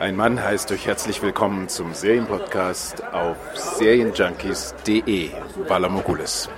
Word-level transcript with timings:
Ein 0.00 0.16
Mann 0.16 0.42
heißt 0.42 0.72
euch 0.72 0.86
herzlich 0.86 1.20
willkommen 1.20 1.68
zum 1.68 1.92
Serienpodcast 1.92 3.04
auf 3.12 3.36
serienjunkies.de. 3.54 5.28
Valamogulis. 5.68 6.48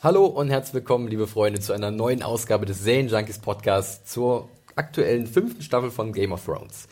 Hallo 0.00 0.26
und 0.26 0.48
herzlich 0.48 0.74
willkommen, 0.74 1.08
liebe 1.08 1.26
Freunde, 1.26 1.58
zu 1.58 1.72
einer 1.72 1.90
neuen 1.90 2.22
Ausgabe 2.22 2.66
des 2.66 2.84
Serienjunkies 2.84 3.40
Podcasts 3.40 4.08
zur 4.08 4.48
aktuellen 4.76 5.26
fünften 5.26 5.62
Staffel 5.62 5.90
von 5.90 6.12
Game 6.12 6.30
of 6.30 6.44
Thrones. 6.44 6.86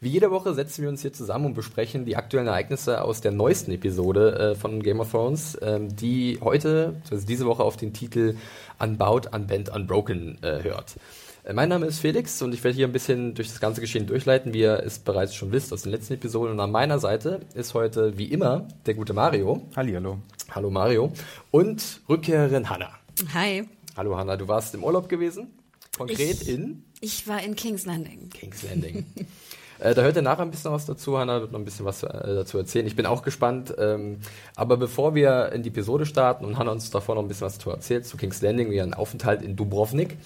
Wie 0.00 0.08
jede 0.08 0.32
Woche 0.32 0.52
setzen 0.52 0.82
wir 0.82 0.88
uns 0.88 1.02
hier 1.02 1.12
zusammen 1.12 1.44
und 1.44 1.54
besprechen 1.54 2.04
die 2.04 2.16
aktuellen 2.16 2.48
Ereignisse 2.48 3.04
aus 3.04 3.20
der 3.20 3.30
neuesten 3.30 3.70
Episode 3.70 4.54
äh, 4.54 4.54
von 4.56 4.82
Game 4.82 4.98
of 4.98 5.12
Thrones, 5.12 5.56
ähm, 5.62 5.94
die 5.94 6.40
heute, 6.42 6.94
also 7.12 7.24
diese 7.24 7.46
Woche 7.46 7.62
auf 7.62 7.76
den 7.76 7.92
Titel 7.92 8.34
Unbound, 8.80 9.32
Unbent, 9.32 9.68
Unbroken 9.68 10.38
äh, 10.42 10.64
hört. 10.64 10.96
Äh, 11.44 11.52
mein 11.52 11.68
Name 11.68 11.86
ist 11.86 12.00
Felix 12.00 12.40
und 12.42 12.52
ich 12.52 12.62
werde 12.64 12.76
hier 12.76 12.86
ein 12.86 12.92
bisschen 12.92 13.34
durch 13.34 13.48
das 13.48 13.60
ganze 13.60 13.80
Geschehen 13.80 14.06
durchleiten, 14.06 14.52
wie 14.52 14.60
ihr 14.60 14.82
es 14.84 14.98
bereits 14.98 15.34
schon 15.34 15.52
wisst 15.52 15.72
aus 15.72 15.82
den 15.82 15.92
letzten 15.92 16.14
Episoden. 16.14 16.52
Und 16.52 16.60
an 16.60 16.70
meiner 16.70 16.98
Seite 16.98 17.40
ist 17.54 17.74
heute, 17.74 18.18
wie 18.18 18.26
immer, 18.26 18.68
der 18.86 18.94
gute 18.94 19.12
Mario. 19.12 19.62
Hallihallo. 19.76 20.18
Hallo 20.50 20.70
Mario. 20.70 21.12
Und 21.50 22.00
Rückkehrerin 22.08 22.68
Hanna. 22.68 22.90
Hi. 23.34 23.68
Hallo 23.96 24.16
Hanna, 24.16 24.36
du 24.36 24.48
warst 24.48 24.74
im 24.74 24.84
Urlaub 24.84 25.08
gewesen? 25.08 25.48
Konkret 25.96 26.42
Ich- 26.42 26.48
in 26.48 26.84
Ich 27.00 27.26
war 27.28 27.42
in 27.42 27.56
King's 27.56 27.86
Landing. 27.86 28.30
King's 28.30 28.62
Landing. 28.62 29.04
äh, 29.80 29.94
da 29.94 30.02
hört 30.02 30.16
ihr 30.16 30.22
nachher 30.22 30.42
ein 30.42 30.50
bisschen 30.50 30.72
was 30.72 30.86
dazu. 30.86 31.18
Hanna 31.18 31.40
wird 31.40 31.52
noch 31.52 31.58
ein 31.58 31.64
bisschen 31.64 31.84
was 31.84 32.02
äh, 32.02 32.08
dazu 32.34 32.58
erzählen. 32.58 32.86
Ich 32.86 32.96
bin 32.96 33.06
auch 33.06 33.22
gespannt. 33.22 33.74
Ähm, 33.78 34.18
aber 34.56 34.76
bevor 34.76 35.14
wir 35.14 35.52
in 35.52 35.62
die 35.62 35.68
Episode 35.70 36.06
starten 36.06 36.44
und 36.44 36.58
Hanna 36.58 36.70
uns 36.72 36.90
davor 36.90 37.14
noch 37.16 37.22
ein 37.22 37.28
bisschen 37.28 37.46
was 37.46 37.58
dazu 37.58 37.70
erzählt, 37.70 38.06
zu 38.06 38.16
King's 38.16 38.40
Landing, 38.42 38.70
wie 38.70 38.80
ein 38.80 38.94
Aufenthalt 38.94 39.42
in 39.42 39.56
Dubrovnik, 39.56 40.16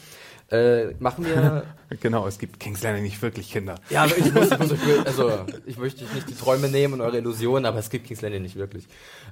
äh, 0.55 0.95
machen 0.99 1.25
wir 1.25 1.65
Genau, 2.01 2.27
es 2.27 2.39
gibt 2.39 2.61
King's 2.61 2.83
Landing 2.83 3.03
nicht 3.03 3.21
wirklich 3.23 3.51
Kinder. 3.51 3.77
Ja, 3.91 4.05
aber 4.05 4.17
ich 4.17 4.33
muss, 4.33 4.51
ich 4.51 4.59
muss 4.59 4.73
euch, 4.73 5.07
also 5.07 5.31
ich 5.67 5.79
möchte 5.79 6.05
euch 6.05 6.15
nicht 6.15 6.29
die 6.29 6.35
Träume 6.35 6.69
nehmen 6.69 6.95
und 6.95 7.01
eure 7.01 7.19
Illusionen, 7.19 7.67
aber 7.67 7.79
es 7.79 7.91
gibt 7.91 8.07
King's 8.07 8.23
Landing 8.23 8.43
nicht 8.43 8.57
wirklich. 8.57 8.87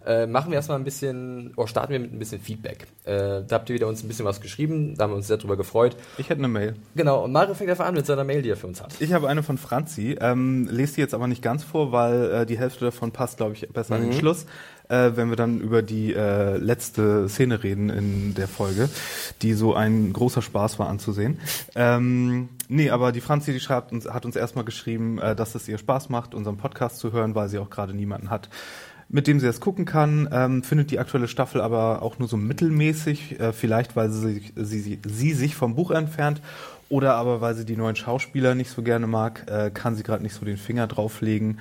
Äh, 0.06 0.26
machen 0.26 0.50
wir 0.50 0.56
erstmal 0.56 0.78
ein 0.78 0.84
bisschen, 0.84 1.54
oder 1.56 1.68
starten 1.68 1.92
wir 1.92 2.00
mit 2.00 2.12
ein 2.12 2.18
bisschen 2.18 2.40
Feedback. 2.40 2.86
Äh, 3.04 3.42
da 3.46 3.56
habt 3.56 3.70
ihr 3.70 3.74
wieder 3.74 3.88
uns 3.88 4.02
ein 4.02 4.08
bisschen 4.08 4.24
was 4.24 4.40
geschrieben, 4.40 4.96
da 4.96 5.04
haben 5.04 5.12
wir 5.12 5.16
uns 5.16 5.26
sehr 5.26 5.38
drüber 5.38 5.56
gefreut. 5.56 5.96
Ich 6.18 6.28
hätte 6.28 6.38
eine 6.38 6.48
Mail. 6.48 6.74
Genau, 6.94 7.24
und 7.24 7.32
Mario 7.32 7.54
fängt 7.54 7.70
einfach 7.70 7.86
an 7.86 7.94
mit 7.94 8.06
seiner 8.06 8.24
Mail, 8.24 8.42
die 8.42 8.50
er 8.50 8.56
für 8.56 8.66
uns 8.66 8.82
hat. 8.82 8.94
Ich 9.00 9.12
habe 9.12 9.28
eine 9.28 9.42
von 9.42 9.58
Franzi, 9.58 10.16
ähm, 10.20 10.68
lese 10.70 10.96
die 10.96 11.00
jetzt 11.00 11.14
aber 11.14 11.26
nicht 11.26 11.42
ganz 11.42 11.64
vor, 11.64 11.92
weil 11.92 12.30
äh, 12.32 12.46
die 12.46 12.58
Hälfte 12.58 12.84
davon 12.86 13.12
passt, 13.12 13.38
glaube 13.38 13.54
ich, 13.54 13.68
besser 13.68 13.94
an 13.94 14.02
den 14.02 14.12
Schluss, 14.12 14.46
äh, 14.92 15.16
wenn 15.16 15.30
wir 15.30 15.36
dann 15.36 15.60
über 15.60 15.82
die 15.82 16.14
äh, 16.14 16.58
letzte 16.58 17.28
Szene 17.28 17.62
reden 17.62 17.88
in 17.88 18.34
der 18.34 18.46
Folge, 18.46 18.90
die 19.40 19.54
so 19.54 19.74
ein 19.74 20.12
großer 20.12 20.42
Spaß 20.42 20.78
war 20.78 20.88
anzusehen. 20.88 21.38
Ähm, 21.74 22.50
nee, 22.68 22.90
aber 22.90 23.10
die 23.12 23.22
Franzi, 23.22 23.52
die 23.52 23.60
schreibt 23.60 23.92
uns, 23.92 24.06
hat 24.06 24.26
uns 24.26 24.36
erstmal 24.36 24.64
geschrieben, 24.64 25.18
äh, 25.18 25.34
dass 25.34 25.54
es 25.54 25.66
ihr 25.66 25.78
Spaß 25.78 26.10
macht, 26.10 26.34
unseren 26.34 26.58
Podcast 26.58 26.98
zu 26.98 27.12
hören, 27.12 27.34
weil 27.34 27.48
sie 27.48 27.58
auch 27.58 27.70
gerade 27.70 27.94
niemanden 27.94 28.28
hat, 28.28 28.50
mit 29.08 29.26
dem 29.26 29.40
sie 29.40 29.46
es 29.46 29.60
gucken 29.60 29.84
kann, 29.86 30.28
ähm, 30.30 30.62
findet 30.62 30.90
die 30.90 30.98
aktuelle 30.98 31.28
Staffel 31.28 31.60
aber 31.60 32.02
auch 32.02 32.18
nur 32.18 32.28
so 32.28 32.36
mittelmäßig, 32.36 33.40
äh, 33.40 33.52
vielleicht 33.52 33.96
weil 33.96 34.10
sie, 34.10 34.52
sie, 34.56 34.80
sie, 34.80 35.00
sie 35.06 35.32
sich 35.32 35.54
vom 35.54 35.74
Buch 35.74 35.90
entfernt 35.90 36.42
oder 36.88 37.14
aber 37.14 37.40
weil 37.40 37.54
sie 37.54 37.64
die 37.64 37.76
neuen 37.76 37.96
Schauspieler 37.96 38.54
nicht 38.54 38.70
so 38.70 38.82
gerne 38.82 39.06
mag, 39.06 39.46
äh, 39.50 39.70
kann 39.70 39.94
sie 39.94 40.02
gerade 40.02 40.22
nicht 40.22 40.34
so 40.34 40.44
den 40.44 40.58
Finger 40.58 40.86
drauflegen 40.86 41.58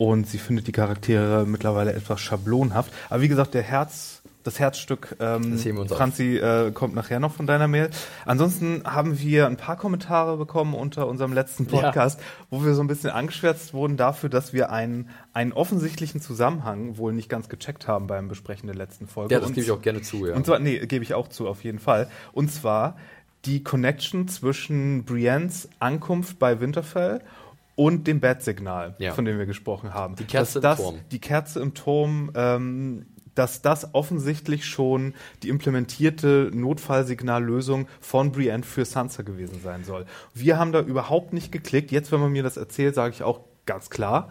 und 0.00 0.26
sie 0.26 0.38
findet 0.38 0.66
die 0.66 0.72
Charaktere 0.72 1.44
mittlerweile 1.44 1.92
etwas 1.92 2.22
schablonhaft. 2.22 2.90
Aber 3.10 3.20
wie 3.20 3.28
gesagt, 3.28 3.52
der 3.52 3.60
Herz, 3.60 4.22
das 4.44 4.58
Herzstück 4.58 5.14
ähm, 5.20 5.58
Das. 5.62 5.92
Franzi 5.94 6.38
äh, 6.38 6.70
kommt 6.72 6.94
nachher 6.94 7.20
noch 7.20 7.34
von 7.34 7.46
deiner 7.46 7.68
Mail. 7.68 7.90
Ansonsten 8.24 8.80
haben 8.86 9.20
wir 9.20 9.46
ein 9.46 9.58
paar 9.58 9.76
Kommentare 9.76 10.38
bekommen 10.38 10.72
unter 10.72 11.06
unserem 11.06 11.34
letzten 11.34 11.64
Ja. 11.64 11.82
Podcast, 11.82 12.18
wo 12.48 12.64
wir 12.64 12.72
so 12.72 12.80
ein 12.80 12.86
bisschen 12.86 13.10
angeschwärzt 13.10 13.74
wurden 13.74 13.98
dafür, 13.98 14.30
dass 14.30 14.54
wir 14.54 14.72
einen, 14.72 15.10
einen 15.34 15.52
offensichtlichen 15.52 16.22
Zusammenhang 16.22 16.96
wohl 16.96 17.12
nicht 17.12 17.28
ganz 17.28 17.50
gecheckt 17.50 17.86
haben 17.86 18.06
beim 18.06 18.28
Besprechen 18.28 18.68
der 18.68 18.76
letzten 18.76 19.06
Folge. 19.06 19.34
Ja, 19.34 19.40
das 19.40 19.50
Und- 19.50 19.54
gebe 19.54 19.66
ich 19.66 19.70
auch 19.70 19.82
gerne 19.82 20.00
zu, 20.00 20.26
ja. 20.26 20.34
und 20.34 20.46
zwar, 20.46 20.60
nee, 20.60 20.78
gebe 20.86 21.04
ich 21.04 21.12
auch 21.12 21.28
zu, 21.28 21.46
auf 21.46 21.62
jeden 21.62 21.78
Fall. 21.78 22.08
Und 22.32 22.50
zwar 22.50 22.96
die 23.44 23.62
Connection 23.62 24.28
zwischen 24.28 25.04
Briennes 25.04 25.68
Ankunft 25.78 26.38
bei 26.38 26.60
Winterfell 26.60 27.20
und 27.80 28.06
dem 28.06 28.20
Bat-Signal, 28.20 28.94
Ja. 28.98 29.14
von 29.14 29.24
dem 29.24 29.38
wir 29.38 29.46
gesprochen 29.46 29.94
haben. 29.94 30.14
Die 30.16 30.24
Kerze 30.24 30.60
Dass 30.60 30.78
im 30.78 30.84
das, 30.84 30.92
Turm. 30.92 31.00
Die 31.12 31.18
Kerze 31.18 31.60
im 31.60 31.72
Turm, 31.72 32.30
ähm, 32.34 33.06
dass 33.34 33.62
das 33.62 33.94
offensichtlich 33.94 34.66
schon 34.66 35.14
die 35.42 35.48
implementierte 35.48 36.50
Notfallsignallösung 36.52 37.88
von 38.00 38.32
Brienne 38.32 38.64
für 38.64 38.84
Sansa 38.84 39.22
gewesen 39.22 39.60
sein 39.62 39.84
soll. 39.84 40.04
Wir 40.34 40.58
haben 40.58 40.72
da 40.72 40.80
überhaupt 40.82 41.32
nicht 41.32 41.52
geklickt. 41.52 41.90
Jetzt, 41.90 42.12
wenn 42.12 42.20
man 42.20 42.32
mir 42.32 42.42
das 42.42 42.58
erzählt, 42.58 42.94
sage 42.94 43.14
ich 43.14 43.22
auch 43.22 43.40
ganz 43.64 43.88
klar, 43.88 44.28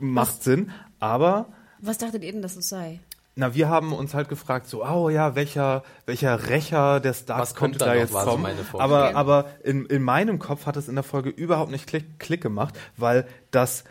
macht 0.00 0.42
Sinn. 0.42 0.70
Aber 0.98 1.46
Was 1.80 1.98
dachtet 1.98 2.24
ihr 2.24 2.32
denn, 2.32 2.42
dass 2.42 2.56
es 2.56 2.68
sei? 2.70 3.00
Na, 3.38 3.54
wir 3.54 3.68
haben 3.68 3.92
uns 3.92 4.14
halt 4.14 4.28
gefragt, 4.28 4.66
so, 4.66 4.84
oh 4.84 5.08
ja, 5.10 5.36
welcher, 5.36 5.84
welcher 6.06 6.48
Rächer 6.48 6.98
der 6.98 7.12
Was 7.12 7.20
Starks 7.20 7.54
kommt 7.54 7.74
könnte 7.74 7.78
da 7.78 7.86
da 7.86 7.94
jetzt 7.94 8.12
so 8.12 8.18
kommen. 8.18 8.42
meine 8.42 8.64
Vorstellung. 8.64 9.14
aber 9.14 9.14
aber 9.14 9.48
in, 9.62 9.86
in 9.86 10.02
meinem 10.02 10.40
Kopf 10.40 10.66
hat 10.66 10.76
es 10.76 10.88
in 10.88 10.96
der 10.96 11.04
Folge 11.04 11.30
überhaupt 11.30 11.70
nicht 11.70 11.86
Klick, 11.86 12.18
Klick 12.18 12.40
gemacht, 12.42 12.76
weil 12.96 13.28
das 13.52 13.84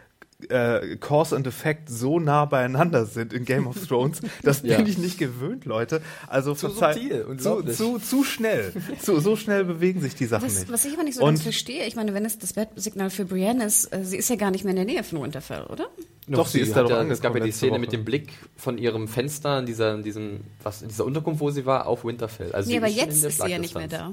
äh, 0.49 0.97
Cause 0.97 1.35
and 1.35 1.47
Effect 1.47 1.89
so 1.89 2.19
nah 2.19 2.45
beieinander 2.45 3.05
sind 3.07 3.33
in 3.33 3.43
Game 3.43 3.65
of 3.67 3.87
Thrones, 3.87 4.21
das 4.43 4.61
Ja. 4.61 4.77
bin 4.77 4.85
ich 4.85 4.97
nicht 4.99 5.17
gewöhnt, 5.17 5.65
Leute. 5.65 6.01
Also 6.27 6.53
Zu 6.53 6.69
subtil, 6.69 7.21
zu, 7.21 7.27
unglaublich. 7.27 7.75
zu, 7.77 7.97
zu 7.99 8.23
schnell. 8.23 8.71
zu, 9.01 9.19
so 9.19 9.35
schnell 9.35 9.65
bewegen 9.65 9.99
sich 9.99 10.13
die 10.15 10.25
Sachen 10.27 10.45
Was, 10.45 10.59
nicht. 10.59 10.71
was 10.71 10.85
ich 10.85 10.93
aber 10.93 11.03
nicht 11.03 11.15
so 11.15 11.21
Und- 11.23 11.29
ganz 11.29 11.41
verstehe, 11.41 11.85
ich 11.87 11.95
meine, 11.95 12.13
wenn 12.13 12.23
es 12.25 12.37
das 12.37 12.53
Bettsignal 12.53 13.09
für 13.09 13.25
Brienne 13.25 13.65
ist, 13.65 13.91
äh, 13.93 14.03
sie 14.05 14.17
ist 14.17 14.29
ja 14.29 14.35
gar 14.35 14.51
nicht 14.51 14.63
mehr 14.63 14.71
in 14.71 14.75
der 14.77 14.85
Nähe 14.85 15.03
von 15.03 15.21
Winterfell, 15.23 15.63
oder? 15.63 15.87
Noch, 16.29 16.39
Doch, 16.39 16.47
sie 16.47 16.59
ist 16.59 16.75
da 16.75 16.83
doch 16.83 16.89
ja, 16.89 17.03
Es 17.03 17.21
gab 17.21 17.33
ja 17.35 17.43
die 17.43 17.51
Szene 17.53 17.71
Woche. 17.73 17.79
mit 17.79 17.93
dem 17.93 18.03
Blick 18.05 18.33
von 18.57 18.77
ihrem 18.77 19.07
Fenster 19.07 19.59
in 19.59 19.65
dieser, 19.65 19.95
in 19.95 20.03
diesem, 20.03 20.41
was, 20.61 20.81
in 20.81 20.89
dieser 20.89 21.05
Unterkunft, 21.05 21.39
wo 21.39 21.49
sie 21.51 21.65
war, 21.65 21.87
auf 21.87 22.03
Winterfell. 22.03 22.51
Also 22.51 22.67
nee, 22.69 22.73
sie 22.75 22.77
aber 22.83 22.87
jetzt 22.91 23.23
der 23.23 23.29
ist 23.29 23.41
sie 23.41 23.49
ja 23.49 23.57
nicht 23.59 23.73
mehr 23.75 23.87
da. 23.87 24.11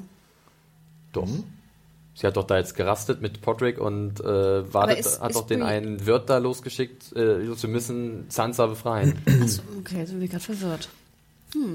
Doch. 1.13 1.29
Sie 2.17 2.27
hat 2.27 2.37
doch 2.37 2.45
da 2.47 2.59
jetzt 2.59 2.77
gerastet 2.77 3.21
mit 3.21 3.41
Podrick 3.41 3.79
und 3.81 4.21
äh, 4.21 4.73
wartet, 4.73 4.99
ist- 5.01 5.21
hat 5.21 5.31
ist 5.31 5.37
doch 5.37 5.47
den 5.47 5.63
einen 5.63 6.07
Wirt 6.07 6.31
da 6.31 6.39
losgeschickt, 6.39 7.13
äh, 7.17 7.41
wir 7.49 7.69
müssen 7.69 8.27
Sansa 8.29 8.67
befreien. 8.67 9.19
Achso, 9.43 9.63
okay, 9.81 9.99
jetzt 9.99 10.13
bin 10.13 10.23
ich 10.23 10.31
gerade 10.31 10.45
verwirrt. 10.45 10.89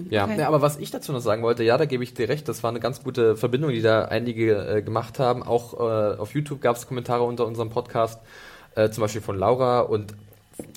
ja. 0.10 0.26
Okay. 0.26 0.40
ja, 0.40 0.48
aber 0.48 0.62
was 0.62 0.78
ich 0.78 0.92
dazu 0.92 1.12
noch 1.12 1.20
sagen 1.22 1.44
wollte, 1.44 1.64
ja, 1.64 1.78
da 1.78 1.86
gebe 1.86 2.04
ich 2.04 2.14
dir 2.14 2.30
recht, 2.30 2.48
das 2.48 2.64
war 2.64 2.70
eine 2.70 2.80
ganz 2.80 3.04
gute 3.04 3.36
Verbindung, 3.36 3.72
die 3.72 3.82
da 3.82 4.06
einige 4.06 4.56
äh, 4.78 4.82
gemacht 4.82 5.20
haben. 5.20 5.44
Auch 5.44 5.74
äh, 5.74 6.18
auf 6.18 6.34
YouTube 6.34 6.62
gab 6.62 6.76
es 6.78 6.88
Kommentare 6.88 7.24
unter 7.24 7.46
unserem 7.46 7.70
Podcast, 7.70 8.20
äh, 8.76 8.90
zum 8.90 9.02
Beispiel 9.02 9.22
von 9.22 9.38
Laura 9.38 9.82
und 9.82 10.14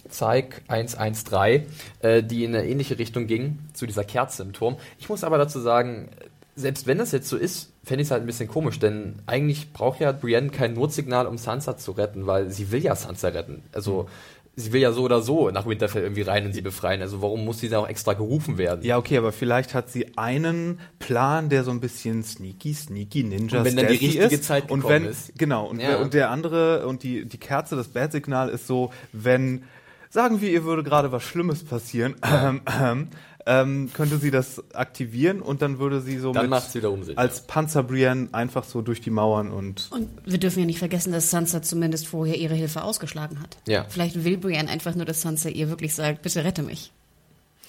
Zeig 0.08 0.62
113, 0.68 1.66
äh, 2.00 2.22
die 2.22 2.44
in 2.44 2.54
eine 2.54 2.66
ähnliche 2.66 2.98
Richtung 2.98 3.26
ging, 3.26 3.58
zu 3.72 3.86
dieser 3.86 4.04
Kerze 4.04 4.42
im 4.42 4.52
Turm. 4.52 4.76
Ich 4.98 5.08
muss 5.08 5.24
aber 5.24 5.38
dazu 5.38 5.58
sagen, 5.60 6.08
selbst 6.54 6.86
wenn 6.86 6.98
das 6.98 7.12
jetzt 7.12 7.28
so 7.28 7.36
ist, 7.36 7.72
fände 7.84 8.02
ich 8.02 8.08
es 8.08 8.10
halt 8.10 8.22
ein 8.22 8.26
bisschen 8.26 8.48
komisch, 8.48 8.78
denn 8.78 9.16
eigentlich 9.26 9.72
braucht 9.72 10.00
ja 10.00 10.12
Brienne 10.12 10.50
kein 10.50 10.74
Notsignal, 10.74 11.26
um 11.26 11.38
Sansa 11.38 11.76
zu 11.76 11.92
retten, 11.92 12.26
weil 12.26 12.50
sie 12.50 12.70
will 12.70 12.82
ja 12.82 12.94
Sansa 12.94 13.28
retten. 13.28 13.62
Also 13.72 14.08
sie 14.54 14.72
will 14.74 14.82
ja 14.82 14.92
so 14.92 15.02
oder 15.04 15.22
so 15.22 15.50
nach 15.50 15.64
Winterfell 15.66 16.02
irgendwie 16.02 16.22
rein 16.22 16.44
und 16.44 16.52
sie 16.52 16.60
befreien. 16.60 17.00
Also 17.00 17.22
warum 17.22 17.44
muss 17.46 17.60
sie 17.60 17.70
da 17.70 17.78
auch 17.78 17.88
extra 17.88 18.12
gerufen 18.12 18.58
werden? 18.58 18.84
Ja, 18.84 18.98
okay, 18.98 19.16
aber 19.16 19.32
vielleicht 19.32 19.72
hat 19.72 19.88
sie 19.90 20.18
einen 20.18 20.78
Plan, 20.98 21.48
der 21.48 21.64
so 21.64 21.70
ein 21.70 21.80
bisschen 21.80 22.22
sneaky, 22.22 22.74
sneaky 22.74 23.24
Ninja 23.24 23.60
Und 23.60 23.64
wenn 23.64 23.76
dann 23.76 23.86
die 23.86 23.92
richtige 23.94 24.24
ist. 24.26 24.44
Zeit 24.44 24.70
und 24.70 24.86
wenn 24.86 25.06
ist. 25.06 25.32
genau 25.38 25.66
und, 25.66 25.80
Ja. 25.80 25.96
und 25.96 26.12
der 26.12 26.30
andere 26.30 26.86
und 26.86 27.02
die 27.02 27.24
die 27.24 27.38
Kerze, 27.38 27.76
das 27.76 27.88
Bad-Signal 27.88 28.50
ist 28.50 28.66
so, 28.66 28.92
wenn 29.12 29.62
sagen 30.10 30.42
wir, 30.42 30.50
ihr 30.50 30.64
würde 30.64 30.82
gerade 30.82 31.10
was 31.12 31.22
Schlimmes 31.22 31.64
passieren, 31.64 32.16
ähm, 32.22 32.60
ähm, 32.78 33.08
ähm, 33.46 33.90
könnte 33.92 34.18
sie 34.18 34.30
das 34.30 34.62
aktivieren 34.74 35.42
und 35.42 35.62
dann 35.62 35.78
würde 35.78 36.00
sie 36.00 36.18
so 36.18 36.32
Dann 36.32 36.50
mit, 36.50 36.74
wiederum 36.74 37.02
Sinn, 37.02 37.18
als 37.18 37.46
Panzer 37.46 37.82
Brienne 37.82 38.28
einfach 38.32 38.64
so 38.64 38.82
durch 38.82 39.00
die 39.00 39.10
Mauern 39.10 39.50
und 39.50 39.88
Und 39.90 40.08
wir 40.24 40.38
dürfen 40.38 40.60
ja 40.60 40.66
nicht 40.66 40.78
vergessen, 40.78 41.12
dass 41.12 41.30
Sansa 41.30 41.62
zumindest 41.62 42.06
vorher 42.06 42.36
ihre 42.36 42.54
Hilfe 42.54 42.82
ausgeschlagen 42.82 43.40
hat. 43.40 43.58
Ja. 43.66 43.84
Vielleicht 43.88 44.24
will 44.24 44.38
Brienne 44.38 44.68
einfach 44.70 44.94
nur, 44.94 45.04
dass 45.04 45.22
Sansa 45.22 45.48
ihr 45.48 45.68
wirklich 45.68 45.94
sagt, 45.94 46.22
bitte 46.22 46.44
rette 46.44 46.62
mich. 46.62 46.92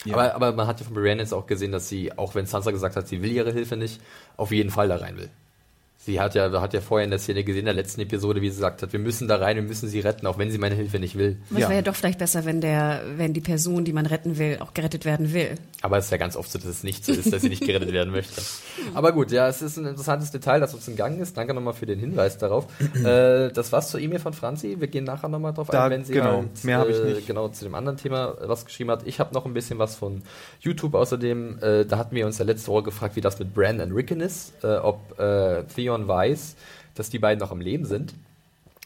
Ja. 0.05 0.15
Aber, 0.15 0.35
aber 0.35 0.51
man 0.53 0.67
hat 0.67 0.79
ja 0.79 0.85
von 0.85 0.95
Brienne 0.95 1.21
jetzt 1.21 1.33
auch 1.33 1.47
gesehen, 1.47 1.71
dass 1.71 1.87
sie, 1.87 2.17
auch 2.17 2.35
wenn 2.35 2.45
Sansa 2.45 2.71
gesagt 2.71 2.95
hat, 2.95 3.07
sie 3.07 3.21
will 3.21 3.31
ihre 3.31 3.51
Hilfe 3.51 3.77
nicht, 3.77 4.01
auf 4.37 4.51
jeden 4.51 4.69
Fall 4.69 4.87
da 4.87 4.97
rein 4.97 5.17
will. 5.17 5.29
Sie 6.05 6.19
hat 6.19 6.35
ja, 6.35 6.51
hat 6.59 6.73
ja 6.73 6.81
vorher 6.81 7.05
in 7.05 7.11
der 7.11 7.19
Szene 7.19 7.45
gesehen, 7.45 7.61
in 7.61 7.65
der 7.65 7.73
letzten 7.73 8.01
Episode, 8.01 8.41
wie 8.41 8.49
sie 8.49 8.55
gesagt 8.57 8.81
hat, 8.81 8.91
wir 8.91 8.99
müssen 8.99 9.29
da 9.29 9.37
rein, 9.37 9.55
wir 9.55 9.63
müssen 9.63 9.87
sie 9.87 10.01
retten, 10.01 10.27
auch 10.27 10.37
wenn 10.37 10.51
sie 10.51 10.57
meine 10.57 10.75
Hilfe 10.75 10.99
nicht 10.99 11.17
will. 11.17 11.37
Aber 11.49 11.55
es 11.59 11.61
Ja. 11.63 11.69
wäre 11.69 11.79
ja 11.79 11.81
doch 11.81 11.95
vielleicht 11.95 12.19
besser, 12.19 12.43
wenn 12.43 12.59
der, 12.59 13.01
wenn 13.15 13.31
die 13.33 13.39
Person, 13.39 13.85
die 13.85 13.93
man 13.93 14.05
retten 14.05 14.37
will, 14.37 14.57
auch 14.59 14.73
gerettet 14.73 15.05
werden 15.05 15.33
will. 15.33 15.55
Aber 15.81 15.97
es 15.97 16.05
ist 16.05 16.11
ja 16.11 16.17
ganz 16.17 16.35
oft 16.35 16.51
so, 16.51 16.59
dass 16.59 16.67
es 16.67 16.83
nicht 16.83 17.05
so 17.05 17.13
ist, 17.13 17.31
dass 17.31 17.41
sie 17.41 17.47
nicht 17.49 17.65
gerettet 17.65 17.93
werden 17.93 18.11
möchte. 18.11 18.41
Aber 18.93 19.13
gut, 19.13 19.31
ja, 19.31 19.47
es 19.47 19.61
ist 19.61 19.77
ein 19.77 19.85
interessantes 19.85 20.31
Detail, 20.31 20.59
das 20.59 20.73
uns 20.73 20.87
entgangen 20.89 21.21
ist. 21.21 21.37
Danke 21.37 21.53
nochmal 21.53 21.73
für 21.73 21.85
den 21.85 21.99
Hinweis 21.99 22.37
darauf. 22.37 22.65
äh, 23.05 23.49
das 23.51 23.71
war's 23.71 23.89
zur 23.89 24.01
E-Mail 24.01 24.19
von 24.19 24.33
Franzi. 24.33 24.75
Wir 24.79 24.87
gehen 24.87 25.05
nachher 25.05 25.29
nochmal 25.29 25.53
drauf 25.53 25.69
Da- 25.69 25.85
ein, 25.85 25.91
wenn 25.91 26.03
sie 26.03 26.13
genau. 26.13 26.37
halt, 26.39 26.63
Mehr 26.65 26.79
hab 26.79 26.89
ich 26.89 26.97
äh, 26.99 27.13
nicht. 27.13 27.27
genau 27.27 27.47
zu 27.47 27.63
dem 27.63 27.75
anderen 27.75 27.97
Thema 27.97 28.35
was 28.45 28.65
geschrieben 28.65 28.91
hat. 28.91 29.03
Ich 29.07 29.21
habe 29.21 29.33
noch 29.33 29.45
ein 29.45 29.53
bisschen 29.53 29.79
was 29.79 29.95
von 29.95 30.21
YouTube 30.59 30.95
außerdem. 30.95 31.59
Äh, 31.61 31.85
da 31.85 31.97
hatten 31.97 32.13
wir 32.15 32.25
uns 32.25 32.39
ja 32.39 32.45
letzte 32.45 32.67
Woche 32.71 32.83
gefragt, 32.83 33.15
wie 33.15 33.21
das 33.21 33.39
mit 33.39 33.53
Bran 33.53 33.79
und 33.79 33.93
Rickon 33.93 34.19
ist, 34.19 34.53
äh, 34.63 34.67
ob 34.75 35.17
äh, 35.19 35.63
Theon 35.73 35.92
weiß, 36.07 36.55
dass 36.95 37.09
die 37.09 37.19
beiden 37.19 37.39
noch 37.39 37.51
am 37.51 37.61
Leben 37.61 37.85
sind. 37.85 38.13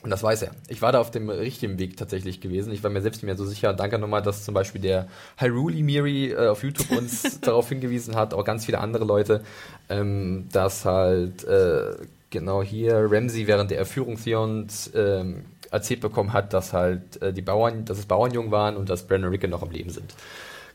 Und 0.03 0.11
das 0.11 0.21
weiß 0.21 0.43
er. 0.43 0.51
Ich 0.67 0.81
war 0.81 0.91
da 0.91 1.01
auf 1.01 1.09
dem 1.09 1.29
richtigen 1.29 1.79
Weg 1.79 1.97
tatsächlich 1.97 2.39
gewesen. 2.39 2.71
Ich 2.71 2.83
war 2.83 2.91
mir 2.91 3.01
selbst 3.01 3.17
nicht 3.17 3.25
mehr 3.25 3.35
so 3.35 3.45
sicher. 3.45 3.73
Danke 3.73 3.97
nochmal, 3.97 4.21
dass 4.21 4.45
zum 4.45 4.53
Beispiel 4.53 4.79
der 4.79 5.07
Hyrule 5.37 5.81
Miri 5.83 6.31
äh, 6.31 6.47
auf 6.47 6.63
YouTube 6.63 6.91
uns 6.91 7.39
darauf 7.41 7.67
hingewiesen 7.69 8.15
hat, 8.15 8.33
auch 8.33 8.45
ganz 8.45 8.65
viele 8.65 8.79
andere 8.79 9.05
Leute, 9.05 9.43
ähm, 9.89 10.47
dass 10.51 10.85
halt 10.85 11.43
äh, 11.45 11.95
genau 12.29 12.61
hier 12.61 13.07
Ramsey 13.09 13.47
während 13.47 13.71
der 13.71 13.79
Erführung 13.79 14.21
Theons 14.21 14.91
ähm, 14.93 15.45
erzählt 15.71 16.01
bekommen 16.01 16.31
hat, 16.31 16.53
dass 16.53 16.73
halt 16.73 17.21
äh, 17.21 17.33
die 17.33 17.41
Bauern, 17.41 17.85
dass 17.85 17.97
es 17.97 18.05
Bauernjungen 18.05 18.51
waren 18.51 18.77
und 18.77 18.89
dass 18.89 19.07
Bran 19.07 19.23
und 19.23 19.31
Rickon 19.31 19.49
noch 19.49 19.63
am 19.63 19.71
Leben 19.71 19.89
sind. 19.89 20.13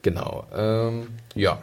Genau. 0.02 0.46
Ähm, 0.54 1.06
ja. 1.34 1.62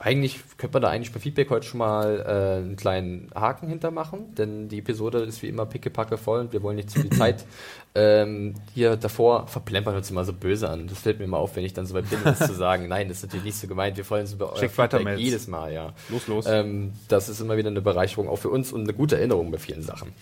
Eigentlich 0.00 0.38
könnte 0.58 0.74
man 0.74 0.82
da 0.82 0.90
eigentlich 0.90 1.12
bei 1.12 1.18
Feedback 1.18 1.50
heute 1.50 1.66
schon 1.66 1.78
mal 1.78 2.20
äh, 2.20 2.58
einen 2.58 2.76
kleinen 2.76 3.30
Haken 3.34 3.66
hintermachen, 3.66 4.32
denn 4.36 4.68
die 4.68 4.78
Episode 4.78 5.18
ist 5.18 5.42
wie 5.42 5.48
immer 5.48 5.66
pickepacke 5.66 6.16
voll 6.16 6.38
und 6.38 6.52
wir 6.52 6.62
wollen 6.62 6.76
nicht 6.76 6.90
zu 6.90 7.00
viel 7.00 7.10
Zeit 7.18 7.44
ähm, 7.96 8.54
hier 8.74 8.96
davor 8.96 9.48
verplempern 9.48 9.96
uns 9.96 10.08
immer 10.08 10.24
so 10.24 10.32
böse 10.32 10.68
an. 10.68 10.86
Das 10.86 11.00
fällt 11.00 11.18
mir 11.18 11.24
immer 11.24 11.38
auf, 11.38 11.56
wenn 11.56 11.64
ich 11.64 11.72
dann 11.72 11.84
so 11.84 11.94
weit 11.94 12.08
bin, 12.10 12.20
das 12.22 12.38
zu 12.38 12.54
sagen. 12.54 12.86
Nein, 12.86 13.08
das 13.08 13.18
ist 13.18 13.22
natürlich 13.24 13.46
nicht 13.46 13.56
so 13.56 13.66
gemeint. 13.66 13.96
Wir 13.96 14.04
freuen 14.04 14.22
uns 14.22 14.34
über 14.34 14.52
euer 14.52 14.68
Feedback 14.68 15.18
jedes 15.18 15.48
Mal, 15.48 15.72
ja. 15.72 15.92
Los, 16.10 16.28
los. 16.28 16.46
Ähm, 16.46 16.92
das 17.08 17.28
ist 17.28 17.40
immer 17.40 17.56
wieder 17.56 17.70
eine 17.70 17.80
Bereicherung 17.80 18.28
auch 18.28 18.36
für 18.36 18.50
uns 18.50 18.72
und 18.72 18.82
eine 18.82 18.92
gute 18.92 19.16
Erinnerung 19.16 19.50
bei 19.50 19.58
vielen 19.58 19.82
Sachen. 19.82 20.12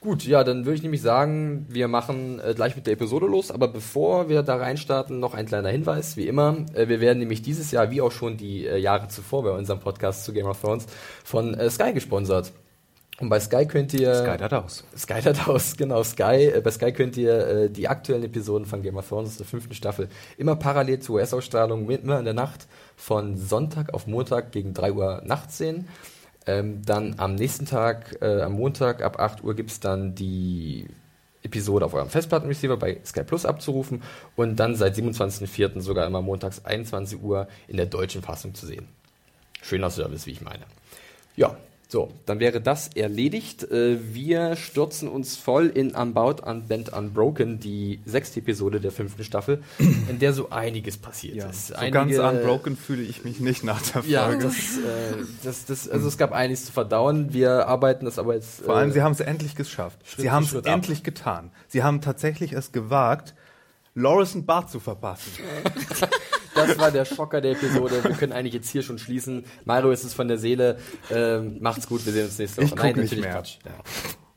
Gut, 0.00 0.24
ja, 0.24 0.44
dann 0.44 0.64
würde 0.64 0.76
ich 0.76 0.82
nämlich 0.82 1.02
sagen, 1.02 1.66
wir 1.68 1.88
machen 1.88 2.40
äh, 2.40 2.54
gleich 2.54 2.76
mit 2.76 2.86
der 2.86 2.92
Episode 2.92 3.26
los, 3.26 3.50
aber 3.50 3.66
bevor 3.66 4.28
wir 4.28 4.44
da 4.44 4.54
reinstarten, 4.54 5.18
noch 5.18 5.34
ein 5.34 5.46
kleiner 5.46 5.70
Hinweis, 5.70 6.16
wie 6.16 6.28
immer. 6.28 6.66
Äh, 6.72 6.86
wir 6.86 7.00
werden 7.00 7.18
nämlich 7.18 7.42
dieses 7.42 7.72
Jahr, 7.72 7.90
wie 7.90 8.00
auch 8.00 8.12
schon 8.12 8.36
die 8.36 8.64
äh, 8.64 8.76
Jahre 8.76 9.08
zuvor 9.08 9.42
bei 9.42 9.50
unserem 9.50 9.80
Podcast 9.80 10.24
zu 10.24 10.32
Game 10.32 10.46
of 10.46 10.60
Thrones, 10.60 10.86
von 11.24 11.54
äh, 11.54 11.68
Sky 11.68 11.92
gesponsert. 11.92 12.52
Und 13.20 13.28
bei 13.28 13.40
Sky 13.40 13.66
könnt 13.66 13.92
ihr... 13.92 14.14
Sky 14.14 14.38
hat 14.40 14.54
aus. 14.54 14.84
Sky 14.96 15.20
hat 15.20 15.48
aus, 15.48 15.76
genau, 15.76 16.04
Sky. 16.04 16.52
Äh, 16.54 16.60
bei 16.60 16.70
Sky 16.70 16.92
könnt 16.92 17.16
ihr 17.16 17.48
äh, 17.48 17.70
die 17.70 17.88
aktuellen 17.88 18.22
Episoden 18.22 18.66
von 18.66 18.82
Game 18.82 18.96
of 18.96 19.08
Thrones 19.08 19.38
der 19.38 19.46
fünften 19.46 19.74
Staffel 19.74 20.08
immer 20.36 20.54
parallel 20.54 21.00
zur 21.00 21.16
US-Ausstrahlung 21.16 21.90
immer 21.90 22.20
in 22.20 22.24
der 22.24 22.34
Nacht 22.34 22.68
von 22.94 23.36
Sonntag 23.36 23.92
auf 23.92 24.06
Montag 24.06 24.52
gegen 24.52 24.74
3 24.74 24.92
Uhr 24.92 25.22
nachts 25.24 25.58
sehen. 25.58 25.88
Ähm, 26.48 26.80
dann 26.82 27.16
am 27.18 27.34
nächsten 27.34 27.66
Tag, 27.66 28.16
äh, 28.22 28.40
am 28.40 28.54
Montag 28.54 29.02
ab 29.02 29.20
8 29.20 29.44
Uhr 29.44 29.54
gibt's 29.54 29.80
dann 29.80 30.14
die 30.14 30.86
Episode 31.42 31.84
auf 31.84 31.92
eurem 31.92 32.08
Festplattenreceiver 32.08 32.78
bei 32.78 32.96
Sky 33.04 33.22
Plus 33.22 33.44
abzurufen 33.44 34.02
und 34.34 34.56
dann 34.56 34.74
seit 34.74 34.96
27.04. 34.96 35.82
sogar 35.82 36.06
immer 36.06 36.22
montags 36.22 36.64
21 36.64 37.22
Uhr 37.22 37.48
in 37.68 37.76
der 37.76 37.84
deutschen 37.84 38.22
Fassung 38.22 38.54
zu 38.54 38.64
sehen. 38.64 38.88
Schöner 39.60 39.90
Service, 39.90 40.24
wie 40.24 40.30
ich 40.30 40.40
meine. 40.40 40.64
Ja, 41.36 41.54
so, 41.90 42.12
dann 42.26 42.38
wäre 42.38 42.60
das 42.60 42.88
erledigt. 42.88 43.62
Äh, 43.70 43.98
Wir 44.14 44.56
stürzen 44.56 45.08
uns 45.08 45.36
voll 45.36 45.68
in 45.68 45.92
Unbound, 45.94 46.42
Unbent, 46.42 46.92
Unbroken, 46.92 47.60
die 47.60 48.00
sechste 48.04 48.40
Episode 48.40 48.78
der 48.78 48.92
fünften 48.92 49.24
Staffel, 49.24 49.62
in 49.78 50.18
der 50.18 50.34
so 50.34 50.50
einiges 50.50 50.98
passiert 50.98 51.36
Ja, 51.36 51.48
ist. 51.48 51.68
so 51.68 51.74
Einige- 51.76 51.92
ganz 52.16 52.18
unbroken 52.18 52.76
fühle 52.76 53.02
ich 53.02 53.24
mich 53.24 53.40
nicht 53.40 53.64
nach 53.64 53.80
der 53.80 54.02
Folge. 54.02 54.10
Ja, 54.10 54.34
das, 54.34 54.54
äh, 54.54 55.24
das, 55.42 55.64
das, 55.64 55.88
also 55.88 56.08
es 56.08 56.18
gab 56.18 56.32
einiges 56.32 56.66
zu 56.66 56.72
verdauen. 56.72 57.32
Wir 57.32 57.66
arbeiten 57.68 58.04
das 58.04 58.18
aber 58.18 58.34
jetzt. 58.34 58.60
Vor 58.62 58.76
allem, 58.76 58.90
äh, 58.90 58.92
sie 58.92 59.00
haben 59.02 59.12
es 59.12 59.20
endlich 59.20 59.54
geschafft. 59.54 59.98
Schritt 60.06 60.20
sie 60.22 60.30
haben 60.30 60.44
es 60.44 60.54
ab. 60.54 60.66
endlich 60.66 61.02
getan. 61.02 61.50
Sie 61.68 61.82
haben 61.82 62.02
tatsächlich 62.02 62.52
es 62.52 62.70
gewagt, 62.70 63.34
Loris 63.98 64.34
ein 64.34 64.46
Bart 64.46 64.70
zu 64.70 64.80
verpassen. 64.80 65.32
Das 66.54 66.76
war 66.76 66.90
der 66.90 67.04
Schocker 67.04 67.40
der 67.40 67.52
Episode. 67.52 68.02
Wir 68.02 68.16
können 68.16 68.32
eigentlich 68.32 68.52
jetzt 68.54 68.68
hier 68.70 68.82
schon 68.82 68.98
schließen. 68.98 69.44
Mario 69.64 69.92
ist 69.92 70.02
es 70.02 70.12
von 70.12 70.26
der 70.26 70.38
Seele. 70.38 70.78
Ähm, 71.08 71.58
macht's 71.60 71.86
gut, 71.86 72.04
wir 72.04 72.12
sehen 72.12 72.24
uns 72.24 72.36
nächste 72.36 72.56
Woche. 72.62 72.64
Ich 72.64 72.70
guck 72.74 72.84
nicht 72.84 72.96
natürlich 72.96 73.24
mehr. 73.24 73.32
Quatsch. 73.34 73.58
Ja. 73.64 73.70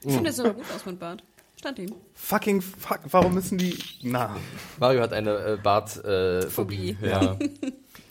Ich 0.06 0.14
finde, 0.14 0.30
es 0.30 0.36
sah 0.36 0.50
gut 0.50 0.66
aus 0.76 0.86
mit 0.86 1.00
Bart. 1.00 1.24
Stand 1.58 1.80
ihm. 1.80 1.96
Fucking 2.14 2.62
fuck, 2.62 3.00
warum 3.10 3.34
müssen 3.34 3.58
die. 3.58 3.76
Na, 4.04 4.36
Mario 4.80 5.02
hat 5.02 5.14
eine 5.14 5.32
äh, 5.36 5.58
Bartphobie. 5.64 6.48
Phobie. 6.52 6.98
ja. 7.02 7.36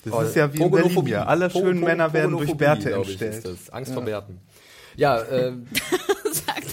das 0.05 0.13
Oh, 0.13 0.21
ist 0.23 0.35
ja 0.35 0.53
wie 0.53 0.61
in 0.61 0.71
Berlin 0.73 0.89
Pogonophobie. 0.89 1.11
hier. 1.11 1.29
Alle 1.29 1.49
schönen 1.49 1.79
Männer 1.79 2.13
werden 2.13 2.33
durch 2.33 2.57
Bärte 2.57 2.91
entstellt. 2.93 3.45
ist 3.45 3.47
das. 3.47 3.71
Angst 3.71 3.93
vor 3.95 4.03
Bärten. 4.03 4.41
Ja, 4.97 5.23
ähm, 5.31 5.69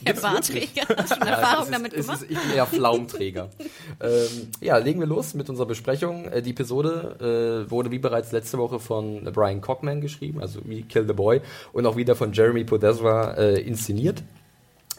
der 0.13 0.21
Bartträger. 0.21 0.83
Hast 0.97 1.11
du 1.11 1.15
schon 1.15 1.27
Ja, 1.27 1.33
Erfahrung 1.33 1.63
es 1.63 1.69
ist, 1.69 1.73
damit 1.73 1.93
gemacht? 1.93 2.21
Ist, 2.21 2.31
ich 2.31 2.39
bin 2.39 2.51
eher 2.55 2.65
Pflaumträger. 2.65 3.49
ähm, 4.01 4.47
ja, 4.61 4.77
legen 4.77 4.99
wir 4.99 5.07
los 5.07 5.33
mit 5.33 5.49
unserer 5.49 5.67
Besprechung. 5.67 6.25
Äh, 6.25 6.41
die 6.41 6.51
Episode 6.51 7.65
äh, 7.67 7.71
wurde 7.71 7.91
wie 7.91 7.99
bereits 7.99 8.31
letzte 8.31 8.57
Woche 8.57 8.79
von 8.79 9.23
Brian 9.33 9.61
Cockman 9.61 10.01
geschrieben, 10.01 10.41
also 10.41 10.59
wie 10.65 10.83
Kill 10.83 11.05
the 11.07 11.13
Boy, 11.13 11.41
und 11.73 11.85
auch 11.85 11.95
wieder 11.95 12.15
von 12.15 12.33
Jeremy 12.33 12.63
Podesra 12.63 13.33
äh, 13.33 13.61
inszeniert. 13.61 14.23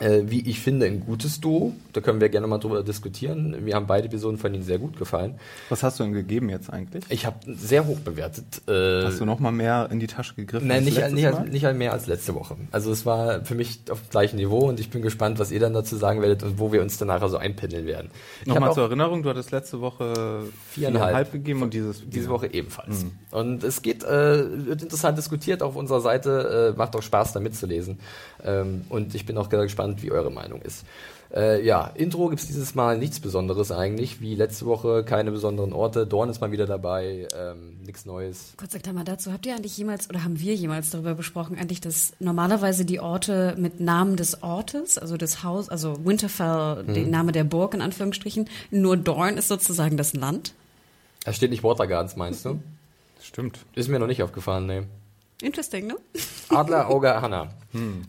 Äh, 0.01 0.23
wie 0.27 0.49
ich 0.49 0.61
finde, 0.61 0.87
ein 0.87 1.05
gutes 1.05 1.41
Duo. 1.41 1.75
Da 1.93 2.01
können 2.01 2.21
wir 2.21 2.29
gerne 2.29 2.47
mal 2.47 2.59
drüber 2.59 2.83
diskutieren. 2.83 3.57
Mir 3.65 3.75
haben 3.75 3.87
beide 3.87 4.07
Episoden 4.07 4.39
von 4.39 4.55
ihnen 4.55 4.63
sehr 4.63 4.79
gut 4.79 4.97
gefallen. 4.97 5.35
Was 5.71 5.83
hast 5.83 5.99
du 5.99 6.05
denn 6.05 6.13
gegeben 6.13 6.49
jetzt 6.51 6.71
eigentlich? 6.73 7.05
Ich 7.09 7.27
habe 7.27 7.37
sehr 7.47 7.87
hoch 7.87 7.99
bewertet. 7.99 8.63
Äh, 8.69 9.07
Hast 9.07 9.21
du 9.21 9.25
noch 9.25 9.41
mal 9.41 9.51
mehr 9.51 9.89
in 9.91 9.99
die 9.99 10.07
Tasche 10.07 10.35
gegriffen? 10.35 10.69
Nein, 10.69 10.85
nicht, 10.85 10.99
nicht, 11.11 11.53
nicht 11.53 11.75
mehr 11.75 11.93
als 11.93 12.07
letzte 12.07 12.35
Woche. 12.35 12.57
Also 12.71 12.93
es 12.93 13.07
war 13.07 13.45
für 13.45 13.55
mich 13.55 13.81
auf 13.91 14.01
dem 14.03 14.11
gleichen 14.11 14.37
Niveau 14.37 14.69
und 14.69 14.79
ich 14.79 14.91
bin 14.91 15.03
gespannt, 15.03 15.39
was 15.39 15.51
ihr 15.51 15.61
dann 15.61 15.73
dazu 15.73 15.97
sagen 15.97 16.23
werdet 16.23 16.43
und 16.43 16.59
wo 16.59 16.73
wir 16.73 16.81
uns 16.83 16.99
dann 16.99 17.09
nachher 17.09 17.29
so 17.29 17.37
einpendeln 17.37 17.87
werden. 17.87 18.11
Nochmal 18.47 18.73
zur 18.73 18.85
Erinnerung, 18.85 19.23
du 19.23 19.31
hattest 19.31 19.51
letzte 19.51 19.81
Woche 19.81 20.45
Viereinhalb. 20.71 21.33
gegeben 21.33 21.63
und 21.63 21.75
dieses 21.75 22.09
diese 22.09 22.29
Woche 22.29 22.53
ebenfalls. 22.53 23.07
Und 23.31 23.65
es 23.65 23.83
geht, 23.83 24.05
äh, 24.05 24.67
wird 24.67 24.83
interessant 24.83 25.19
diskutiert 25.19 25.63
auf 25.63 25.77
unserer 25.77 26.01
Seite, 26.01 26.73
äh, 26.75 26.79
macht 26.79 26.95
auch 26.97 27.03
Spaß 27.03 27.33
da 27.33 27.41
mitzulesen. 27.41 27.99
Ähm, 28.45 28.83
und 28.89 29.15
ich 29.15 29.27
bin 29.27 29.37
auch 29.37 29.49
sehr 29.51 29.59
gespannt, 29.97 30.03
wie 30.03 30.13
eure 30.13 30.31
Meinung 30.31 30.61
ist. 30.63 30.85
Äh, 31.35 31.63
ja, 31.63 31.89
Intro 31.95 32.29
gibt's 32.29 32.47
dieses 32.47 32.75
Mal 32.75 32.97
nichts 32.97 33.21
Besonderes 33.21 33.71
eigentlich, 33.71 34.23
wie 34.23 34.35
letzte 34.35 34.65
Woche, 34.65 35.05
keine 35.05 35.31
besonderen 35.31 35.75
Orte. 35.75 36.07
Dorn 36.07 36.31
ist 36.31 36.41
mal 36.41 36.53
wieder 36.53 36.65
dabei, 36.67 37.29
ähm, 37.37 37.77
nichts 37.85 38.07
Neues. 38.07 38.55
Kurz 38.57 38.73
sagt 38.73 38.91
mal 38.95 39.05
dazu, 39.05 39.31
habt 39.31 39.45
ihr 39.45 39.55
eigentlich 39.55 39.77
jemals 39.77 40.09
oder 40.09 40.25
haben 40.25 40.41
wir 40.41 40.55
jemals 40.55 40.89
darüber 40.89 41.15
besprochen, 41.15 41.59
eigentlich, 41.59 41.83
dass 41.83 42.13
normalerweise 42.19 42.87
die 42.87 43.01
Orte 43.01 43.55
mit 43.59 43.79
Namen 43.79 44.17
des 44.17 44.43
Ortes, 44.43 44.97
also 44.97 45.19
des 45.19 45.43
Haus, 45.43 45.69
also 45.69 46.03
Winterfell, 46.07 46.85
Mhm. 46.85 46.95
der 46.95 47.07
Name 47.07 47.33
der 47.33 47.45
Burg 47.45 47.75
in 47.75 47.83
Anführungsstrichen, 47.83 48.49
nur 48.71 48.97
Dorn 48.97 49.37
ist 49.37 49.49
sozusagen 49.49 49.99
das 49.99 50.15
Land? 50.15 50.55
Da 51.25 51.35
steht 51.35 51.51
nicht 51.51 51.63
Watergardens, 51.63 52.17
meinst 52.17 52.47
du? 52.47 52.59
Stimmt. 53.23 53.59
Ist 53.75 53.89
mir 53.91 53.99
noch 53.99 54.07
nicht 54.07 54.23
aufgefallen, 54.23 54.65
ne. 54.65 54.87
Interesting, 55.43 55.89
ne? 55.89 55.97
Adler, 56.49 56.89
Auge, 56.89 57.21
Hanna. 57.21 57.49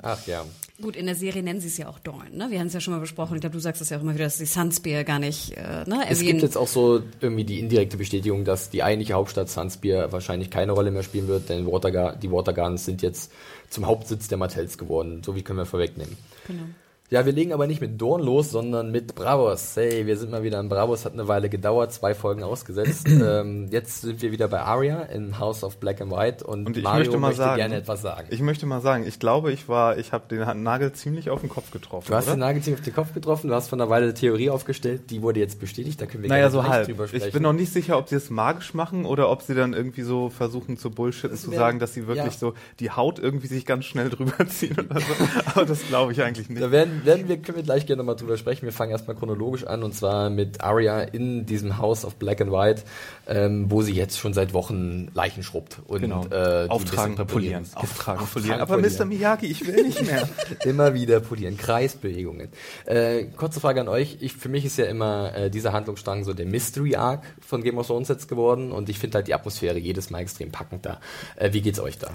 Ach 0.01 0.25
ja. 0.25 0.45
Gut, 0.81 0.95
in 0.95 1.07
der 1.07 1.15
Serie 1.15 1.43
nennen 1.43 1.59
sie 1.59 1.67
es 1.67 1.77
ja 1.77 1.89
auch 1.89 1.99
Dorn, 1.99 2.29
ne? 2.31 2.47
Wir 2.49 2.59
haben 2.59 2.67
es 2.67 2.73
ja 2.73 2.79
schon 2.79 2.93
mal 2.93 3.01
besprochen. 3.01 3.35
Ich 3.35 3.41
glaube, 3.41 3.53
du 3.53 3.59
sagst 3.59 3.81
es 3.81 3.89
ja 3.89 3.97
auch 3.97 4.01
immer 4.01 4.13
wieder, 4.13 4.23
dass 4.23 4.37
die 4.37 4.45
Sunspear 4.45 5.03
gar 5.03 5.19
nicht, 5.19 5.57
äh, 5.57 5.83
ne? 5.85 6.05
Es 6.09 6.21
gibt 6.21 6.41
jetzt 6.41 6.57
auch 6.57 6.67
so 6.67 7.01
irgendwie 7.19 7.43
die 7.43 7.59
indirekte 7.59 7.97
Bestätigung, 7.97 8.45
dass 8.45 8.69
die 8.69 8.81
eigentliche 8.81 9.13
Hauptstadt 9.13 9.49
Sunspear 9.49 10.11
wahrscheinlich 10.13 10.49
keine 10.49 10.71
Rolle 10.71 10.91
mehr 10.91 11.03
spielen 11.03 11.27
wird, 11.27 11.49
denn 11.49 11.65
Watergar 11.65 12.15
die 12.15 12.31
Watergardens 12.31 12.85
sind 12.85 13.01
jetzt 13.01 13.31
zum 13.69 13.87
Hauptsitz 13.87 14.29
der 14.29 14.37
Martells 14.37 14.77
geworden. 14.77 15.21
So 15.23 15.35
wie 15.35 15.41
können 15.41 15.59
wir 15.59 15.65
vorwegnehmen. 15.65 16.15
Genau. 16.47 16.63
Ja, 17.11 17.25
wir 17.25 17.33
legen 17.33 17.53
aber 17.53 17.65
nicht 17.65 17.81
mit 17.81 17.99
Dorn 17.99 18.21
los, 18.21 18.51
sondern 18.51 18.91
mit 18.91 19.15
Bravos. 19.15 19.75
Hey, 19.75 20.05
wir 20.05 20.15
sind 20.15 20.29
mal 20.29 20.43
wieder 20.43 20.59
in 20.59 20.69
Bravos, 20.69 21.05
hat 21.05 21.13
eine 21.13 21.27
Weile 21.27 21.49
gedauert, 21.49 21.91
zwei 21.91 22.13
Folgen 22.13 22.43
ausgesetzt. 22.43 23.07
ähm, 23.09 23.67
jetzt 23.71 24.01
sind 24.01 24.21
wir 24.21 24.31
wieder 24.31 24.47
bei 24.47 24.59
Arya 24.61 25.01
in 25.01 25.39
House 25.39 25.63
of 25.63 25.77
Black 25.77 26.01
and 26.01 26.11
White 26.11 26.45
und, 26.45 26.67
Und 26.67 26.77
ich 26.77 26.83
Mario 26.83 26.99
möchte 26.99 27.17
mal 27.17 27.33
sagen, 27.33 27.57
gerne 27.57 27.77
etwas 27.77 28.03
sagen. 28.03 28.27
Ich 28.29 28.41
möchte 28.41 28.67
mal 28.67 28.81
sagen, 28.81 29.07
ich 29.07 29.17
glaube, 29.17 29.51
ich 29.51 29.67
war, 29.67 29.97
ich 29.97 30.13
habe 30.13 30.25
den 30.29 30.61
Nagel 30.61 30.91
ziemlich 30.91 31.31
auf 31.31 31.39
den 31.41 31.49
Kopf 31.49 31.71
getroffen. 31.71 32.05
du 32.11 32.15
hast 32.15 32.27
oder? 32.27 32.35
den 32.35 32.41
Nagel 32.41 32.61
ziemlich 32.61 32.79
auf 32.81 32.85
den 32.85 32.93
Kopf 32.93 33.11
getroffen, 33.15 33.47
du 33.47 33.55
hast 33.55 33.69
von 33.69 33.81
einer 33.81 33.89
Weile 33.89 34.03
eine 34.05 34.13
Theorie 34.13 34.51
aufgestellt, 34.51 35.09
die 35.09 35.23
wurde 35.23 35.39
jetzt 35.39 35.59
bestätigt, 35.59 35.99
da 35.99 36.05
können 36.05 36.21
wir 36.21 36.29
Naja, 36.29 36.49
gerne 36.49 36.51
so 36.51 36.69
halb. 36.69 36.85
drüber 36.85 37.07
sprechen. 37.07 37.25
Ich 37.25 37.33
bin 37.33 37.41
noch 37.41 37.53
nicht 37.53 37.73
sicher, 37.73 37.97
ob 37.97 38.07
sie 38.07 38.17
es 38.17 38.29
magisch 38.29 38.75
machen 38.75 39.05
oder 39.05 39.31
ob 39.31 39.41
sie 39.41 39.55
dann 39.55 39.73
irgendwie 39.73 40.03
so 40.03 40.29
versuchen 40.29 40.77
zu 40.77 40.91
bullshitten, 40.91 41.35
zu 41.35 41.49
sagen, 41.49 41.79
dass 41.79 41.95
sie 41.95 42.05
wirklich 42.05 42.33
ja. 42.35 42.39
so 42.39 42.53
die 42.79 42.91
Haut 42.91 43.17
irgendwie 43.17 43.47
sich 43.47 43.65
ganz 43.65 43.85
schnell 43.85 44.11
drüber 44.11 44.45
ziehen 44.47 44.77
oder 44.79 44.99
so. 44.99 45.13
Aber 45.55 45.65
das 45.65 45.87
glaube 45.87 46.11
ich 46.11 46.21
eigentlich 46.21 46.49
nicht. 46.49 46.61
Da 46.61 46.69
werden 46.69 46.98
werden 47.05 47.27
wir, 47.27 47.37
können 47.37 47.57
wir 47.57 47.63
gleich 47.63 47.85
gerne 47.85 48.01
nochmal 48.01 48.15
drüber 48.15 48.37
sprechen. 48.37 48.65
Wir 48.65 48.73
fangen 48.73 48.91
erstmal 48.91 49.15
chronologisch 49.15 49.65
an 49.65 49.83
und 49.83 49.93
zwar 49.93 50.29
mit 50.29 50.61
Arya 50.61 51.01
in 51.01 51.45
diesem 51.45 51.77
House 51.77 52.05
of 52.05 52.15
Black 52.15 52.41
and 52.41 52.51
White, 52.51 52.83
ähm, 53.27 53.65
wo 53.69 53.81
sie 53.81 53.93
jetzt 53.93 54.17
schon 54.19 54.33
seit 54.33 54.53
Wochen 54.53 55.09
Leichen 55.13 55.43
schrubbt. 55.43 55.79
Und, 55.87 56.01
Genau. 56.01 56.25
äh, 56.31 56.67
Auftragen, 56.67 57.15
polieren. 57.27 57.63
Auftragen, 57.75 58.21
Auftragen, 58.21 58.27
polieren. 58.27 58.59
Aber 58.61 58.75
polieren. 58.77 58.97
Mr. 58.97 59.05
Miyagi, 59.05 59.47
ich 59.47 59.65
will 59.65 59.83
nicht 59.83 60.05
mehr. 60.05 60.27
immer 60.65 60.93
wieder 60.93 61.19
polieren, 61.19 61.57
Kreisbewegungen. 61.57 62.49
Äh, 62.85 63.25
kurze 63.35 63.59
Frage 63.59 63.81
an 63.81 63.87
euch. 63.87 64.17
Ich, 64.21 64.33
für 64.33 64.49
mich 64.49 64.65
ist 64.65 64.77
ja 64.77 64.85
immer 64.85 65.35
äh, 65.35 65.49
dieser 65.49 65.73
Handlungsstrang 65.73 66.23
so 66.23 66.33
der 66.33 66.45
Mystery 66.45 66.95
Arc 66.95 67.23
von 67.39 67.63
Game 67.63 67.77
of 67.77 67.87
Thrones 67.87 68.07
jetzt 68.07 68.27
geworden 68.27 68.71
und 68.71 68.89
ich 68.89 68.99
finde 68.99 69.15
halt 69.15 69.27
die 69.27 69.33
Atmosphäre 69.33 69.77
jedes 69.77 70.09
Mal 70.09 70.19
extrem 70.19 70.51
packend 70.51 70.85
da. 70.85 70.99
Äh, 71.35 71.53
wie 71.53 71.61
geht's 71.61 71.79
euch 71.79 71.97
da? 71.97 72.09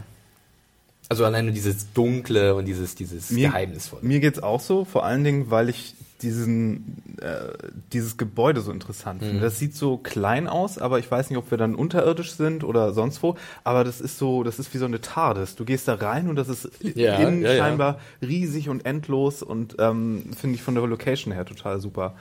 Also 1.08 1.25
alleine 1.25 1.52
dieses 1.52 1.92
Dunkle 1.92 2.54
und 2.54 2.64
dieses, 2.64 2.94
dieses 2.94 3.28
Geheimnisvolle. 3.28 4.02
Mir 4.04 4.20
geht's 4.20 4.42
auch 4.42 4.61
so, 4.61 4.84
vor 4.84 5.04
allen 5.04 5.23
Dingen, 5.23 5.50
weil 5.50 5.68
ich 5.68 5.94
diesen, 6.23 7.02
äh, 7.20 7.52
dieses 7.92 8.16
Gebäude 8.16 8.62
so 8.62 8.73
interessant 8.73 9.20
Mhm. 9.20 9.26
finde. 9.26 9.40
Das 9.42 9.58
sieht 9.58 9.76
so 9.76 9.99
klein 9.99 10.49
aus, 10.49 10.78
aber 10.78 10.99
ich 10.99 11.11
weiß 11.11 11.28
nicht, 11.28 11.37
ob 11.38 11.50
wir 11.50 11.58
dann 11.58 11.75
unterirdisch 11.75 12.32
sind 12.32 12.64
oder 12.64 12.94
sonst 12.94 13.23
wo. 13.23 13.37
Aber 13.64 13.84
das 13.84 14.00
ist 14.00 14.16
so, 14.16 14.42
das 14.42 14.58
ist 14.58 14.73
wie 14.73 14.78
so 14.78 14.87
eine 14.87 15.02
TARDIS. 15.02 15.56
Du 15.56 15.66
gehst 15.66 15.87
da 15.87 15.94
rein 15.96 16.28
und 16.28 16.37
das 16.37 16.49
ist 16.49 16.70
Ja, 16.94 17.16
innen 17.18 17.42
ja, 17.42 17.52
ja. 17.52 17.58
scheinbar 17.58 17.99
riesig 18.23 18.70
und 18.70 18.87
endlos 18.87 19.42
und 19.42 19.76
ähm, 19.78 20.30
finde 20.34 20.54
ich 20.54 20.62
von 20.62 20.75
der 20.75 20.87
Location 20.87 21.32
her 21.34 21.44
total 21.44 21.80
super. 21.80 22.14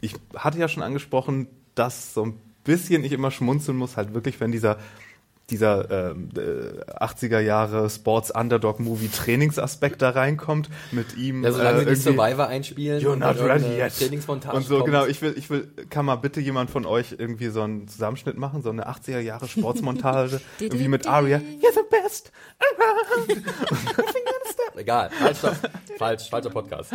Ich 0.00 0.14
hatte 0.34 0.58
ja 0.58 0.68
schon 0.68 0.82
angesprochen, 0.82 1.48
dass 1.74 2.14
so 2.14 2.24
ein 2.24 2.34
bisschen 2.64 3.04
ich 3.04 3.12
immer 3.12 3.30
schmunzeln 3.30 3.76
muss, 3.76 3.96
halt 3.98 4.14
wirklich, 4.14 4.40
wenn 4.40 4.52
dieser 4.52 4.78
dieser 5.50 6.10
ähm, 6.12 6.30
äh, 6.36 7.04
80er 7.04 7.38
Jahre 7.40 7.90
Sports 7.90 8.30
Underdog 8.30 8.80
Movie 8.80 9.08
Trainingsaspekt 9.08 10.00
da 10.00 10.10
reinkommt 10.10 10.70
mit 10.90 11.16
ihm 11.16 11.44
Ja, 11.44 11.52
solange 11.52 11.68
äh, 11.70 11.78
sie 11.80 11.84
die 11.84 11.90
irgendwie- 11.90 12.02
Survivor 12.18 12.46
einspielen 12.48 13.02
You're 13.04 13.12
und 13.12 13.18
not 13.18 13.38
ready 13.40 13.78
yet. 13.78 13.92
Trainingsmontage 13.98 14.56
und 14.56 14.66
so 14.66 14.76
kommt. 14.76 14.86
genau 14.86 15.06
ich 15.06 15.20
will 15.20 15.34
ich 15.36 15.50
will 15.50 15.68
kann 15.90 16.06
mal 16.06 16.16
bitte 16.16 16.40
jemand 16.40 16.70
von 16.70 16.86
euch 16.86 17.14
irgendwie 17.18 17.48
so 17.48 17.60
einen 17.62 17.86
Zusammenschnitt 17.88 18.38
machen 18.38 18.62
so 18.62 18.70
eine 18.70 18.88
80er 18.88 19.18
Jahre 19.20 19.46
Sportsmontage 19.46 20.40
irgendwie 20.60 20.88
mit 20.88 21.06
Aria 21.06 21.38
you're 21.38 21.74
the 21.74 21.80
best 21.90 22.32
Egal, 24.76 25.08
falsch, 25.10 25.38
stopp. 25.38 25.56
falsch, 25.98 26.28
falscher 26.30 26.50
Podcast. 26.50 26.90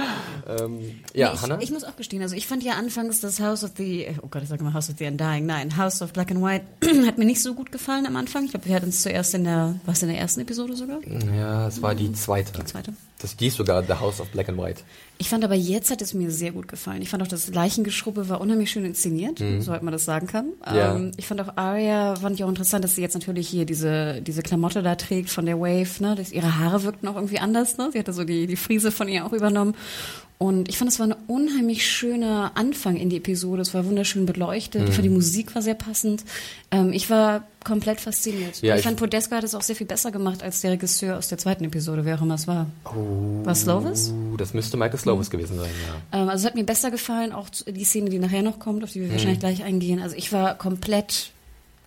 Ähm, 0.48 1.00
ja, 1.14 1.30
Nee, 1.30 1.36
ich, 1.36 1.42
Hannah? 1.42 1.58
ich 1.62 1.72
muss 1.72 1.84
auch 1.86 1.96
gestehen, 1.96 2.22
also 2.22 2.36
ich 2.36 2.46
fand 2.46 2.62
ja 2.64 2.74
anfangs 2.74 3.22
das 3.22 3.40
House 3.40 3.64
of 3.64 3.72
the, 3.78 4.08
oh 4.22 4.28
Gott, 4.30 4.44
ich 4.44 4.50
sage 4.50 4.64
mal 4.64 4.74
House 4.74 4.90
of 4.90 4.98
the 4.98 5.06
Undying, 5.06 5.46
nein, 5.46 5.78
House 5.78 6.02
of 6.02 6.12
Black 6.12 6.30
and 6.32 6.42
White 6.44 6.66
hat 7.08 7.18
mir 7.18 7.24
nicht 7.26 7.42
so 7.42 7.54
gut 7.54 7.72
gefallen 7.72 8.06
am 8.06 8.16
Anfang. 8.18 8.39
Ich 8.46 8.52
glaube, 8.52 8.66
wir 8.66 8.76
hatten 8.76 8.90
es 8.90 9.02
zuerst 9.02 9.34
in 9.34 9.44
der, 9.44 9.76
was 9.86 10.02
in 10.02 10.10
der 10.10 10.20
ersten 10.20 10.42
Episode 10.42 10.76
sogar? 10.76 11.00
ja, 11.36 11.68
es 11.68 11.82
war 11.82 11.96
die 11.96 12.12
zweite. 12.14 12.52
Die 12.54 12.66
zweite. 12.66 12.94
Das 13.22 13.36
die 13.36 13.50
sogar 13.50 13.84
The 13.84 13.94
House 13.96 14.22
of 14.22 14.30
Black 14.30 14.48
and 14.48 14.58
White. 14.58 14.82
Ich 15.18 15.28
fand 15.28 15.44
aber 15.44 15.54
jetzt 15.56 15.92
hat 15.92 16.02
es 16.02 16.14
mir 16.14 16.32
sehr 16.32 16.52
gut 16.54 16.70
gefallen. 16.70 17.02
Ich 17.02 17.10
fand 17.10 17.22
auch 17.22 17.28
das 17.28 17.50
Leichengeschruppe 17.54 18.30
war 18.30 18.40
unheimlich 18.40 18.72
schön 18.72 18.86
inszeniert, 18.86 19.40
soweit 19.60 19.84
man 19.84 19.92
das 19.92 20.06
sagen 20.06 20.28
kann. 20.28 20.46
Mhm. 20.46 20.76
Ja. 20.76 20.96
Ähm, 20.96 21.12
ich 21.18 21.28
fand 21.28 21.42
auch 21.42 21.58
Arya, 21.58 22.16
fand 22.16 22.36
ich 22.38 22.44
auch 22.46 22.50
interessant, 22.50 22.86
dass 22.86 22.96
sie 22.96 23.02
jetzt 23.02 23.16
natürlich 23.16 23.50
hier 23.50 23.66
diese, 23.66 24.22
diese 24.22 24.42
Klamotte 24.42 24.82
da 24.82 24.96
trägt 24.96 25.30
von 25.30 25.46
der 25.46 25.60
Wave, 25.60 25.90
ne? 26.02 26.16
Das, 26.16 26.32
ihre 26.32 26.58
Haare 26.60 26.84
wirkten 26.84 27.10
auch 27.10 27.16
irgendwie 27.16 27.40
anders, 27.40 27.78
ne? 27.78 27.90
Sie 27.92 28.00
hatte 28.00 28.14
so 28.14 28.24
die, 28.24 28.48
die 28.48 28.56
Frise 28.56 28.90
von 28.92 29.10
ihr 29.10 29.26
auch 29.26 29.34
übernommen. 29.34 29.76
Und 30.38 30.70
ich 30.70 30.78
fand, 30.78 30.90
es 30.90 31.00
war 31.00 31.08
ein 31.08 31.16
unheimlich 31.28 31.86
schöner 31.86 32.54
Anfang 32.56 32.96
in 32.96 33.10
die 33.10 33.18
Episode. 33.18 33.62
Es 33.62 33.74
war 33.74 33.86
wunderschön 33.86 34.26
beleuchtet. 34.26 34.84
Ich 34.88 34.96
fand, 34.96 35.00
Mhm. 35.00 35.10
die 35.10 35.16
Musik 35.16 35.54
war 35.54 35.62
sehr 35.62 35.74
passend. 35.74 36.24
Ähm, 36.72 36.94
ich 36.94 37.10
war 37.10 37.44
komplett 37.66 38.00
fasziniert. 38.00 38.62
Ja, 38.62 38.76
ich, 38.76 38.80
ich- 38.80 38.86
fand, 38.86 38.96
Podesco 38.98 39.36
hat 39.36 39.44
es 39.44 39.54
auch 39.54 39.62
sehr 39.64 39.76
viel 39.76 39.86
besser 39.88 40.12
gemacht 40.12 40.42
als 40.42 40.62
der 40.62 40.72
Regisseur 40.72 41.18
aus 41.18 41.28
der 41.28 41.40
zweiten 41.40 41.66
Episode, 41.66 42.06
wer 42.06 42.16
auch 42.18 42.22
immer 42.22 42.36
es 42.36 42.48
war. 42.48 42.68
War 43.44 43.54
es 43.54 43.62
Slovis? 43.62 44.14
Das 44.38 44.54
müsste 44.54 44.78
Michael 44.78 44.98
Slovis 45.00 45.30
gewesen 45.30 45.58
sein, 45.58 45.70
ja. 46.12 46.20
Ähm, 46.22 46.30
also 46.30 46.42
es 46.44 46.46
hat 46.46 46.56
mir 46.56 46.64
besser 46.64 46.92
gefallen, 46.92 47.32
auch 47.34 47.50
die 47.50 47.84
Szene, 47.84 48.10
die 48.10 48.20
nachher 48.20 48.42
noch 48.42 48.60
kommt, 48.60 48.84
auf 48.84 48.90
Mhm. 48.90 48.94
die 48.94 49.02
wir 49.02 49.12
wahrscheinlich 49.12 49.40
gleich 49.40 49.64
eingehen. 49.64 50.02
Also 50.02 50.16
ich 50.16 50.32
war 50.32 50.58
komplett 50.58 51.32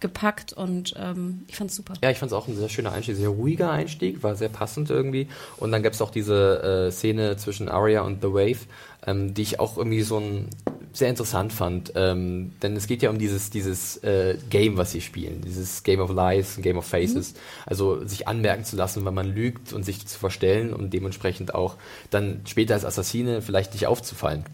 gepackt 0.00 0.52
und 0.52 0.94
ähm, 0.98 1.44
ich 1.46 1.56
fand's 1.56 1.76
super. 1.76 1.94
Ja, 2.02 2.10
ich 2.10 2.18
fand 2.18 2.32
es 2.32 2.36
auch 2.36 2.48
ein 2.48 2.56
sehr 2.56 2.68
schöner 2.68 2.92
Einstieg, 2.92 3.16
sehr 3.16 3.28
ruhiger 3.28 3.70
Einstieg, 3.70 4.22
war 4.22 4.34
sehr 4.34 4.48
passend 4.48 4.90
irgendwie. 4.90 5.28
Und 5.58 5.70
dann 5.72 5.82
gab 5.82 5.92
es 5.92 6.02
auch 6.02 6.10
diese 6.10 6.88
äh, 6.88 6.90
Szene 6.90 7.36
zwischen 7.36 7.68
Arya 7.68 8.02
und 8.02 8.20
The 8.20 8.28
Wave, 8.32 8.58
ähm, 9.06 9.32
die 9.32 9.42
ich 9.42 9.60
auch 9.60 9.78
irgendwie 9.78 10.02
so 10.02 10.18
ein, 10.18 10.48
sehr 10.92 11.08
interessant 11.08 11.52
fand. 11.52 11.92
Ähm, 11.94 12.52
denn 12.62 12.76
es 12.76 12.86
geht 12.86 13.02
ja 13.02 13.10
um 13.10 13.18
dieses, 13.18 13.50
dieses 13.50 13.96
äh, 14.04 14.38
Game, 14.50 14.76
was 14.76 14.92
sie 14.92 15.00
spielen, 15.00 15.42
dieses 15.42 15.82
Game 15.82 16.00
of 16.00 16.10
Lies, 16.10 16.58
Game 16.60 16.78
of 16.78 16.86
Faces. 16.86 17.34
Also 17.66 18.06
sich 18.06 18.28
anmerken 18.28 18.64
zu 18.64 18.76
lassen, 18.76 19.04
wenn 19.04 19.14
man 19.14 19.34
lügt 19.34 19.72
und 19.72 19.84
sich 19.84 20.06
zu 20.06 20.18
verstellen 20.18 20.72
und 20.72 20.92
dementsprechend 20.92 21.54
auch 21.54 21.76
dann 22.10 22.42
später 22.46 22.74
als 22.74 22.84
Assassine 22.84 23.42
vielleicht 23.42 23.72
nicht 23.72 23.86
aufzufallen. 23.86 24.44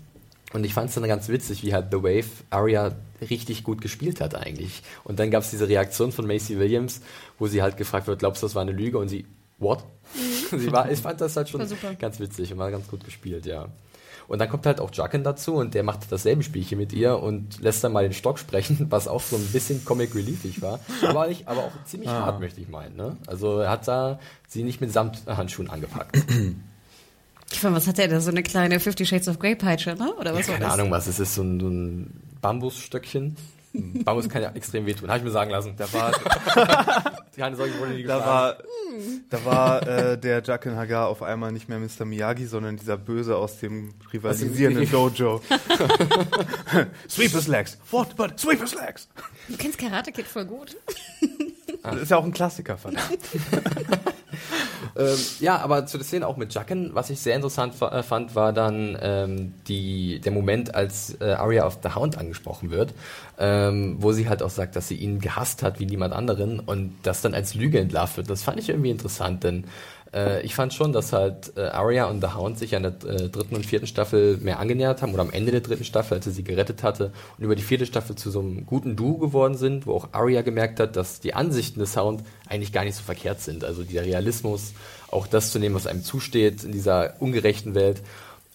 Und 0.53 0.65
ich 0.65 0.73
fand 0.73 0.89
es 0.89 0.95
dann 0.95 1.07
ganz 1.07 1.29
witzig, 1.29 1.63
wie 1.63 1.75
halt 1.75 1.89
The 1.91 1.99
Wave 1.99 2.29
Arya 2.51 2.93
richtig 3.21 3.65
gut 3.65 3.83
gespielt 3.83 4.21
hat 4.21 4.35
eigentlich. 4.35 4.83
Und 5.05 5.19
dann 5.19 5.31
gab 5.31 5.43
es 5.43 5.51
diese 5.51 5.69
Reaktion 5.69 6.11
von 6.13 6.27
Macy 6.27 6.59
Williams, 6.59 7.03
wo 7.39 7.49
sie 7.49 7.61
halt 7.61 7.77
gefragt 7.77 8.07
wird, 8.07 8.21
glaubst 8.21 8.43
du, 8.43 8.47
das 8.47 8.55
war 8.55 8.63
eine 8.63 8.73
Lüge? 8.73 8.99
Und 8.99 9.09
sie, 9.09 9.27
what? 9.59 9.85
sie 10.51 10.73
war, 10.73 10.91
ich 10.91 11.01
fand 11.01 11.21
das 11.21 11.37
halt 11.37 11.51
schon 11.51 11.61
ganz 11.99 12.19
witzig 12.19 12.53
und 12.53 12.59
war 12.59 12.71
ganz 12.71 12.89
gut 12.89 13.05
gespielt, 13.05 13.45
ja. 13.45 13.69
Und 14.29 14.39
dann 14.41 14.49
kommt 14.51 14.67
halt 14.67 14.79
auch 14.81 14.93
Jaqen 14.93 15.25
dazu 15.25 15.55
und 15.55 15.75
der 15.75 15.83
macht 15.83 16.13
dasselbe 16.13 16.43
Spielchen 16.43 16.79
mit 16.79 16.93
ihr 16.93 17.19
und 17.19 17.61
lässt 17.61 17.83
dann 17.83 17.93
mal 17.93 18.03
den 18.05 18.13
Stock 18.13 18.39
sprechen, 18.39 18.87
was 18.91 19.09
auch 19.09 19.23
so 19.23 19.37
ein 19.37 19.47
bisschen 19.47 19.85
Comic 19.85 20.15
Reliefig 20.15 20.61
war. 20.63 20.81
Aber, 21.03 21.27
nicht, 21.29 21.49
aber 21.49 21.63
auch 21.65 21.73
ziemlich 21.87 22.11
hart, 22.11 22.39
möchte 22.39 22.61
ich 22.61 22.69
meinen. 22.69 22.95
Ne? 22.95 23.17
Also 23.27 23.59
er 23.61 23.71
hat 23.71 23.89
da 23.89 24.21
sie 24.47 24.63
nicht 24.65 24.81
mit 24.83 24.93
Samthandschuhen 24.93 25.71
angepackt. 25.71 26.17
Ich 27.51 27.61
fand, 27.61 27.75
was 27.75 27.87
hat 27.87 27.97
der 27.97 28.09
da? 28.09 28.21
So 28.21 28.31
eine 28.31 28.43
kleine 28.43 28.79
Fifty 28.81 29.07
Shades 29.07 29.27
of 29.29 29.39
Grey 29.39 29.57
Peitsche, 29.57 29.95
ne? 29.95 30.13
Oder 30.21 30.35
was 30.35 30.47
Ja, 30.47 30.53
war 30.53 30.59
keine 30.59 30.65
das? 30.67 30.75
Ahnung, 30.75 30.91
was 30.91 31.07
es 31.07 31.19
ist, 31.19 31.35
so 31.35 31.43
ein, 31.43 31.59
so 31.59 31.69
ein 31.69 32.21
Bambusstöckchen. 32.43 33.37
Bambus 33.73 34.29
kann 34.29 34.43
ja 34.43 34.51
extrem 34.53 34.87
wehtun, 34.87 35.09
habe 35.09 35.19
ich 35.19 35.25
mir 35.25 35.31
sagen 35.31 35.51
lassen. 35.51 35.75
da 35.77 35.93
war 35.93 36.13
Keine 37.37 37.55
Sorge, 37.55 37.79
wurde 37.79 37.93
nie 37.93 38.03
da 38.03 38.19
war 38.19 38.59
da 39.31 39.45
war 39.45 39.87
äh, 39.87 40.19
der 40.19 40.43
Jaqen 40.43 40.75
Hagar 40.75 41.09
auf 41.09 41.23
einmal 41.23 41.53
nicht 41.53 41.69
mehr 41.69 41.79
Mr. 41.79 42.05
Miyagi, 42.05 42.47
sondern 42.47 42.77
dieser 42.77 42.97
Böse 42.97 43.37
aus 43.37 43.59
dem 43.61 43.95
rivalisierenden 44.13 44.91
Dojo. 44.91 45.41
sweep 47.09 47.31
his 47.31 47.47
legs. 47.47 47.79
What? 47.91 48.17
But 48.17 48.41
sweep 48.41 48.61
his 48.61 48.75
legs. 48.75 49.09
Du 49.49 49.57
kennst 49.57 49.79
Karate 49.79 50.11
Kid 50.11 50.27
voll 50.27 50.47
gut. 50.47 50.77
Das 51.93 52.03
ist 52.03 52.11
ja 52.11 52.17
auch 52.17 52.25
ein 52.25 52.33
Klassiker, 52.33 52.77
verdammt. 52.77 53.19
Ähm, 54.99 55.17
ja, 55.39 55.59
aber 55.59 55.87
zu 55.87 55.97
der 55.97 56.05
Szene 56.05 56.27
auch 56.27 56.37
mit 56.37 56.53
Jaqen, 56.53 56.91
was 56.93 57.09
ich 57.09 57.21
sehr 57.21 57.37
interessant 57.37 57.81
äh, 57.81 58.03
fand, 58.03 58.35
war 58.35 58.53
dann 58.53 58.99
ähm, 59.01 59.55
die, 59.69 60.21
der 60.21 60.33
Moment, 60.33 60.75
als 60.75 61.17
äh, 61.21 61.33
Arya 61.33 61.67
of 61.67 61.79
the 61.85 61.91
Hound 61.95 62.19
angesprochen 62.19 62.71
wird, 62.71 62.95
ähm, 63.39 63.97
wo 64.01 64.11
sie 64.11 64.29
halt 64.29 64.43
auch 64.43 64.51
sagt, 64.51 64.75
dass 64.75 64.89
sie 64.89 64.97
ihn 64.97 65.21
gehasst 65.21 65.63
hat 65.63 65.79
wie 65.79 65.87
niemand 65.87 66.15
anderen 66.15 66.59
und 66.59 66.95
das 67.05 67.23
dann 67.23 67.33
als 67.33 67.55
Lüge 67.55 67.79
entlarvt 67.79 68.17
wird. 68.17 68.29
Das 68.29 68.43
fand 68.43 68.59
ich 68.59 68.69
irgendwie 68.69 68.91
interessant, 68.91 69.45
denn 69.45 69.65
äh, 70.15 70.43
ich 70.43 70.55
fand 70.55 70.73
schon, 70.73 70.93
dass 70.93 71.13
halt 71.13 71.53
äh, 71.57 71.61
Arya 71.61 72.07
und 72.07 72.21
The 72.21 72.35
Hound 72.35 72.59
sich 72.59 72.75
an 72.75 72.83
der 72.83 72.93
äh, 73.05 73.29
dritten 73.29 73.55
und 73.55 73.67
vierten 73.67 73.87
Staffel 73.87 74.39
mehr 74.39 74.59
angenähert 74.59 75.03
haben 75.03 75.13
oder 75.13 75.23
am 75.23 75.31
Ende 75.31 75.53
der 75.53 75.61
dritten 75.61 75.85
Staffel, 75.85 76.15
als 76.15 76.27
er 76.27 76.33
sie 76.33 76.45
gerettet 76.45 76.83
hatte 76.83 77.13
und 77.37 77.45
über 77.45 77.57
die 77.57 77.63
vierte 77.63 77.87
Staffel 77.87 78.17
zu 78.17 78.31
so 78.31 78.41
einem 78.41 78.65
guten 78.65 78.97
Duo 78.97 79.19
geworden 79.19 79.57
sind, 79.57 79.87
wo 79.87 79.95
auch 79.95 80.09
Arya 80.13 80.43
gemerkt 80.43 80.81
hat, 80.81 80.97
dass 80.97 81.21
die 81.21 81.35
Ansichten 81.35 81.81
des 81.81 81.97
Hound 81.97 82.23
eigentlich 82.49 82.73
gar 82.73 82.85
nicht 82.85 82.97
so 82.97 83.03
verkehrt 83.03 83.41
sind. 83.41 83.65
Also 83.65 83.83
dieser 83.83 84.05
Realismus, 84.05 84.73
auch 85.11 85.27
das 85.27 85.53
zu 85.53 85.59
nehmen, 85.59 85.75
was 85.75 85.87
einem 85.87 86.03
zusteht 86.03 86.65
in 86.65 86.73
dieser 86.73 87.15
ungerechten 87.21 87.75
Welt. 87.75 88.03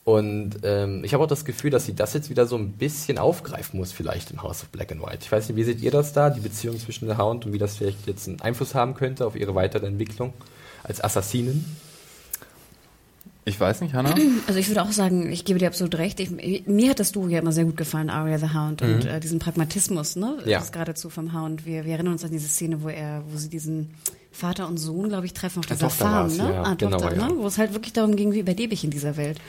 Und 0.06 0.58
ähm, 0.64 1.04
ich 1.06 1.14
habe 1.14 1.24
auch 1.24 1.30
das 1.30 1.46
Gefühl, 1.46 1.72
dass 1.72 1.86
sie 1.86 1.96
das 1.96 2.14
jetzt 2.14 2.30
wieder 2.30 2.46
so 2.46 2.58
ein 2.58 2.74
bisschen 2.74 3.18
aufgreifen 3.18 3.80
muss, 3.80 3.94
vielleicht 3.94 4.32
im 4.32 4.44
House 4.44 4.62
of 4.64 4.70
Black 4.70 4.92
and 4.92 5.02
White. 5.02 5.20
Ich 5.22 5.32
weiß 5.32 5.48
nicht, 5.48 5.56
wie 5.56 5.64
seht 5.64 5.82
ihr 5.82 5.92
das 5.92 6.12
da, 6.12 6.30
die 6.30 6.42
Beziehung 6.42 6.78
zwischen 6.78 7.08
The 7.08 7.16
Hound 7.16 7.46
und 7.46 7.54
wie 7.54 7.58
das 7.58 7.78
vielleicht 7.78 8.06
jetzt 8.06 8.28
einen 8.28 8.42
Einfluss 8.42 8.76
haben 8.76 8.96
könnte 8.96 9.26
auf 9.26 9.38
ihre 9.38 9.56
weitere 9.56 9.86
Entwicklung 9.86 10.34
als 10.84 11.04
Assassinen? 11.04 11.66
Ich 13.46 13.60
weiß 13.60 13.82
nicht, 13.82 13.94
Hannah. 13.94 14.16
Also 14.48 14.60
ich 14.60 14.68
würde 14.70 14.84
auch 14.84 14.92
sagen, 14.92 15.32
ich 15.32 15.46
gebe 15.46 15.60
dir 15.60 15.68
absolut 15.68 15.96
recht. 15.96 16.20
Ich, 16.20 16.32
mir 16.66 16.90
hat 16.90 17.00
das 17.00 17.12
Duo 17.12 17.28
ja 17.28 17.40
immer 17.40 17.52
sehr 17.52 17.66
gut 17.66 17.78
gefallen, 17.78 18.10
Arya 18.10 18.38
the 18.38 18.54
Hound 18.54 18.82
und 18.82 19.06
äh, 19.06 19.20
diesen 19.20 19.40
Pragmatismus, 19.40 20.16
ne? 20.16 20.38
Ja. 20.46 20.60
Das 20.60 20.72
geradezu 20.72 21.10
vom 21.10 21.34
Hound. 21.34 21.66
Wir, 21.66 21.86
wir 21.86 21.94
erinnern 21.94 22.14
uns 22.14 22.24
an 22.24 22.32
diese 22.32 22.48
Szene, 22.48 22.84
wo 22.84 22.90
er, 22.90 23.24
wo 23.30 23.38
sie 23.38 23.50
diesen 23.50 23.94
Vater 24.34 24.68
und 24.68 24.78
Sohn, 24.78 25.10
glaube 25.10 25.26
ich, 25.26 25.34
treffen 25.34 25.60
auf 25.60 25.66
dieser 25.68 25.88
Tochter 25.88 26.06
Farm, 26.06 26.36
ne? 26.36 26.54
ja, 26.54 26.64
ah, 26.64 26.74
genau, 26.74 26.98
Tochter, 26.98 27.16
ja. 27.16 27.28
ne? 27.30 27.36
Wo 27.38 27.48
es 27.48 27.58
halt 27.58 27.74
wirklich 27.74 27.94
darum 27.94 28.16
ging, 28.16 28.34
wie 28.34 28.40
überlebe 28.40 28.74
ich 28.74 28.84
in 28.84 28.90
dieser 28.90 29.16
Welt. 29.16 29.40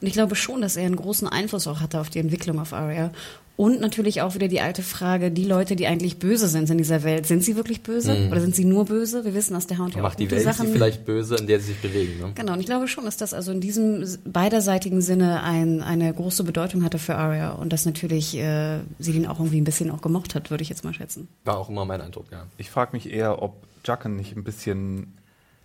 Und 0.00 0.06
ich 0.06 0.12
glaube 0.12 0.36
schon, 0.36 0.60
dass 0.62 0.76
er 0.76 0.86
einen 0.86 0.96
großen 0.96 1.26
Einfluss 1.28 1.66
auch 1.66 1.80
hatte 1.80 2.00
auf 2.00 2.08
die 2.08 2.20
Entwicklung 2.20 2.60
auf 2.60 2.72
Arya. 2.72 3.10
Und 3.58 3.80
natürlich 3.80 4.22
auch 4.22 4.36
wieder 4.36 4.46
die 4.46 4.60
alte 4.60 4.84
Frage, 4.84 5.32
die 5.32 5.42
Leute, 5.42 5.74
die 5.74 5.88
eigentlich 5.88 6.20
böse 6.20 6.46
sind 6.46 6.70
in 6.70 6.78
dieser 6.78 7.02
Welt, 7.02 7.26
sind 7.26 7.42
sie 7.42 7.56
wirklich 7.56 7.82
böse? 7.82 8.28
Oder 8.30 8.40
sind 8.40 8.54
sie 8.54 8.64
nur 8.64 8.84
böse? 8.84 9.24
Wir 9.24 9.34
wissen, 9.34 9.54
dass 9.54 9.66
der 9.66 9.78
Hound 9.78 9.94
ja 9.94 9.96
auch 9.96 9.98
Mhm. 9.98 10.02
Macht 10.04 10.20
die 10.20 10.30
Welt 10.30 10.44
Sachen 10.44 10.68
sie 10.68 10.72
vielleicht 10.72 11.04
böse, 11.04 11.34
in 11.34 11.48
der 11.48 11.58
sie 11.58 11.72
sich 11.72 11.82
bewegen. 11.82 12.20
Ne? 12.20 12.30
Genau, 12.36 12.52
und 12.52 12.60
ich 12.60 12.66
glaube 12.66 12.86
schon, 12.86 13.04
dass 13.04 13.16
das 13.16 13.34
also 13.34 13.50
in 13.50 13.60
diesem 13.60 14.04
beiderseitigen 14.24 15.00
Sinne 15.00 15.42
ein, 15.42 15.82
eine 15.82 16.14
große 16.14 16.44
Bedeutung 16.44 16.84
hatte 16.84 17.00
für 17.00 17.16
Arya 17.16 17.50
und 17.50 17.72
dass 17.72 17.84
natürlich 17.84 18.36
äh, 18.36 18.78
sie 19.00 19.12
den 19.12 19.26
auch 19.26 19.40
irgendwie 19.40 19.60
ein 19.60 19.64
bisschen 19.64 19.90
auch 19.90 20.02
gemocht 20.02 20.36
hat, 20.36 20.50
würde 20.52 20.62
ich 20.62 20.68
jetzt 20.68 20.84
mal 20.84 20.94
schätzen. 20.94 21.26
War 21.42 21.58
auch 21.58 21.68
immer 21.68 21.84
mein 21.84 22.00
Eindruck, 22.00 22.26
ja. 22.30 22.46
Ich 22.58 22.70
frage 22.70 22.90
mich 22.92 23.12
eher, 23.12 23.42
ob 23.42 23.56
Jaqen 23.88 24.14
nicht 24.14 24.36
ein 24.36 24.44
bisschen. 24.44 25.14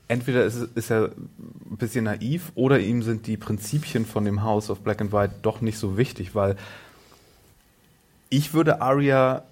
Entweder 0.08 0.44
ist, 0.46 0.56
ist 0.76 0.90
er 0.92 1.12
ein 1.16 1.78
bisschen 1.78 2.06
naiv 2.06 2.52
oder 2.56 2.80
ihm 2.80 3.04
sind 3.04 3.26
die 3.28 3.38
Prinzipien 3.38 4.06
von 4.06 4.26
dem 4.26 4.42
House 4.44 4.70
of 4.70 4.80
Black 4.82 5.00
and 5.02 5.14
White 5.14 5.36
doch 5.44 5.62
nicht 5.62 5.78
so 5.78 5.96
wichtig, 5.98 6.34
weil 6.36 6.56
ich 8.30 8.54
würde 8.54 8.82
Arya 8.82 9.44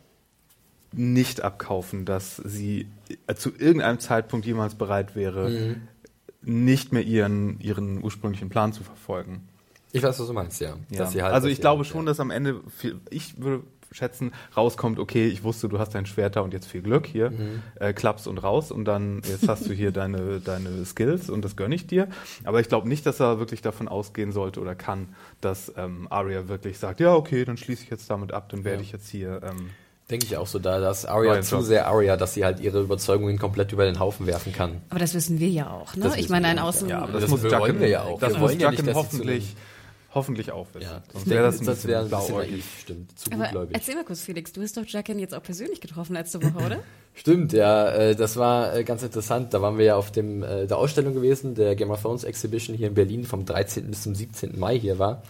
nicht 0.93 1.41
abkaufen, 1.41 2.03
dass 2.05 2.35
sie 2.37 2.87
äh, 3.27 3.35
zu 3.35 3.51
irgendeinem 3.57 3.99
Zeitpunkt 3.99 4.45
jemals 4.45 4.75
bereit 4.75 5.15
wäre, 5.15 5.49
Mhm. 5.49 5.81
nicht 6.41 6.91
mehr 6.91 7.03
ihren, 7.03 7.59
ihren 7.61 8.03
ursprünglichen 8.03 8.49
Plan 8.49 8.73
zu 8.73 8.83
verfolgen. 8.83 9.47
Ich 9.93 10.03
weiß, 10.03 10.19
was 10.19 10.27
du 10.27 10.33
meinst, 10.33 10.59
ja. 10.59 10.75
Ja. 10.89 11.05
Halt- 11.05 11.21
also 11.33 11.47
ich 11.47 11.61
glaube 11.61 11.85
schon, 11.85 12.01
ja. 12.01 12.05
dass 12.07 12.19
am 12.19 12.31
Ende, 12.31 12.61
viel, 12.75 12.99
ich 13.09 13.41
würde 13.41 13.63
schätzen, 13.91 14.31
rauskommt, 14.55 15.00
okay, 15.00 15.27
ich 15.27 15.43
wusste, 15.43 15.67
du 15.69 15.77
hast 15.79 15.93
dein 15.95 16.05
Schwert 16.05 16.36
da 16.36 16.41
und 16.41 16.53
jetzt 16.53 16.65
viel 16.67 16.81
Glück 16.81 17.05
hier, 17.05 17.31
Mhm. 17.31 17.62
äh, 17.79 17.93
klappst 17.93 18.27
und 18.27 18.38
raus 18.38 18.71
und 18.71 18.86
dann, 18.86 19.21
jetzt 19.29 19.48
hast 19.48 19.67
du 19.67 19.74
hier 19.74 19.91
deine, 19.91 20.39
deine 20.39 20.86
Skills 20.86 21.29
und 21.29 21.43
das 21.43 21.55
gönne 21.55 21.75
ich 21.75 21.88
dir. 21.88 22.07
Aber 22.43 22.60
ich 22.62 22.67
glaube 22.69 22.88
nicht, 22.88 23.05
dass 23.05 23.19
er 23.19 23.39
wirklich 23.39 23.62
davon 23.62 23.88
ausgehen 23.88 24.31
sollte 24.31 24.60
oder 24.62 24.75
kann, 24.75 25.10
dass 25.41 25.71
ähm, 25.77 26.07
Arya 26.10 26.48
wirklich 26.48 26.77
sagt, 26.79 27.00
ja, 27.00 27.13
okay, 27.13 27.43
dann 27.45 27.57
schließe 27.57 27.83
ich 27.83 27.89
jetzt 27.89 28.10
damit 28.10 28.31
ab, 28.31 28.50
dann 28.50 28.63
werde 28.63 28.77
Ja. 28.77 28.83
ich 28.83 28.91
jetzt 28.91 29.10
hier, 29.10 29.41
ähm, 29.43 29.69
Denke 30.10 30.25
ich 30.25 30.36
auch 30.36 30.48
so, 30.48 30.60
da 30.60 30.81
dass 30.81 31.05
Arya 31.05 31.41
zu 31.41 31.55
Job. 31.55 31.63
sehr 31.63 31.88
Arya, 31.88 32.17
dass 32.17 32.33
sie 32.33 32.43
halt 32.43 32.60
ihre 32.60 32.81
Überzeugungen 32.81 33.39
komplett 33.39 33.71
über 33.71 33.86
den 33.86 33.98
Haufen 33.98 34.27
werfen 34.27 34.51
kann. 34.51 34.81
Aber 34.89 35.00
das 35.00 35.13
wissen 35.13 35.39
wir 35.39 35.48
ja 35.48 35.69
auch, 35.69 35.95
ne? 35.95 36.03
Das 36.03 36.17
Ich 36.17 36.27
meine, 36.27 36.48
ein 36.48 36.60
Außen. 36.60 36.89
ja. 36.89 37.00
aber 37.03 37.13
das 37.13 37.21
das, 37.21 37.29
muss 37.31 37.43
wollen 37.43 37.51
Jacken, 37.53 37.79
wir 37.79 37.88
ja 37.88 38.01
auch. 38.03 38.19
Das 38.19 38.33
Wir 38.33 38.39
muss 38.39 38.50
wollen 38.50 38.60
ja 38.60 38.71
nicht, 38.71 38.86
dass 38.88 39.10
sie 39.12 39.17
zu 39.19 39.24
hoffentlich, 40.13 40.51
auch 40.51 40.67
wissen. 40.73 40.89
Ja, 40.89 41.03
Sonst 41.13 41.29
wäre 41.29 41.43
das 41.43 41.59
ein 41.59 41.65
das 41.65 41.85
wäre 41.87 42.01
ein 42.01 42.09
bisschen 42.09 42.27
blauäugig. 42.27 42.51
naiv, 42.51 42.65
stimmt. 42.81 43.19
Zu 43.19 43.31
aber 43.31 43.43
gutgläubig. 43.43 43.75
erzähl 43.75 43.95
mal 43.95 44.03
kurz, 44.03 44.21
Felix, 44.21 44.51
du 44.53 44.61
hast 44.61 44.77
doch 44.77 44.85
Jackin 44.85 45.19
jetzt 45.19 45.33
auch 45.33 45.43
persönlich 45.43 45.81
getroffen 45.81 46.13
letzte 46.13 46.41
Woche, 46.41 46.65
oder? 46.65 46.79
Stimmt, 47.13 47.51
ja, 47.51 47.89
äh, 47.89 48.15
das 48.15 48.37
war 48.37 48.73
äh, 48.73 48.85
ganz 48.85 49.03
interessant. 49.03 49.53
Da 49.53 49.61
waren 49.61 49.77
wir 49.77 49.83
ja 49.83 49.95
auf 49.97 50.11
dem 50.11 50.43
äh, 50.43 50.65
der 50.65 50.77
Ausstellung 50.77 51.13
gewesen, 51.13 51.55
der 51.55 51.75
Game 51.75 51.91
of 51.91 52.01
Thrones 52.01 52.23
Exhibition 52.23 52.75
hier 52.75 52.87
in 52.87 52.93
Berlin 52.93 53.25
vom 53.25 53.43
13. 53.45 53.89
bis 53.89 54.03
zum 54.03 54.15
17. 54.15 54.57
Mai 54.57 54.79
hier 54.79 54.97
war. 54.97 55.21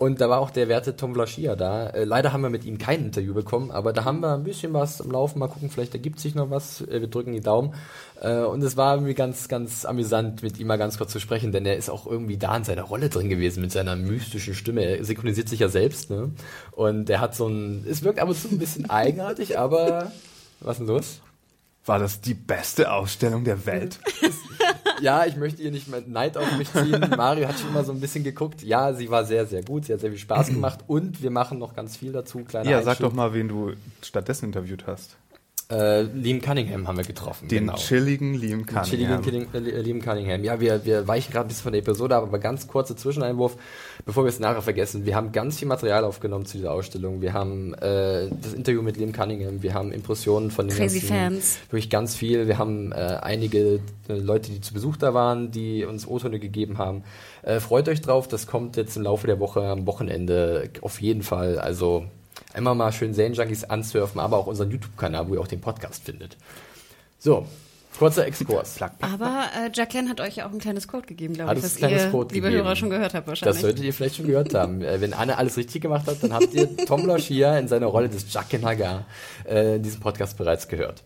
Und 0.00 0.22
da 0.22 0.30
war 0.30 0.40
auch 0.40 0.48
der 0.48 0.68
werte 0.68 0.96
Tom 0.96 1.12
Vlaschia 1.12 1.56
da. 1.56 1.90
Äh, 1.90 2.04
leider 2.04 2.32
haben 2.32 2.40
wir 2.40 2.48
mit 2.48 2.64
ihm 2.64 2.78
kein 2.78 3.04
Interview 3.04 3.34
bekommen, 3.34 3.70
aber 3.70 3.92
da 3.92 4.06
haben 4.06 4.20
wir 4.20 4.32
ein 4.32 4.44
bisschen 4.44 4.72
was 4.72 5.02
am 5.02 5.10
Laufen. 5.10 5.38
Mal 5.38 5.48
gucken, 5.48 5.68
vielleicht 5.68 5.92
ergibt 5.92 6.20
sich 6.20 6.34
noch 6.34 6.48
was. 6.48 6.80
Äh, 6.80 7.02
wir 7.02 7.08
drücken 7.08 7.34
die 7.34 7.42
Daumen. 7.42 7.74
Äh, 8.18 8.38
und 8.38 8.62
es 8.62 8.78
war 8.78 8.94
irgendwie 8.94 9.12
ganz, 9.12 9.46
ganz 9.48 9.84
amüsant, 9.84 10.42
mit 10.42 10.58
ihm 10.58 10.68
mal 10.68 10.78
ganz 10.78 10.96
kurz 10.96 11.12
zu 11.12 11.20
sprechen, 11.20 11.52
denn 11.52 11.66
er 11.66 11.76
ist 11.76 11.90
auch 11.90 12.06
irgendwie 12.06 12.38
da 12.38 12.56
in 12.56 12.64
seiner 12.64 12.84
Rolle 12.84 13.10
drin 13.10 13.28
gewesen, 13.28 13.60
mit 13.60 13.72
seiner 13.72 13.94
mystischen 13.94 14.54
Stimme. 14.54 14.84
Er 14.84 15.04
synchronisiert 15.04 15.50
sich 15.50 15.60
ja 15.60 15.68
selbst, 15.68 16.08
ne? 16.08 16.30
Und 16.70 17.10
er 17.10 17.20
hat 17.20 17.34
so 17.34 17.48
ein, 17.48 17.84
es 17.86 18.02
wirkt 18.02 18.20
ab 18.20 18.28
und 18.30 18.40
zu 18.40 18.48
ein 18.48 18.58
bisschen 18.58 18.88
eigenartig, 18.90 19.58
aber 19.58 20.12
was 20.60 20.78
ist 20.78 20.78
denn 20.78 20.86
los? 20.86 21.20
War 21.84 21.98
das 21.98 22.22
die 22.22 22.32
beste 22.32 22.90
Ausstellung 22.90 23.44
der 23.44 23.66
Welt? 23.66 23.98
Ja, 25.00 25.24
ich 25.26 25.36
möchte 25.36 25.62
ihr 25.62 25.70
nicht 25.70 25.88
mehr 25.88 26.02
Neid 26.06 26.36
auf 26.36 26.56
mich 26.56 26.72
ziehen. 26.72 27.00
Mario 27.16 27.48
hat 27.48 27.58
schon 27.58 27.70
immer 27.70 27.84
so 27.84 27.92
ein 27.92 28.00
bisschen 28.00 28.24
geguckt. 28.24 28.62
Ja, 28.62 28.92
sie 28.92 29.10
war 29.10 29.24
sehr, 29.24 29.46
sehr 29.46 29.62
gut. 29.62 29.86
Sie 29.86 29.92
hat 29.92 30.00
sehr 30.00 30.10
viel 30.10 30.18
Spaß 30.18 30.48
gemacht 30.48 30.80
und 30.86 31.22
wir 31.22 31.30
machen 31.30 31.58
noch 31.58 31.74
ganz 31.74 31.96
viel 31.96 32.12
dazu. 32.12 32.44
Kleiner 32.44 32.70
ja, 32.70 32.82
sag 32.82 32.92
Einschub. 32.92 33.10
doch 33.10 33.16
mal, 33.16 33.32
wen 33.34 33.48
du 33.48 33.72
stattdessen 34.02 34.46
interviewt 34.46 34.86
hast. 34.86 35.16
Äh, 35.70 36.02
Liam 36.02 36.40
Cunningham 36.40 36.88
haben 36.88 36.96
wir 36.96 37.04
getroffen. 37.04 37.46
Den 37.46 37.66
genau. 37.66 37.76
chilligen 37.76 38.34
Liam 38.34 38.66
Den 38.66 38.82
chilligen 38.82 39.22
Cunningham. 39.22 39.52
Killing, 39.52 39.74
äh, 39.74 39.80
Liam 39.80 40.02
Cunningham. 40.02 40.42
Ja, 40.42 40.60
wir, 40.60 40.84
wir 40.84 41.06
weichen 41.06 41.32
gerade 41.32 41.46
ein 41.46 41.48
bisschen 41.48 41.62
von 41.62 41.72
der 41.72 41.80
Episode 41.80 42.16
ab, 42.16 42.24
aber 42.24 42.40
ganz 42.40 42.66
kurzer 42.66 42.96
Zwischeneinwurf, 42.96 43.56
bevor 44.04 44.24
wir 44.24 44.30
es 44.30 44.40
nachher 44.40 44.62
vergessen. 44.62 45.06
Wir 45.06 45.14
haben 45.14 45.30
ganz 45.30 45.58
viel 45.60 45.68
Material 45.68 46.04
aufgenommen 46.04 46.44
zu 46.44 46.56
dieser 46.56 46.72
Ausstellung. 46.72 47.22
Wir 47.22 47.34
haben 47.34 47.74
äh, 47.74 48.28
das 48.42 48.52
Interview 48.52 48.82
mit 48.82 48.96
Liam 48.96 49.12
Cunningham, 49.12 49.62
wir 49.62 49.72
haben 49.74 49.92
Impressionen 49.92 50.50
von 50.50 50.66
den 50.66 50.76
Crazy 50.76 51.00
ganzen, 51.00 51.14
Fans. 51.14 51.58
Wirklich 51.70 51.90
ganz 51.90 52.16
viel. 52.16 52.48
Wir 52.48 52.58
haben 52.58 52.90
äh, 52.90 53.18
einige 53.22 53.80
äh, 54.08 54.14
Leute, 54.14 54.50
die 54.50 54.60
zu 54.60 54.74
Besuch 54.74 54.96
da 54.96 55.14
waren, 55.14 55.52
die 55.52 55.84
uns 55.84 56.06
O-Töne 56.06 56.40
gegeben 56.40 56.78
haben. 56.78 57.04
Äh, 57.42 57.60
freut 57.60 57.88
euch 57.88 58.00
drauf, 58.00 58.26
das 58.26 58.48
kommt 58.48 58.76
jetzt 58.76 58.96
im 58.96 59.04
Laufe 59.04 59.28
der 59.28 59.38
Woche 59.38 59.62
am 59.62 59.86
Wochenende 59.86 60.68
auf 60.80 61.00
jeden 61.00 61.22
Fall. 61.22 61.58
Also 61.60 62.06
einmal 62.54 62.74
mal 62.74 62.92
schön 62.92 63.14
Serienjunkies 63.14 63.64
ansurfen, 63.64 64.20
aber 64.20 64.38
auch 64.38 64.46
unseren 64.46 64.70
YouTube-Kanal, 64.70 65.28
wo 65.28 65.34
ihr 65.34 65.40
auch 65.40 65.48
den 65.48 65.60
Podcast 65.60 66.04
findet. 66.04 66.36
So, 67.18 67.46
kurzer 67.98 68.26
Exkurs. 68.26 68.80
Aber 69.00 69.44
äh, 69.56 69.70
Jacqueline 69.72 70.08
hat 70.08 70.20
euch 70.20 70.36
ja 70.36 70.46
auch 70.46 70.52
ein 70.52 70.58
kleines 70.58 70.88
Code 70.88 71.06
gegeben, 71.06 71.34
glaube 71.34 71.50
Hat 71.50 71.58
ich, 71.58 71.64
ein 71.64 71.76
kleines 71.76 72.04
ihr, 72.04 72.10
Code 72.10 72.34
liebe 72.34 72.48
gegeben. 72.48 72.64
Hörer, 72.64 72.76
schon 72.76 72.90
gehört 72.90 73.14
habt 73.14 73.26
wahrscheinlich. 73.26 73.54
Das 73.54 73.60
solltet 73.60 73.84
ihr 73.84 73.92
vielleicht 73.92 74.16
schon 74.16 74.26
gehört 74.26 74.54
haben. 74.54 74.80
Äh, 74.82 75.00
wenn 75.00 75.12
Anne 75.12 75.36
alles 75.36 75.56
richtig 75.56 75.82
gemacht 75.82 76.06
hat, 76.06 76.22
dann 76.22 76.32
habt 76.32 76.54
ihr 76.54 76.76
Tom 76.86 77.06
Laschia 77.06 77.58
in 77.58 77.68
seiner 77.68 77.86
Rolle 77.86 78.08
des 78.08 78.32
Jaqen 78.32 78.64
Hagar 78.64 79.04
äh, 79.48 79.76
in 79.76 79.82
diesem 79.82 80.00
Podcast 80.00 80.36
bereits 80.38 80.68
gehört. 80.68 81.02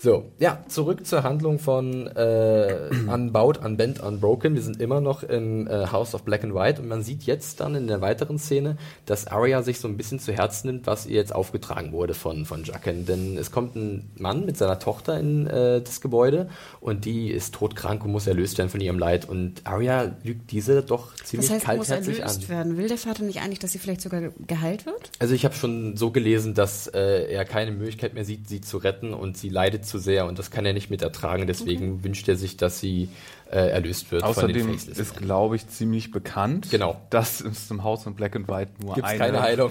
So, 0.00 0.30
ja, 0.38 0.62
zurück 0.68 1.06
zur 1.06 1.24
Handlung 1.24 1.58
von 1.58 2.06
äh, 2.06 2.88
Unbound, 3.12 3.58
Unbent, 3.64 4.00
Unbroken. 4.00 4.54
Wir 4.54 4.62
sind 4.62 4.80
immer 4.80 5.00
noch 5.00 5.24
im 5.24 5.66
äh, 5.66 5.86
House 5.88 6.14
of 6.14 6.22
Black 6.22 6.44
and 6.44 6.54
White 6.54 6.80
und 6.80 6.88
man 6.88 7.02
sieht 7.02 7.24
jetzt 7.24 7.58
dann 7.60 7.74
in 7.74 7.88
der 7.88 8.00
weiteren 8.00 8.38
Szene, 8.38 8.76
dass 9.06 9.26
Arya 9.26 9.62
sich 9.62 9.80
so 9.80 9.88
ein 9.88 9.96
bisschen 9.96 10.20
zu 10.20 10.32
Herzen 10.32 10.68
nimmt, 10.68 10.86
was 10.86 11.06
ihr 11.06 11.16
jetzt 11.16 11.34
aufgetragen 11.34 11.90
wurde 11.92 12.14
von, 12.14 12.44
von 12.44 12.62
Jaqen. 12.62 13.06
Denn 13.06 13.36
es 13.36 13.50
kommt 13.50 13.74
ein 13.74 14.10
Mann 14.16 14.46
mit 14.46 14.56
seiner 14.56 14.78
Tochter 14.78 15.18
in 15.18 15.48
äh, 15.48 15.80
das 15.80 16.00
Gebäude 16.00 16.48
und 16.80 17.04
die 17.04 17.30
ist 17.32 17.54
todkrank 17.54 18.04
und 18.04 18.12
muss 18.12 18.28
erlöst 18.28 18.56
werden 18.58 18.70
von 18.70 18.80
ihrem 18.80 19.00
Leid. 19.00 19.28
Und 19.28 19.62
Arya 19.64 20.12
lügt 20.22 20.52
diese 20.52 20.82
doch 20.82 21.14
ziemlich 21.16 21.48
das 21.50 21.66
heißt, 21.66 21.78
muss 21.78 21.88
kaltherzig 21.88 22.20
erlöst 22.20 22.42
an. 22.44 22.48
werden. 22.48 22.76
Will 22.78 22.86
der 22.88 22.98
Vater 22.98 23.24
nicht 23.24 23.40
eigentlich, 23.40 23.58
dass 23.58 23.72
sie 23.72 23.78
vielleicht 23.80 24.02
sogar 24.02 24.20
ge- 24.20 24.30
geheilt 24.46 24.86
wird? 24.86 25.10
Also 25.18 25.34
ich 25.34 25.44
habe 25.44 25.56
schon 25.56 25.96
so 25.96 26.12
gelesen, 26.12 26.54
dass 26.54 26.86
äh, 26.86 27.24
er 27.32 27.44
keine 27.44 27.72
Möglichkeit 27.72 28.14
mehr 28.14 28.24
sieht, 28.24 28.48
sie 28.48 28.60
zu 28.60 28.76
retten 28.78 29.12
und 29.12 29.36
sie 29.36 29.47
leidet 29.48 29.84
zu 29.86 29.98
sehr 29.98 30.26
und 30.26 30.38
das 30.38 30.50
kann 30.50 30.64
er 30.66 30.72
nicht 30.72 30.90
mit 30.90 31.02
ertragen. 31.02 31.46
Deswegen 31.46 32.04
wünscht 32.04 32.28
er 32.28 32.36
sich, 32.36 32.56
dass 32.56 32.80
sie 32.80 33.08
äh, 33.50 33.70
erlöst 33.70 34.10
wird 34.12 34.22
von 34.22 34.52
den 34.52 34.68
Außerdem 34.68 34.92
ist, 35.00 35.16
glaube 35.16 35.56
ich, 35.56 35.66
ziemlich 35.68 36.10
bekannt, 36.10 36.68
Genau. 36.70 37.00
dass 37.10 37.40
es 37.40 37.70
im 37.70 37.82
Haus 37.82 38.02
von 38.04 38.14
Black 38.14 38.36
and 38.36 38.46
White 38.48 38.72
nur, 38.82 38.94
Gibt's 38.94 39.08
eine, 39.10 39.18
keine 39.18 39.40
Heilung. 39.42 39.70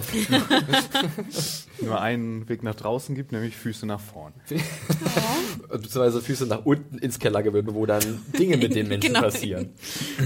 nur 1.80 2.00
einen 2.00 2.48
Weg 2.48 2.62
nach 2.62 2.74
draußen 2.74 3.14
gibt, 3.14 3.32
nämlich 3.32 3.56
Füße 3.56 3.86
nach 3.86 4.00
vorn. 4.00 4.32
beziehungsweise 5.68 6.20
Füße 6.20 6.46
nach 6.46 6.64
unten 6.64 6.98
ins 6.98 7.18
Kellergewölbe, 7.18 7.74
wo 7.74 7.86
dann 7.86 8.02
Dinge 8.38 8.56
mit 8.56 8.74
den 8.74 8.88
Menschen 8.88 9.08
Genau. 9.14 9.20
passieren. 9.22 9.70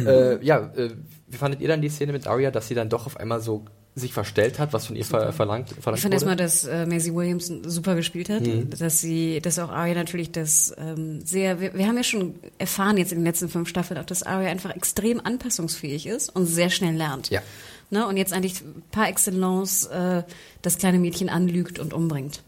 äh, 0.07 0.43
ja, 0.45 0.73
äh, 0.75 0.91
wie 1.29 1.37
fandet 1.37 1.61
ihr 1.61 1.69
dann 1.69 1.83
die 1.83 1.89
Szene 1.89 2.13
mit 2.13 2.27
Arya, 2.27 2.51
dass 2.51 2.69
sie 2.69 2.75
dann 2.75 2.89
doch 2.89 3.07
auf 3.07 3.19
einmal 3.19 3.41
so 3.41 3.65
sich 3.95 4.15
verstellt 4.15 4.59
hat, 4.59 4.73
was 4.73 4.87
von 4.87 4.97
ihr 4.97 5.05
ver 5.05 5.33
verlangt, 5.35 5.69
verlangt 5.81 5.99
Ich 5.99 6.05
wurde? 6.05 6.15
erstmal, 6.15 6.37
dass 6.37 6.65
äh, 6.65 6.87
Maisie 6.87 7.13
Williams 7.15 7.53
super 7.67 7.95
gespielt 7.95 8.31
hat, 8.31 8.41
Mhm. 8.47 8.71
dass 8.71 9.01
sie, 9.01 9.41
dass 9.43 9.59
auch 9.59 9.69
Arya 9.71 9.95
natürlich 9.95 10.33
das 10.33 10.75
ähm, 10.79 11.21
sehr, 11.27 11.61
wir, 11.61 11.75
wir 11.75 11.87
haben 11.87 11.97
ja 11.99 12.03
schon 12.03 12.35
erfahren 12.57 12.97
jetzt 12.97 13.13
in 13.13 13.19
den 13.19 13.25
letzten 13.27 13.51
fünf 13.51 13.69
Staffeln 13.69 14.01
auch, 14.01 14.07
dass 14.07 14.23
Arya 14.23 14.49
einfach 14.51 14.75
extrem 14.75 15.21
anpassungsfähig 15.21 16.07
ist 16.07 16.31
und 16.31 16.47
sehr 16.47 16.71
schnell 16.71 16.95
lernt. 16.95 17.29
Ja. 17.29 17.43
Ne? 17.91 18.07
Und 18.07 18.17
jetzt 18.17 18.33
eigentlich 18.33 18.63
par 18.93 19.09
excellence 19.09 19.85
äh, 19.87 20.23
das 20.63 20.79
kleine 20.79 20.99
Mädchen 20.99 21.29
anlügt 21.29 21.79
und 21.79 21.93
umbringt. 21.93 22.43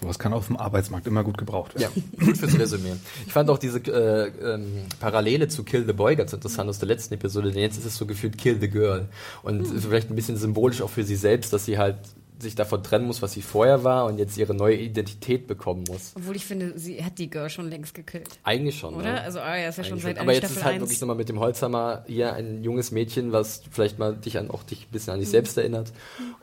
Sowas 0.00 0.18
kann 0.18 0.32
auf 0.32 0.46
dem 0.46 0.56
Arbeitsmarkt 0.56 1.06
immer 1.08 1.24
gut 1.24 1.38
gebraucht 1.38 1.78
werden. 1.78 2.04
Ja, 2.18 2.26
gut 2.26 2.36
fürs 2.36 2.56
Resümee. 2.56 2.92
Ich 3.26 3.32
fand 3.32 3.50
auch 3.50 3.58
diese 3.58 3.78
äh, 3.78 4.28
ähm, 4.54 4.84
Parallele 5.00 5.48
zu 5.48 5.64
Kill 5.64 5.86
the 5.86 5.92
Boy 5.92 6.14
ganz 6.14 6.32
interessant 6.32 6.70
aus 6.70 6.78
der 6.78 6.86
letzten 6.86 7.14
Episode, 7.14 7.50
denn 7.50 7.60
jetzt 7.60 7.78
ist 7.78 7.84
es 7.84 7.96
so 7.96 8.06
gefühlt 8.06 8.38
Kill 8.38 8.58
the 8.60 8.68
Girl. 8.68 9.08
Und 9.42 9.66
vielleicht 9.66 10.10
ein 10.10 10.14
bisschen 10.14 10.36
symbolisch 10.36 10.82
auch 10.82 10.90
für 10.90 11.02
sie 11.02 11.16
selbst, 11.16 11.52
dass 11.52 11.64
sie 11.64 11.78
halt 11.78 11.96
sich 12.40 12.54
davon 12.54 12.82
trennen 12.82 13.06
muss, 13.06 13.20
was 13.22 13.32
sie 13.32 13.42
vorher 13.42 13.84
war 13.84 14.06
und 14.06 14.18
jetzt 14.18 14.36
ihre 14.36 14.54
neue 14.54 14.76
Identität 14.76 15.46
bekommen 15.46 15.84
muss. 15.88 16.12
Obwohl 16.16 16.36
ich 16.36 16.46
finde, 16.46 16.78
sie 16.78 17.02
hat 17.04 17.18
die 17.18 17.28
Girl 17.28 17.50
schon 17.50 17.68
längst 17.68 17.94
gekillt. 17.94 18.28
Eigentlich 18.44 18.78
schon. 18.78 18.94
Oder? 18.94 19.12
Ne? 19.12 19.20
Also 19.20 19.40
Arya 19.40 19.68
ist 19.68 19.78
ja 19.78 19.84
schon 19.84 19.94
Eigentlich 19.94 20.02
seit 20.04 20.16
schon. 20.16 20.22
Aber 20.22 20.32
jetzt 20.32 20.44
Staffel 20.44 20.56
ist 20.58 20.64
halt 20.64 20.74
1. 20.74 20.82
wirklich 20.82 21.00
nochmal 21.00 21.16
mit 21.16 21.28
dem 21.28 21.40
Holzhammer 21.40 22.04
hier 22.06 22.32
ein 22.34 22.62
junges 22.62 22.90
Mädchen, 22.90 23.32
was 23.32 23.62
vielleicht 23.70 23.98
mal 23.98 24.14
dich 24.14 24.38
an 24.38 24.50
auch 24.50 24.62
dich 24.62 24.86
ein 24.86 24.92
bisschen 24.92 25.12
an 25.14 25.20
dich 25.20 25.28
selbst 25.28 25.58
erinnert 25.58 25.92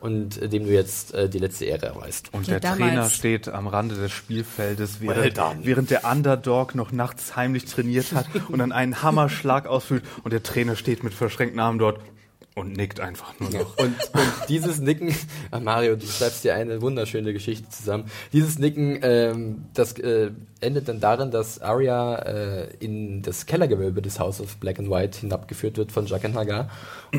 und 0.00 0.40
äh, 0.40 0.48
dem 0.48 0.66
du 0.66 0.72
jetzt 0.72 1.14
äh, 1.14 1.28
die 1.28 1.38
letzte 1.38 1.64
Ehre 1.64 1.86
erweist. 1.86 2.32
Und 2.32 2.46
Ja, 2.46 2.60
der 2.60 2.76
Trainer 2.76 3.08
steht 3.08 3.48
am 3.48 3.66
Rande 3.66 3.94
des 3.94 4.12
Spielfeldes, 4.12 5.00
Well 5.00 5.16
während, 5.16 5.38
done. 5.38 5.60
während 5.62 5.90
der 5.90 6.04
Underdog 6.04 6.74
noch 6.74 6.92
nachts 6.92 7.36
heimlich 7.36 7.64
trainiert 7.64 8.12
hat 8.12 8.26
und 8.48 8.58
dann 8.58 8.72
einen 8.72 9.02
Hammerschlag 9.02 9.66
ausführt 9.66 10.04
und 10.24 10.32
der 10.32 10.42
Trainer 10.42 10.76
steht 10.76 11.02
mit 11.04 11.14
verschränkten 11.14 11.60
Armen 11.60 11.78
dort 11.78 12.00
und 12.56 12.74
nickt 12.74 13.00
einfach 13.00 13.38
nur 13.38 13.50
noch. 13.50 13.76
Und, 13.76 13.94
und 14.14 14.32
dieses 14.48 14.80
Nicken, 14.80 15.14
Mario, 15.62 15.94
du 15.94 16.06
schreibst 16.06 16.42
dir 16.42 16.54
eine 16.54 16.80
wunderschöne 16.80 17.34
Geschichte 17.34 17.68
zusammen. 17.68 18.10
Dieses 18.32 18.58
Nicken, 18.58 18.98
ähm, 19.02 19.66
das 19.74 19.92
äh, 19.98 20.30
endet 20.60 20.88
dann 20.88 21.00
darin, 21.00 21.30
dass 21.30 21.60
Arya 21.60 22.16
äh, 22.16 22.68
in 22.80 23.22
das 23.22 23.46
Kellergewölbe 23.46 24.00
des 24.00 24.18
House 24.18 24.40
of 24.40 24.56
Black 24.56 24.78
and 24.78 24.90
White 24.90 25.20
hinabgeführt 25.20 25.76
wird 25.76 25.92
von 25.92 26.06
Jaqen 26.06 26.34
Hagar. 26.34 26.70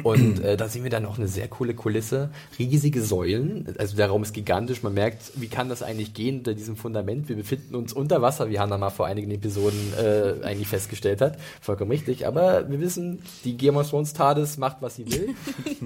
Und 0.03 0.43
äh, 0.43 0.57
da 0.57 0.67
sehen 0.67 0.83
wir 0.83 0.89
dann 0.89 1.03
noch 1.03 1.17
eine 1.17 1.27
sehr 1.27 1.47
coole 1.47 1.75
Kulisse, 1.75 2.29
riesige 2.57 3.01
Säulen. 3.01 3.75
Also 3.77 3.95
der 3.95 4.07
Raum 4.07 4.23
ist 4.23 4.33
gigantisch. 4.33 4.81
Man 4.81 4.93
merkt, 4.93 5.31
wie 5.35 5.47
kann 5.47 5.69
das 5.69 5.83
eigentlich 5.83 6.13
gehen 6.13 6.39
unter 6.39 6.55
diesem 6.55 6.75
Fundament? 6.75 7.29
Wir 7.29 7.35
befinden 7.35 7.75
uns 7.75 7.93
unter 7.93 8.21
Wasser, 8.21 8.49
wie 8.49 8.59
Hannah 8.59 8.77
mal 8.77 8.89
vor 8.89 9.05
einigen 9.05 9.29
Episoden 9.29 9.93
äh, 9.97 10.43
eigentlich 10.43 10.67
festgestellt 10.67 11.21
hat. 11.21 11.37
Vollkommen 11.61 11.91
richtig. 11.91 12.25
Aber 12.25 12.69
wir 12.69 12.79
wissen, 12.79 13.19
die 13.43 13.55
Game 13.55 13.77
of 13.77 13.89
Thrones 13.89 14.13
TARDIS 14.13 14.57
macht, 14.57 14.77
was 14.81 14.95
sie 14.95 15.05
will. 15.11 15.35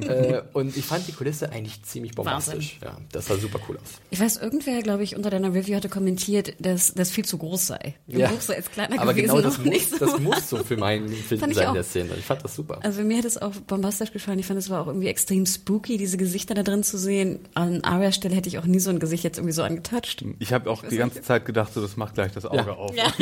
äh, 0.07 0.41
und 0.53 0.77
ich 0.77 0.85
fand 0.85 1.07
die 1.07 1.13
Kulisse 1.13 1.51
eigentlich 1.51 1.83
ziemlich 1.83 2.13
bombastisch. 2.13 2.79
Ja, 2.81 2.97
das 3.11 3.27
sah 3.27 3.35
super 3.35 3.59
cool 3.67 3.77
aus. 3.77 3.99
Ich 4.09 4.19
weiß, 4.19 4.37
irgendwer, 4.37 4.81
glaube 4.81 5.03
ich, 5.03 5.17
unter 5.17 5.29
deiner 5.29 5.53
Review 5.53 5.75
hatte 5.75 5.89
kommentiert, 5.89 6.53
dass 6.59 6.93
das 6.93 7.11
viel 7.11 7.25
zu 7.25 7.37
groß 7.37 7.50
groß 7.51 7.67
sei. 7.67 7.95
Im 8.07 8.19
Ja. 8.19 8.29
Buch 8.29 8.41
so 8.41 8.53
als 8.53 8.71
kleiner 8.71 8.99
Aber 9.01 9.13
gewesen 9.13 9.35
genau 9.35 9.41
das 9.41 9.57
muss, 9.57 9.67
nicht 9.67 9.89
so. 9.89 9.97
das 9.97 10.19
muss 10.19 10.49
so 10.49 10.63
für 10.63 10.77
meinen 10.77 11.09
Film 11.09 11.53
sein 11.53 11.73
der 11.73 11.83
Szene. 11.83 12.09
Ich 12.17 12.25
fand 12.25 12.43
das 12.43 12.55
super. 12.55 12.79
Also 12.81 13.01
mir 13.03 13.17
hat 13.17 13.25
es 13.25 13.37
auch 13.41 13.51
bombastisch 13.67 14.11
gefallen. 14.13 14.39
Ich 14.39 14.45
fand, 14.45 14.57
es 14.59 14.69
war 14.69 14.81
auch 14.81 14.87
irgendwie 14.87 15.07
extrem 15.07 15.45
spooky, 15.45 15.97
diese 15.97 16.17
Gesichter 16.17 16.53
da 16.53 16.63
drin 16.63 16.83
zu 16.83 16.97
sehen. 16.97 17.39
An 17.53 17.83
Arias 17.83 18.15
Stelle 18.15 18.35
hätte 18.35 18.47
ich 18.49 18.57
auch 18.57 18.65
nie 18.65 18.79
so 18.79 18.89
ein 18.89 18.99
Gesicht 18.99 19.23
jetzt 19.23 19.37
irgendwie 19.37 19.53
so 19.53 19.63
angetatscht. 19.63 20.23
Ich 20.39 20.53
habe 20.53 20.69
auch 20.69 20.83
die 20.83 20.97
ganze 20.97 21.21
Zeit 21.21 21.45
gedacht, 21.45 21.73
so 21.73 21.81
das 21.81 21.97
macht 21.97 22.13
gleich 22.15 22.31
das 22.31 22.45
Auge 22.45 22.57
Ja. 22.57 22.73
auf. 22.73 22.95
Ja. 22.95 23.11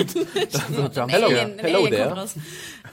So, 0.91 1.05
Hello. 1.07 1.27
Alien, 1.27 1.51
Hello 1.59 1.85
Alien 1.85 1.91
there. 1.91 2.25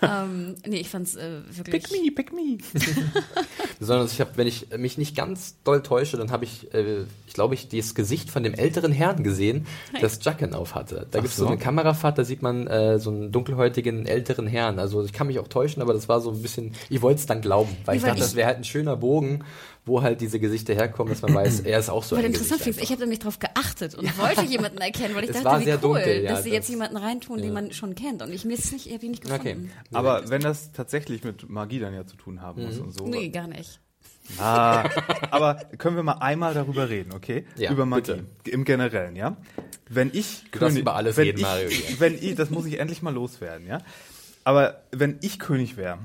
ähm, 0.03 0.55
nee, 0.66 0.79
ich 0.81 0.88
fand's 0.88 1.14
äh, 1.16 1.40
wirklich. 1.51 1.83
Pick 1.85 1.92
me, 2.03 2.11
pick 2.11 2.33
me. 2.33 2.59
Besonders, 3.79 4.12
ich 4.12 4.20
habe, 4.20 4.31
wenn 4.37 4.46
ich 4.46 4.68
mich 4.77 4.99
nicht 4.99 5.14
ganz 5.16 5.57
doll 5.64 5.83
täusche, 5.83 6.16
dann 6.16 6.31
habe 6.31 6.44
ich, 6.44 6.72
äh, 6.75 7.03
ich 7.27 7.35
glaube, 7.35 7.55
ich 7.55 7.68
das 7.68 7.94
Gesicht 7.94 8.31
von 8.31 8.42
dem 8.42 8.55
älteren 8.55 8.92
Herrn 8.92 9.22
gesehen, 9.22 9.66
das 10.01 10.18
Jacken 10.22 10.55
auf 10.55 10.75
hatte. 10.75 11.07
Da 11.16 11.20
gibt 11.22 11.31
es 11.33 11.37
so. 11.37 11.44
so. 11.44 11.48
eine 11.48 11.59
Kamerafahrt, 11.59 12.18
da 12.18 12.24
sieht 12.24 12.42
man 12.42 12.66
äh, 12.66 12.98
so 12.98 13.11
einen 13.11 13.33
dunkelhäutigen 13.33 14.07
älteren 14.07 14.46
Herrn. 14.46 14.79
Also 14.79 15.05
ich 15.05 15.12
kann 15.12 15.26
mich 15.26 15.38
auch 15.38 15.48
täuschen, 15.48 15.83
aber 15.83 15.92
das 15.92 16.09
war 16.09 16.20
so 16.20 16.31
ein 16.31 16.42
bisschen, 16.42 16.72
ich 16.90 17.02
wollte 17.02 17.20
es 17.20 17.26
dann 17.26 17.40
glauben, 17.40 17.76
weil 17.85 17.96
ich 17.96 18.02
weil 18.02 18.11
dachte, 18.11 18.20
ich- 18.20 18.24
das 18.26 18.35
wäre 18.37 18.46
halt 18.48 18.59
ein 18.59 18.64
schöner 18.64 18.96
Bogen, 18.96 19.44
wo 19.85 20.02
halt 20.02 20.20
diese 20.20 20.40
Gesichter 20.40 20.74
herkommen, 20.74 21.12
dass 21.12 21.22
man 21.22 21.35
weiß, 21.35 21.61
er 21.64 21.79
ist 21.79 21.90
auch 21.90 22.02
so 22.02 22.16
Weil 22.16 22.24
ein 22.24 22.33
interessant 22.33 22.61
Gesicht 22.61 22.79
ist, 22.79 22.85
ich 22.85 22.90
habe 22.90 23.00
nämlich 23.02 23.20
darauf 23.20 23.38
geachtet 23.38 23.94
und 23.94 24.18
wollte 24.18 24.42
jemanden 24.44 24.79
erkennen, 24.79 25.14
weil 25.14 25.24
ich 25.24 25.31
Es 25.31 25.37
dachte, 25.37 25.44
war 25.46 25.61
wie 25.61 25.64
sehr 25.64 25.76
cool, 25.76 25.94
dunkel, 25.94 26.22
ja, 26.24 26.31
dass 26.31 26.42
sie 26.44 26.50
das- 26.50 26.57
jetzt 26.57 26.68
jemanden 26.70 26.96
reintun, 26.96 27.40
den 27.40 27.52
man 27.52 27.72
schon 27.72 27.94
kennt. 27.94 28.22
Und 28.22 28.33
ich 28.33 28.44
mir 28.44 28.55
ist 28.55 28.64
es 28.66 28.72
nicht, 28.72 28.87
ich 28.90 29.02
ihn 29.02 29.11
nicht 29.12 29.22
gefunden. 29.22 29.70
Okay. 29.90 29.96
Aber 29.96 30.29
wenn 30.29 30.40
das 30.42 30.72
tatsächlich 30.72 31.22
mit 31.24 31.48
Magie 31.48 31.79
dann 31.79 31.94
ja 31.94 32.05
zu 32.07 32.16
tun 32.16 32.42
haben 32.42 32.64
muss 32.64 32.79
und 32.79 32.92
so. 32.92 33.07
Nee, 33.07 33.29
gar 33.29 33.46
nicht. 33.46 33.81
Ah, 34.39 34.89
aber 35.31 35.55
können 35.79 35.97
wir 35.97 36.03
mal 36.03 36.19
einmal 36.19 36.55
darüber 36.55 36.89
reden, 36.89 37.12
okay? 37.12 37.47
Ja, 37.57 37.71
über 37.71 37.87
Magie. 37.87 38.12
bitte. 38.12 38.51
Im 38.51 38.65
Generellen, 38.65 39.17
ja? 39.17 39.37
Wenn 39.89 40.11
ich 40.12 40.45
Du 40.51 40.59
darfst 40.59 40.79
über 40.79 40.95
alles 40.95 41.17
wenn 41.17 41.27
reden, 41.27 41.39
ich, 41.39 41.43
Mario. 41.45 41.71
Wenn 41.99 42.15
ich, 42.15 42.35
das 42.35 42.51
muss 42.51 42.67
ich 42.67 42.79
endlich 42.79 43.03
mal 43.03 43.15
loswerden, 43.15 43.67
ja? 43.67 43.79
Aber 44.45 44.83
wenn 44.93 45.19
ich 45.23 45.39
König 45.39 45.77
wäre, 45.77 45.99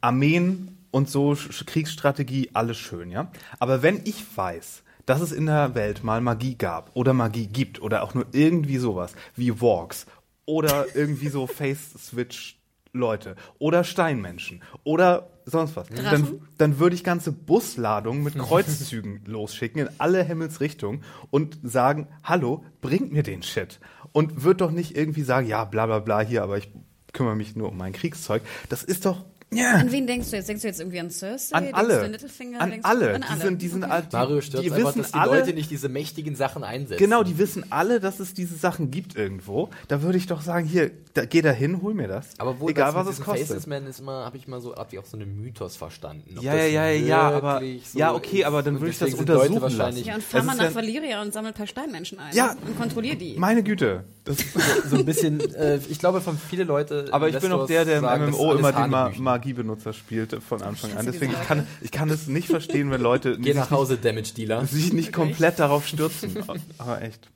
Armeen 0.00 0.78
und 0.90 1.10
so 1.10 1.36
Kriegsstrategie, 1.66 2.50
alles 2.54 2.76
schön, 2.76 3.10
ja? 3.10 3.30
Aber 3.58 3.82
wenn 3.82 4.00
ich 4.04 4.24
weiß, 4.36 4.82
dass 5.06 5.20
es 5.20 5.32
in 5.32 5.46
der 5.46 5.74
Welt 5.74 6.04
mal 6.04 6.20
Magie 6.20 6.56
gab 6.56 6.90
oder 6.94 7.12
Magie 7.12 7.46
gibt 7.46 7.80
oder 7.80 8.02
auch 8.02 8.14
nur 8.14 8.26
irgendwie 8.32 8.78
sowas 8.78 9.12
wie 9.34 9.60
Walks 9.60 10.06
oder 10.44 10.86
irgendwie 10.94 11.28
so 11.28 11.46
Face-Switch 11.46 12.58
Leute 12.96 13.36
oder 13.58 13.84
Steinmenschen 13.84 14.62
oder 14.84 15.30
sonst 15.44 15.76
was, 15.76 15.88
dann, 15.88 16.40
dann 16.58 16.78
würde 16.78 16.96
ich 16.96 17.04
ganze 17.04 17.32
Busladungen 17.32 18.22
mit 18.22 18.36
Kreuzzügen 18.38 19.22
losschicken 19.26 19.82
in 19.82 19.88
alle 19.98 20.22
Himmelsrichtungen 20.22 21.04
und 21.30 21.58
sagen, 21.62 22.08
hallo, 22.24 22.64
bringt 22.80 23.12
mir 23.12 23.22
den 23.22 23.42
Shit. 23.42 23.78
Und 24.12 24.44
wird 24.44 24.60
doch 24.60 24.70
nicht 24.70 24.96
irgendwie 24.96 25.22
sagen, 25.22 25.46
ja, 25.46 25.64
bla 25.64 25.86
bla 25.86 26.00
bla 26.00 26.20
hier, 26.20 26.42
aber 26.42 26.58
ich 26.58 26.70
kümmere 27.12 27.36
mich 27.36 27.54
nur 27.54 27.68
um 27.68 27.76
mein 27.76 27.92
Kriegszeug. 27.92 28.42
Das 28.68 28.82
ist 28.82 29.06
doch, 29.06 29.24
ja, 29.52 29.74
An 29.74 29.92
wen 29.92 30.06
denkst 30.06 30.30
du 30.30 30.36
jetzt? 30.36 30.48
Denkst 30.48 30.62
du 30.62 30.68
jetzt 30.68 30.80
irgendwie 30.80 30.98
an 31.00 31.08
Cersei? 31.10 31.54
an 31.56 31.62
Denkst 31.64 31.78
alle. 31.78 31.94
Du 31.98 32.04
an 32.04 32.12
Littlefinger? 32.12 32.60
An 32.60 32.70
Denkst 32.70 32.82
du- 32.84 32.88
alle. 32.88 33.14
An 33.14 33.20
Die 33.22 33.28
alle. 33.28 33.40
sind, 33.40 33.62
die 33.62 33.68
sind 33.68 33.84
okay. 33.84 33.92
alt. 33.92 34.12
Die, 34.12 34.16
Mario 34.16 34.40
stört 34.40 34.64
die 34.64 34.72
einfach, 34.72 34.88
wissen 34.88 35.02
dass 35.02 35.12
die 35.12 35.18
alle, 35.18 35.38
Leute 35.38 35.52
nicht 35.54 35.70
diese 35.70 35.88
mächtigen 35.88 36.34
Sachen 36.34 36.64
einsetzen. 36.64 36.98
Genau, 36.98 37.22
die 37.22 37.38
wissen 37.38 37.64
alle, 37.70 38.00
dass 38.00 38.18
es 38.20 38.34
diese 38.34 38.56
Sachen 38.56 38.90
gibt 38.90 39.14
irgendwo. 39.16 39.70
Da 39.88 40.02
würde 40.02 40.18
ich 40.18 40.26
doch 40.26 40.40
sagen, 40.42 40.66
hier, 40.66 40.90
da, 41.14 41.24
geh 41.24 41.42
da 41.42 41.52
hin, 41.52 41.80
hol 41.80 41.94
mir 41.94 42.08
das. 42.08 42.26
Aber 42.38 42.58
wo 42.60 42.68
Egal, 42.68 42.86
das 42.86 42.94
was 42.96 43.04
mit 43.06 43.12
es 43.18 43.20
kostet. 43.24 43.46
Faceless 43.46 43.66
Man 43.66 43.86
ist 43.86 44.00
immer, 44.00 44.24
habe 44.24 44.36
ich 44.36 44.48
mal 44.48 44.60
so, 44.60 44.74
hab 44.74 44.92
ich 44.92 44.98
auch 44.98 45.06
so 45.06 45.16
einen 45.16 45.40
Mythos 45.40 45.76
verstanden. 45.76 46.36
Ob 46.38 46.42
Ja, 46.42 46.54
ja, 46.56 46.64
ja, 46.66 46.90
ja, 46.90 47.20
aber- 47.30 47.60
wirklich 47.60 47.94
ja, 47.94 48.12
okay, 48.14 48.44
aber 48.44 48.62
dann 48.64 48.80
würde 48.80 48.90
ich 48.90 48.98
das 48.98 49.14
untersuchen 49.14 49.62
wahrscheinlich- 49.62 50.06
Ja, 50.06 50.16
und 50.16 50.24
fahr 50.24 50.42
mal 50.42 50.56
nach 50.56 50.74
Valyria 50.74 51.22
und 51.22 51.32
sammel 51.32 51.52
ein 51.52 51.54
paar 51.54 51.66
Steinmenschen 51.68 52.18
ein. 52.18 52.34
Ja. 52.34 52.56
Und 52.66 52.76
kontrollier 52.78 53.14
die. 53.14 53.36
Meine 53.38 53.62
Güte. 53.62 54.04
Das, 54.26 54.36
so 54.90 54.96
ein 54.96 55.04
bisschen, 55.06 55.40
äh, 55.54 55.78
ich 55.88 55.98
glaube, 55.98 56.20
von 56.20 56.36
viele 56.36 56.64
Leute. 56.64 57.06
aber 57.12 57.28
ich 57.28 57.38
bin 57.38 57.50
auch 57.52 57.66
der, 57.66 57.84
der 57.84 57.96
im 57.98 58.02
sagen, 58.02 58.28
ist 58.28 58.36
MMO 58.36 58.52
immer 58.54 58.72
den 58.72 58.90
Ma. 58.90 59.10
Magiebenutzer 59.16 59.92
spielt 59.94 60.36
von 60.46 60.60
Anfang 60.62 60.94
an. 60.96 61.06
Deswegen 61.06 61.32
ich 61.32 61.42
kann 61.46 61.66
ich 61.80 61.90
kann 61.92 62.10
es 62.10 62.26
nicht 62.26 62.48
verstehen, 62.48 62.90
wenn 62.90 63.00
Leute 63.00 63.38
Geh 63.38 63.54
nach 63.54 63.70
Hause, 63.70 63.96
Damage 63.96 64.34
Dealer. 64.36 64.66
sich 64.66 64.92
nicht 64.92 65.12
komplett 65.12 65.58
darauf 65.58 65.86
stürzen. 65.86 66.36
Aber 66.78 67.00
echt. 67.02 67.30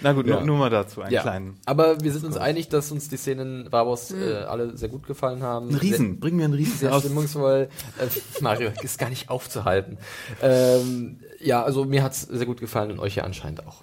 Na 0.00 0.14
gut, 0.14 0.26
Ja. 0.26 0.36
nur, 0.36 0.44
nur 0.46 0.56
mal 0.58 0.70
dazu 0.70 1.02
einen 1.02 1.12
Ja, 1.12 1.20
kleinen. 1.20 1.58
aber 1.66 2.00
wir 2.00 2.10
sind 2.10 2.24
uns 2.24 2.38
einig, 2.38 2.70
dass 2.70 2.90
uns 2.90 3.10
die 3.10 3.18
Szenen 3.18 3.64
in 3.66 3.70
Bravos 3.70 4.10
äh, 4.12 4.44
alle 4.48 4.74
sehr 4.78 4.88
gut 4.88 5.06
gefallen 5.06 5.42
haben. 5.42 5.68
Ein 5.68 5.74
Riesen, 5.74 6.20
bring 6.20 6.36
mir 6.36 6.46
einen 6.46 6.54
Riesen 6.54 6.78
Sehr, 6.78 6.88
sehr 6.88 6.96
aus. 6.96 7.02
stimmungsvoll. 7.04 7.68
Äh, 7.98 8.40
Mario 8.40 8.70
ist 8.82 8.98
gar 8.98 9.10
nicht 9.10 9.28
aufzuhalten. 9.28 9.98
Ähm, 10.40 11.18
ja, 11.40 11.62
also 11.62 11.84
mir 11.84 12.02
hat's 12.02 12.22
sehr 12.22 12.46
gut 12.46 12.60
gefallen 12.60 12.90
und 12.92 12.98
euch 12.98 13.16
ja 13.16 13.24
anscheinend 13.24 13.66
auch. 13.66 13.82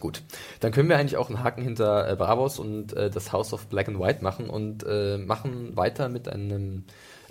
Gut, 0.00 0.22
dann 0.60 0.72
können 0.72 0.88
wir 0.88 0.98
eigentlich 0.98 1.16
auch 1.16 1.28
einen 1.28 1.42
Haken 1.42 1.62
hinter 1.62 2.10
äh, 2.10 2.16
Bravos 2.16 2.58
und 2.58 2.92
äh, 2.94 3.10
das 3.10 3.32
House 3.32 3.52
of 3.52 3.66
Black 3.66 3.88
and 3.88 3.98
White 3.98 4.22
machen 4.22 4.50
und 4.50 4.84
äh, 4.86 5.18
machen 5.18 5.76
weiter 5.76 6.08
mit 6.08 6.28
einem 6.28 6.84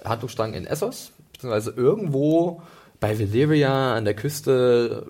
Handlungsstrang 0.03 0.53
in 0.53 0.65
Essos, 0.65 1.11
beziehungsweise 1.33 1.71
irgendwo 1.71 2.61
bei 2.99 3.19
Valyria 3.19 3.95
an 3.95 4.05
der 4.05 4.15
Küste 4.15 5.05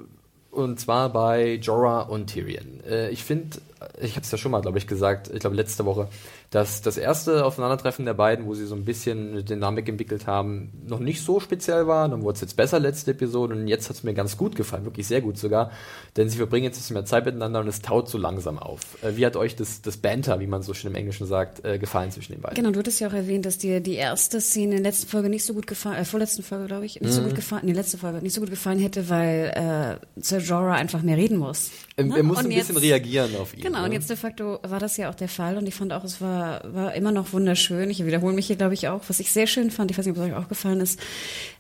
und 0.54 0.80
zwar 0.80 1.12
bei 1.12 1.56
Jorah 1.56 2.02
und 2.02 2.28
Tyrion. 2.28 2.82
Äh, 2.88 3.10
ich 3.10 3.24
finde, 3.24 3.58
ich 4.02 4.12
habe 4.12 4.22
es 4.22 4.32
ja 4.32 4.38
schon 4.38 4.52
mal, 4.52 4.62
glaube 4.62 4.78
ich, 4.78 4.88
gesagt, 4.88 5.30
ich 5.34 5.40
glaube 5.40 5.56
letzte 5.56 5.86
Woche, 5.86 6.08
dass 6.54 6.84
das 6.84 6.98
erste 6.98 7.44
Aufeinandertreffen 7.46 8.06
der 8.06 8.14
beiden, 8.14 8.46
wo 8.46 8.54
sie 8.54 8.68
so 8.68 8.76
ein 8.76 8.86
bisschen 8.86 9.32
eine 9.32 9.44
Dynamik 9.44 9.90
entwickelt 9.90 10.28
haben, 10.28 10.72
noch 10.86 11.00
nicht 11.00 11.24
so 11.24 11.40
speziell 11.40 11.88
war. 11.88 12.08
Dann 12.10 12.22
wurde 12.22 12.36
es 12.36 12.42
jetzt 12.42 12.56
besser 12.56 12.80
letzte 12.80 13.10
Episode 13.12 13.56
und 13.56 13.68
jetzt 13.68 13.90
hat 13.90 13.96
es 13.96 14.04
mir 14.04 14.14
ganz 14.14 14.38
gut 14.38 14.56
gefallen, 14.56 14.86
wirklich 14.86 15.08
sehr 15.08 15.22
gut 15.22 15.40
sogar, 15.40 15.72
denn 16.16 16.30
sie 16.30 16.38
verbringen 16.38 16.66
jetzt 16.66 16.76
ein 16.78 16.82
bisschen 16.82 16.94
mehr 16.94 17.06
Zeit 17.06 17.26
miteinander 17.26 17.60
und 17.60 17.68
es 17.68 17.82
taut 17.82 18.08
so 18.08 18.20
langsam 18.20 18.60
auf. 18.60 18.82
Äh, 19.02 19.16
wie 19.18 19.26
hat 19.26 19.36
euch 19.36 19.56
das, 19.56 19.82
das 19.82 19.98
Banter, 19.98 20.40
wie 20.42 20.46
man 20.48 20.62
so 20.62 20.76
schön 20.76 20.92
im 20.92 20.96
Englischen 20.96 21.26
sagt, 21.26 21.66
äh, 21.66 21.80
gefallen 21.80 22.12
zwischen 22.12 22.34
den 22.34 22.42
beiden? 22.42 22.56
Genau, 22.56 22.70
du 22.70 22.78
hattest 22.80 23.00
ja 23.00 23.08
auch 23.08 23.14
erwähnt, 23.14 23.48
dass 23.48 23.58
dir 23.58 23.80
die 23.80 23.96
erste 23.96 24.40
Szene 24.40 24.76
in 24.78 24.84
der 24.84 24.92
letzten 24.92 25.08
Folge 25.08 25.30
nicht 25.30 25.46
so 25.46 25.56
gut 25.56 25.66
gefallen, 25.66 25.96
äh, 25.98 26.06
vorletzten 26.06 26.44
Folge, 26.44 26.68
glaube 26.68 26.86
ich, 26.86 27.02
nicht 27.02 27.10
Mhm. 27.10 27.16
so 27.16 27.22
gut 27.24 27.34
gefallen, 27.34 27.64
nee, 27.66 27.74
letzte 27.74 27.98
Folge, 27.98 28.20
nicht 28.22 28.34
so 28.34 28.42
gut 28.42 28.52
gefallen 28.52 28.78
hätte, 28.78 29.10
weil 29.10 30.00
äh, 30.16 30.22
Sir 30.22 30.38
Jorah 30.38 30.74
einfach 30.76 31.02
mehr 31.02 31.18
reden 31.18 31.38
muss. 31.38 31.72
Ähm, 31.98 32.10
Ne? 32.10 32.18
er 32.18 32.24
muss 32.24 32.38
Und 32.38 32.46
ein 32.46 32.50
bisschen 32.56 32.76
jetzt- 32.76 32.84
reagieren 32.84 33.36
auf 33.38 33.56
ihn. 33.56 33.62
Genau, 33.64 33.80
ne? 33.80 33.86
und 33.86 33.92
jetzt 33.94 34.10
de 34.10 34.18
facto 34.18 34.60
war 34.62 34.80
das 34.80 34.98
ja 34.98 35.10
auch 35.10 35.16
der 35.16 35.30
Fall 35.30 35.58
und 35.58 35.68
ich 35.68 35.74
fand 35.74 35.94
auch, 35.94 36.04
es 36.04 36.22
war, 36.22 36.43
war 36.64 36.94
immer 36.94 37.12
noch 37.12 37.34
wunderschön. 37.34 37.90
Ich 37.90 38.06
wiederhole 38.06 38.34
mich 38.34 38.48
hier, 38.48 38.56
glaube 38.56 38.74
ich, 38.74 38.88
auch. 38.88 39.02
Was 39.08 39.20
ich 39.20 39.32
sehr 39.32 39.48
schön 39.48 39.72
fand, 39.72 39.92
ich 39.92 39.98
weiß 39.98 40.06
nicht, 40.06 40.18
ob 40.18 40.24
es 40.24 40.32
euch 40.32 40.38
auch 40.38 40.48
gefallen 40.48 40.82
ist, 40.82 41.00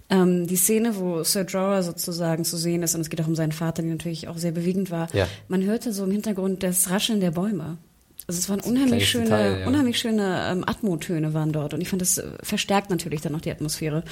ähm, 0.09 0.47
die 0.47 0.55
Szene, 0.55 0.95
wo 0.97 1.23
Sir 1.23 1.45
Jorah 1.45 1.83
sozusagen 1.83 2.45
zu 2.45 2.57
sehen 2.57 2.83
ist 2.83 2.95
und 2.95 3.01
es 3.01 3.09
geht 3.09 3.21
auch 3.21 3.27
um 3.27 3.35
seinen 3.35 3.51
Vater, 3.51 3.81
der 3.81 3.91
natürlich 3.91 4.27
auch 4.27 4.37
sehr 4.37 4.51
bewegend 4.51 4.91
war. 4.91 5.13
Ja. 5.13 5.27
Man 5.47 5.63
hörte 5.63 5.93
so 5.93 6.03
im 6.03 6.11
Hintergrund 6.11 6.63
das 6.63 6.89
Rascheln 6.89 7.19
der 7.19 7.31
Bäume. 7.31 7.77
Also 8.27 8.39
es 8.39 8.49
waren 8.49 8.61
unheimlich 8.61 9.09
schöne, 9.09 9.25
Detail, 9.25 9.59
ja. 9.61 9.67
unheimlich 9.67 9.99
schöne 9.99 10.47
ähm, 10.51 10.63
Atmotöne 10.65 11.33
waren 11.33 11.51
dort 11.51 11.73
und 11.73 11.81
ich 11.81 11.89
fand 11.89 12.01
das 12.01 12.23
verstärkt 12.41 12.89
natürlich 12.89 13.19
dann 13.19 13.33
noch 13.33 13.41
die 13.41 13.51
Atmosphäre 13.51 14.03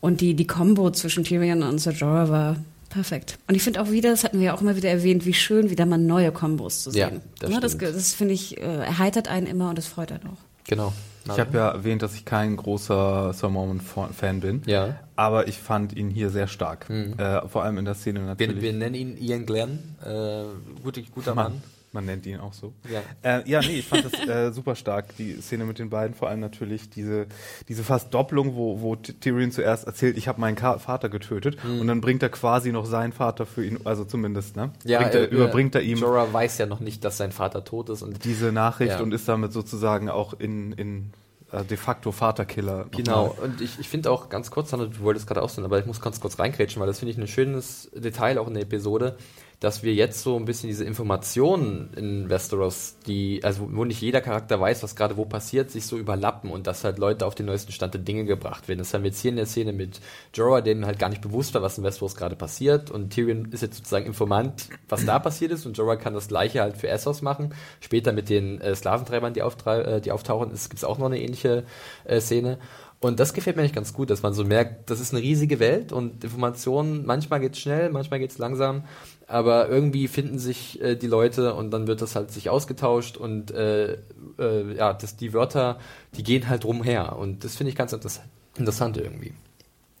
und 0.00 0.20
die 0.20 0.34
die 0.34 0.46
Combo 0.46 0.90
zwischen 0.90 1.22
Tyrion 1.22 1.62
und 1.62 1.78
Sir 1.78 1.92
Jorah 1.92 2.28
war 2.28 2.56
perfekt. 2.90 3.38
Und 3.48 3.54
ich 3.54 3.62
finde 3.62 3.80
auch 3.80 3.90
wieder, 3.90 4.10
das 4.10 4.22
hatten 4.24 4.38
wir 4.38 4.46
ja 4.46 4.54
auch 4.54 4.60
immer 4.60 4.76
wieder 4.76 4.90
erwähnt, 4.90 5.24
wie 5.24 5.32
schön 5.34 5.70
wieder 5.70 5.86
mal 5.86 5.96
neue 5.98 6.30
Kombos 6.32 6.82
zu 6.82 6.90
Ja, 6.90 7.08
sehen. 7.08 7.22
das 7.38 7.50
Ne, 7.50 7.60
das, 7.60 7.78
das 7.78 8.12
finde 8.12 8.34
ich 8.34 8.58
äh, 8.58 8.60
erheitert 8.62 9.28
einen 9.28 9.46
immer 9.46 9.70
und 9.70 9.78
das 9.78 9.86
freut 9.86 10.12
einen 10.12 10.26
auch. 10.26 10.38
Genau. 10.64 10.92
Ich 11.26 11.38
habe 11.38 11.56
ja 11.56 11.68
erwähnt, 11.70 12.02
dass 12.02 12.14
ich 12.14 12.24
kein 12.24 12.56
großer 12.56 13.32
Sir 13.34 13.50
Mormon-Fan 13.50 14.40
bin. 14.40 14.62
Ja. 14.66 14.98
Aber 15.16 15.48
ich 15.48 15.58
fand 15.58 15.94
ihn 15.96 16.08
hier 16.10 16.30
sehr 16.30 16.46
stark. 16.48 16.88
Äh, 16.90 17.46
vor 17.48 17.62
allem 17.62 17.78
in 17.78 17.84
der 17.84 17.94
Szene 17.94 18.20
Wir, 18.20 18.26
natürlich. 18.26 18.62
wir 18.62 18.72
nennen 18.72 18.94
ihn 18.94 19.16
Ian 19.18 19.46
Glenn, 19.46 19.78
äh, 20.04 20.44
guter, 20.82 21.02
guter 21.14 21.34
Mann. 21.34 21.52
Man, 21.52 21.62
man 21.92 22.04
nennt 22.04 22.26
ihn 22.26 22.38
auch 22.38 22.52
so. 22.52 22.72
Ja. 22.88 23.02
Äh, 23.22 23.48
ja, 23.48 23.60
nee, 23.60 23.78
ich 23.78 23.86
fand 23.86 24.04
das 24.04 24.12
äh, 24.28 24.52
super 24.52 24.76
stark, 24.76 25.16
die 25.16 25.40
Szene 25.40 25.64
mit 25.64 25.78
den 25.78 25.90
beiden, 25.90 26.14
vor 26.14 26.28
allem 26.28 26.40
natürlich 26.40 26.90
diese, 26.90 27.26
diese 27.68 27.82
fast 27.82 28.14
Doppelung, 28.14 28.54
wo, 28.54 28.80
wo 28.80 28.96
Tyrion 28.96 29.50
zuerst 29.50 29.86
erzählt, 29.86 30.16
ich 30.16 30.28
habe 30.28 30.40
meinen 30.40 30.56
Ka 30.56 30.78
Vater 30.78 31.08
getötet 31.08 31.56
und 31.64 31.86
dann 31.86 32.00
bringt 32.00 32.22
er 32.22 32.28
quasi 32.28 32.72
noch 32.72 32.86
seinen 32.86 33.12
Vater 33.12 33.46
für 33.46 33.64
ihn, 33.64 33.80
also 33.84 34.04
zumindest, 34.04 34.56
ne? 34.56 34.70
bringt 34.84 35.14
er, 35.14 35.22
äh, 35.22 35.24
überbringt 35.24 35.74
er 35.74 35.82
ihm 35.82 35.98
Jorah 35.98 36.32
weiß 36.32 36.58
ja 36.58 36.66
noch 36.66 36.80
nicht, 36.80 37.04
dass 37.04 37.16
sein 37.16 37.32
Vater 37.32 37.64
tot 37.64 37.88
ist 37.90 38.02
und 38.02 38.24
diese 38.24 38.52
Nachricht 38.52 38.92
Ja. 38.92 39.00
und 39.00 39.12
ist 39.12 39.28
damit 39.28 39.52
sozusagen 39.52 40.08
auch 40.08 40.34
in, 40.34 40.72
in 40.72 41.12
äh, 41.52 41.64
de 41.64 41.76
facto 41.76 42.12
Vaterkiller. 42.12 42.86
Genau, 42.90 43.26
nochmal. 43.28 43.44
und 43.46 43.60
ich, 43.60 43.78
ich 43.80 43.88
finde 43.88 44.10
auch 44.10 44.28
ganz 44.28 44.50
kurz, 44.50 44.70
du 44.70 45.00
wolltest 45.00 45.26
gerade 45.26 45.42
aussehen, 45.42 45.64
aber 45.64 45.78
ich 45.78 45.86
muss 45.86 46.00
ganz 46.00 46.20
kurz 46.20 46.38
reingrätschen, 46.38 46.80
weil 46.80 46.86
das 46.86 46.98
finde 47.00 47.12
ich 47.12 47.18
ein 47.18 47.26
schönes 47.26 47.90
Detail 47.94 48.38
auch 48.38 48.46
in 48.46 48.54
der 48.54 48.62
Episode, 48.62 49.16
dass 49.60 49.82
wir 49.82 49.92
jetzt 49.92 50.22
so 50.22 50.36
ein 50.36 50.46
bisschen 50.46 50.68
diese 50.68 50.84
Informationen 50.84 51.90
in 51.94 52.30
Westeros, 52.30 52.96
die, 53.06 53.44
also 53.44 53.68
wo 53.70 53.84
nicht 53.84 54.00
jeder 54.00 54.22
Charakter 54.22 54.58
weiß, 54.58 54.82
was 54.82 54.96
gerade 54.96 55.18
wo 55.18 55.26
passiert, 55.26 55.70
sich 55.70 55.84
so 55.84 55.98
überlappen 55.98 56.50
und 56.50 56.66
dass 56.66 56.82
halt 56.82 56.98
Leute 56.98 57.26
auf 57.26 57.34
den 57.34 57.44
neuesten 57.44 57.70
Stand 57.70 57.92
der 57.92 58.00
Dinge 58.00 58.24
gebracht 58.24 58.68
werden. 58.68 58.78
Das 58.78 58.94
haben 58.94 59.02
wir 59.02 59.10
jetzt 59.10 59.20
hier 59.20 59.30
in 59.30 59.36
der 59.36 59.44
Szene 59.44 59.74
mit 59.74 60.00
Jorah, 60.32 60.62
dem 60.62 60.86
halt 60.86 60.98
gar 60.98 61.10
nicht 61.10 61.20
bewusst 61.20 61.52
war, 61.52 61.60
was 61.60 61.76
in 61.76 61.84
Westeros 61.84 62.16
gerade 62.16 62.36
passiert 62.36 62.90
und 62.90 63.10
Tyrion 63.10 63.52
ist 63.52 63.60
jetzt 63.60 63.76
sozusagen 63.76 64.06
Informant, 64.06 64.70
was 64.88 65.04
da 65.04 65.18
passiert 65.18 65.52
ist 65.52 65.66
und 65.66 65.76
Jorah 65.76 65.96
kann 65.96 66.14
das 66.14 66.28
gleiche 66.28 66.62
halt 66.62 66.78
für 66.78 66.88
Essos 66.88 67.20
machen. 67.20 67.54
Später 67.80 68.12
mit 68.12 68.30
den 68.30 68.62
äh, 68.62 68.74
Sklaventreibern, 68.74 69.34
die, 69.34 69.40
äh, 69.40 70.00
die 70.00 70.12
auftauchen, 70.12 70.48
gibt 70.50 70.74
es 70.74 70.84
auch 70.84 70.96
noch 70.96 71.06
eine 71.06 71.20
ähnliche 71.20 71.64
äh, 72.04 72.20
Szene. 72.20 72.58
Und 73.02 73.18
das 73.18 73.32
gefällt 73.32 73.56
mir 73.56 73.62
eigentlich 73.62 73.72
ganz 73.72 73.94
gut, 73.94 74.10
dass 74.10 74.22
man 74.22 74.34
so 74.34 74.44
merkt, 74.44 74.90
das 74.90 75.00
ist 75.00 75.14
eine 75.14 75.22
riesige 75.22 75.58
Welt 75.58 75.90
und 75.90 76.22
Informationen, 76.22 77.06
manchmal 77.06 77.40
geht's 77.40 77.58
schnell, 77.58 77.88
manchmal 77.88 78.20
geht's 78.20 78.36
langsam, 78.36 78.84
aber 79.30 79.68
irgendwie 79.68 80.08
finden 80.08 80.38
sich 80.38 80.80
äh, 80.82 80.96
die 80.96 81.06
Leute 81.06 81.54
und 81.54 81.70
dann 81.70 81.86
wird 81.86 82.02
das 82.02 82.16
halt 82.16 82.30
sich 82.32 82.50
ausgetauscht 82.50 83.16
und 83.16 83.50
äh, 83.52 83.92
äh, 84.38 84.76
ja, 84.76 84.92
das, 84.92 85.16
die 85.16 85.32
Wörter, 85.32 85.78
die 86.16 86.22
gehen 86.22 86.48
halt 86.48 86.64
rumher 86.64 87.16
und 87.16 87.44
das 87.44 87.56
finde 87.56 87.70
ich 87.70 87.76
ganz 87.76 87.92
interess 87.92 88.20
interessant 88.56 88.96
irgendwie. 88.96 89.32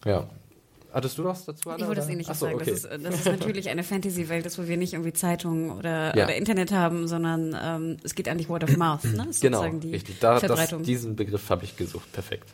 Ja. 0.04 0.28
Hattest 0.92 1.18
du 1.18 1.24
was 1.24 1.44
dazu, 1.44 1.70
Anna? 1.70 1.82
Ich 1.82 1.86
wollte 1.86 1.96
das 2.00 2.06
oder? 2.06 2.12
ähnliches 2.12 2.32
Ach 2.32 2.40
so, 2.40 2.46
sagen. 2.46 2.56
okay. 2.56 2.70
Das, 2.70 2.84
ist, 2.84 3.04
das 3.04 3.14
ist 3.14 3.24
natürlich 3.26 3.68
eine 3.68 3.84
Fantasy-Welt, 3.84 4.44
ist, 4.44 4.58
wo 4.58 4.66
wir 4.66 4.76
nicht 4.76 4.92
irgendwie 4.94 5.12
Zeitungen 5.12 5.70
oder, 5.70 6.16
Ja. 6.16 6.24
oder 6.24 6.34
Internet 6.34 6.72
haben, 6.72 7.06
sondern 7.06 7.56
ähm, 7.62 7.96
es 8.02 8.16
geht 8.16 8.28
eigentlich 8.28 8.48
Word 8.48 8.64
of 8.64 8.76
Mouth. 8.76 9.04
Ne? 9.04 9.28
Genau, 9.40 9.68
die 9.68 9.92
richtig. 9.92 10.18
Da, 10.18 10.40
das, 10.40 10.74
diesen 10.82 11.14
Begriff 11.14 11.48
habe 11.48 11.64
ich 11.64 11.76
gesucht. 11.76 12.10
Perfekt. 12.12 12.48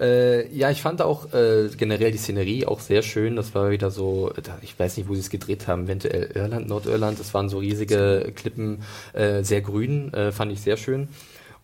Äh, 0.00 0.46
ja, 0.56 0.70
ich 0.70 0.80
fand 0.80 1.02
auch 1.02 1.32
äh, 1.32 1.68
generell 1.76 2.12
die 2.12 2.18
Szenerie 2.18 2.66
auch 2.66 2.80
sehr 2.80 3.02
schön. 3.02 3.34
Das 3.36 3.54
war 3.54 3.70
wieder 3.70 3.90
so, 3.90 4.32
da- 4.42 4.58
ich 4.62 4.78
weiß 4.78 4.96
nicht, 4.96 5.08
wo 5.08 5.14
sie 5.14 5.20
es 5.20 5.30
gedreht 5.30 5.66
haben, 5.66 5.84
eventuell 5.84 6.30
Irland, 6.34 6.68
Nordirland. 6.68 7.18
Das 7.18 7.34
waren 7.34 7.48
so 7.48 7.58
riesige 7.58 8.32
Klippen, 8.36 8.82
äh, 9.12 9.42
sehr 9.42 9.60
grün, 9.60 10.12
äh, 10.14 10.30
fand 10.32 10.52
ich 10.52 10.60
sehr 10.60 10.76
schön. 10.76 11.08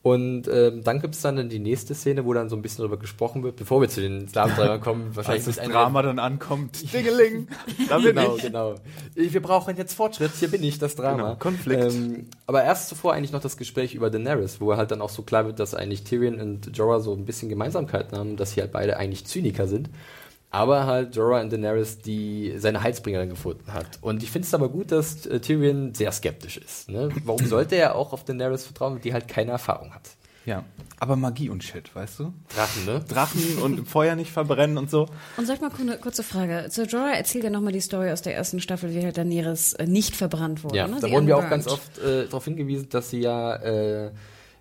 Und 0.04 0.48
ähm, 0.48 0.84
dann 0.84 1.00
gibt 1.00 1.14
es 1.14 1.22
dann 1.22 1.48
die 1.48 1.58
nächste 1.58 1.94
Szene, 1.94 2.26
wo 2.26 2.34
dann 2.34 2.50
so 2.50 2.56
ein 2.56 2.60
bisschen 2.60 2.82
darüber 2.82 2.98
gesprochen 2.98 3.42
wird, 3.42 3.56
bevor 3.56 3.80
wir 3.80 3.88
zu 3.88 4.02
den 4.02 4.28
Sklaventreibern 4.28 4.82
kommen. 4.82 5.06
Als 5.08 5.16
Wahrscheinlich 5.16 5.44
das 5.46 5.56
mit 5.56 5.64
einer- 5.64 5.72
Drama 5.72 6.02
dann 6.02 6.18
ankommt, 6.18 6.92
Dingeling, 6.92 7.48
da 7.88 7.96
bin 7.96 8.14
genau, 8.14 8.36
ich. 8.36 8.42
genau. 8.42 8.74
Wir 9.14 9.40
brauchen 9.40 9.78
jetzt 9.78 9.94
Fortschritt, 9.94 10.32
hier 10.38 10.48
bin 10.50 10.62
ich, 10.62 10.78
das 10.78 10.94
Drama. 10.94 11.22
Genau, 11.22 11.36
Konflikt. 11.36 11.94
Ähm, 11.94 12.26
aber 12.46 12.62
erst 12.62 12.90
zuvor 12.90 13.14
eigentlich 13.14 13.32
noch 13.32 13.40
das 13.40 13.56
Gespräch 13.56 13.94
über 13.94 14.10
Daenerys, 14.10 14.60
wo 14.60 14.76
halt 14.76 14.90
dann 14.90 15.00
auch 15.00 15.08
so 15.08 15.22
klar 15.22 15.46
wird, 15.46 15.58
dass 15.58 15.74
eigentlich 15.74 16.04
Tyrion 16.04 16.38
und 16.38 16.76
Jorah 16.76 17.00
so 17.00 17.14
ein 17.14 17.24
bisschen 17.24 17.48
Gemeinsamkeiten 17.48 18.18
haben, 18.18 18.36
dass 18.36 18.52
sie 18.52 18.60
halt 18.60 18.72
beide 18.72 18.98
eigentlich 18.98 19.24
Zyniker 19.24 19.66
sind. 19.66 19.88
Aber 20.54 20.86
halt 20.86 21.16
Jorah 21.16 21.40
und 21.40 21.52
Daenerys, 21.52 21.98
die 21.98 22.54
seine 22.58 22.80
Heilsbringerin 22.80 23.28
gefunden 23.28 23.72
hat. 23.72 23.98
Und 24.00 24.22
ich 24.22 24.30
finde 24.30 24.46
es 24.46 24.54
aber 24.54 24.68
gut, 24.68 24.92
dass 24.92 25.26
äh, 25.26 25.40
Tyrion 25.40 25.94
sehr 25.94 26.12
skeptisch 26.12 26.58
ist. 26.58 26.88
Ne? 26.88 27.08
Warum 27.24 27.44
sollte 27.44 27.74
er 27.74 27.96
auch 27.96 28.12
auf 28.12 28.24
Daenerys 28.24 28.64
vertrauen, 28.64 29.00
die 29.02 29.12
halt 29.12 29.26
keine 29.26 29.50
Erfahrung 29.50 29.92
hat? 29.92 30.10
Ja, 30.46 30.62
aber 31.00 31.16
Magie 31.16 31.48
und 31.48 31.64
Shit, 31.64 31.92
weißt 31.92 32.20
du? 32.20 32.34
Drachen, 32.54 32.84
ne? 32.84 33.00
Drachen 33.08 33.58
und 33.62 33.78
im 33.78 33.86
Feuer 33.86 34.14
nicht 34.14 34.30
verbrennen 34.30 34.78
und 34.78 34.90
so. 34.90 35.08
Und 35.36 35.46
sag 35.46 35.60
mal 35.60 35.72
eine 35.80 35.96
kurze 35.96 36.22
Frage. 36.22 36.66
Zu 36.70 36.84
Jorah 36.84 37.16
erzählt 37.16 37.42
ja 37.42 37.50
nochmal 37.50 37.72
die 37.72 37.80
Story 37.80 38.12
aus 38.12 38.22
der 38.22 38.36
ersten 38.36 38.60
Staffel, 38.60 38.94
wie 38.94 39.02
halt 39.02 39.16
Daenerys 39.16 39.72
äh, 39.72 39.86
nicht 39.86 40.14
verbrannt 40.14 40.62
wurde. 40.62 40.76
Ja, 40.76 40.86
ne? 40.86 40.98
da 41.00 41.10
wurden 41.10 41.26
wir 41.26 41.36
auch 41.36 41.50
ganz 41.50 41.66
oft 41.66 41.98
äh, 41.98 42.26
darauf 42.26 42.44
hingewiesen, 42.44 42.90
dass 42.90 43.10
sie 43.10 43.20
ja 43.20 43.56
äh, 43.56 44.12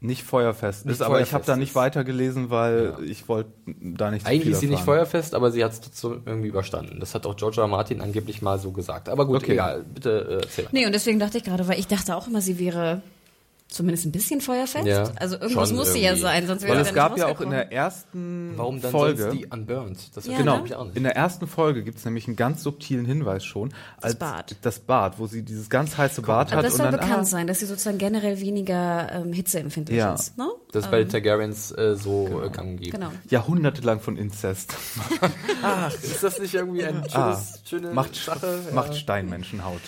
Nicht 0.03 0.23
feuerfest 0.23 0.85
Nicht 0.85 0.95
ist, 0.95 1.01
aber 1.01 1.21
ich 1.21 1.33
habe 1.33 1.45
da 1.45 1.55
nicht 1.55 1.75
weitergelesen, 1.75 2.49
weil 2.49 2.93
Ja. 2.97 3.05
ich 3.05 3.29
wollte 3.29 3.49
da 3.65 4.11
nicht 4.11 4.25
Eigentlich 4.27 4.43
viel 4.43 4.51
ist 4.51 4.59
sie 4.59 4.67
nicht 4.67 4.83
feuerfest, 4.83 5.33
aber 5.33 5.49
sie 5.49 5.63
hat 5.63 5.71
es 5.71 5.79
trotzdem 5.79 6.21
irgendwie 6.25 6.49
überstanden. 6.49 6.99
Das 6.99 7.15
hat 7.15 7.25
auch. 7.25 7.35
R. 7.41 7.67
Martin 7.67 8.01
angeblich 8.01 8.41
mal 8.41 8.59
so 8.59 8.71
gesagt. 8.71 9.07
Aber 9.07 9.25
gut, 9.25 9.37
Okay. 9.37 9.53
egal. 9.53 9.85
Bitte 9.93 10.27
äh, 10.29 10.33
erzähl. 10.45 10.67
Nee, 10.73 10.85
und 10.85 10.93
deswegen 10.93 11.19
dachte 11.19 11.37
ich 11.37 11.45
gerade, 11.45 11.65
weil 11.69 11.79
ich 11.79 11.87
dachte 11.87 12.15
auch 12.17 12.27
immer, 12.27 12.41
sie 12.41 12.59
wäre 12.59 13.01
zumindest 13.67 14.05
ein 14.05 14.11
bisschen 14.11 14.39
feuerfest. 14.41 14.85
Ja, 14.85 15.11
also 15.19 15.39
irgendwas 15.39 15.71
muss 15.73 15.93
sie 15.93 16.01
ja 16.01 16.15
sein, 16.15 16.45
sonst 16.47 16.63
wäre 16.63 16.73
Weil 16.75 16.81
es 16.81 16.89
ja 16.89 16.93
gab 16.93 17.13
nicht 17.13 17.21
ja 17.21 17.27
auch 17.27 17.41
in 17.41 17.49
der 17.49 17.71
ersten 17.71 18.53
Warum 18.55 18.81
dann 18.81 18.91
Folge. 18.91 19.23
sonst 19.23 19.33
die 19.37 19.45
Unburned? 19.47 19.97
Das 20.15 20.25
Ja, 20.25 20.33
verstehe 20.33 20.45
ne? 20.59 20.63
ich 20.65 20.75
auch 20.75 20.85
nicht. 20.85 20.95
In 20.97 21.03
der 21.03 21.15
ersten 21.15 21.47
Folge 21.47 21.83
gibt 21.83 21.97
es 21.97 22.05
nämlich 22.05 22.27
einen 22.27 22.35
ganz 22.35 22.61
subtilen 22.63 23.05
Hinweis 23.05 23.43
schon. 23.43 23.73
Als 23.99 24.15
Bad. 24.15 24.55
Das 24.61 24.79
Bad, 24.79 25.17
wo 25.19 25.27
sie 25.27 25.41
dieses 25.43 25.69
ganz 25.69 25.97
heiße 25.97 26.21
Bad 26.21 26.51
Aber 26.51 26.57
hat 26.57 26.65
das 26.65 26.73
und 26.73 26.77
soll 26.77 26.91
dann 26.91 26.99
bekannt 26.99 27.21
ah, 27.21 27.25
sein, 27.25 27.47
dass 27.47 27.59
sie 27.59 27.65
sozusagen 27.65 27.97
generell 27.97 28.39
weniger 28.39 29.11
ähm, 29.11 29.33
hitzeempfindlich 29.33 29.97
Ja. 29.97 30.13
ist. 30.13 30.37
Ne? 30.37 30.47
Das 30.73 30.85
ist 30.85 30.91
bei 30.91 30.97
den 30.99 31.07
Targaryens 31.09 31.71
äh, 31.71 31.95
so 31.95 32.41
äh, 32.43 32.49
gang 32.49 32.71
und 32.71 32.77
gäbe. 32.77 32.97
Genau. 32.97 33.11
jahrhundertelang 33.29 33.99
von 34.01 34.17
Inzest. 34.17 34.73
Ach, 35.63 35.93
ist 35.93 36.23
das 36.23 36.39
nicht 36.39 36.53
irgendwie 36.55 36.83
ein 36.83 36.95
schönes, 36.95 37.13
Ah, 37.15 37.41
schöne 37.63 37.91
macht, 37.93 38.15
Sache? 38.15 38.59
Ja. 38.67 38.73
macht 38.75 38.95
Steinmenschenhaut. 38.95 39.81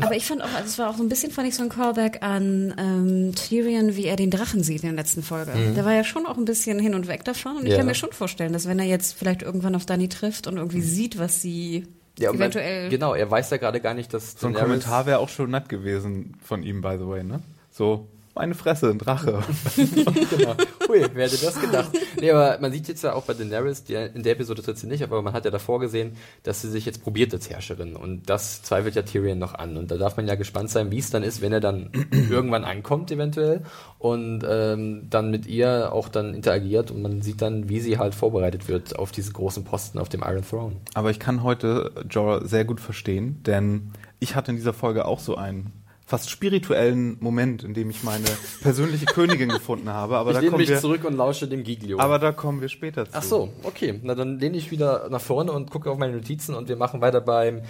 Aber 0.00 0.14
ich 0.16 0.26
fand 0.26 0.42
auch, 0.42 0.52
also 0.54 0.64
es 0.66 0.78
war 0.78 0.90
auch 0.90 0.96
so 0.96 1.02
ein 1.02 1.08
bisschen, 1.08 1.30
fand 1.30 1.48
ich 1.48 1.54
so 1.54 1.62
ein 1.62 1.68
Callback 1.68 2.22
an 2.22 2.74
ähm, 2.78 3.34
Tyrion, 3.34 3.96
wie 3.96 4.06
er 4.06 4.16
den 4.16 4.30
Drachen 4.30 4.62
sieht 4.62 4.82
in 4.82 4.88
der 4.88 4.96
letzten 5.04 5.22
Folge. 5.22 5.52
Der 5.76 5.84
war 5.84 5.92
ja 5.92 6.04
schon 6.04 6.26
auch 6.26 6.36
ein 6.36 6.44
bisschen 6.44 6.78
hin 6.78 6.94
und 6.94 7.06
weg 7.08 7.24
davon. 7.24 7.52
Und 7.58 7.58
ich 7.58 7.64
Mhm. 7.66 7.70
Ja. 7.72 7.76
kann 7.78 7.86
mir 7.86 7.94
schon 7.94 8.12
vorstellen, 8.12 8.52
dass 8.52 8.66
wenn 8.66 8.78
er 8.78 8.86
jetzt 8.86 9.12
vielleicht 9.14 9.42
irgendwann 9.42 9.74
auf 9.74 9.84
Dani 9.86 10.08
trifft 10.08 10.46
und 10.46 10.56
irgendwie 10.56 10.80
sieht, 10.80 11.18
was 11.18 11.42
sie 11.42 11.86
Ja, 12.18 12.30
und 12.30 12.36
man- 12.38 12.44
eventuell. 12.50 12.88
Genau, 12.88 13.12
er 13.14 13.30
weiß 13.30 13.50
ja 13.50 13.58
gerade 13.58 13.80
gar 13.80 13.92
nicht, 13.94 14.14
dass 14.14 14.32
So 14.40 14.46
ein 14.46 14.54
Daenerys- 14.54 14.60
Kommentar 14.60 15.04
wäre 15.06 15.18
auch 15.18 15.28
schon 15.28 15.50
nett 15.50 15.68
gewesen 15.68 16.34
von 16.42 16.62
ihm, 16.62 16.80
by 16.80 16.96
the 16.98 17.06
way, 17.06 17.22
ne? 17.22 17.40
So, 17.70 18.08
meine 18.36 18.54
Fresse, 18.54 18.90
ein 18.90 18.98
Drache. 18.98 19.42
genau. 19.76 20.54
Ui, 20.88 21.04
wer 21.14 21.26
hätte 21.26 21.44
das 21.44 21.60
gedacht? 21.60 21.90
Nee, 22.20 22.30
aber 22.30 22.58
man 22.60 22.70
sieht 22.70 22.86
jetzt 22.86 23.02
ja 23.02 23.14
auch 23.14 23.24
bei 23.24 23.34
Daenerys, 23.34 23.84
die, 23.84 23.94
in 23.94 24.22
der 24.22 24.32
Episode 24.32 24.62
tritt 24.62 24.78
sie 24.78 24.86
nicht, 24.86 25.02
aber 25.02 25.22
man 25.22 25.32
hat 25.32 25.46
ja 25.46 25.50
davor 25.50 25.80
gesehen, 25.80 26.16
dass 26.42 26.60
sie 26.60 26.68
sich 26.70 26.84
jetzt 26.84 27.02
probiert 27.02 27.32
als 27.32 27.48
Herrscherin. 27.48 27.96
Und 27.96 28.28
das 28.28 28.62
zweifelt 28.62 28.94
ja 28.94 29.02
Tyrion 29.02 29.38
noch 29.38 29.54
an. 29.54 29.76
Und 29.76 29.90
da 29.90 29.96
darf 29.96 30.16
man 30.16 30.28
ja 30.28 30.34
gespannt 30.34 30.70
sein, 30.70 30.90
wie 30.90 30.98
es 30.98 31.10
dann 31.10 31.22
ist, 31.22 31.40
wenn 31.40 31.52
er 31.52 31.60
dann 31.60 31.90
irgendwann 32.30 32.64
ankommt, 32.64 33.10
eventuell. 33.10 33.62
Und 33.98 34.44
ähm, 34.46 35.06
dann 35.08 35.30
mit 35.30 35.46
ihr 35.46 35.92
auch 35.92 36.08
dann 36.08 36.34
interagiert 36.34 36.90
und 36.90 37.00
man 37.00 37.22
sieht 37.22 37.40
dann, 37.40 37.70
wie 37.70 37.80
sie 37.80 37.98
halt 37.98 38.14
vorbereitet 38.14 38.68
wird 38.68 38.98
auf 38.98 39.12
diese 39.12 39.32
großen 39.32 39.64
Posten 39.64 39.98
auf 39.98 40.10
dem 40.10 40.20
Iron 40.20 40.46
Throne. 40.46 40.76
Aber 40.94 41.10
ich 41.10 41.18
kann 41.18 41.42
heute 41.42 41.90
Jorah 42.10 42.44
sehr 42.44 42.66
gut 42.66 42.80
verstehen, 42.80 43.42
denn 43.44 43.92
ich 44.20 44.34
hatte 44.34 44.50
in 44.50 44.56
dieser 44.56 44.74
Folge 44.74 45.06
auch 45.06 45.20
so 45.20 45.36
einen 45.36 45.72
fast 46.06 46.30
spirituellen 46.30 47.16
Moment, 47.20 47.64
in 47.64 47.74
dem 47.74 47.90
ich 47.90 48.04
meine 48.04 48.26
persönliche 48.62 49.06
Königin 49.06 49.48
gefunden 49.48 49.88
habe. 49.90 50.16
Aber 50.16 50.30
ich 50.30 50.34
da 50.34 50.40
lehne 50.40 50.50
kommen 50.52 50.60
mich 50.60 50.70
wir, 50.70 50.80
zurück 50.80 51.04
und 51.04 51.16
lausche 51.16 51.48
dem 51.48 51.64
Giglio. 51.64 51.98
aber 51.98 52.18
da 52.18 52.32
kommen 52.32 52.60
wir 52.60 52.68
später 52.68 53.04
zu. 53.06 53.10
Ach 53.12 53.22
so, 53.22 53.52
okay. 53.64 53.98
Na 54.02 54.14
dann 54.14 54.38
lehne 54.38 54.56
ich 54.56 54.70
wieder 54.70 55.08
nach 55.10 55.20
vorne 55.20 55.52
und 55.52 55.70
gucke 55.70 55.90
auf 55.90 55.98
meine 55.98 56.14
Notizen 56.14 56.54
und 56.54 56.68
wir 56.68 56.76
machen 56.76 57.00
weiter 57.00 57.20
beim 57.20 57.62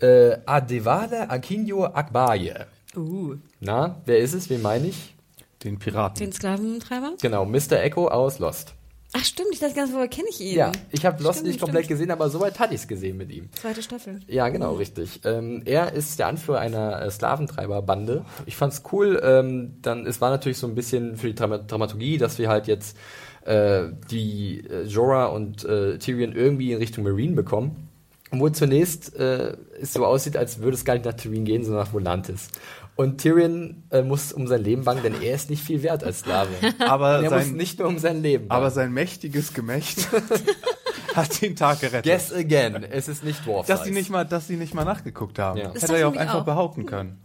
äh, 0.00 0.36
Adevale 0.44 1.30
Akinyo 1.30 1.86
Akbaye. 1.86 2.66
Uh, 2.96 3.36
Na, 3.60 3.96
wer 4.04 4.18
ist 4.18 4.34
es? 4.34 4.50
Wen 4.50 4.62
meine 4.62 4.88
ich? 4.88 5.14
Den 5.64 5.78
Piraten. 5.78 6.22
den 6.22 6.32
Sklaventreiber? 6.32 7.14
Genau, 7.20 7.46
Mr. 7.46 7.82
Echo 7.82 8.08
aus 8.08 8.38
Lost. 8.38 8.74
Ach 9.16 9.24
stimmt, 9.24 9.50
ich 9.52 9.60
dachte 9.60 9.74
ganz, 9.74 9.92
woher 9.92 10.08
kenne 10.08 10.26
ich 10.28 10.40
ihn? 10.40 10.56
Ja, 10.56 10.72
ich 10.90 11.06
habe 11.06 11.22
Lost 11.22 11.38
Stimmt, 11.38 11.48
nicht 11.48 11.60
komplett 11.60 11.84
stimmt. 11.84 12.00
gesehen, 12.00 12.10
aber 12.10 12.28
soweit 12.30 12.58
hatte 12.58 12.74
ich 12.74 12.80
es 12.80 12.88
gesehen 12.88 13.16
mit 13.16 13.30
ihm. 13.30 13.48
Zweite 13.52 13.80
Staffel. 13.80 14.18
Ja, 14.26 14.48
genau, 14.48 14.74
richtig. 14.74 15.20
Ähm, 15.24 15.62
er 15.64 15.92
ist 15.92 16.18
der 16.18 16.26
Anführer 16.26 16.58
einer 16.58 17.00
äh, 17.00 17.10
Sklaventreiberbande. 17.12 18.24
Ich 18.46 18.56
fand's 18.56 18.82
cool. 18.92 19.20
Ähm, 19.24 19.76
dann, 19.82 20.04
es 20.04 20.20
war 20.20 20.30
natürlich 20.30 20.58
so 20.58 20.66
ein 20.66 20.74
bisschen 20.74 21.16
für 21.16 21.28
die 21.28 21.34
Drama 21.36 21.58
Dramaturgie, 21.58 22.18
dass 22.18 22.38
wir 22.38 22.48
halt 22.48 22.66
jetzt 22.66 22.96
äh, 23.44 23.84
die 24.10 24.64
äh, 24.68 24.82
Jorah 24.82 25.26
und 25.26 25.64
äh, 25.64 25.96
Tyrion 25.98 26.32
irgendwie 26.32 26.72
in 26.72 26.78
Richtung 26.78 27.04
Marine 27.04 27.34
bekommen. 27.36 27.88
Wo 28.32 28.48
zunächst 28.48 29.14
äh, 29.14 29.56
es 29.80 29.92
so 29.92 30.04
aussieht, 30.04 30.36
als 30.36 30.58
würde 30.58 30.74
es 30.74 30.84
gar 30.84 30.94
nicht 30.94 31.04
nach 31.04 31.14
Tyrion 31.14 31.44
gehen, 31.44 31.62
sondern 31.62 31.84
nach 31.84 31.92
Volantis. 31.92 32.48
Und 32.96 33.20
Tyrion 33.20 33.82
äh, 33.90 34.02
muss 34.02 34.32
um 34.32 34.46
sein 34.46 34.62
Leben 34.62 34.84
bangen, 34.84 35.02
denn 35.02 35.20
er 35.20 35.34
ist 35.34 35.50
nicht 35.50 35.62
viel 35.64 35.82
wert 35.82 36.04
als 36.04 36.20
Sklave. 36.20 36.50
Aber 36.78 37.18
Und 37.18 37.24
er 37.24 37.30
muss 37.32 37.44
sein, 37.46 37.56
nicht 37.56 37.78
nur 37.80 37.88
um 37.88 37.98
sein 37.98 38.22
Leben 38.22 38.46
bangen. 38.48 38.60
aber 38.60 38.70
sein 38.70 38.92
mächtiges 38.92 39.52
Gemächt 39.52 40.08
hat 41.14 41.42
den 41.42 41.56
Tag 41.56 41.80
gerettet. 41.80 42.04
Guess 42.04 42.32
again, 42.32 42.84
es 42.84 43.08
ist 43.08 43.24
nicht 43.24 43.44
Dwarf 43.46 43.66
Dass 43.66 43.84
sie 43.84 43.90
nicht 43.90 44.10
mal, 44.10 44.24
dass 44.24 44.46
sie 44.46 44.56
nicht 44.56 44.74
mal 44.74 44.84
nachgeguckt 44.84 45.38
haben. 45.40 45.58
Ja. 45.58 45.68
Das 45.68 45.82
Hätte 45.82 45.94
er 45.94 45.98
ja 46.00 46.06
auch 46.08 46.16
einfach 46.16 46.42
auch. 46.42 46.44
behaupten 46.44 46.86
können. 46.86 47.23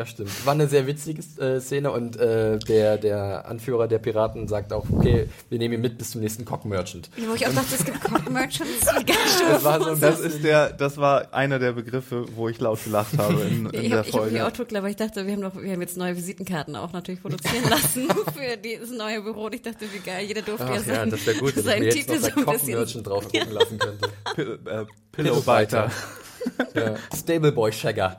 Das 0.00 0.08
stimmt. 0.08 0.46
War 0.46 0.54
eine 0.54 0.66
sehr 0.66 0.86
witzige 0.86 1.20
äh, 1.42 1.60
Szene 1.60 1.90
und 1.90 2.16
äh, 2.16 2.58
der, 2.60 2.96
der 2.96 3.44
Anführer 3.44 3.86
der 3.86 3.98
Piraten 3.98 4.48
sagt 4.48 4.72
auch, 4.72 4.86
okay, 4.90 5.28
wir 5.50 5.58
nehmen 5.58 5.74
ihn 5.74 5.82
mit 5.82 5.98
bis 5.98 6.12
zum 6.12 6.22
nächsten 6.22 6.46
Cock 6.46 6.64
Merchant. 6.64 7.10
Ja, 7.18 7.28
wo 7.28 7.34
ich 7.34 7.46
auch 7.46 7.52
dachte, 7.52 7.74
es 7.78 7.84
gibt 7.84 8.00
Cock-Merchants. 8.02 8.86
Wie 8.96 9.04
geil 9.04 9.16
Das 9.50 9.62
war 9.64 9.78
so 9.84 9.94
Das 9.94 10.18
ist 10.20 10.42
der, 10.42 10.72
das 10.72 10.96
war 10.96 11.34
einer 11.34 11.58
der 11.58 11.72
Begriffe, 11.72 12.24
wo 12.34 12.48
ich 12.48 12.58
laut 12.60 12.82
gelacht 12.82 13.18
habe 13.18 13.42
in, 13.42 13.66
in 13.66 13.74
Ich 13.74 13.88
der 13.90 13.90
habe 13.90 13.96
hab 13.98 14.04
mich 14.06 14.14
Folge. 14.14 14.46
auch 14.46 14.52
totgelacht, 14.52 14.84
weil 14.84 14.90
ich 14.92 14.96
dachte, 14.96 15.26
wir 15.26 15.34
haben 15.34 15.42
doch, 15.42 15.54
wir 15.54 15.70
haben 15.70 15.82
jetzt 15.82 15.98
neue 15.98 16.16
Visitenkarten 16.16 16.76
auch 16.76 16.94
natürlich 16.94 17.20
produzieren 17.20 17.64
lassen 17.68 18.08
für 18.34 18.56
dieses 18.56 18.90
neue 18.92 19.20
Büro. 19.20 19.44
Und 19.44 19.54
ich 19.56 19.60
dachte, 19.62 19.84
wie 19.92 19.98
geil, 19.98 20.24
jeder 20.24 20.40
durfte 20.40 20.64
ja 20.64 20.70
Ach 20.80 20.86
ja, 20.86 20.94
sein, 20.94 21.10
das 21.10 21.26
wäre 21.26 21.36
gut, 21.36 21.54
wenn 21.56 21.60
ich 21.60 21.64
seinen 21.66 21.82
jetzt 21.84 21.94
Titel 21.96 22.12
noch 22.14 22.20
so 22.20 22.26
der 22.26 22.36
ein 22.38 22.44
Cock 22.46 22.54
bisschen. 22.54 22.78
Merchant 22.78 23.06
draufdrucken 23.06 23.52
lassen 23.52 23.78
könnte. 23.78 24.08
Pill, 24.34 24.58
äh, 24.64 24.84
Pillowbiter. 25.12 25.90
ja. 26.74 26.94
Stableboy 27.14 27.70
Shagger. 27.70 28.18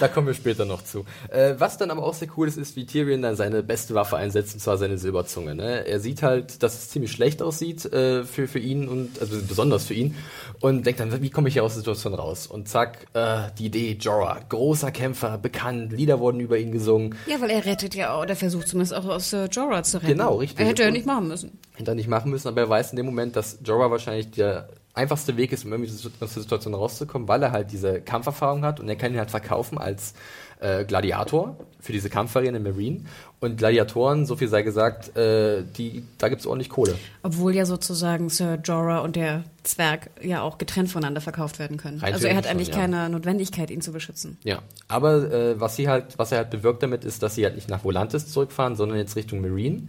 Da 0.00 0.08
kommen 0.08 0.26
wir 0.26 0.34
später 0.34 0.64
noch 0.64 0.82
zu. 0.82 1.04
Äh, 1.28 1.54
was 1.58 1.78
dann 1.78 1.90
aber 1.90 2.04
auch 2.04 2.14
sehr 2.14 2.28
cool 2.36 2.48
ist, 2.48 2.56
ist, 2.56 2.76
wie 2.76 2.86
Tyrion 2.86 3.22
dann 3.22 3.36
seine 3.36 3.62
beste 3.62 3.94
Waffe 3.94 4.16
einsetzt, 4.16 4.54
und 4.54 4.60
zwar 4.60 4.78
seine 4.78 4.98
Silberzunge. 4.98 5.54
Ne? 5.54 5.86
Er 5.86 6.00
sieht 6.00 6.22
halt, 6.22 6.62
dass 6.62 6.74
es 6.74 6.90
ziemlich 6.90 7.12
schlecht 7.12 7.42
aussieht 7.42 7.84
äh, 7.86 8.24
für, 8.24 8.48
für 8.48 8.58
ihn 8.58 8.88
und 8.88 9.20
also 9.20 9.36
besonders 9.46 9.86
für 9.86 9.94
ihn 9.94 10.14
und 10.60 10.86
denkt 10.86 11.00
dann, 11.00 11.22
wie 11.22 11.30
komme 11.30 11.48
ich 11.48 11.54
hier 11.54 11.64
aus 11.64 11.72
der 11.72 11.80
Situation 11.80 12.14
raus? 12.14 12.46
Und 12.46 12.68
zack, 12.68 13.06
äh, 13.14 13.50
die 13.58 13.66
Idee, 13.66 13.96
Jorah, 14.00 14.40
großer 14.48 14.90
Kämpfer, 14.90 15.38
bekannt, 15.38 15.92
Lieder 15.92 16.20
wurden 16.20 16.40
über 16.40 16.58
ihn 16.58 16.72
gesungen. 16.72 17.16
Ja, 17.26 17.40
weil 17.40 17.50
er 17.50 17.64
rettet 17.64 17.94
ja 17.94 18.14
auch, 18.14 18.22
oder 18.22 18.36
versucht 18.36 18.68
zumindest 18.68 18.94
auch 18.94 19.06
aus 19.06 19.32
äh, 19.32 19.46
Jorah 19.46 19.82
zu 19.82 19.98
retten. 19.98 20.12
Genau, 20.12 20.36
richtig. 20.36 20.60
Er 20.60 20.66
hätte 20.66 20.82
ja 20.82 20.90
nicht 20.90 21.06
machen 21.06 21.28
müssen. 21.28 21.58
hätte 21.74 21.90
er 21.90 21.94
nicht 21.94 22.08
machen 22.08 22.30
müssen, 22.30 22.48
aber 22.48 22.62
er 22.62 22.68
weiß 22.68 22.90
in 22.90 22.96
dem 22.96 23.06
Moment, 23.06 23.36
dass 23.36 23.58
Jorah 23.64 23.90
wahrscheinlich 23.90 24.30
der 24.30 24.68
einfachste 24.94 25.36
Weg 25.36 25.52
ist, 25.52 25.64
um 25.64 25.72
irgendwie 25.72 25.90
aus 25.90 26.10
der 26.20 26.28
Situation 26.28 26.74
rauszukommen, 26.74 27.28
weil 27.28 27.42
er 27.42 27.52
halt 27.52 27.72
diese 27.72 28.00
Kampferfahrung 28.00 28.64
hat 28.64 28.80
und 28.80 28.88
er 28.88 28.96
kann 28.96 29.12
ihn 29.12 29.18
halt 29.18 29.30
verkaufen 29.30 29.78
als 29.78 30.14
äh, 30.60 30.84
Gladiator 30.84 31.56
für 31.80 31.92
diese 31.92 32.08
Kampfarena 32.08 32.58
Marine. 32.58 33.00
Und 33.40 33.56
Gladiatoren, 33.56 34.24
so 34.24 34.36
viel 34.36 34.46
sei 34.46 34.62
gesagt, 34.62 35.16
äh, 35.16 35.64
die, 35.76 36.04
da 36.18 36.28
gibt's 36.28 36.46
ordentlich 36.46 36.68
Kohle. 36.68 36.94
Obwohl 37.24 37.56
ja 37.56 37.66
sozusagen 37.66 38.28
Sir 38.28 38.60
Jorah 38.62 39.00
und 39.00 39.16
der 39.16 39.42
Zwerg 39.64 40.10
ja 40.22 40.42
auch 40.42 40.58
getrennt 40.58 40.90
voneinander 40.90 41.20
verkauft 41.20 41.58
werden 41.58 41.76
können. 41.76 41.98
Rein 41.98 42.12
also 42.12 42.28
er 42.28 42.36
hat 42.36 42.46
eigentlich 42.46 42.68
schon, 42.68 42.76
ja. 42.76 42.82
keine 42.82 43.08
Notwendigkeit, 43.08 43.70
ihn 43.72 43.80
zu 43.80 43.90
beschützen. 43.90 44.38
Ja, 44.44 44.60
aber 44.86 45.32
äh, 45.32 45.60
was 45.60 45.74
sie 45.74 45.88
halt, 45.88 46.18
was 46.18 46.30
er 46.30 46.38
halt 46.38 46.50
bewirkt 46.50 46.82
damit, 46.84 47.04
ist, 47.04 47.22
dass 47.22 47.34
sie 47.34 47.44
halt 47.44 47.56
nicht 47.56 47.68
nach 47.68 47.82
Volantis 47.82 48.28
zurückfahren, 48.28 48.76
sondern 48.76 48.98
jetzt 48.98 49.16
Richtung 49.16 49.40
Marine. 49.40 49.88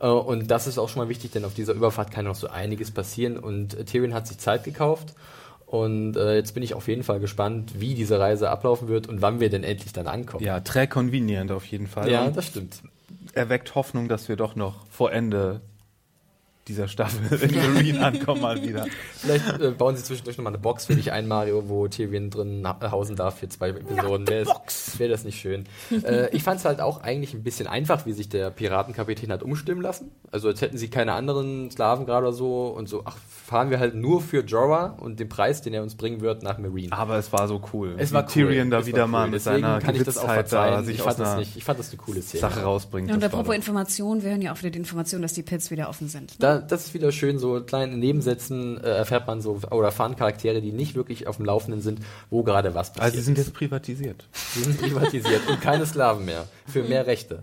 Äh, 0.00 0.06
und 0.08 0.50
das 0.50 0.66
ist 0.66 0.78
auch 0.78 0.88
schon 0.88 1.02
mal 1.02 1.08
wichtig, 1.08 1.30
denn 1.30 1.44
auf 1.44 1.54
dieser 1.54 1.74
Überfahrt 1.74 2.10
kann 2.10 2.24
noch 2.24 2.34
so 2.34 2.48
einiges 2.48 2.90
passieren. 2.90 3.38
Und 3.38 3.74
äh, 3.74 3.84
Tyrion 3.84 4.14
hat 4.14 4.26
sich 4.26 4.38
Zeit 4.38 4.64
gekauft. 4.64 5.14
Und 5.66 6.16
äh, 6.16 6.34
jetzt 6.34 6.54
bin 6.54 6.64
ich 6.64 6.74
auf 6.74 6.88
jeden 6.88 7.04
Fall 7.04 7.20
gespannt, 7.20 7.74
wie 7.78 7.94
diese 7.94 8.18
Reise 8.18 8.50
ablaufen 8.50 8.88
wird 8.88 9.06
und 9.06 9.22
wann 9.22 9.38
wir 9.38 9.50
denn 9.50 9.62
endlich 9.62 9.92
dann 9.92 10.08
ankommen. 10.08 10.44
Ja, 10.44 10.58
très 10.58 10.88
convenient 10.88 11.52
auf 11.52 11.64
jeden 11.66 11.86
Fall. 11.86 12.10
ja 12.10 12.28
das 12.28 12.46
stimmt. 12.46 12.82
erweckt 13.34 13.76
Hoffnung, 13.76 14.08
dass 14.08 14.28
wir 14.28 14.34
doch 14.34 14.56
noch 14.56 14.84
vor 14.90 15.12
Ende 15.12 15.60
dieser 16.70 16.88
Staffel 16.88 17.38
in 17.50 17.74
Marine 17.74 18.04
ankommen 18.06 18.40
mal 18.40 18.62
wieder. 18.62 18.86
Vielleicht 19.14 19.60
äh, 19.60 19.70
bauen 19.72 19.96
sie 19.96 20.02
zwischendurch 20.02 20.36
nochmal 20.38 20.52
eine 20.54 20.62
Box 20.62 20.86
für 20.86 20.94
dich 20.94 21.12
ein, 21.12 21.28
Mario, 21.28 21.68
wo 21.68 21.88
Tyrion 21.88 22.30
drin 22.30 22.66
ha- 22.66 22.90
hausen 22.90 23.16
darf 23.16 23.38
für 23.38 23.48
zwei 23.48 23.70
Episoden. 23.70 24.26
Wäre 24.28 24.46
wär 24.98 25.08
das 25.08 25.24
nicht 25.24 25.40
schön? 25.40 25.64
äh, 26.04 26.28
ich 26.34 26.42
fand 26.42 26.60
es 26.60 26.64
halt 26.64 26.80
auch 26.80 27.02
eigentlich 27.02 27.34
ein 27.34 27.42
bisschen 27.42 27.66
einfach, 27.66 28.06
wie 28.06 28.12
sich 28.12 28.28
der 28.28 28.50
Piratenkapitän 28.50 29.30
hat 29.32 29.42
umstimmen 29.42 29.82
lassen. 29.82 30.10
Also 30.30 30.48
als 30.48 30.60
hätten 30.60 30.78
sie 30.78 30.88
keine 30.88 31.12
anderen 31.14 31.70
Sklaven 31.70 32.06
gerade 32.06 32.26
oder 32.28 32.32
so 32.36 32.68
und 32.68 32.88
so, 32.88 33.02
ach, 33.04 33.16
fahren 33.28 33.70
wir 33.70 33.80
halt 33.80 33.94
nur 33.94 34.20
für 34.22 34.44
Jorah 34.44 34.96
und 35.00 35.18
den 35.20 35.28
Preis, 35.28 35.60
den 35.62 35.74
er 35.74 35.82
uns 35.82 35.96
bringen 35.96 36.20
wird, 36.20 36.42
nach 36.42 36.58
Marine. 36.58 36.92
Aber 36.92 37.16
es 37.18 37.32
war 37.32 37.48
so 37.48 37.60
cool. 37.72 37.94
es 37.98 38.12
war 38.12 38.22
cool. 38.22 38.28
Tyrion 38.28 38.70
da 38.70 38.86
wieder 38.86 39.04
cool. 39.04 39.08
mal 39.10 39.26
mit 39.26 39.34
Deswegen 39.44 39.62
seiner 39.62 39.78
kann 39.80 39.94
ich 39.96 40.04
das 40.04 40.18
auch 40.18 40.26
da 40.26 40.34
verzeihen. 40.34 40.84
sich 40.84 40.96
Ich 40.96 41.02
fand, 41.02 41.18
das 41.18 41.36
nicht, 41.36 41.56
ich 41.56 41.64
fand 41.64 41.78
das 41.78 41.88
eine 41.90 41.96
coole 41.98 42.22
Szene. 42.22 42.40
Sache 42.42 42.60
rausbringt. 42.62 43.08
Ja, 43.08 43.14
und 43.14 43.22
Das 43.22 43.32
apropos 43.32 43.48
doch- 43.48 43.54
Information, 43.54 44.22
wir 44.22 44.30
hören 44.30 44.42
ja 44.42 44.52
auch 44.52 44.58
wieder 44.58 44.70
die 44.70 44.78
Information, 44.78 45.22
dass 45.22 45.32
die 45.32 45.42
Pits 45.42 45.70
wieder 45.70 45.88
offen 45.88 46.08
sind. 46.08 46.34
Da, 46.42 46.59
das 46.60 46.86
ist 46.86 46.94
wieder 46.94 47.12
schön, 47.12 47.38
so 47.38 47.60
kleine 47.62 47.96
Nebensätzen 47.96 48.78
äh, 48.78 48.88
erfährt 48.88 49.26
man 49.26 49.40
so, 49.40 49.60
oder 49.70 49.86
erfahren 49.86 50.16
Charaktere, 50.16 50.60
die 50.60 50.72
nicht 50.72 50.94
wirklich 50.94 51.26
auf 51.26 51.36
dem 51.36 51.46
Laufenden 51.46 51.82
sind, 51.82 52.00
wo 52.30 52.42
gerade 52.42 52.74
was 52.74 52.92
passiert. 52.92 53.04
Also 53.04 53.16
sie 53.16 53.22
sind 53.22 53.38
jetzt 53.38 53.54
privatisiert. 53.54 54.24
Sie 54.54 54.62
sind 54.62 54.80
privatisiert 54.80 55.48
und 55.48 55.60
keine 55.60 55.86
Sklaven 55.86 56.24
mehr. 56.24 56.46
Für 56.66 56.82
mehr 56.82 57.06
Rechte 57.06 57.42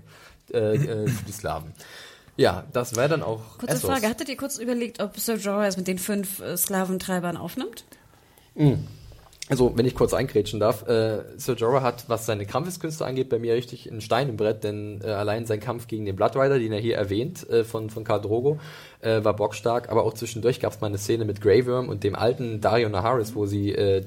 äh, 0.53 0.75
äh, 0.75 1.07
für 1.07 1.25
die 1.25 1.31
Sklaven. 1.31 1.73
Ja, 2.37 2.65
das 2.71 2.95
wäre 2.95 3.09
dann 3.09 3.23
auch 3.23 3.57
Kurze 3.57 3.75
Essos. 3.75 3.89
Frage, 3.89 4.07
hattet 4.07 4.29
ihr 4.29 4.37
kurz 4.37 4.57
überlegt, 4.57 5.01
ob 5.01 5.19
Sir 5.19 5.37
Jorah 5.37 5.67
es 5.67 5.75
mit 5.75 5.87
den 5.87 5.97
fünf 5.97 6.39
äh, 6.39 6.55
Sklaventreibern 6.55 7.35
aufnimmt? 7.35 7.83
Also, 9.49 9.77
wenn 9.77 9.85
ich 9.85 9.95
kurz 9.95 10.13
eingrätschen 10.13 10.59
darf, 10.59 10.87
äh, 10.89 11.23
Sir 11.37 11.55
Jorah 11.55 11.81
hat, 11.81 12.09
was 12.09 12.25
seine 12.25 12.45
Kampfeskünste 12.45 13.05
angeht, 13.05 13.29
bei 13.29 13.39
mir 13.39 13.53
richtig 13.53 13.89
einen 13.89 14.01
Stein 14.01 14.27
im 14.27 14.35
Brett, 14.35 14.65
denn 14.65 14.99
äh, 15.01 15.07
allein 15.07 15.45
sein 15.45 15.61
Kampf 15.61 15.87
gegen 15.87 16.03
den 16.03 16.17
Blood 16.17 16.35
Rider, 16.35 16.59
den 16.59 16.73
er 16.73 16.81
hier 16.81 16.97
erwähnt, 16.97 17.49
äh, 17.49 17.63
von, 17.63 17.89
von 17.89 18.03
Khal 18.03 18.19
Drogo, 18.19 18.59
äh, 18.99 19.23
war 19.23 19.35
bockstark, 19.35 19.89
aber 19.89 20.03
auch 20.03 20.13
zwischendurch 20.13 20.59
gab 20.59 20.73
es 20.73 20.81
mal 20.81 20.87
eine 20.87 20.97
Szene 20.97 21.23
mit 21.23 21.39
Grey 21.39 21.65
Worm 21.65 21.87
und 21.87 22.03
dem 22.03 22.15
alten 22.15 22.59
Dario 22.59 22.89
Naharis, 22.89 23.35
wo 23.35 23.45
sie, 23.45 23.71
äh, 23.71 24.03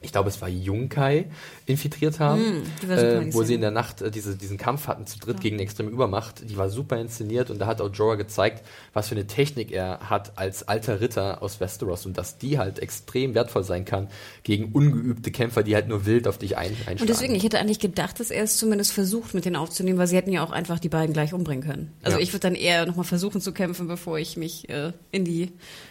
ich 0.00 0.12
glaube, 0.12 0.28
es 0.28 0.40
war 0.40 0.48
Junkai, 0.48 1.26
infiltriert 1.66 2.20
haben, 2.20 2.62
Mm, 2.86 2.90
äh, 2.90 3.34
wo 3.34 3.42
sie 3.42 3.54
in 3.54 3.60
der 3.60 3.72
Nacht 3.72 4.00
äh, 4.00 4.10
diese, 4.12 4.36
diesen 4.36 4.56
Kampf 4.56 4.86
hatten 4.86 5.06
zu 5.06 5.18
dritt 5.18 5.40
gegen 5.40 5.56
eine 5.56 5.64
extreme 5.64 5.90
Übermacht. 5.90 6.48
Die 6.48 6.56
war 6.56 6.70
super 6.70 6.98
inszeniert 6.98 7.50
und 7.50 7.58
da 7.58 7.66
hat 7.66 7.80
auch 7.80 7.92
Jorah 7.92 8.14
gezeigt, 8.14 8.64
was 8.92 9.08
für 9.08 9.16
eine 9.16 9.26
Technik 9.26 9.72
er 9.72 9.98
hat 10.08 10.38
als 10.38 10.68
alter 10.68 11.00
Ritter 11.00 11.42
aus 11.42 11.58
Westeros 11.60 12.06
und 12.06 12.16
dass 12.16 12.38
die 12.38 12.58
halt 12.58 12.78
extrem 12.78 13.34
wertvoll 13.34 13.64
sein 13.64 13.84
kann 13.84 14.08
gegen 14.44 14.70
ungeübte 14.72 15.32
Kämpfer, 15.32 15.64
die 15.64 15.74
halt 15.74 15.88
nur 15.88 16.06
wild 16.06 16.28
auf 16.28 16.38
dich 16.38 16.56
ein, 16.56 16.70
einschlagen. 16.86 17.00
Und 17.00 17.10
deswegen, 17.10 17.34
ich 17.34 17.42
hätte 17.42 17.58
eigentlich 17.58 17.80
gedacht, 17.80 18.20
dass 18.20 18.30
er 18.30 18.44
es 18.44 18.56
zumindest 18.56 18.92
versucht, 18.92 19.34
mit 19.34 19.44
denen 19.46 19.56
aufzunehmen, 19.56 19.98
weil 19.98 20.06
sie 20.06 20.16
hätten 20.16 20.30
ja 20.32 20.44
auch 20.44 20.52
einfach 20.52 20.78
die 20.78 20.88
beiden 20.88 21.12
gleich 21.12 21.34
umbringen 21.34 21.64
können. 21.64 21.92
Also 22.02 22.18
Ja. 22.18 22.22
ich 22.22 22.32
würde 22.32 22.42
dann 22.42 22.54
eher 22.54 22.86
nochmal 22.86 23.04
versuchen 23.04 23.40
zu 23.40 23.52
kämpfen, 23.52 23.88
bevor 23.88 24.18
ich 24.18 24.36
mich 24.36 24.68
äh, 24.68 24.92
in 25.10 25.24
die 25.24 25.50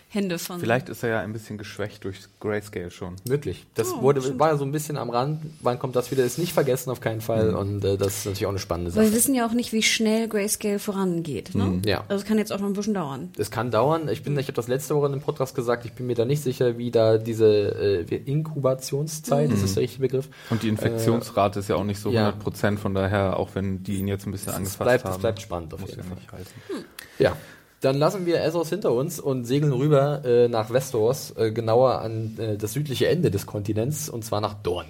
Hände 0.10 0.40
von... 0.40 0.60
Vielleicht 0.60 0.88
ist 0.88 1.04
er 1.04 1.10
ja 1.10 1.20
ein 1.20 1.34
bisschen 1.34 1.58
geschwächt 1.58 2.04
durch 2.06 2.18
Grayscale 2.40 2.92
schon. 2.92 3.16
Möglich. 3.28 3.66
Das 3.76 3.92
Oh, 3.94 4.02
wurde, 4.02 4.22
stimmt. 4.22 4.40
war 4.40 4.50
ja 4.52 4.58
so 4.58 4.64
ein 4.64 4.72
bisschen 4.72 4.98
am 4.98 5.10
Rand. 5.10 5.42
Wann 5.62 5.80
kommt 5.80 5.96
das 5.98 6.12
wieder? 6.12 6.24
Ist 6.24 6.38
nicht 6.40 6.54
vergessen, 6.54 6.90
auf 6.92 7.02
keinen 7.02 7.20
Fall. 7.20 7.54
Und 7.56 7.84
äh, 7.84 7.98
das 7.98 8.20
ist 8.20 8.26
natürlich 8.26 8.46
auch 8.46 8.52
eine 8.52 8.60
spannende 8.60 8.92
weil 8.96 9.04
Sache. 9.04 9.12
wir 9.12 9.18
wissen 9.18 9.36
ja 9.36 9.46
auch 9.46 9.52
nicht, 9.52 9.74
wie 9.74 9.84
schnell 9.84 10.28
Grayscale 10.30 10.80
vorangeht. 10.80 11.56
Ne? 11.56 11.82
Ja. 11.86 12.06
Also 12.08 12.22
es 12.22 12.26
kann 12.26 12.38
jetzt 12.38 12.54
auch 12.54 12.60
noch 12.60 12.68
ein 12.68 12.74
bisschen 12.74 12.94
dauern. 12.94 13.32
Es 13.38 13.52
kann 13.52 13.70
dauern. 13.70 14.08
Ich 14.08 14.24
bin, 14.24 14.38
ich 14.40 14.48
habe 14.48 14.54
das 14.56 14.70
letzte 14.70 14.96
Woche 14.96 15.08
in 15.08 15.12
einem 15.14 15.22
Podcast 15.22 15.56
gesagt. 15.56 15.84
Ich 15.86 15.92
bin 15.94 16.08
mir 16.08 16.16
da 16.16 16.24
nicht 16.24 16.42
sicher, 16.42 16.78
wie 16.78 16.90
da 16.90 17.18
diese 17.18 17.46
äh, 18.10 18.16
Inkubationszeit, 18.16 19.52
ist 19.52 19.64
das 19.64 19.74
der 19.74 19.84
richtige 19.84 20.02
Begriff? 20.04 20.30
Und 20.50 20.64
die 20.64 20.70
Infektionsrate 20.70 21.60
ist 21.60 21.68
ja 21.70 21.76
auch 21.76 21.84
nicht 21.84 22.00
so 22.00 22.12
ja. 22.12 22.30
100 22.30 22.80
von 22.80 22.94
daher, 22.94 23.38
auch 23.38 23.56
wenn 23.56 23.84
die 23.84 23.98
ihn 23.98 24.08
jetzt 24.08 24.26
ein 24.26 24.32
bisschen 24.32 24.54
angefasst 24.54 24.80
bleibt, 24.80 25.04
haben. 25.06 25.12
es 25.14 25.20
bleibt 25.20 25.42
spannend 25.42 25.74
auf 25.74 25.82
jeden 25.82 25.98
ja 25.98 26.04
Fall. 26.04 26.40
heißen. 26.40 26.54
Ja. 27.20 27.36
Dann 27.82 27.98
lassen 27.98 28.26
wir 28.26 28.42
Essos 28.42 28.70
hinter 28.70 28.92
uns 28.92 29.20
und 29.20 29.46
segeln 29.46 29.72
rüber 29.72 30.26
äh, 30.26 30.48
nach 30.48 30.72
Westeros, 30.72 31.36
äh, 31.38 31.52
genauer 31.52 32.02
an 32.02 32.38
äh, 32.40 32.58
das 32.58 32.74
südliche 32.74 33.08
Ende 33.08 33.30
des 33.30 33.46
Kontinents, 33.46 34.10
und 34.10 34.26
zwar 34.26 34.42
nach 34.42 34.56
Dorn. 34.56 34.88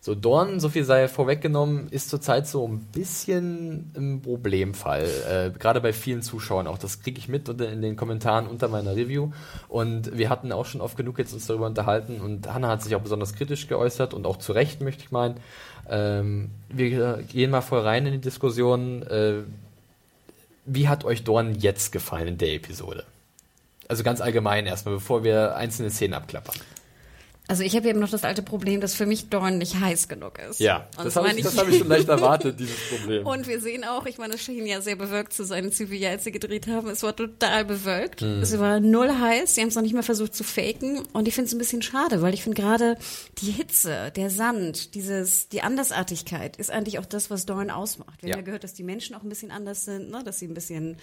So, 0.00 0.14
Dorn, 0.14 0.60
so 0.60 0.68
viel 0.68 0.84
sei 0.84 1.08
vorweggenommen, 1.08 1.88
ist 1.90 2.08
zurzeit 2.08 2.46
so 2.46 2.66
ein 2.66 2.78
bisschen 2.92 3.90
ein 3.96 4.22
Problemfall. 4.22 5.06
Äh, 5.28 5.58
Gerade 5.58 5.80
bei 5.80 5.92
vielen 5.92 6.22
Zuschauern 6.22 6.68
auch. 6.68 6.78
Das 6.78 7.02
kriege 7.02 7.18
ich 7.18 7.28
mit 7.28 7.48
unter, 7.48 7.70
in 7.70 7.82
den 7.82 7.96
Kommentaren 7.96 8.46
unter 8.46 8.68
meiner 8.68 8.94
Review. 8.94 9.30
Und 9.68 10.16
wir 10.16 10.30
hatten 10.30 10.52
auch 10.52 10.66
schon 10.66 10.80
oft 10.80 10.96
genug 10.96 11.18
jetzt 11.18 11.32
uns 11.32 11.46
darüber 11.46 11.66
unterhalten. 11.66 12.20
Und 12.20 12.52
Hannah 12.52 12.68
hat 12.68 12.82
sich 12.82 12.94
auch 12.94 13.00
besonders 13.00 13.34
kritisch 13.34 13.66
geäußert 13.66 14.14
und 14.14 14.24
auch 14.26 14.36
zu 14.36 14.52
Recht, 14.52 14.80
möchte 14.80 15.02
ich 15.02 15.10
meinen. 15.10 15.34
Ähm, 15.90 16.50
wir 16.68 17.24
gehen 17.28 17.50
mal 17.50 17.60
voll 17.60 17.80
rein 17.80 18.06
in 18.06 18.12
die 18.12 18.20
Diskussion. 18.20 19.02
Äh, 19.02 19.42
wie 20.68 20.88
hat 20.88 21.04
euch 21.04 21.24
Dorn 21.24 21.54
jetzt 21.54 21.92
gefallen 21.92 22.28
in 22.28 22.38
der 22.38 22.54
Episode? 22.54 23.04
Also 23.88 24.02
ganz 24.02 24.20
allgemein 24.20 24.66
erstmal, 24.66 24.94
bevor 24.94 25.24
wir 25.24 25.56
einzelne 25.56 25.90
Szenen 25.90 26.14
abklappern. 26.14 26.56
Also 27.48 27.62
ich 27.62 27.74
habe 27.74 27.88
eben 27.88 27.98
noch 27.98 28.10
das 28.10 28.24
alte 28.24 28.42
Problem, 28.42 28.80
dass 28.82 28.94
für 28.94 29.06
mich 29.06 29.30
Dorn 29.30 29.56
nicht 29.56 29.80
heiß 29.80 30.06
genug 30.08 30.38
ist. 30.38 30.60
Ja, 30.60 30.86
Und 30.98 31.06
das 31.06 31.16
habe 31.16 31.30
ich, 31.34 31.42
das 31.42 31.56
hab 31.56 31.66
ich 31.68 31.78
schon 31.78 31.88
leicht 31.88 32.06
erwartet, 32.08 32.60
dieses 32.60 32.76
Problem. 32.90 33.26
Und 33.26 33.46
wir 33.48 33.58
sehen 33.60 33.84
auch, 33.84 34.04
ich 34.04 34.18
meine, 34.18 34.34
es 34.34 34.42
schien 34.42 34.66
ja 34.66 34.82
sehr 34.82 34.96
bewölkt 34.96 35.32
zu 35.32 35.44
sein 35.44 35.64
in 35.64 35.72
CBI, 35.72 36.06
als 36.08 36.24
sie 36.24 36.30
gedreht 36.30 36.66
haben. 36.66 36.88
Es 36.90 37.02
war 37.02 37.16
total 37.16 37.64
bewölkt. 37.64 38.20
Es 38.20 38.58
war 38.58 38.80
null 38.80 39.08
heiß. 39.08 39.54
Sie 39.54 39.62
haben 39.62 39.68
es 39.68 39.74
noch 39.76 39.82
nicht 39.82 39.94
mal 39.94 40.02
versucht 40.02 40.34
zu 40.34 40.44
faken. 40.44 41.00
Und 41.14 41.26
ich 41.26 41.34
finde 41.34 41.48
es 41.48 41.54
ein 41.54 41.58
bisschen 41.58 41.80
schade, 41.80 42.20
weil 42.20 42.34
ich 42.34 42.42
finde 42.42 42.60
gerade 42.60 42.96
die 43.38 43.50
Hitze, 43.50 44.12
der 44.14 44.28
Sand, 44.28 44.94
dieses, 44.94 45.48
die 45.48 45.62
Andersartigkeit 45.62 46.56
ist 46.58 46.70
eigentlich 46.70 46.98
auch 46.98 47.06
das, 47.06 47.30
was 47.30 47.46
Dorn 47.46 47.70
ausmacht. 47.70 48.20
Wir 48.22 48.28
Ja. 48.28 48.34
haben 48.34 48.40
ja 48.40 48.44
gehört, 48.44 48.62
dass 48.64 48.74
die 48.74 48.84
Menschen 48.84 49.16
auch 49.16 49.22
ein 49.22 49.28
bisschen 49.30 49.50
anders 49.50 49.86
sind, 49.86 50.10
ne? 50.10 50.22
dass 50.22 50.38
sie 50.38 50.46
ein 50.48 50.54
bisschen 50.54 50.96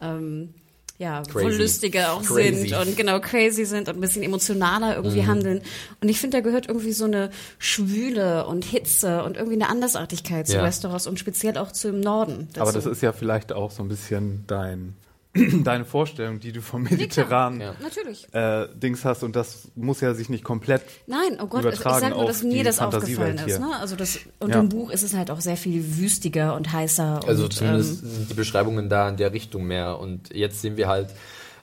ähm, 0.00 0.54
ja, 0.98 1.22
wollüstiger 1.32 2.12
auch 2.12 2.24
Crazy. 2.24 2.68
sind 2.68 2.76
und 2.80 2.96
genau 2.96 3.20
crazy 3.20 3.64
sind 3.64 3.88
und 3.88 3.96
ein 3.96 4.00
bisschen 4.00 4.24
emotionaler 4.24 4.96
irgendwie 4.96 5.24
handeln. 5.24 5.62
Und 6.00 6.08
ich 6.08 6.20
finde, 6.20 6.38
da 6.38 6.40
gehört 6.42 6.66
irgendwie 6.66 6.92
so 6.92 7.04
eine 7.04 7.30
Schwüle 7.58 8.46
und 8.46 8.64
Hitze 8.64 9.22
und 9.22 9.36
irgendwie 9.36 9.54
eine 9.54 9.68
Andersartigkeit 9.68 10.48
zu 10.48 10.56
Ja. 10.56 10.64
Westeros 10.64 11.06
und 11.06 11.18
speziell 11.20 11.56
auch 11.56 11.70
zum 11.70 12.00
Norden. 12.00 12.48
Aber 12.56 12.72
das 12.72 12.82
dazu. 12.84 12.90
ist 12.90 13.02
ja 13.02 13.12
vielleicht 13.12 13.52
auch 13.52 13.70
so 13.70 13.82
ein 13.82 13.88
bisschen 13.88 14.42
dein, 14.48 14.96
deine 15.64 15.84
Vorstellung, 15.84 16.40
die 16.40 16.52
du 16.52 16.62
vom 16.62 16.82
mediterranen 16.84 17.60
Ja. 17.60 17.74
Natürlich. 17.82 18.26
äh, 18.32 18.66
Dings 18.74 19.04
hast 19.04 19.22
und 19.22 19.36
das 19.36 19.68
muss 19.74 20.00
ja 20.00 20.14
sich 20.14 20.28
nicht 20.28 20.42
komplett 20.44 20.82
Nein, 21.06 21.38
oh 21.40 21.46
Gott, 21.46 21.60
ich 21.60 21.66
übertragen 21.66 22.00
sag 22.00 22.14
nur, 22.16 22.24
dass 22.26 22.38
auf 22.38 22.42
mir 22.44 22.58
die 22.58 22.62
das 22.64 22.76
Fantasiewelt 22.76 23.38
aufgefallen 23.38 23.48
ist. 23.48 23.56
hier. 23.58 23.66
Ne? 23.66 23.76
Also 23.78 23.96
das, 23.96 24.18
und 24.40 24.50
Ja. 24.50 24.60
im 24.60 24.68
Buch 24.68 24.90
ist 24.90 25.02
es 25.02 25.14
halt 25.14 25.30
auch 25.30 25.40
sehr 25.40 25.56
viel 25.56 25.98
wüstiger 25.98 26.54
und 26.54 26.72
heißer. 26.72 27.20
Also 27.26 27.44
und, 27.44 27.52
zumindest 27.52 28.02
ähm, 28.02 28.08
sind 28.10 28.30
die 28.30 28.34
Beschreibungen 28.34 28.88
da 28.88 29.08
in 29.08 29.16
der 29.16 29.32
Richtung 29.32 29.64
mehr. 29.64 29.98
Und 29.98 30.34
jetzt 30.34 30.60
sehen 30.62 30.76
wir 30.76 30.88
halt 30.88 31.10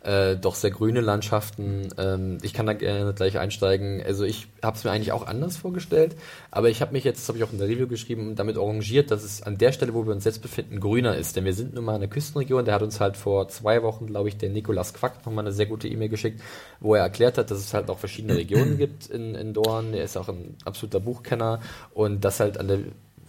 äh, 0.05 0.37
doch 0.37 0.55
sehr 0.55 0.69
grüne 0.69 1.01
Landschaften. 1.01 1.89
Ähm, 1.97 2.37
ich 2.43 2.53
kann 2.53 2.67
da 2.67 2.73
gerne 2.73 3.13
gleich 3.13 3.39
einsteigen. 3.39 4.03
Also 4.05 4.23
ich 4.23 4.47
habe 4.61 4.77
es 4.77 4.83
mir 4.83 4.91
eigentlich 4.91 5.11
auch 5.11 5.25
anders 5.25 5.57
vorgestellt, 5.57 6.15
aber 6.51 6.69
ich 6.69 6.81
habe 6.81 6.93
mich 6.93 7.03
jetzt, 7.03 7.21
das 7.21 7.27
habe 7.29 7.39
ich 7.39 7.43
auch 7.43 7.51
in 7.51 7.57
der 7.57 7.67
Review 7.67 7.87
geschrieben, 7.87 8.35
damit 8.35 8.57
arrangiert, 8.57 9.09
dass 9.09 9.23
es 9.23 9.41
an 9.41 9.57
der 9.57 9.71
Stelle, 9.71 9.93
wo 9.93 10.05
wir 10.05 10.13
uns 10.13 10.23
jetzt 10.23 10.41
befinden, 10.41 10.79
grüner 10.79 11.15
ist. 11.15 11.35
Denn 11.35 11.45
wir 11.45 11.53
sind 11.53 11.73
nun 11.73 11.85
mal 11.85 11.95
in 11.95 12.03
einer 12.03 12.07
Küstenregion. 12.07 12.65
Der 12.65 12.75
hat 12.75 12.83
uns 12.83 12.99
halt 12.99 13.17
vor 13.17 13.47
zwei 13.47 13.81
Wochen, 13.81 14.05
glaube 14.05 14.29
ich, 14.29 14.37
der 14.37 14.49
Nikolas 14.49 14.93
Quack 14.93 15.25
nochmal 15.25 15.45
eine 15.45 15.53
sehr 15.53 15.65
gute 15.65 15.87
E-Mail 15.87 16.09
geschickt, 16.09 16.41
wo 16.79 16.93
er 16.93 17.01
erklärt 17.01 17.37
hat, 17.37 17.49
dass 17.49 17.57
es 17.57 17.73
halt 17.73 17.89
auch 17.89 17.97
verschiedene 17.97 18.35
Regionen 18.35 18.77
gibt 18.77 19.07
in, 19.07 19.33
in 19.33 19.53
Dorn. 19.53 19.93
Er 19.93 20.03
ist 20.03 20.17
auch 20.17 20.29
ein 20.29 20.55
absoluter 20.65 20.99
Buchkenner 20.99 21.61
und 21.93 22.23
dass 22.23 22.39
halt 22.39 22.59
an 22.59 22.67
der 22.67 22.79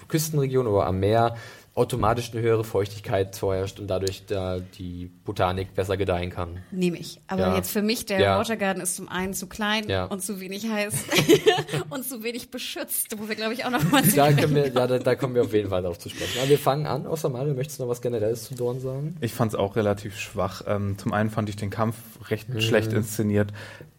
Küstenregion 0.09 0.67
oder 0.67 0.87
am 0.87 1.01
Meer 1.01 1.37
automatisch 1.77 2.33
eine 2.33 2.41
höhere 2.41 2.65
Feuchtigkeit 2.65 3.37
vorherrscht 3.37 3.79
und 3.79 3.87
dadurch 3.89 4.25
da 4.27 4.59
die 4.59 5.11
Botanik 5.25 5.75
besser 5.75 5.97
gedeihen 5.99 6.31
kann. 6.31 6.62
Nehme 6.71 6.97
ich. 6.99 7.21
Aber 7.29 7.43
Ja. 7.43 7.55
jetzt 7.57 7.71
für 7.71 7.83
mich, 7.83 8.07
der 8.07 8.19
Ja. 8.19 8.39
Watergarden 8.39 8.83
ist 8.83 8.97
zum 8.97 9.09
einen 9.11 9.35
zu 9.35 9.47
klein 9.47 9.87
Ja. 9.89 10.07
und 10.07 10.23
zu 10.23 10.41
wenig 10.41 10.69
heiß 10.71 10.95
und 11.91 12.05
zu 12.05 12.23
wenig 12.23 12.51
beschützt, 12.51 13.17
wo 13.19 13.29
wir, 13.29 13.37
glaube 13.37 13.53
ich, 13.53 13.65
auch 13.67 13.71
noch 13.71 13.85
mal 13.91 14.03
Da, 14.03 14.33
können 14.33 14.55
wir, 14.55 14.68
ja, 14.68 14.87
da, 14.87 14.99
da 14.99 15.14
kommen 15.14 15.35
wir 15.35 15.43
auf 15.43 15.53
jeden 15.53 15.68
Fall 15.68 15.83
drauf 15.83 15.99
zu 15.99 16.09
sprechen. 16.09 16.39
Aber 16.41 16.49
wir 16.49 16.59
fangen 16.59 16.87
an. 16.87 17.07
Außer 17.07 17.29
Mario, 17.29 17.53
möchtest 17.55 17.79
du 17.79 17.85
noch 17.85 17.91
was 17.91 18.01
Generelles 18.01 18.45
zu 18.45 18.55
Dorn 18.55 18.81
sagen? 18.81 19.16
Ich 19.20 19.35
fand 19.35 19.53
es 19.53 19.59
auch 19.59 19.77
relativ 19.77 20.18
schwach. 20.18 20.62
Ähm, 20.66 20.97
zum 20.97 21.12
einen 21.12 21.29
fand 21.31 21.51
ich 21.51 21.57
den 21.57 21.68
Kampf 21.70 21.97
recht 22.31 22.49
Mhm. 22.49 22.61
schlecht 22.62 22.93
inszeniert. 22.95 23.53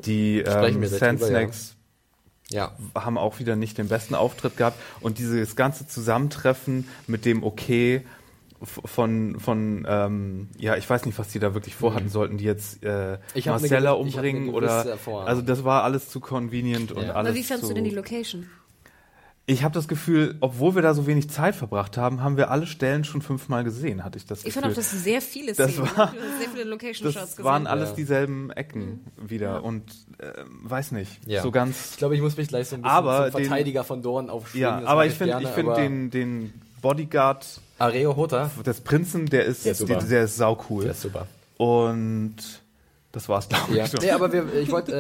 Die 0.04 0.40
Sprechen 0.40 0.78
ähm, 0.78 0.82
wir 0.82 0.88
gleich 0.90 1.00
Sand 1.00 1.22
drüber, 1.22 1.32
ja. 2.50 2.72
Haben 2.96 3.18
auch 3.18 3.40
wieder 3.40 3.56
nicht 3.56 3.78
den 3.78 3.88
besten 3.88 4.16
Auftritt 4.16 4.58
gehabt. 4.58 4.80
Und 5.02 5.18
dieses 5.20 5.56
ganze 5.56 5.88
Zusammentreffen 5.88 6.88
mit 7.08 7.26
dem 7.26 7.44
Okay 7.44 8.04
f- 8.62 8.82
von, 8.86 9.40
von 9.40 9.86
ähm, 9.88 10.50
ja, 10.58 10.76
ich 10.78 10.90
weiß 10.90 11.06
nicht, 11.06 11.18
was 11.20 11.28
die 11.30 11.40
da 11.40 11.54
wirklich 11.54 11.76
vorhatten. 11.76 12.10
Sollten 12.10 12.38
die 12.38 12.46
jetzt 12.46 12.84
äh, 12.84 12.88
Mhm. 12.88 12.90
Marcella 12.90 13.18
gewiss- 13.36 13.36
ich 13.36 13.48
hab 13.48 13.74
eine 13.74 13.96
umbringen 13.96 14.42
gewisse 14.48 14.58
oder 14.58 14.86
Erfahrung. 14.92 15.28
also 15.28 15.42
das 15.42 15.64
war 15.64 15.84
alles 15.84 16.10
zu 16.10 16.20
convenient 16.20 16.92
und 16.92 17.04
Ja. 17.04 17.14
alles 17.14 17.30
Aber 17.30 17.36
wie 17.36 17.44
fandst 17.44 17.64
zu, 17.64 17.70
du 17.70 17.76
denn 17.76 17.84
die 17.84 17.92
Location? 17.92 18.48
Ich 19.50 19.64
habe 19.64 19.74
das 19.74 19.88
Gefühl, 19.88 20.36
obwohl 20.42 20.76
wir 20.76 20.82
da 20.82 20.94
so 20.94 21.08
wenig 21.08 21.30
Zeit 21.30 21.56
verbracht 21.56 21.96
haben, 21.96 22.22
haben 22.22 22.36
wir 22.36 22.52
alle 22.52 22.68
Stellen 22.68 23.06
schon 23.06 23.22
fünfmal 23.22 23.64
gesehen, 23.64 24.04
hatte 24.04 24.18
ich 24.18 24.26
das 24.26 24.40
Ich 24.40 24.46
Gefühl. 24.46 24.62
fand 24.64 24.74
auch, 24.74 24.76
dass 24.76 24.92
sehr 24.92 25.22
viele 25.22 25.54
Das 25.54 25.72
Szenen, 25.72 25.90
war- 25.96 26.12
sehr 26.40 26.50
viele 26.50 26.66
Location-Shots 26.66 27.14
das 27.16 27.30
gesehen. 27.38 27.46
waren 27.46 27.66
alles 27.66 27.92
Ja. 27.92 27.96
dieselben 27.96 28.52
Ecken 28.52 29.06
wieder 29.16 29.64
und 29.64 29.84
äh, 30.18 30.34
weiß 30.64 30.92
nicht, 30.92 31.26
Ja. 31.26 31.42
so 31.44 31.52
ganz 31.52 31.92
Ich 31.92 31.98
glaube, 31.98 32.16
ich 32.16 32.22
muss 32.22 32.36
mich 32.36 32.50
gleich 32.50 32.68
so 32.68 32.76
ein 32.76 32.82
bisschen 32.82 32.94
Aber 32.94 33.32
zum 33.32 33.40
den- 33.40 33.48
Verteidiger 33.48 33.86
von 33.86 34.02
Dorn 34.02 34.30
aufschwingen. 34.30 34.68
Ja, 34.70 34.80
Das 34.82 34.90
aber 34.90 35.06
ich 35.06 35.14
finde 35.14 35.40
ich 35.42 35.48
aber 35.48 35.76
den, 35.76 36.10
den 36.12 36.54
Bodyguard 36.82 37.46
Areo 37.80 38.18
Hota, 38.18 38.52
des 38.66 38.82
Prinzen, 38.82 39.28
der 39.28 39.46
ist, 39.46 39.64
Der 39.64 39.72
ist 39.72 39.78
super. 39.78 39.94
der, 40.00 40.04
der 40.04 40.24
ist 40.24 40.36
sau 40.36 40.62
cool. 40.70 40.84
der 40.84 40.92
ist 40.92 41.02
super. 41.04 41.26
Und 41.58 42.36
das 43.18 43.28
war's, 43.30 43.50
glaube 43.50 43.76
Ja, 43.76 43.86
ich. 43.86 43.92
schon. 43.92 44.00
nee, 44.02 44.12
aber 44.12 44.32
wir, 44.32 44.54
ich 44.54 44.72
wollte 44.72 44.94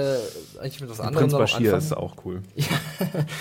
äh, 0.57 0.59
eigentlich 0.59 0.81
mit 0.81 0.89
was 0.89 0.99
anderem 0.99 1.29
Prinz 1.29 1.33
Bashir 1.33 1.57
anfangen. 1.57 1.77
ist 1.77 1.95
auch 1.95 2.15
cool. 2.25 2.41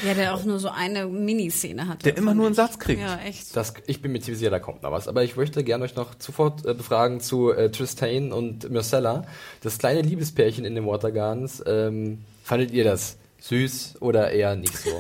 Ja, 0.07 0.15
der 0.15 0.35
auch 0.35 0.45
nur 0.45 0.59
so 0.59 0.69
eine 0.69 1.07
Miniszene 1.07 1.89
hatte. 1.89 2.05
Der 2.05 2.17
immer 2.17 2.35
nur 2.35 2.45
einen 2.47 2.53
ich. 2.53 2.57
Satz 2.57 2.79
kriegt. 2.79 3.01
Ja, 3.01 3.19
echt. 3.27 3.57
Das, 3.57 3.75
ich 3.87 4.03
bin 4.03 4.13
mir 4.13 4.21
ziemlich 4.21 4.39
sicher, 4.39 4.51
da 4.51 4.61
kommt 4.61 4.83
noch 4.83 4.93
was. 4.93 5.09
Aber 5.09 5.25
ich 5.25 5.37
möchte 5.37 5.65
gerne 5.65 5.85
euch 5.85 5.97
noch 5.97 6.11
sofort 6.19 6.65
äh, 6.67 6.75
befragen 6.75 7.21
zu 7.21 7.51
äh, 7.53 7.71
Tristain 7.71 8.33
und 8.33 8.71
Myrcella. 8.71 9.27
Das 9.63 9.79
kleine 9.79 10.03
Liebespärchen 10.03 10.65
in 10.65 10.75
den 10.75 10.87
Watergardens. 10.87 11.63
Ähm, 11.67 12.25
fandet 12.45 12.71
ihr 12.71 12.85
das 12.85 13.17
süß 13.41 13.97
oder 14.01 14.31
eher 14.31 14.57
nicht 14.57 14.77
so? 14.77 14.91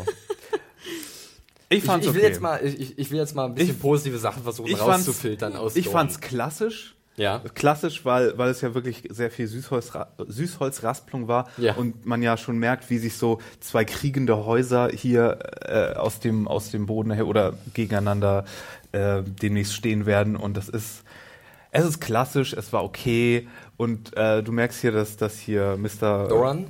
Ich 1.68 1.78
Ich, 1.78 1.84
fand's 1.84 2.06
ich, 2.06 2.12
will 2.14 2.20
okay. 2.20 2.28
jetzt 2.30 2.40
mal, 2.40 2.64
ich, 2.64 2.98
ich 2.98 3.10
will 3.10 3.18
jetzt 3.18 3.34
mal 3.34 3.46
ein 3.46 3.54
bisschen 3.54 3.74
Ich- 3.74 3.80
positive 3.80 4.18
Sachen 4.18 4.42
versuchen 4.44 4.68
ich 4.70 4.76
fand's- 4.76 5.06
rauszufiltern 5.08 5.56
aus 5.56 5.74
ich 5.76 5.88
fand's 5.88 6.20
klassisch. 6.20 6.95
Ja. 7.16 7.42
Klassisch, 7.54 8.04
weil, 8.04 8.36
weil 8.36 8.50
es 8.50 8.60
ja 8.60 8.74
wirklich 8.74 9.04
sehr 9.10 9.30
viel 9.30 9.46
Süßholzra 9.46 10.08
Süßholzraspelung 10.26 11.28
war 11.28 11.48
Ja. 11.56 11.74
und 11.74 12.04
man 12.06 12.22
ja 12.22 12.36
schon 12.36 12.58
merkt, 12.58 12.90
wie 12.90 12.98
sich 12.98 13.16
so 13.16 13.38
zwei 13.60 13.84
kriegende 13.84 14.44
Häuser 14.44 14.88
hier 14.92 15.38
äh, 15.62 15.94
aus, 15.96 16.20
dem, 16.20 16.46
aus 16.46 16.70
dem 16.70 16.86
Boden 16.86 17.10
her 17.12 17.26
oder 17.26 17.54
gegeneinander 17.74 18.44
äh, 18.92 19.22
demnächst 19.22 19.74
stehen 19.74 20.06
werden 20.06 20.36
und 20.36 20.56
das 20.56 20.68
ist 20.68 21.02
es 21.72 21.84
ist 21.84 22.00
klassisch, 22.00 22.54
es 22.54 22.72
war 22.72 22.84
okay 22.84 23.48
und 23.76 24.16
äh, 24.16 24.42
du 24.42 24.50
merkst 24.52 24.80
hier, 24.80 24.92
dass, 24.92 25.16
dass 25.18 25.38
hier 25.38 25.76
Mr. 25.76 26.28
Doran? 26.28 26.66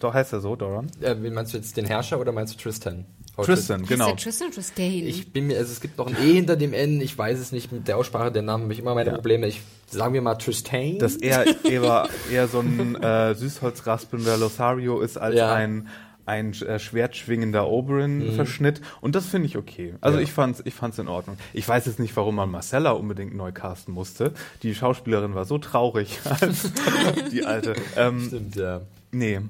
Doch 0.00 0.14
heißt 0.14 0.32
er 0.32 0.40
so, 0.40 0.56
Doran? 0.56 0.90
Äh, 1.00 1.16
wen 1.20 1.34
meinst 1.34 1.52
du 1.52 1.58
jetzt 1.58 1.76
den 1.76 1.84
Herrscher 1.84 2.18
oder 2.20 2.32
meinst 2.32 2.54
du 2.54 2.58
Tristan? 2.62 3.06
Oh, 3.40 3.44
Tristan, 3.44 3.84
genau. 3.86 4.06
Ist 4.06 4.10
der 4.10 4.16
Tristan 4.24 4.46
oder 4.48 4.54
Tristan? 4.56 4.84
Ich 4.86 5.32
bin 5.32 5.46
mir, 5.48 5.58
also 5.58 5.72
es 5.72 5.80
gibt 5.80 5.98
noch 5.98 6.06
ein 6.06 6.16
E 6.22 6.32
hinter 6.34 6.56
dem 6.56 6.72
N, 6.72 7.00
ich 7.00 7.16
weiß 7.16 7.38
es 7.38 7.52
nicht, 7.52 7.72
mit 7.72 7.88
der 7.88 7.96
Aussprache 7.96 8.30
der 8.32 8.42
Namen 8.42 8.64
habe 8.64 8.72
ich 8.72 8.78
immer 8.78 8.94
meine 8.94 9.10
Ja. 9.10 9.14
Probleme. 9.16 9.46
Ich 9.46 9.60
sagen 9.88 10.14
wir 10.14 10.22
mal 10.22 10.34
Tristan. 10.36 10.98
dass 10.98 11.16
er 11.16 11.44
eher, 11.64 12.08
eher 12.30 12.48
so 12.48 12.60
ein 12.60 12.94
äh, 13.02 13.34
süßholzraspelnder 13.34 14.36
Lothario 14.36 15.00
ist 15.00 15.16
als 15.18 15.34
Ja. 15.36 15.52
ein 15.52 15.88
ein 16.26 16.52
äh, 16.52 16.78
schwertschwingender 16.78 17.66
Oberyn-Verschnitt 17.68 18.80
und 19.00 19.16
das 19.16 19.26
finde 19.26 19.46
ich 19.46 19.56
okay. 19.56 19.94
Also 20.00 20.18
Ja. 20.18 20.22
ich 20.22 20.30
fand's, 20.32 20.62
ich 20.64 20.74
fand's 20.74 20.98
in 20.98 21.08
Ordnung. 21.08 21.36
Ich 21.54 21.66
weiß 21.66 21.86
jetzt 21.86 21.98
nicht, 21.98 22.14
warum 22.14 22.36
man 22.36 22.48
Marcella 22.50 22.92
unbedingt 22.92 23.34
neu 23.34 23.50
casten 23.50 23.92
musste. 23.94 24.32
Die 24.62 24.74
Schauspielerin 24.76 25.34
war 25.34 25.44
so 25.44 25.58
traurig 25.58 26.20
als 26.40 26.70
die 27.32 27.44
alte. 27.44 27.74
Ähm, 27.96 28.24
Stimmt, 28.28 28.54
ja. 28.54 28.82
nee, 29.10 29.40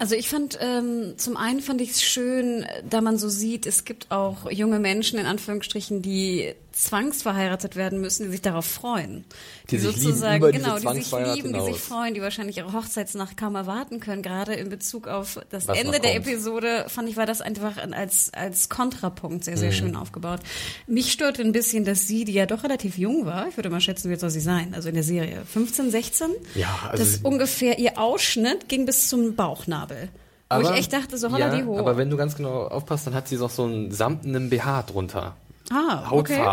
Also 0.00 0.14
ich 0.14 0.30
fand, 0.30 0.58
ähm, 0.62 1.18
zum 1.18 1.36
einen 1.36 1.60
fand 1.60 1.82
ich 1.82 1.90
es 1.90 2.02
schön, 2.02 2.66
da 2.88 3.02
man 3.02 3.18
so 3.18 3.28
sieht, 3.28 3.66
es 3.66 3.84
gibt 3.84 4.10
auch 4.10 4.50
junge 4.50 4.78
Menschen 4.78 5.18
in 5.18 5.26
Anführungsstrichen, 5.26 6.00
die 6.00 6.54
zwangsverheiratet 6.72 7.76
werden 7.76 8.00
müssen, 8.00 8.24
die 8.24 8.30
sich 8.30 8.42
darauf 8.42 8.66
freuen. 8.66 9.24
Die 9.70 9.78
sich 9.78 9.90
lieben 9.96 10.02
sozusagen, 10.08 10.40
diese 10.52 10.62
genau, 10.62 10.78
die 10.78 11.00
sich 11.02 11.12
lieben, 11.12 11.52
die 11.52 11.58
sich 11.60 11.64
hinaus. 11.68 11.78
freuen, 11.80 12.14
die 12.14 12.20
wahrscheinlich 12.22 12.56
ihre 12.58 12.72
Hochzeitsnacht 12.72 13.36
kaum 13.36 13.54
erwarten 13.54 14.00
können. 14.00 14.22
Gerade 14.22 14.54
in 14.54 14.68
Bezug 14.68 15.08
auf 15.08 15.38
das 15.50 15.68
Was 15.68 15.78
Ende 15.78 16.00
der. 16.00 16.16
Episode 16.16 16.86
fand 16.88 17.08
ich, 17.08 17.16
war 17.16 17.26
das 17.26 17.40
einfach 17.40 17.76
als, 17.92 18.32
als 18.34 18.68
Kontrapunkt 18.68 19.44
sehr, 19.44 19.54
Mhm. 19.54 19.58
sehr 19.60 19.72
schön 19.72 19.96
aufgebaut. 19.96 20.40
Mich 20.86 21.12
stört 21.12 21.38
ein 21.40 21.52
bisschen, 21.52 21.84
dass 21.84 22.06
sie, 22.06 22.24
die 22.24 22.32
ja 22.32 22.46
doch 22.46 22.64
relativ 22.64 22.98
jung 22.98 23.26
war, 23.26 23.48
ich 23.48 23.56
würde 23.56 23.70
mal 23.70 23.80
schätzen, 23.80 24.10
wie 24.10 24.16
soll 24.16 24.30
sie 24.30 24.40
sein, 24.40 24.74
also 24.74 24.88
in 24.88 24.94
der 24.94 25.04
Serie, 25.04 25.42
15, 25.46 25.90
16? 25.90 26.30
Ja, 26.54 26.68
also 26.90 27.02
das 27.02 27.14
sie- 27.14 27.20
ungefähr, 27.22 27.78
ihr 27.78 27.98
Ausschnitt 27.98 28.68
ging 28.68 28.86
bis 28.86 29.08
zum 29.08 29.34
Bauchnabel. 29.36 30.08
Wo 30.52 30.60
ich 30.62 30.70
echt 30.70 30.92
dachte, 30.92 31.16
so 31.16 31.30
holla 31.30 31.48
ja, 31.52 31.56
die 31.56 31.64
ho. 31.64 31.78
Aber 31.78 31.96
wenn 31.96 32.10
du 32.10 32.16
ganz 32.16 32.34
genau 32.36 32.64
aufpasst, 32.66 33.06
dann 33.06 33.14
hat 33.14 33.28
sie 33.28 33.36
noch 33.36 33.50
so 33.50 33.62
einen 33.64 33.92
samtenen 33.92 34.50
BH 34.50 34.82
drunter. 34.82 35.36
Ah, 35.70 36.10
okay. 36.12 36.44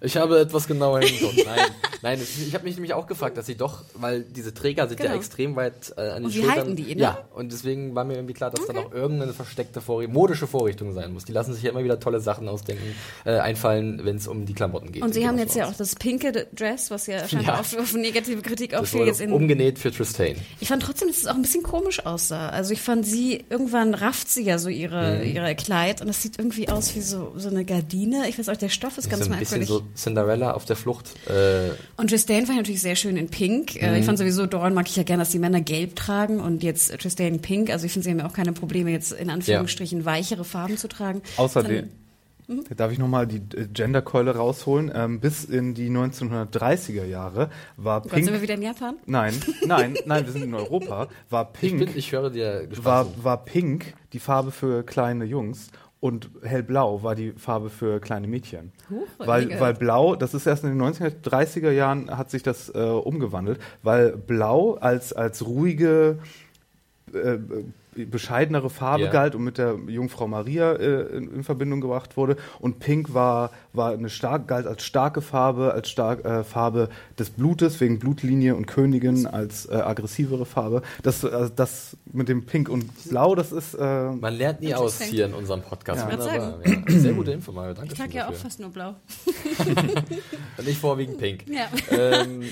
Ich 0.00 0.16
habe 0.16 0.38
etwas 0.40 0.66
genauer 0.66 1.00
hingeguckt. 1.00 1.44
Nein, 1.46 1.70
nein, 2.02 2.20
ich, 2.22 2.54
habe 2.54 2.64
mich 2.64 2.74
nämlich 2.74 2.92
auch 2.92 3.06
gefragt, 3.06 3.36
dass 3.38 3.46
sie 3.46 3.56
doch, 3.56 3.82
weil 3.94 4.22
diese 4.22 4.52
Träger 4.52 4.86
sind 4.88 5.00
ja 5.00 5.06
Genau. 5.06 5.16
extrem 5.18 5.56
weit 5.56 5.92
äh, 5.96 6.00
an 6.02 6.16
den 6.16 6.24
Und 6.26 6.34
wie 6.34 6.38
Schultern. 6.38 6.56
halten 6.56 6.76
die, 6.76 6.94
ne? 6.94 7.00
Ja, 7.00 7.24
und 7.34 7.50
deswegen 7.52 7.94
war 7.94 8.04
mir 8.04 8.14
irgendwie 8.14 8.34
klar, 8.34 8.50
dass 8.50 8.66
da 8.66 8.72
noch 8.74 8.92
irgendeine 8.92 9.32
versteckte 9.32 9.80
Vorrichtung, 9.80 10.14
modische 10.14 10.46
Vorrichtung 10.46 10.92
sein 10.92 11.12
muss. 11.12 11.24
Die 11.24 11.32
lassen 11.32 11.54
sich 11.54 11.62
ja 11.62 11.70
immer 11.70 11.82
wieder 11.82 11.98
tolle 11.98 12.20
Sachen 12.20 12.46
ausdenken, 12.48 12.94
äh, 13.24 13.38
einfallen, 13.38 14.00
wenn 14.04 14.16
es 14.16 14.28
um 14.28 14.44
die 14.44 14.52
Klamotten 14.54 14.92
geht. 14.92 15.02
Und 15.02 15.14
sie 15.14 15.26
haben 15.26 15.38
jetzt 15.38 15.56
ja 15.56 15.66
auch 15.68 15.74
das 15.74 15.94
pinke 15.94 16.46
Dress, 16.54 16.90
was 16.90 17.06
ja 17.06 17.26
scheinbar 17.28 17.54
Ja. 17.54 17.60
auf, 17.60 17.76
auf 17.78 17.94
negative 17.94 18.42
Kritik 18.42 18.74
auch 18.74 18.80
das 18.80 18.90
viel 18.90 19.06
jetzt 19.06 19.20
in. 19.20 19.32
umgenäht 19.32 19.78
für 19.78 19.90
Tristan. 19.90 20.36
Ich 20.60 20.68
fand 20.68 20.82
trotzdem, 20.82 21.08
dass 21.08 21.18
es 21.18 21.26
auch 21.26 21.34
ein 21.34 21.42
bisschen 21.42 21.62
komisch 21.62 22.04
aussah. 22.04 22.50
Also 22.50 22.72
ich 22.74 22.80
fand 22.82 23.06
sie, 23.06 23.44
irgendwann 23.48 23.94
rafft 23.94 24.28
sie 24.28 24.42
ja 24.44 24.58
so 24.58 24.68
ihre, 24.68 25.20
Mhm. 25.24 25.34
ihre 25.34 25.54
Kleid 25.54 26.02
und 26.02 26.08
es 26.08 26.22
sieht 26.22 26.38
irgendwie 26.38 26.68
aus 26.68 26.94
wie 26.94 27.00
so, 27.00 27.32
so 27.36 27.48
eine 27.48 27.64
Gardine. 27.64 28.28
Ich 28.28 28.38
weiß 28.38 28.48
auch, 28.50 28.56
der 28.56 28.68
Stoff 28.68 28.98
ist 28.98 29.08
ganz 29.08 29.28
merkwürdig. 29.28 29.68
so 29.68 29.82
Cinderella 29.94 30.52
auf 30.52 30.64
der 30.64 30.76
Flucht. 30.76 31.10
Äh, 31.28 31.70
Und 31.96 32.10
Tristan 32.10 32.40
fand 32.46 32.50
ich 32.52 32.56
natürlich 32.56 32.82
sehr 32.82 32.96
schön 32.96 33.16
in 33.16 33.28
Pink. 33.28 33.76
Äh, 33.80 33.90
Mhm. 33.90 33.96
Ich 33.96 34.04
fand 34.06 34.18
sowieso, 34.18 34.46
Doran 34.46 34.74
mag 34.74 34.88
ich 34.88 34.96
ja 34.96 35.02
gerne, 35.02 35.22
dass 35.22 35.30
die 35.30 35.38
Männer 35.38 35.60
gelb 35.60 35.96
tragen 35.96 36.40
und 36.40 36.62
jetzt 36.62 36.90
Tristan 36.98 37.40
Pink. 37.40 37.70
Also 37.70 37.86
ich 37.86 37.92
finde, 37.92 38.04
sie 38.04 38.10
haben 38.10 38.18
ja 38.18 38.26
auch 38.26 38.32
keine 38.34 38.52
Probleme, 38.52 38.90
jetzt 38.90 39.12
in 39.12 39.30
Anführungsstrichen 39.30 40.04
weichere 40.04 40.44
Farben 40.44 40.76
zu 40.76 40.88
tragen. 40.88 41.22
Außerdem, 41.36 41.90
Mhm. 42.48 42.62
darf 42.76 42.92
ich 42.92 42.98
nochmal 42.98 43.26
die 43.26 43.38
äh, 43.56 43.66
Genderkeule 43.66 44.36
rausholen? 44.36 44.92
Ähm, 44.94 45.18
bis 45.18 45.44
in 45.44 45.74
die 45.74 45.90
1930er 45.90 47.04
Jahre 47.04 47.50
war 47.76 48.02
Gott, 48.02 48.12
sind 48.12 48.26
wir 48.26 48.30
Pink. 48.34 48.42
wieder 48.42 48.54
in 48.54 48.62
Japan? 48.62 48.94
Nein, 49.06 49.34
nein, 49.66 49.96
nein, 50.06 50.24
wir 50.26 50.32
sind 50.32 50.44
in 50.44 50.54
Europa. 50.54 51.08
War 51.28 51.50
ich, 51.60 51.70
Pink. 51.70 51.78
bin, 51.80 51.96
ich 51.96 52.12
höre 52.12 52.30
dir 52.30 52.68
war, 52.82 53.04
gespannt. 53.04 53.24
war 53.24 53.44
pink 53.44 53.94
die 54.12 54.20
Farbe 54.20 54.52
für 54.52 54.84
kleine 54.84 55.24
Jungs 55.24 55.70
und 56.06 56.30
hellblau 56.42 57.02
war 57.02 57.14
die 57.14 57.32
Farbe 57.32 57.68
für 57.70 58.00
kleine 58.00 58.26
Mädchen. 58.26 58.72
Huch, 58.90 59.06
weil, 59.18 59.60
weil 59.60 59.74
blau, 59.74 60.16
das 60.16 60.34
ist 60.34 60.46
erst 60.46 60.64
in 60.64 60.78
den 60.78 60.82
1930er 60.82 61.70
Jahren 61.70 62.16
hat 62.16 62.30
sich 62.30 62.42
das 62.42 62.68
äh, 62.74 62.78
umgewandelt, 62.78 63.60
weil 63.82 64.16
blau 64.16 64.74
als, 64.74 65.12
als 65.12 65.44
ruhige, 65.46 66.18
äh, 67.12 67.38
bescheidenere 68.04 68.68
Farbe 68.70 69.04
Ja. 69.04 69.10
galt 69.10 69.34
und 69.34 69.42
mit 69.44 69.58
der 69.58 69.76
Jungfrau 69.88 70.26
Maria 70.28 70.72
äh, 70.74 71.02
in, 71.16 71.34
in 71.34 71.44
Verbindung 71.44 71.80
gebracht 71.80 72.16
wurde 72.16 72.36
und 72.60 72.78
Pink 72.78 73.14
war 73.14 73.50
war 73.72 73.92
eine 73.92 74.08
stark 74.10 74.46
galt 74.48 74.66
als 74.66 74.84
starke 74.84 75.22
Farbe 75.22 75.72
als 75.72 75.88
stark 75.88 76.24
äh, 76.24 76.44
Farbe 76.44 76.88
des 77.18 77.30
Blutes 77.30 77.80
wegen 77.80 77.98
Blutlinie 77.98 78.54
und 78.56 78.66
Königin 78.66 79.26
als 79.26 79.66
äh, 79.66 79.74
aggressivere 79.76 80.46
Farbe 80.46 80.82
das 81.02 81.24
äh, 81.24 81.50
das 81.54 81.96
mit 82.12 82.28
dem 82.28 82.44
Pink 82.46 82.68
und 82.68 82.90
Blau 83.08 83.34
das 83.34 83.52
ist 83.52 83.74
äh, 83.74 84.10
Man 84.10 84.34
lernt 84.34 84.60
nie 84.60 84.74
aus 84.74 85.00
hier 85.00 85.26
in 85.26 85.34
unserem 85.34 85.62
Podcast. 85.62 86.04
Ja. 86.08 86.12
Wunderbar. 86.12 86.58
Ja, 86.64 86.98
sehr 86.98 87.12
gute 87.12 87.32
Info, 87.32 87.52
Mario. 87.52 87.74
Danke 87.74 87.92
Ich 87.92 87.98
trage 87.98 88.10
schön 88.10 88.18
ja 88.18 88.24
auch 88.26 88.30
dafür. 88.30 88.42
fast 88.42 88.60
nur 88.60 88.70
blau. 88.70 88.94
Und 90.58 90.66
nicht 90.66 90.78
vorwiegend 90.80 91.18
pink. 91.18 91.44
Ja. 91.48 91.66
Ähm, 91.90 92.42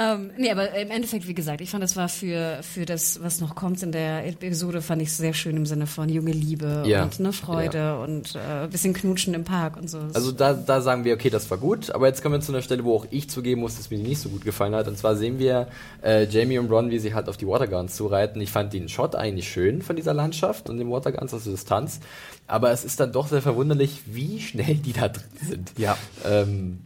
Ähm, 0.00 0.30
nee, 0.36 0.50
aber 0.50 0.72
im 0.74 0.90
Endeffekt, 0.90 1.26
wie 1.26 1.34
gesagt, 1.34 1.60
ich 1.60 1.70
fand, 1.70 1.82
das 1.82 1.96
war 1.96 2.08
für, 2.08 2.60
für 2.62 2.84
das, 2.86 3.20
was 3.22 3.40
noch 3.40 3.56
kommt 3.56 3.82
in 3.82 3.90
der 3.90 4.26
Episode, 4.28 4.80
fand 4.80 5.02
ich 5.02 5.12
sehr 5.12 5.34
schön 5.34 5.56
im 5.56 5.66
Sinne 5.66 5.86
von 5.88 6.08
junge 6.08 6.30
Liebe 6.30 6.84
Ja. 6.86 7.02
und 7.02 7.18
ne, 7.18 7.32
Freude 7.32 7.98
und 7.98 8.36
äh, 8.36 8.64
ein 8.64 8.70
bisschen 8.70 8.94
knutschen 8.94 9.34
im 9.34 9.42
Park 9.44 9.76
und 9.76 9.90
so. 9.90 9.98
also 10.14 10.30
da, 10.30 10.52
da 10.54 10.80
sagen 10.80 11.04
wir, 11.04 11.14
okay, 11.14 11.30
das 11.30 11.50
war 11.50 11.58
gut, 11.58 11.90
aber 11.90 12.06
jetzt 12.06 12.22
kommen 12.22 12.34
wir 12.36 12.40
zu 12.40 12.52
einer 12.52 12.62
Stelle, 12.62 12.84
wo 12.84 12.94
auch 12.94 13.06
ich 13.10 13.28
zugeben 13.28 13.60
muss, 13.60 13.76
dass 13.76 13.90
mir 13.90 13.96
die 13.96 14.04
nicht 14.04 14.20
so 14.20 14.28
gut 14.28 14.44
gefallen 14.44 14.74
hat. 14.74 14.86
Und 14.86 14.96
zwar 14.96 15.16
sehen 15.16 15.38
wir 15.40 15.66
äh, 16.04 16.26
Jamie 16.26 16.58
und 16.58 16.70
Ron, 16.70 16.90
wie 16.90 16.98
sie 17.00 17.14
halt 17.14 17.28
auf 17.28 17.36
die 17.36 17.46
Waterguns 17.48 17.96
zureiten. 17.96 18.40
Ich 18.40 18.52
fand 18.52 18.72
den 18.72 18.88
Shot 18.88 19.16
eigentlich 19.16 19.48
schön 19.50 19.82
von 19.82 19.96
dieser 19.96 20.14
Landschaft 20.14 20.70
und 20.70 20.78
den 20.78 20.90
Waterguns 20.90 21.34
aus 21.34 21.42
der 21.44 21.52
Distanz. 21.54 21.98
Aber 22.46 22.70
es 22.70 22.84
ist 22.84 23.00
dann 23.00 23.12
doch 23.12 23.26
sehr 23.26 23.42
verwunderlich, 23.42 24.02
wie 24.06 24.40
schnell 24.40 24.76
die 24.76 24.92
da 24.92 25.08
drin 25.08 25.24
sind. 25.42 25.72
Ja. 25.76 25.98
Ähm, 26.24 26.80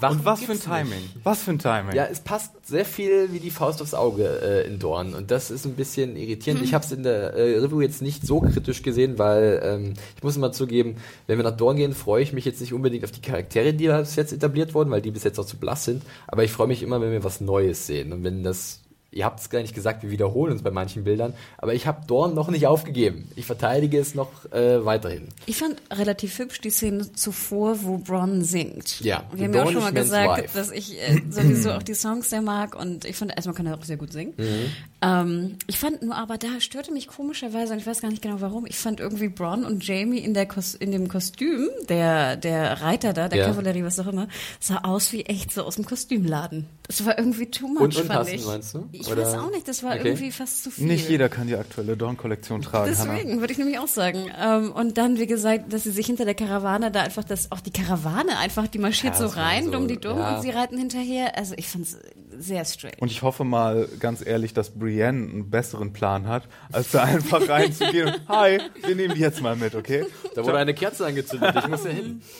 warum 0.00 0.18
und 0.18 0.24
was 0.24 0.40
für 0.40 0.52
ein 0.52 0.58
gibt's 0.58 0.66
nicht? 0.66 0.76
Timing. 0.76 1.02
Was 1.22 1.42
für 1.42 1.50
ein 1.52 1.58
Timing. 1.58 1.94
Ja, 1.94 2.04
es 2.04 2.20
passt 2.20 2.52
sehr 2.66 2.84
viel 2.84 3.32
wie 3.32 3.38
die 3.38 3.50
Faust 3.50 3.80
aufs 3.82 3.94
Auge 3.94 4.40
äh, 4.42 4.66
in 4.66 4.78
Dorn. 4.78 5.14
Und 5.14 5.30
das 5.30 5.50
ist 5.50 5.64
ein 5.64 5.74
bisschen 5.74 6.16
irritierend. 6.16 6.62
Ich 6.62 6.74
habe 6.74 6.84
es 6.84 6.92
in 6.92 7.02
der 7.02 7.34
äh, 7.34 7.58
Review 7.58 7.80
jetzt 7.80 8.02
nicht 8.02 8.26
so 8.26 8.40
kritisch 8.40 8.82
gesehen, 8.82 9.18
weil 9.18 9.60
ähm, 9.62 9.94
ich 10.16 10.22
muss 10.22 10.36
mal 10.38 10.52
zugeben, 10.52 10.96
wenn 11.26 11.38
wir 11.38 11.44
nach 11.44 11.56
Dorn 11.56 11.76
gehen, 11.76 11.94
freue 11.94 12.22
ich 12.22 12.32
mich 12.32 12.44
jetzt 12.44 12.60
nicht 12.60 12.72
unbedingt 12.72 13.04
auf 13.04 13.12
die 13.12 13.20
Charaktere, 13.20 13.74
die 13.74 13.86
da 13.86 14.00
bis 14.00 14.16
jetzt 14.16 14.32
etabliert 14.32 14.74
wurden, 14.74 14.90
weil 14.90 15.02
die 15.02 15.10
bis 15.10 15.24
jetzt 15.24 15.38
auch 15.38 15.46
zu 15.46 15.56
blass 15.56 15.84
sind, 15.84 16.02
aber 16.26 16.44
ich 16.44 16.52
freue 16.52 16.66
mich 16.66 16.82
immer, 16.82 17.00
wenn 17.00 17.12
wir 17.12 17.24
was 17.24 17.40
Neues 17.40 17.86
sehen. 17.86 18.12
Und 18.12 18.24
wenn 18.24 18.42
das 18.42 18.80
ihr 19.16 19.24
habt 19.24 19.40
es 19.40 19.48
gar 19.48 19.60
nicht 19.62 19.74
gesagt, 19.74 20.02
wir 20.02 20.10
wiederholen 20.10 20.52
uns 20.52 20.62
bei 20.62 20.70
manchen 20.70 21.04
Bildern, 21.04 21.32
aber 21.56 21.72
ich 21.72 21.86
habe 21.86 22.06
Dorn 22.06 22.34
noch 22.34 22.48
nicht 22.48 22.66
aufgegeben. 22.66 23.30
Ich 23.34 23.46
verteidige 23.46 23.98
es 23.98 24.14
noch 24.14 24.30
äh, 24.52 24.84
weiterhin. 24.84 25.28
Ich 25.46 25.56
fand 25.56 25.80
relativ 25.90 26.38
hübsch 26.38 26.60
die 26.60 26.70
Szene 26.70 27.10
zuvor, 27.12 27.82
wo 27.82 27.96
Bronn 27.96 28.44
singt. 28.44 29.00
Ja, 29.00 29.24
wir 29.32 29.46
haben 29.46 29.54
ja 29.54 29.64
auch 29.64 29.72
schon 29.72 29.82
mal 29.82 29.92
gesagt, 29.92 30.44
Wife. 30.44 30.58
dass 30.58 30.70
ich 30.70 31.00
äh, 31.00 31.22
sowieso 31.30 31.72
auch 31.72 31.82
die 31.82 31.94
Songs 31.94 32.28
sehr 32.28 32.42
mag 32.42 32.78
und 32.78 33.06
ich 33.06 33.16
fand, 33.16 33.34
erstmal 33.34 33.54
kann 33.54 33.66
er 33.66 33.78
auch 33.78 33.84
sehr 33.84 33.96
gut 33.96 34.12
singen. 34.12 34.34
Mhm. 34.36 34.70
Ähm, 35.06 35.56
ich 35.68 35.78
fand 35.78 36.02
nur, 36.02 36.16
aber 36.16 36.36
da 36.38 36.60
störte 36.60 36.92
mich 36.92 37.06
komischerweise, 37.06 37.72
und 37.74 37.78
ich 37.78 37.86
weiß 37.86 38.00
gar 38.00 38.08
nicht 38.10 38.22
genau 38.22 38.40
warum, 38.40 38.66
ich 38.66 38.76
fand 38.76 38.98
irgendwie 38.98 39.28
Bronn 39.28 39.64
und 39.64 39.86
Jamie 39.86 40.18
in, 40.18 40.34
der 40.34 40.46
Kos 40.46 40.74
in 40.74 40.90
dem 40.90 41.06
Kostüm, 41.08 41.68
der, 41.88 42.36
der 42.36 42.82
Reiter 42.82 43.12
da, 43.12 43.28
der 43.28 43.38
Ja. 43.40 43.46
Kavallerie, 43.46 43.84
was 43.84 43.98
auch 44.00 44.06
immer, 44.08 44.26
sah 44.58 44.78
aus 44.78 45.12
wie 45.12 45.22
echt 45.26 45.52
so 45.52 45.62
aus 45.62 45.76
dem 45.76 45.84
Kostümladen. 45.84 46.66
Das 46.88 47.04
war 47.04 47.18
irgendwie 47.18 47.46
too 47.50 47.68
much, 47.68 47.80
Und 47.80 47.94
fand 47.94 48.28
ich. 48.32 48.44
meinst 48.46 48.74
du? 48.74 48.88
Ich 48.92 49.06
Oder- 49.08 49.22
weiß 49.26 49.34
auch 49.34 49.50
nicht, 49.50 49.66
das 49.68 49.82
war 49.82 49.94
Okay. 49.96 50.08
irgendwie 50.08 50.30
fast 50.32 50.62
zu 50.64 50.70
viel. 50.70 50.86
Nicht 50.86 51.08
jeder 51.08 51.28
kann 51.28 51.46
die 51.46 51.56
aktuelle 51.56 51.96
Dawn-Kollektion 51.96 52.62
tragen, 52.62 52.96
Hannah. 52.96 53.12
Deswegen 53.14 53.40
würde 53.40 53.52
ich 53.52 53.58
nämlich 53.58 53.78
auch 53.78 53.88
sagen. 53.88 54.30
Ähm, 54.40 54.72
und 54.72 54.96
dann, 54.98 55.18
wie 55.18 55.26
gesagt, 55.26 55.72
dass 55.72 55.82
sie 55.84 55.90
sich 55.90 56.06
hinter 56.06 56.24
der 56.24 56.34
Karawane 56.34 56.90
da 56.90 57.02
einfach, 57.02 57.24
das, 57.24 57.50
auch 57.52 57.60
die 57.60 57.72
Karawane 57.72 58.38
einfach, 58.38 58.66
die 58.68 58.78
marschiert 58.78 59.14
Ja, 59.18 59.28
so 59.28 59.36
rein, 59.36 59.64
so, 59.66 59.70
dumm 59.72 59.88
die 59.88 59.98
dumm, 59.98 60.18
ja. 60.18 60.36
und 60.36 60.42
sie 60.42 60.50
reiten 60.50 60.78
hinterher. 60.78 61.36
Also 61.36 61.54
ich 61.56 61.68
fand's 61.68 61.96
sehr 62.38 62.64
straight. 62.64 63.00
Und 63.00 63.10
ich 63.10 63.22
hoffe 63.22 63.44
mal 63.44 63.88
ganz 63.98 64.24
ehrlich, 64.24 64.52
dass 64.54 64.70
Brienne 64.96 65.30
einen 65.30 65.50
besseren 65.50 65.92
Plan 65.92 66.26
hat, 66.26 66.48
als 66.72 66.92
da 66.92 67.04
einfach 67.04 67.46
reinzugehen 67.48 68.08
und 68.08 68.28
Hi, 68.28 68.58
wir 68.84 68.96
nehmen 68.96 69.14
die 69.14 69.20
jetzt 69.20 69.42
mal 69.42 69.56
mit, 69.56 69.74
okay? 69.74 70.06
Da 70.34 70.42
wurde 70.44 70.58
eine 70.58 70.74
Kerze 70.74 71.06
angezündet, 71.06 71.54
ich 71.56 71.68
muss 71.68 71.84
ja 71.84 71.90
hin. 71.90 72.22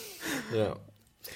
Ja. 0.53 0.75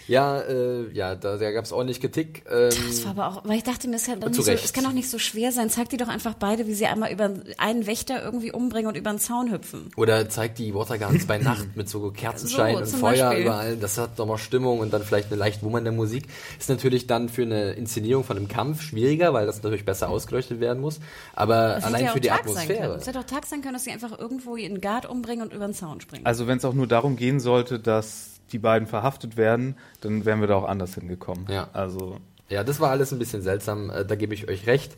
Ja, 0.08 0.40
äh, 0.42 0.92
ja, 0.94 1.16
da, 1.16 1.38
da 1.38 1.52
gab 1.52 1.66
es 1.66 1.72
ordentlich 1.72 2.02
Kritik. 2.02 2.44
Ähm, 2.52 2.70
Das 2.88 3.04
war 3.06 3.12
aber 3.12 3.28
auch, 3.28 3.46
weil 3.46 3.58
ich 3.58 3.64
dachte 3.64 3.88
mir, 3.88 3.96
es, 3.96 4.06
kann 4.06 4.20
doch 4.20 4.34
so, 4.34 4.42
Recht. 4.44 4.66
es 4.66 4.74
kann 4.74 4.84
doch 4.84 4.92
nicht 4.94 5.10
so 5.10 5.20
schwer 5.20 5.52
sein. 5.52 5.70
Zeig 5.70 5.90
die 5.90 5.98
doch 5.98 6.08
einfach 6.08 6.34
beide, 6.34 6.68
wie 6.68 6.74
sie 6.74 6.86
einmal 6.86 7.12
über 7.12 7.30
einen 7.58 7.86
Wächter 7.88 8.24
irgendwie 8.24 8.52
umbringen 8.52 8.88
und 8.88 8.98
über 8.98 9.10
den 9.12 9.20
Zaun 9.20 9.52
hüpfen. 9.52 9.90
Oder 9.96 10.28
zeigt 10.30 10.58
die 10.60 10.74
Waterguns 10.74 11.26
bei 11.28 11.38
Nacht 11.40 11.76
mit 11.76 11.88
so 11.90 12.12
Kerzenschein 12.12 12.74
So, 12.76 12.80
und 12.82 12.88
Feuer 12.88 13.26
Beispiel. 13.30 13.44
überall. 13.46 13.78
Das 13.78 13.98
hat 13.98 14.18
nochmal 14.18 14.38
Stimmung 14.38 14.80
und 14.80 14.92
dann 14.92 15.04
vielleicht 15.04 15.28
eine 15.28 15.38
leicht 15.38 15.64
wummernde 15.64 15.92
Musik. 15.92 16.26
Ist 16.60 16.70
natürlich 16.70 17.08
dann 17.08 17.30
für 17.30 17.44
eine 17.44 17.74
Inszenierung 17.74 18.24
von 18.24 18.38
einem 18.38 18.48
Kampf 18.48 18.82
schwieriger, 18.82 19.34
weil 19.34 19.46
das 19.46 19.62
natürlich 19.62 19.86
besser 19.86 20.10
ausgeleuchtet 20.10 20.60
werden 20.60 20.82
muss. 20.82 21.00
Aber 21.34 21.76
Das 21.76 21.84
allein 21.86 22.06
ja 22.06 22.12
für 22.12 22.20
die 22.20 22.28
Tag. 22.30 22.42
Atmosphäre. 22.42 22.96
Es 22.96 23.08
hätte 23.08 23.20
auch 23.20 23.24
Tag 23.24 23.46
sein 23.46 23.62
können, 23.62 23.74
dass 23.74 23.84
sie 23.84 23.92
einfach 23.92 24.18
irgendwo 24.18 24.56
ihren 24.56 24.82
Guard 24.82 25.06
umbringen 25.08 25.44
und 25.46 25.54
über 25.54 25.66
den 25.68 25.74
Zaun 25.74 26.02
springen. 26.02 26.26
Also 26.26 26.48
wenn 26.48 26.58
es 26.58 26.66
auch 26.66 26.74
nur 26.74 26.88
darum 26.88 27.16
gehen 27.16 27.40
sollte, 27.40 27.80
dass 27.80 28.31
die 28.52 28.60
beiden 28.60 28.88
verhaftet 28.88 29.38
werden, 29.38 29.76
dann 30.02 30.26
wären 30.26 30.40
wir 30.42 30.48
da 30.48 30.56
auch 30.56 30.68
anders 30.68 30.96
hingekommen. 30.96 31.48
Ja. 31.50 31.70
Also 31.74 32.18
Ja, 32.50 32.66
das 32.66 32.82
war 32.82 32.90
alles 32.92 33.14
ein 33.14 33.20
bisschen 33.20 33.42
seltsam, 33.42 33.90
äh, 33.90 34.04
da 34.06 34.16
gebe 34.16 34.34
ich 34.34 34.50
euch 34.50 34.68
recht. 34.68 34.92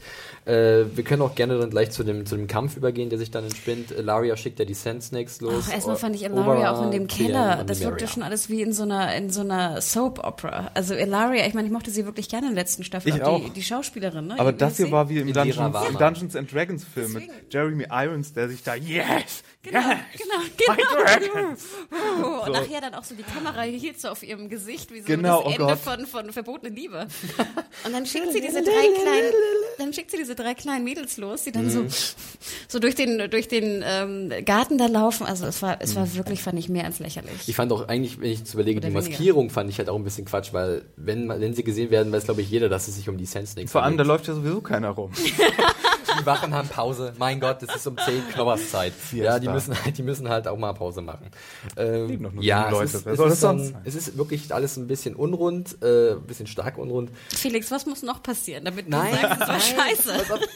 Äh, 0.46 0.86
wir 0.96 1.04
können 1.04 1.22
auch 1.22 1.36
gerne 1.36 1.60
dann 1.60 1.70
gleich 1.70 1.92
zu 1.92 2.04
dem, 2.04 2.26
zu 2.26 2.36
dem 2.36 2.48
Kampf 2.48 2.76
übergehen, 2.78 3.10
der 3.12 3.20
sich 3.20 3.30
dann 3.30 3.44
entspinnt. 3.44 3.92
Ilaria 3.92 4.36
schickt 4.36 4.58
ja 4.58 4.66
die 4.66 4.74
Sand 4.74 5.04
Snakes 5.04 5.40
los. 5.40 5.66
Ach, 5.68 5.74
erstmal 5.74 5.96
fand 5.98 6.16
ich 6.16 6.24
Ilaria 6.24 6.72
auch 6.72 6.84
in 6.84 6.90
dem 6.90 7.06
Keller. 7.06 7.64
Das 7.64 7.80
wirkte 7.82 8.08
schon 8.08 8.24
alles 8.24 8.50
wie 8.50 8.64
in 8.64 8.74
so 8.74 8.82
einer, 8.84 9.16
in 9.16 9.30
so 9.30 9.42
einer 9.42 9.80
Soap-Opera. 9.82 10.72
Also 10.74 10.96
Ilaria, 10.96 11.46
ich 11.46 11.54
meine, 11.54 11.68
ich 11.68 11.72
mochte 11.72 11.92
sie 11.92 12.06
wirklich 12.06 12.28
gerne 12.28 12.48
in 12.48 12.56
der 12.56 12.64
letzten 12.64 12.84
Staffel. 12.84 13.10
Ich 13.10 13.16
Die, 13.16 13.22
auch. 13.22 13.48
die 13.54 13.62
Schauspielerin, 13.62 14.26
ne? 14.28 14.40
Aber 14.40 14.52
das 14.52 14.78
hier 14.78 14.92
war 14.92 15.08
wie 15.10 15.20
im 15.20 15.32
Dungeons, 15.32 15.78
Dungeons 16.00 16.36
and 16.36 16.52
Dragons 16.52 16.84
Film 16.84 17.14
mit. 17.14 17.30
Jeremy 17.52 17.86
Irons, 17.92 18.34
der 18.34 18.50
sich 18.50 18.64
da 18.64 18.74
Yes, 18.74 19.44
Genau, 19.64 19.80
yes, 19.80 19.98
genau, 20.58 20.76
genau. 20.76 21.04
dragons. 21.32 21.64
Und 22.46 22.52
nachher 22.54 22.82
dann 22.82 22.94
auch 22.96 23.04
so 23.06 23.16
die 23.16 23.24
Kamera 23.24 23.62
hielt 23.62 24.00
so 24.00 24.10
auf 24.10 24.22
ihrem 24.22 24.50
Gesicht, 24.50 24.92
wie 24.92 25.00
so 25.00 25.06
Genau, 25.08 25.38
das 25.38 25.46
oh 25.46 25.50
Ende 25.52 25.64
Gott. 25.66 25.80
von, 25.80 26.06
von 26.06 26.32
Verbotene 26.34 26.76
Liebe. 26.76 27.08
Und 27.86 27.94
dann 27.94 28.06
schickt 28.06 28.34
sie 28.34 28.42
diese 28.42 28.62
drei 28.62 28.72
kleinen, 29.02 29.34
dann 29.78 29.94
schickt 29.94 30.12
sie 30.12 30.18
diese 30.18 30.36
drei 30.36 30.54
kleinen 30.54 30.84
Mädels 30.84 31.16
los, 31.18 31.44
die 31.44 31.52
dann 31.54 31.66
Mhm. 31.68 31.70
so, 31.90 32.06
so 32.68 32.80
durch 32.80 32.96
den, 32.96 33.30
durch 33.32 33.48
den 33.48 33.82
ähm, 33.86 34.32
Garten 34.46 34.78
da 34.78 34.88
laufen. 34.88 35.26
Also 35.26 35.46
es 35.46 35.62
war, 35.62 35.78
es 35.80 35.96
war 35.96 36.06
Mhm. 36.08 36.16
wirklich, 36.16 36.44
fand 36.44 36.60
ich 36.60 36.68
mehr 36.68 36.84
als 36.86 37.00
lächerlich. 37.00 37.48
Ich 37.48 37.56
fand 37.56 37.72
auch 37.72 37.88
eigentlich, 37.88 38.20
wenn 38.20 38.32
ich 38.32 38.40
jetzt 38.40 38.54
überlege, 38.54 38.80
Oder 38.80 38.90
die 38.90 38.94
weniger. 38.96 39.10
Maskierung 39.12 39.50
fand 39.50 39.70
ich 39.70 39.78
halt 39.78 39.88
auch 39.88 39.96
ein 39.96 40.04
bisschen 40.04 40.26
Quatsch, 40.26 40.52
weil 40.52 40.84
wenn, 40.98 41.30
wenn 41.30 41.54
sie 41.54 41.64
gesehen 41.64 41.90
werden, 41.90 42.12
weiß 42.12 42.26
glaube 42.26 42.42
ich 42.42 42.50
jeder, 42.50 42.68
dass 42.68 42.90
es 42.90 42.96
sich 42.96 43.08
um 43.08 43.18
die 43.18 43.26
Sand 43.26 43.48
Snakes 43.48 43.72
Vor 43.72 43.84
allem, 43.84 43.96
da 43.98 44.04
läuft 44.04 44.28
ja 44.28 44.34
sowieso 44.34 44.60
keiner 44.60 44.90
rum. 44.90 45.12
Die 46.20 46.26
Wachen 46.26 46.54
haben 46.54 46.68
Pause. 46.68 47.14
Mein 47.18 47.40
Gott, 47.40 47.64
es 47.64 47.76
ist 47.76 47.88
um 47.88 47.98
10 47.98 48.30
Knobberszeit. 48.30 48.94
Ja, 49.12 49.40
die 49.40 49.48
müssen, 49.48 49.76
halt, 49.84 49.98
die 49.98 50.04
müssen 50.04 50.30
halt 50.30 50.48
auch 50.48 50.58
mal 50.58 50.74
Pause 50.74 51.02
machen. 51.02 51.28
Ähm, 51.78 52.22
doch 52.24 52.32
nur 52.32 52.44
ja, 52.44 52.64
sieben 52.64 52.72
Leute. 52.72 52.86
Es 52.86 52.94
ist, 52.96 53.08
es, 53.08 53.20
ist 53.20 53.42
sein? 53.42 53.78
es 53.84 53.96
ist 53.96 54.18
wirklich 54.18 54.54
alles 54.54 54.78
ein 54.78 54.88
bisschen 54.88 55.16
unrund, 55.16 55.78
äh, 55.82 56.14
ein 56.14 56.24
bisschen 56.24 56.48
stark 56.48 56.78
unrund. 56.78 57.12
Felix, 57.30 57.72
was 57.72 57.86
muss 57.86 58.04
noch 58.04 58.24
passieren, 58.24 58.66
damit 58.66 58.90
Nein, 58.90 59.14
du 59.14 59.22
sagst, 59.22 59.42
es 59.42 59.48
war 59.48 59.60
scheiße? 59.60 60.14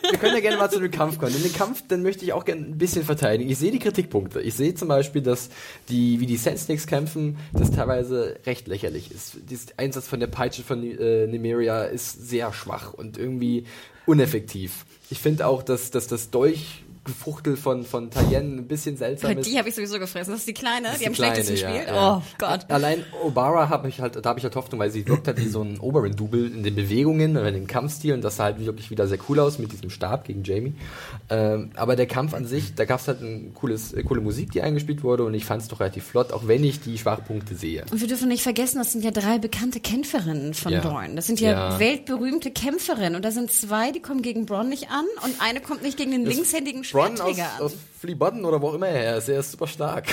Wir 0.10 0.20
können 0.20 0.36
ja 0.36 0.42
gerne 0.42 0.58
mal 0.58 0.70
zu 0.70 0.80
dem 0.80 0.92
Kampf 0.92 1.18
kommen. 1.18 1.36
In 1.36 1.44
den 1.44 1.54
Kampf, 1.54 1.84
dann 1.88 2.04
möchte 2.04 2.26
ich 2.26 2.34
auch 2.34 2.46
gerne 2.46 2.62
ein 2.62 2.78
bisschen 2.78 3.04
verteidigen. 3.04 3.50
Ich 3.50 3.58
sehe 3.58 3.72
die 3.72 3.80
Kritikpunkte. 3.80 4.42
Ich 4.42 4.56
sehe 4.56 4.74
zum 4.76 4.88
Beispiel, 4.88 5.22
dass 5.22 5.50
die, 5.90 6.20
wie 6.20 6.26
die 6.26 6.38
Sand 6.38 6.60
Snakes 6.60 6.88
kämpfen, 6.88 7.38
das 7.54 7.72
teilweise 7.72 8.40
recht 8.46 8.68
lächerlich 8.68 9.12
ist. 9.12 9.38
Dieser 9.50 9.74
Einsatz 9.78 10.08
von 10.08 10.20
der 10.20 10.28
Peitsche 10.28 10.64
von 10.64 10.84
äh, 10.84 11.28
Nymeria 11.28 11.84
ist 11.84 12.28
sehr 12.28 12.54
schwach 12.54 12.94
und 12.94 13.18
irgendwie 13.18 13.66
uneffektiv. 14.06 14.86
Ich 15.10 15.20
finde 15.20 15.48
auch, 15.48 15.64
dass, 15.64 15.92
dass 15.92 16.08
das 16.08 16.30
Dolchgefuchtel 17.08 17.56
von, 17.58 17.84
von 17.84 18.12
Tayenne 18.12 18.58
ein 18.58 18.68
bisschen 18.68 18.98
seltsam 18.98 19.38
ist. 19.38 19.50
Die 19.50 19.58
habe 19.58 19.70
ich 19.70 19.76
sowieso 19.76 20.00
gefressen. 20.00 20.32
Das 20.32 20.42
ist 20.42 20.48
die 20.48 20.54
Kleine, 20.54 20.88
Das 20.90 20.98
die 20.98 21.04
ist 21.04 21.08
am 21.10 21.16
schlechtesten 21.16 21.56
ja, 21.56 21.70
spielt. 21.70 21.88
ja. 21.88 22.18
Oh 22.18 22.22
Gott. 22.38 22.66
Allein 22.70 23.04
Obara 23.24 23.70
habe 23.70 23.88
ich 23.90 24.00
halt, 24.02 24.16
da 24.24 24.30
habe 24.30 24.40
ich 24.40 24.44
halt 24.44 24.56
Hoffnung, 24.56 24.80
weil 24.80 24.92
sie 24.92 25.08
wirkt 25.08 25.28
halt 25.28 25.40
wie 25.40 25.48
so 25.48 25.62
ein 25.62 25.80
Oberyn-Double 25.80 26.48
in 26.54 26.64
den 26.64 26.76
Bewegungen 26.76 27.32
oder 27.38 27.48
in 27.48 27.54
den 27.56 27.68
Kampfstilen. 27.68 28.22
Das 28.22 28.38
sah 28.38 28.46
halt 28.46 28.66
wirklich 28.66 28.92
wieder 28.92 29.08
sehr 29.08 29.20
cool 29.30 29.40
aus 29.40 29.60
mit 29.60 29.72
diesem 29.72 29.90
Stab 29.90 30.26
gegen 30.26 30.44
Jamie. 30.44 30.74
Ähm, 31.30 31.72
aber 31.76 31.96
der 31.96 32.08
Kampf 32.08 32.34
an 32.34 32.46
sich, 32.46 32.76
da 32.76 32.86
gab 32.86 33.00
es 33.00 33.08
halt 33.08 33.22
ein 33.22 33.54
cooles, 33.54 33.94
äh, 33.94 34.04
coole 34.04 34.22
Musik, 34.22 34.52
die 34.52 34.62
eingespielt 34.62 35.04
wurde 35.04 35.24
und 35.26 35.34
ich 35.34 35.46
fand 35.46 35.62
es 35.62 35.68
doch 35.68 35.80
relativ 35.80 36.04
flott, 36.06 36.32
auch 36.32 36.48
wenn 36.48 36.64
ich 36.64 36.82
die 36.82 36.98
Schwachpunkte 36.98 37.56
sehe. 37.56 37.84
Und 37.92 38.02
wir 38.02 38.08
dürfen 38.08 38.28
nicht 38.28 38.44
vergessen, 38.44 38.78
das 38.80 38.92
sind 38.92 39.04
ja 39.04 39.12
drei 39.12 39.38
bekannte 39.38 39.80
Kämpferinnen 39.80 40.54
von 40.54 40.72
Ja. 40.74 40.82
Dorn. 40.82 41.16
Das 41.16 41.28
sind 41.28 41.40
ja, 41.40 41.52
Ja. 41.52 41.80
weltberühmte 41.80 42.52
Kämpferinnen. 42.52 43.16
Und 43.16 43.26
da 43.26 43.32
sind 43.32 43.52
zwei, 43.52 43.92
die 43.92 44.00
kommen 44.02 44.22
gegen 44.22 44.46
Bronn 44.46 44.70
nicht 44.70 44.90
an 44.90 45.06
und 45.24 45.42
eine 45.42 45.62
kommt 45.62 45.82
nicht 45.84 45.98
gegen 45.98 46.12
den 46.12 46.26
linkshändigen 46.26 46.84
Bronn 46.98 47.22
aus, 47.22 47.40
an. 47.40 47.62
aus 47.62 47.74
Fleabottom 48.00 48.46
oder 48.46 48.62
wo 48.62 48.70
auch 48.70 48.74
immer 48.76 48.88
er 48.88 49.18
ist, 49.18 49.28
er 49.28 49.40
ist 49.40 49.52
super 49.52 49.66
stark. 49.66 50.06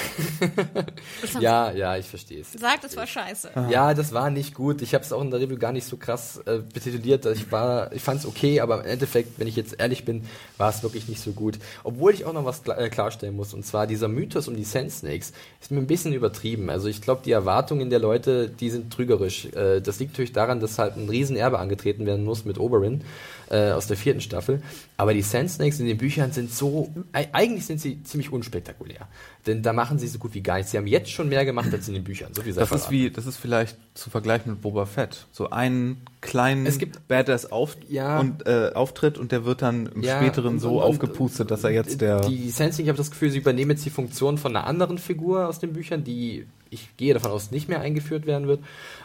ja, 1.41 1.70
ja, 1.70 1.97
ich 1.97 2.07
verstehe 2.07 2.41
es. 2.41 2.53
Sagt, 2.53 2.85
es 2.85 2.97
war 2.97 3.07
scheiße. 3.07 3.51
Ja, 3.68 3.93
das 3.93 4.12
war 4.14 4.30
nicht 4.30 4.55
gut. 4.55 4.80
Ich 4.80 4.95
habe 4.95 5.05
es 5.05 5.12
auch 5.12 5.20
in 5.20 5.30
der 5.30 5.41
Review 5.41 5.59
gar 5.59 5.72
nicht 5.72 5.87
so 5.87 5.99
krass 5.99 6.39
äh, 6.47 6.61
betituliert. 6.61 7.26
Ich 7.26 7.53
war, 7.53 7.93
ich 7.93 8.01
fand 8.01 8.20
es 8.20 8.26
okay, 8.26 8.61
aber 8.61 8.80
im 8.80 8.87
Endeffekt, 8.87 9.39
wenn 9.39 9.47
ich 9.47 9.57
jetzt 9.57 9.78
ehrlich 9.78 10.05
bin, 10.07 10.26
war 10.57 10.70
es 10.70 10.82
wirklich 10.82 11.09
nicht 11.09 11.20
so 11.20 11.32
gut. 11.32 11.59
Obwohl 11.82 12.14
ich 12.14 12.24
auch 12.24 12.32
noch 12.32 12.47
was 12.47 12.62
kla 12.62 12.78
äh, 12.78 12.89
klarstellen 12.89 13.37
muss. 13.37 13.53
Und 13.53 13.66
zwar 13.66 13.87
dieser 13.87 14.09
Mythos 14.09 14.49
um 14.49 14.57
die 14.57 14.64
Sand 14.64 14.91
Snakes 14.91 15.32
ist 15.61 15.70
mir 15.70 15.78
ein 15.78 15.87
bisschen 15.87 16.14
übertrieben. 16.14 16.70
Also 16.70 16.89
ich 16.89 17.03
glaube, 17.03 17.20
die 17.24 17.32
Erwartungen 17.32 17.91
der 17.91 17.99
Leute, 17.99 18.49
die 18.49 18.70
sind 18.70 18.93
trügerisch. 18.93 19.47
Äh, 19.55 19.82
das 19.82 19.99
liegt 19.99 20.12
natürlich 20.12 20.32
daran, 20.32 20.61
dass 20.61 20.78
halt 20.78 20.97
ein 20.97 21.09
Riesenerbe 21.11 21.59
angetreten 21.59 22.07
werden 22.07 22.24
muss 22.24 22.47
mit 22.47 22.59
Oberyn 22.59 23.05
äh, 23.51 23.70
aus 23.72 23.86
der 23.86 23.97
vierten 23.97 24.20
Staffel. 24.20 24.62
Aber 24.97 25.12
die 25.14 25.22
Sand 25.22 25.51
Snakes 25.51 25.80
in 25.80 25.86
den 25.86 25.99
Büchern 25.99 26.32
sind 26.32 26.53
so, 26.53 26.88
eigentlich 27.12 27.66
sind 27.66 27.80
sie 27.80 28.03
ziemlich 28.05 28.32
unspektakulär. 28.32 29.09
Denn 29.47 29.62
da 29.62 29.72
machen 29.72 29.99
sie 29.99 30.07
so 30.09 30.18
gut 30.18 30.34
wie 30.34 30.40
gar 30.40 30.57
nichts. 30.57 30.70
Sie 30.70 30.78
haben 30.78 30.86
jetzt 30.86 31.11
schon 31.11 31.28
mehr 31.28 31.45
gemacht 31.45 31.68
als 31.72 31.88
in 31.88 31.95
den 31.95 32.05
Büchern. 32.05 32.32
So 32.32 32.42
viel 32.42 32.55
Das 32.55 32.70
ist 32.72 32.90
wie, 32.90 33.11
das 33.11 33.26
ist 33.26 33.36
vielleicht 33.36 33.76
zu 33.95 34.09
vergleichen 34.09 34.53
mit 34.53 34.62
Boba 34.62 34.86
Fett. 34.86 35.26
So 35.32 35.51
einen 35.51 36.01
kleinen 36.20 36.64
Es 36.66 36.78
gibt- 36.78 37.07
Badass 37.09 37.51
auf 37.53 37.76
Ja. 37.88 38.20
und 38.20 38.47
äh, 38.47 38.70
Auftritt 38.74 39.18
und 39.18 39.32
der 39.32 39.45
wird 39.45 39.61
dann 39.62 39.86
im 39.95 40.03
Ja, 40.03 40.16
späteren 40.18 40.55
und- 40.55 40.61
so 40.61 40.76
und- 40.78 40.82
aufgepustet, 40.84 41.51
dass 41.51 41.64
er 41.64 41.70
jetzt 41.70 42.01
der 42.01 42.20
Die 42.20 42.49
Sensing, 42.51 42.84
ich 42.86 42.88
habe 42.88 42.97
das 42.97 43.11
Gefühl, 43.11 43.30
sie 43.30 43.38
übernehmen 43.38 43.72
jetzt 43.72 43.84
die 43.84 43.90
Funktion 43.90 44.38
von 44.38 44.57
einer 44.57 44.66
anderen 44.66 44.97
Figur 44.99 45.49
aus 45.49 45.59
den 45.59 45.72
Büchern, 45.74 46.05
die 46.05 46.47
ich 46.70 46.88
gehe 46.97 47.12
davon 47.14 47.30
aus 47.30 47.51
nicht 47.51 47.68
mehr 47.68 47.80
eingeführt 47.80 48.26
werden 48.26 48.49
wird. 48.49 48.61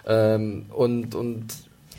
Ähm, 0.07 0.67
und, 0.73 1.13
und 1.15 1.45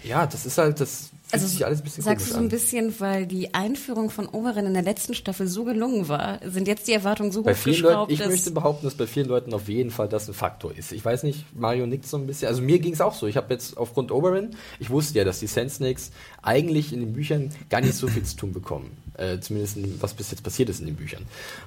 ja, 0.02 0.26
das 0.26 0.46
ist 0.46 0.56
halt, 0.58 0.80
das 0.80 1.10
fühlt 1.30 1.42
sich 1.42 1.64
alles 1.66 1.80
ein 1.80 1.84
bisschen 1.84 2.06
Also 2.06 2.10
sagst 2.10 2.30
du 2.30 2.34
so 2.34 2.40
ein 2.40 2.48
bisschen, 2.48 3.00
weil 3.00 3.26
die 3.26 3.54
Einführung 3.54 4.10
von 4.10 4.26
Oberyn 4.26 4.66
in 4.66 4.74
der 4.74 4.82
letzten 4.82 5.14
Staffel 5.14 5.46
so 5.46 5.64
gelungen 5.64 6.08
war, 6.08 6.40
sind 6.44 6.68
jetzt 6.68 6.88
die 6.88 6.92
Erwartungen 6.92 7.32
so 7.32 7.42
Bei 7.42 7.54
vielen 7.54 7.82
Leuten, 7.82 8.00
hochgeschraubt, 8.00 8.12
ich 8.12 8.26
möchte 8.26 8.50
behaupten, 8.50 8.86
dass 8.86 8.94
bei 8.94 9.06
vielen 9.06 9.28
Leuten 9.28 9.54
auf 9.54 9.68
jeden 9.68 9.90
Fall 9.90 10.08
das 10.08 10.28
ein 10.28 10.34
Faktor 10.34 10.76
ist. 10.76 10.92
Ich 10.92 11.04
weiß 11.04 11.22
nicht, 11.22 11.44
Mario 11.54 11.86
nickt 11.86 12.06
so 12.06 12.16
ein 12.16 12.26
bisschen. 12.26 12.48
Also 12.48 12.62
mir 12.62 12.78
ging 12.78 12.92
es 12.92 13.00
auch 13.00 13.14
so. 13.14 13.26
Ich 13.26 13.36
habe 13.36 13.52
jetzt 13.52 13.76
aufgrund 13.76 14.12
Oberyn, 14.12 14.50
ich 14.78 14.90
wusste 14.90 15.18
ja, 15.18 15.24
dass 15.24 15.40
die 15.40 15.46
Sand 15.46 15.70
Snakes 15.70 16.10
eigentlich 16.42 16.92
in 16.92 17.00
den 17.00 17.12
Büchern 17.12 17.50
gar 17.68 17.80
nicht 17.80 17.94
so 17.94 18.08
viel 18.08 18.22
zu 18.24 18.36
tun 18.36 18.52
bekommen. 18.52 18.96
Äh, 19.14 19.40
zumindest 19.40 19.76
in, 19.76 20.00
was 20.00 20.14
bis 20.14 20.30
jetzt 20.30 20.42
passiert 20.42 20.70
ist 20.70 20.80
in 20.80 20.86
den 20.86 20.96
Büchern. 20.96 21.26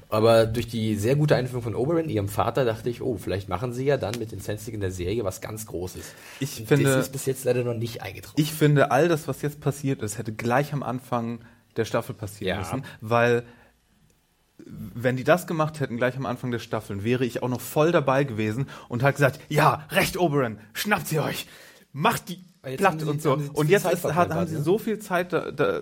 Aber 0.09 0.47
durch 0.47 0.67
die 0.67 0.95
sehr 0.95 1.15
gute 1.15 1.36
Einführung 1.36 1.61
von 1.61 1.76
Oberyn, 1.76 2.09
ihrem 2.09 2.28
Vater, 2.30 2.65
dachte 2.65 2.89
ich, 2.89 3.01
oh, 3.01 3.17
vielleicht 3.17 3.47
machen 3.49 3.74
sie 3.74 3.86
ja 3.86 3.97
dann 3.97 4.17
mit 4.17 4.32
den 4.32 4.41
Snakes 4.41 4.67
in 4.67 4.80
der 4.80 4.91
Serie 4.91 5.24
was 5.24 5.39
ganz 5.41 5.67
Großes. 5.67 6.03
Ich 6.39 6.61
Und 6.61 6.67
finde- 6.67 6.86
das 6.86 7.05
ist 7.05 7.11
bis 7.11 7.26
jetzt 7.28 7.43
leider 7.43 7.63
noch 7.63 7.76
nicht 7.76 8.01
eingetroffen. 8.01 8.41
Ich 8.41 8.51
finde, 8.51 8.89
all 8.89 9.07
das, 9.07 9.28
was 9.28 9.41
jetzt 9.43 9.59
passiert 9.61 10.01
ist, 10.01 10.17
hätte 10.17 10.34
gleich 10.34 10.74
am 10.74 10.82
Anfang 10.82 11.39
der 11.76 11.86
Staffel 11.86 12.15
passieren 12.15 12.55
Ja. 12.55 12.59
müssen, 12.59 12.84
weil 13.01 13.43
wenn 14.65 15.17
die 15.17 15.24
das 15.24 15.45
gemacht 15.47 15.80
hätten, 15.80 15.97
gleich 15.97 16.15
am 16.15 16.26
Anfang 16.26 16.49
der 16.51 16.59
Staffeln, 16.59 17.03
wäre 17.03 17.26
ich 17.26 17.43
auch 17.43 17.49
noch 17.49 17.61
voll 17.61 17.91
dabei 17.91 18.24
gewesen 18.24 18.67
und 18.88 19.03
hat 19.03 19.15
gesagt, 19.15 19.39
ja, 19.49 19.86
recht, 19.91 20.17
Oberon, 20.17 20.57
schnappt 20.74 21.07
sie 21.07 21.19
euch, 21.19 21.47
macht 21.91 22.30
die 22.30 22.39
platt 22.64 22.93
haben 22.93 22.99
sie- 22.99 23.05
und 23.07 23.22
so. 23.22 23.38
Und 23.53 23.70
jetzt 23.70 23.86
ist, 23.86 24.03
hat, 24.05 24.30
haben 24.32 24.47
sie 24.47 24.61
so 24.61 24.78
viel 24.78 24.99
Zeit 24.99 25.34
da, 25.34 25.51
da, 25.51 25.82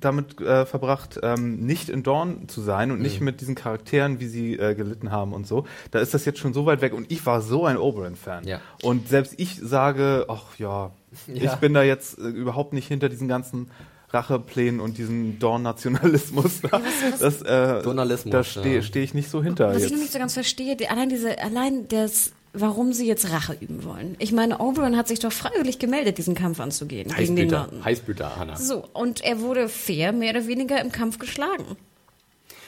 damit 0.00 0.40
äh, 0.40 0.66
verbracht, 0.66 1.18
ähm, 1.22 1.60
nicht 1.64 1.88
in 1.88 2.02
Dawn 2.02 2.48
zu 2.48 2.60
sein 2.60 2.90
und 2.90 3.00
nicht 3.00 3.20
mit 3.20 3.40
diesen 3.40 3.54
Charakteren, 3.54 4.20
wie 4.20 4.26
sie 4.26 4.54
äh, 4.58 4.74
gelitten 4.74 5.10
haben 5.10 5.32
und 5.32 5.46
so. 5.46 5.64
Da 5.90 6.00
ist 6.00 6.14
das 6.14 6.24
jetzt 6.24 6.38
schon 6.38 6.52
so 6.52 6.66
weit 6.66 6.80
weg 6.80 6.92
und 6.92 7.10
ich 7.10 7.24
war 7.26 7.40
so 7.40 7.64
ein 7.64 7.76
Oberyn-Fan. 7.78 8.46
Ja. 8.46 8.60
Und 8.82 9.08
selbst 9.08 9.34
ich 9.38 9.60
sage, 9.62 10.26
ach 10.28 10.58
ja, 10.58 10.90
Ja. 11.26 11.52
ich 11.52 11.58
bin 11.60 11.72
da 11.74 11.82
jetzt 11.82 12.18
äh, 12.18 12.22
überhaupt 12.22 12.72
nicht 12.72 12.88
hinter 12.88 13.08
diesen 13.08 13.28
ganzen 13.28 13.70
Racheplänen 14.10 14.80
und 14.80 14.98
diesen 14.98 15.38
Dawn-Nationalismus. 15.38 16.60
Da, 16.62 16.80
das, 17.20 17.42
äh, 17.42 17.82
da 18.30 18.44
stehe 18.44 18.76
ja. 18.76 18.82
steh 18.82 19.02
ich 19.02 19.14
nicht 19.14 19.30
so 19.30 19.42
hinter 19.42 19.68
Was 19.68 19.76
ich 19.78 19.82
jetzt. 19.84 19.92
noch 19.92 19.98
nicht 19.98 20.12
so 20.12 20.18
ganz 20.18 20.34
verstehe, 20.34 20.76
die, 20.76 20.88
allein 20.88 21.08
diese, 21.08 21.38
allein 21.42 21.88
das, 21.88 22.32
warum 22.60 22.92
sie 22.92 23.06
jetzt 23.06 23.30
Rache 23.30 23.56
üben 23.60 23.84
wollen. 23.84 24.16
Ich 24.18 24.32
meine, 24.32 24.58
Oberyn 24.58 24.96
hat 24.96 25.08
sich 25.08 25.18
doch 25.18 25.32
freiwillig 25.32 25.78
gemeldet, 25.78 26.18
diesen 26.18 26.34
Kampf 26.34 26.60
anzugehen 26.60 27.08
gegen 27.08 27.36
den 27.36 27.46
Heißblüter, 27.46 27.58
Mountain. 27.58 27.84
Heißblüter, 27.84 28.36
Hanna. 28.36 28.56
So, 28.56 28.84
und 28.92 29.22
er 29.22 29.40
wurde 29.40 29.68
fair, 29.68 30.12
mehr 30.12 30.30
oder 30.30 30.46
weniger 30.46 30.80
im 30.80 30.92
Kampf 30.92 31.18
geschlagen. 31.18 31.76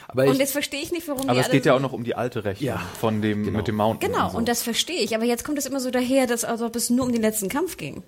Aber 0.09 0.25
Und 0.25 0.33
ich, 0.33 0.39
jetzt 0.39 0.53
verstehe 0.53 0.81
ich 0.81 0.91
nicht, 0.91 1.07
warum 1.07 1.23
Aber 1.25 1.35
die 1.35 1.41
es 1.41 1.47
alle 1.47 1.55
geht 1.55 1.67
ja 1.67 1.75
auch 1.75 1.81
noch 1.81 1.93
um 1.93 2.03
die 2.03 2.15
alte 2.15 2.45
Rechnung 2.45 2.67
Ja, 2.67 2.83
von 2.99 3.21
dem 3.21 3.45
genau. 3.45 3.59
mit 3.59 3.69
dem 3.69 3.77
Mountain. 3.77 4.11
Genau, 4.11 4.29
und, 4.29 4.35
und, 4.37 4.41
so. 4.43 4.47
das 4.47 4.63
verstehe 4.63 5.01
ich. 5.01 5.15
Aber 5.15 5.25
jetzt 5.25 5.45
kommt 5.45 5.59
es 5.59 5.67
immer 5.67 5.81
so 5.81 5.91
daher, 5.91 6.27
dass, 6.27 6.45
als 6.45 6.63
ob 6.63 6.75
es 6.77 6.89
nur 6.89 7.05
um 7.05 7.13
den 7.13 7.21
letzten 7.21 7.49
Kampf 7.51 7.77
ging. 7.77 8.03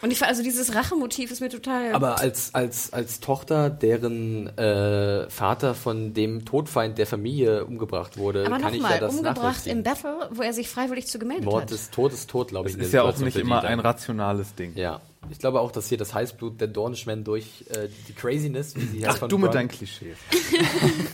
Und 0.00 0.12
ich, 0.12 0.22
also 0.22 0.42
dieses 0.42 0.74
Rachemotiv 0.74 1.30
ist 1.30 1.40
mir 1.40 1.48
total. 1.48 1.92
aber 1.92 2.20
als, 2.20 2.54
als, 2.54 2.92
als 2.92 3.20
Tochter, 3.20 3.70
deren 3.70 4.46
äh, 4.56 5.28
Vater 5.28 5.74
von 5.74 6.14
dem 6.14 6.44
Todfeind 6.44 6.98
der 6.98 7.06
Familie 7.06 7.64
umgebracht 7.64 8.16
wurde, 8.16 8.46
aber 8.46 8.58
kann 8.58 8.74
ich 8.74 8.80
ja 8.80 8.82
nochmal, 8.82 9.00
das 9.00 9.14
umgebracht 9.16 9.66
im 9.66 9.82
Battle, 9.82 10.28
wo 10.30 10.42
er 10.42 10.52
sich 10.52 10.68
freiwillig 10.68 11.06
zu 11.06 11.18
gemeldet 11.18 11.44
Mord 11.44 11.62
hat. 11.62 11.70
ist 11.70 11.92
Tod 11.92 12.12
ist 12.12 12.30
tot, 12.30 12.48
glaube 12.48 12.68
ich. 12.68 12.76
In 12.76 12.80
ist 12.80 12.92
ja 12.92 13.02
auch 13.02 13.16
nicht 13.18 13.36
immer 13.36 13.64
ein 13.64 13.80
rationales 13.80 14.54
Ding. 14.54 14.72
Ja, 14.76 15.00
ich 15.30 15.38
glaube 15.38 15.60
auch, 15.60 15.70
dass 15.72 15.88
hier 15.88 15.98
das 15.98 16.14
Heißblut 16.14 16.60
der 16.60 16.68
Dornschmen 16.68 17.22
durch 17.24 17.64
äh, 17.70 17.88
die 18.08 18.12
Craziness, 18.14 18.74
wie 18.76 18.80
sie 18.86 19.04
halt 19.04 19.14
Ach, 19.16 19.18
von 19.18 19.28
du 19.28 19.36
mit 19.38 19.52
deinen 19.54 19.68
Klischees. 19.68 20.16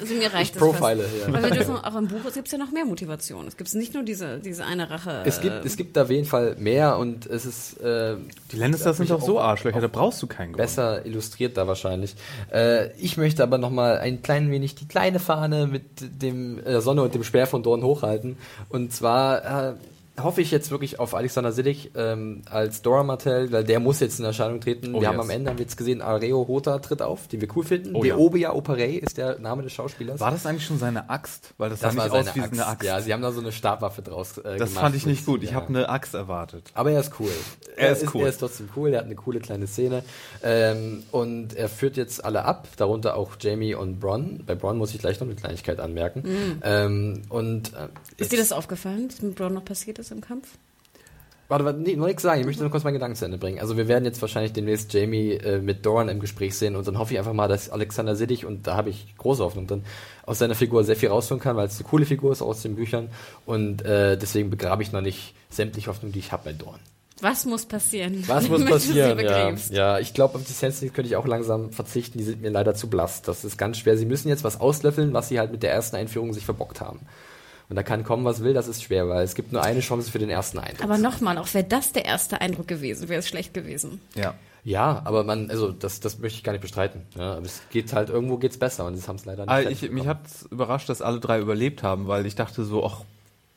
Also 0.00 0.14
mir 0.14 0.32
reicht 0.32 0.54
Ich 0.54 0.60
das 0.60 0.62
profile 0.70 1.02
fast. 1.02 1.14
hier. 1.24 1.32
Weil 1.32 1.42
wir 1.44 1.50
dürfen 1.50 1.76
auch 1.76 1.96
im 1.96 2.08
Buch 2.08 2.32
gibt 2.32 2.46
es 2.46 2.52
ja 2.52 2.58
noch 2.58 2.70
mehr 2.70 2.84
Motivation. 2.84 3.46
Es 3.46 3.56
gibt 3.56 3.72
nicht 3.74 3.94
nur 3.94 4.02
diese, 4.02 4.38
diese 4.38 4.64
eine 4.64 4.90
Rache. 4.90 5.22
Es 5.24 5.40
gibt, 5.40 5.64
es 5.64 5.76
gibt 5.76 5.96
da 5.96 6.02
auf 6.02 6.10
jeden 6.10 6.26
Fall 6.26 6.56
mehr 6.58 6.98
und 6.98 7.26
es 7.26 7.46
ist 7.46 7.80
äh, 7.80 8.16
Die 8.52 8.56
Lannisters 8.56 8.98
sind 8.98 9.10
doch 9.10 9.20
so 9.22 9.38
auch- 9.38 9.44
Arschlöcher, 9.44 9.80
da 9.80 9.88
brauchst 9.88 10.22
du 10.22 10.26
keinen 10.26 10.48
Grund. 10.52 10.58
besser 10.58 11.04
illustriert 11.06 11.56
da 11.56 11.66
wahrscheinlich. 11.66 12.14
Äh, 12.52 12.90
ich 12.98 13.16
möchte 13.16 13.42
aber 13.42 13.58
noch 13.58 13.70
mal 13.70 13.98
ein 13.98 14.22
klein 14.22 14.50
wenig 14.50 14.74
die 14.74 14.86
kleine 14.86 15.18
Fahne 15.18 15.66
mit 15.66 15.84
dem 16.22 16.58
äh, 16.64 16.80
Sonne 16.80 17.02
und 17.02 17.14
dem 17.14 17.24
Speer 17.24 17.46
von 17.46 17.62
Dorn 17.62 17.82
hochhalten. 17.82 18.36
Und 18.68 18.92
zwar 18.92 19.70
äh, 19.70 19.74
hoffe 20.20 20.40
ich 20.40 20.50
jetzt 20.50 20.70
wirklich 20.70 21.00
auf 21.00 21.14
Alexander 21.14 21.50
Siddig 21.50 21.90
ähm, 21.96 22.42
als 22.48 22.82
Dora 22.82 23.02
Martell, 23.02 23.50
weil 23.50 23.64
der 23.64 23.80
muss 23.80 24.00
jetzt 24.00 24.18
in 24.20 24.24
Erscheinung 24.24 24.60
treten. 24.60 24.94
Oh, 24.94 25.00
wir 25.00 25.08
haben 25.08 25.16
yes. 25.16 25.24
am 25.24 25.30
Ende 25.30 25.50
haben 25.50 25.58
wir 25.58 25.64
jetzt 25.64 25.76
gesehen, 25.76 26.02
Areo 26.02 26.46
Hota 26.46 26.78
tritt 26.78 27.02
auf, 27.02 27.26
den 27.26 27.40
wir 27.40 27.48
cool 27.56 27.64
finden. 27.64 27.94
Oh, 27.94 28.04
ja. 28.04 28.14
Deobia 28.14 28.52
Operei 28.52 28.94
ist 28.94 29.18
der 29.18 29.38
Name 29.40 29.62
des 29.62 29.72
Schauspielers. 29.72 30.20
War 30.20 30.30
das 30.30 30.46
eigentlich 30.46 30.66
schon 30.66 30.78
seine 30.78 31.10
Axt? 31.10 31.54
Weil 31.58 31.70
das, 31.70 31.80
das 31.80 31.94
sah 31.94 31.98
war 31.98 32.04
nicht 32.04 32.12
seine 32.12 32.30
aus 32.30 32.36
wie 32.36 32.40
Axt. 32.40 32.52
eine 32.52 32.66
Axt. 32.66 32.86
Ja, 32.86 33.00
sie 33.00 33.12
haben 33.12 33.22
da 33.22 33.32
so 33.32 33.40
eine 33.40 33.50
Stabwaffe 33.50 34.02
draus 34.02 34.38
äh, 34.38 34.56
das 34.56 34.70
gemacht. 34.70 34.84
fand 34.84 34.96
ich 34.96 35.06
nicht 35.06 35.26
gut. 35.26 35.42
Ich 35.42 35.50
ja. 35.50 35.56
habe 35.56 35.68
eine 35.68 35.88
Axt 35.88 36.14
erwartet. 36.14 36.70
Aber 36.74 36.92
er 36.92 37.00
ist 37.00 37.12
cool. 37.18 37.30
Er 37.76 37.92
ist 37.92 38.14
cool. 38.14 38.22
Er 38.22 38.28
ist 38.28 38.38
trotzdem 38.38 38.68
cool, 38.76 38.92
er 38.92 38.98
hat 39.00 39.06
eine 39.06 39.16
coole 39.16 39.40
kleine 39.40 39.66
Szene. 39.66 40.04
Ähm, 40.44 41.02
und 41.10 41.54
er 41.54 41.68
führt 41.68 41.96
jetzt 41.96 42.24
alle 42.24 42.44
ab, 42.44 42.68
darunter 42.76 43.16
auch 43.16 43.32
Jamie 43.40 43.74
und 43.74 43.98
Bronn. 43.98 44.44
Bei 44.46 44.54
Bronn 44.54 44.78
muss 44.78 44.94
ich 44.94 45.00
gleich 45.00 45.18
noch 45.18 45.26
eine 45.26 45.36
Kleinigkeit 45.36 45.80
anmerken. 45.80 46.60
Ähm, 46.62 47.22
und 47.30 47.74
äh, 47.74 47.88
Ist 48.16 48.30
dir 48.30 48.38
das 48.38 48.52
aufgefallen, 48.52 49.08
was 49.08 49.20
mit 49.20 49.34
Braun 49.34 49.54
noch 49.54 49.64
passiert 49.64 49.98
ist 49.98 50.03
im 50.10 50.20
Kampf? 50.20 50.58
Warte, 51.48 51.66
warte, 51.66 51.80
nee, 51.80 51.94
noch 51.94 52.06
nichts 52.06 52.22
sagen. 52.22 52.40
Ich 52.40 52.46
möchte 52.46 52.62
nur 52.62 52.70
kurz 52.70 52.84
meinen 52.84 52.94
Gedanken 52.94 53.16
zu 53.16 53.24
Ende 53.26 53.36
bringen. 53.36 53.60
Also 53.60 53.76
wir 53.76 53.86
werden 53.86 54.04
jetzt 54.04 54.22
wahrscheinlich 54.22 54.54
demnächst 54.54 54.92
Jamie 54.94 55.32
äh, 55.32 55.60
mit 55.60 55.84
Doran 55.84 56.08
im 56.08 56.18
Gespräch 56.18 56.56
sehen 56.56 56.74
und 56.74 56.86
dann 56.86 56.98
hoffe 56.98 57.12
ich 57.12 57.18
einfach 57.18 57.34
mal, 57.34 57.48
dass 57.48 57.68
Alexander 57.68 58.16
Siddig, 58.16 58.46
und 58.46 58.66
da 58.66 58.76
habe 58.76 58.88
ich 58.88 59.14
große 59.18 59.44
Hoffnung, 59.44 59.66
dann 59.66 59.84
aus 60.24 60.38
seiner 60.38 60.54
Figur 60.54 60.84
sehr 60.84 60.96
viel 60.96 61.10
rausholen 61.10 61.42
kann, 61.42 61.56
weil 61.56 61.66
es 61.66 61.78
eine 61.78 61.88
coole 61.88 62.06
Figur 62.06 62.32
ist 62.32 62.40
aus 62.40 62.62
den 62.62 62.76
Büchern 62.76 63.10
und 63.44 63.82
äh, 63.82 64.16
deswegen 64.16 64.48
begrabe 64.48 64.82
ich 64.82 64.92
noch 64.92 65.02
nicht 65.02 65.34
sämtliche 65.50 65.90
Hoffnung, 65.90 66.12
die 66.12 66.20
ich 66.20 66.32
habe 66.32 66.44
bei 66.44 66.52
Doran. 66.54 66.80
Was 67.20 67.44
muss 67.44 67.66
passieren? 67.66 68.24
Was 68.26 68.48
muss 68.48 68.64
passieren? 68.64 69.18
Ja, 69.18 69.54
ja, 69.70 69.98
ich 69.98 70.14
glaube, 70.14 70.36
auf 70.36 70.44
die 70.44 70.52
Sensitive 70.52 70.92
könnte 70.92 71.08
ich 71.08 71.16
auch 71.16 71.26
langsam 71.26 71.70
verzichten. 71.72 72.18
Die 72.18 72.24
sind 72.24 72.42
mir 72.42 72.50
leider 72.50 72.74
zu 72.74 72.88
blass. 72.90 73.22
Das 73.22 73.44
ist 73.44 73.56
ganz 73.56 73.78
schwer. 73.78 73.96
Sie 73.96 74.06
müssen 74.06 74.28
jetzt 74.28 74.44
was 74.44 74.60
auslöffeln, 74.60 75.12
was 75.12 75.28
sie 75.28 75.38
halt 75.38 75.52
mit 75.52 75.62
der 75.62 75.72
ersten 75.72 75.96
Einführung 75.96 76.32
sich 76.32 76.44
verbockt 76.44 76.80
haben. 76.80 77.00
Und 77.74 77.78
da 77.78 77.82
kann 77.82 78.04
kommen, 78.04 78.24
was 78.24 78.44
will, 78.44 78.54
das 78.54 78.68
ist 78.68 78.84
schwer, 78.84 79.08
weil 79.08 79.24
es 79.24 79.34
gibt 79.34 79.50
nur 79.50 79.60
eine 79.60 79.80
Chance 79.80 80.08
für 80.08 80.20
den 80.20 80.30
ersten 80.30 80.60
Eindruck. 80.60 80.84
Aber 80.84 80.96
nochmal, 80.96 81.38
auch 81.38 81.52
wäre 81.54 81.64
das 81.64 81.90
der 81.90 82.04
erste 82.04 82.40
Eindruck 82.40 82.68
gewesen, 82.68 83.08
wäre 83.08 83.18
es 83.18 83.26
schlecht 83.26 83.52
gewesen. 83.52 84.00
Ja. 84.14 84.34
Ja, 84.62 85.02
aber 85.04 85.24
man, 85.24 85.50
also 85.50 85.72
das, 85.72 85.98
das 85.98 86.20
möchte 86.20 86.38
ich 86.38 86.44
gar 86.44 86.52
nicht 86.52 86.60
bestreiten. 86.60 87.02
Ja, 87.16 87.32
aber 87.32 87.46
es 87.46 87.62
geht 87.70 87.92
halt, 87.92 88.10
irgendwo 88.10 88.36
geht's 88.36 88.58
besser 88.58 88.86
und 88.86 88.96
das 88.96 89.08
haben 89.08 89.16
es 89.16 89.24
leider 89.24 89.44
nicht. 89.44 89.52
Fertig 89.52 89.82
ich, 89.82 89.90
mich 89.90 90.06
hat 90.06 90.20
überrascht, 90.52 90.88
dass 90.88 91.02
alle 91.02 91.18
drei 91.18 91.40
überlebt 91.40 91.82
haben, 91.82 92.06
weil 92.06 92.26
ich 92.26 92.36
dachte 92.36 92.62
so, 92.62 92.86
ach, 92.86 93.00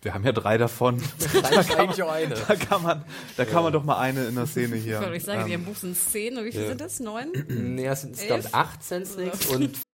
wir 0.02 0.16
haben 0.16 0.24
ja 0.24 0.32
drei 0.32 0.58
davon. 0.58 1.00
Eigentlich 1.78 2.02
auch 2.02 2.12
eine. 2.12 2.34
da 2.48 2.56
kann 2.56 2.82
man, 2.82 3.06
da 3.38 3.46
kann 3.46 3.62
man 3.62 3.72
doch 3.72 3.84
mal 3.84 4.00
eine 4.00 4.26
in 4.26 4.34
der 4.34 4.48
Szene 4.48 4.78
hier. 4.78 5.00
Ich 5.00 5.08
euch 5.08 5.24
sagen, 5.26 5.42
ähm, 5.42 5.48
die 5.48 5.54
im 5.54 5.66
Buch 5.66 5.76
sind 5.76 5.96
zehn, 5.96 6.34
oder 6.34 6.46
wie 6.46 6.52
viele 6.52 6.64
ja. 6.64 6.70
sind 6.70 6.82
das? 6.82 7.00
Neun? 7.00 7.28
Nee, 7.50 7.86
es 7.86 8.02
sind 8.02 8.56
acht 8.56 8.84
Senslings 8.84 9.46
und 9.46 9.78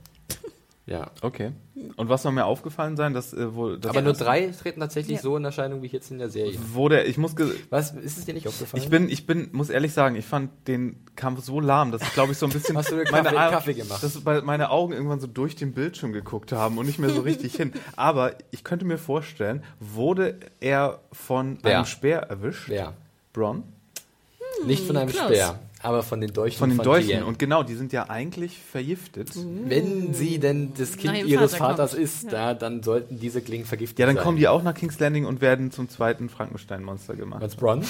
Ja. 0.87 1.11
Okay. 1.21 1.51
Und 1.95 2.09
was 2.09 2.23
soll 2.23 2.31
mir 2.31 2.45
aufgefallen 2.45 2.97
sein, 2.97 3.13
dass 3.13 3.33
äh, 3.33 3.53
wohl, 3.53 3.77
dass 3.79 3.91
Aber 3.91 4.01
nur 4.01 4.13
drei 4.13 4.47
treten 4.47 4.79
tatsächlich 4.79 5.17
Ja. 5.17 5.21
so 5.21 5.37
in 5.37 5.45
Erscheinung 5.45 5.83
wie 5.83 5.87
jetzt 5.87 6.09
in 6.09 6.17
der 6.17 6.29
Serie. 6.29 6.57
wo 6.73 6.89
der, 6.89 7.07
ich 7.07 7.17
muss, 7.19 7.35
Was, 7.69 7.91
ist 7.91 8.17
es 8.17 8.25
dir 8.25 8.33
nicht 8.33 8.47
aufgefallen? 8.47 8.81
ich 8.83 8.89
bin, 8.89 9.07
ich 9.07 9.27
bin, 9.27 9.49
muss 9.51 9.69
ehrlich 9.69 9.93
sagen, 9.93 10.15
ich 10.15 10.25
fand 10.25 10.49
den 10.67 11.05
Kampf 11.15 11.43
so 11.45 11.59
lahm, 11.59 11.91
dass 11.91 12.01
ich 12.01 12.11
glaube 12.13 12.31
ich 12.31 12.39
so 12.39 12.47
ein 12.47 12.51
bisschen 12.51 12.75
Hast 12.77 12.91
du 12.91 12.95
dir 13.03 13.11
meine 13.11 13.29
Kaffee- 13.29 13.51
Kaffee 13.51 13.73
gemacht? 13.75 14.01
dass 14.03 14.23
meine 14.43 14.71
Augen 14.71 14.93
irgendwann 14.93 15.19
so 15.19 15.27
durch 15.27 15.55
den 15.55 15.71
Bildschirm 15.73 16.13
geguckt 16.13 16.51
haben 16.51 16.77
und 16.79 16.87
nicht 16.87 16.97
mehr 16.99 17.11
so 17.11 17.21
richtig 17.21 17.55
hin. 17.55 17.73
Aber 17.95 18.33
ich 18.49 18.63
könnte 18.63 18.83
mir 18.85 18.97
vorstellen, 18.97 19.63
wurde 19.79 20.39
er 20.59 20.99
von 21.11 21.59
Wer? 21.61 21.75
einem 21.77 21.85
Speer 21.85 22.21
erwischt? 22.21 22.69
Wer? 22.69 22.93
Bronn? 23.33 23.63
Nicht 24.65 24.85
von 24.85 24.97
einem 24.97 25.09
close. 25.09 25.25
Speer, 25.25 25.59
aber 25.83 26.03
von 26.03 26.21
den 26.21 26.31
Dolchen 26.33 26.57
Von 26.59 26.69
den 26.69 26.77
Dolchen. 26.79 27.23
Und 27.23 27.39
genau, 27.39 27.63
die 27.63 27.75
sind 27.75 27.91
ja 27.93 28.09
eigentlich 28.09 28.57
vergiftet. 28.59 29.29
wenn 29.35 30.13
sie 30.13 30.39
denn 30.39 30.73
das 30.77 30.97
Kind 30.97 31.17
ihrem 31.17 31.27
ihres 31.27 31.55
Vater 31.55 31.73
Vaters 31.73 31.91
kommt. 31.91 32.03
ist, 32.03 32.31
da, 32.33 32.53
dann 32.53 32.83
sollten 32.83 33.19
diese 33.19 33.41
Klingen 33.41 33.65
vergiftet 33.65 33.99
Ja, 33.99 34.05
dann 34.05 34.15
sein. 34.15 34.23
kommen 34.23 34.37
die 34.37 34.47
auch 34.47 34.63
nach 34.63 34.73
King's 34.73 34.99
Landing 34.99 35.25
und 35.25 35.41
werden 35.41 35.71
zum 35.71 35.89
zweiten 35.89 36.29
Frankenstein-Monster 36.29 37.15
gemacht. 37.15 37.41
Als 37.41 37.55
Bronn? 37.55 37.83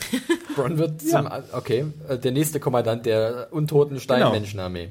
Bronn 0.56 0.78
wird 0.78 1.00
zum, 1.02 1.28
okay, 1.52 1.86
äh, 2.08 2.18
der 2.18 2.32
nächste 2.32 2.60
Kommandant 2.60 3.06
der 3.06 3.48
untoten 3.50 4.00
Steinmenschenarmee. 4.00 4.90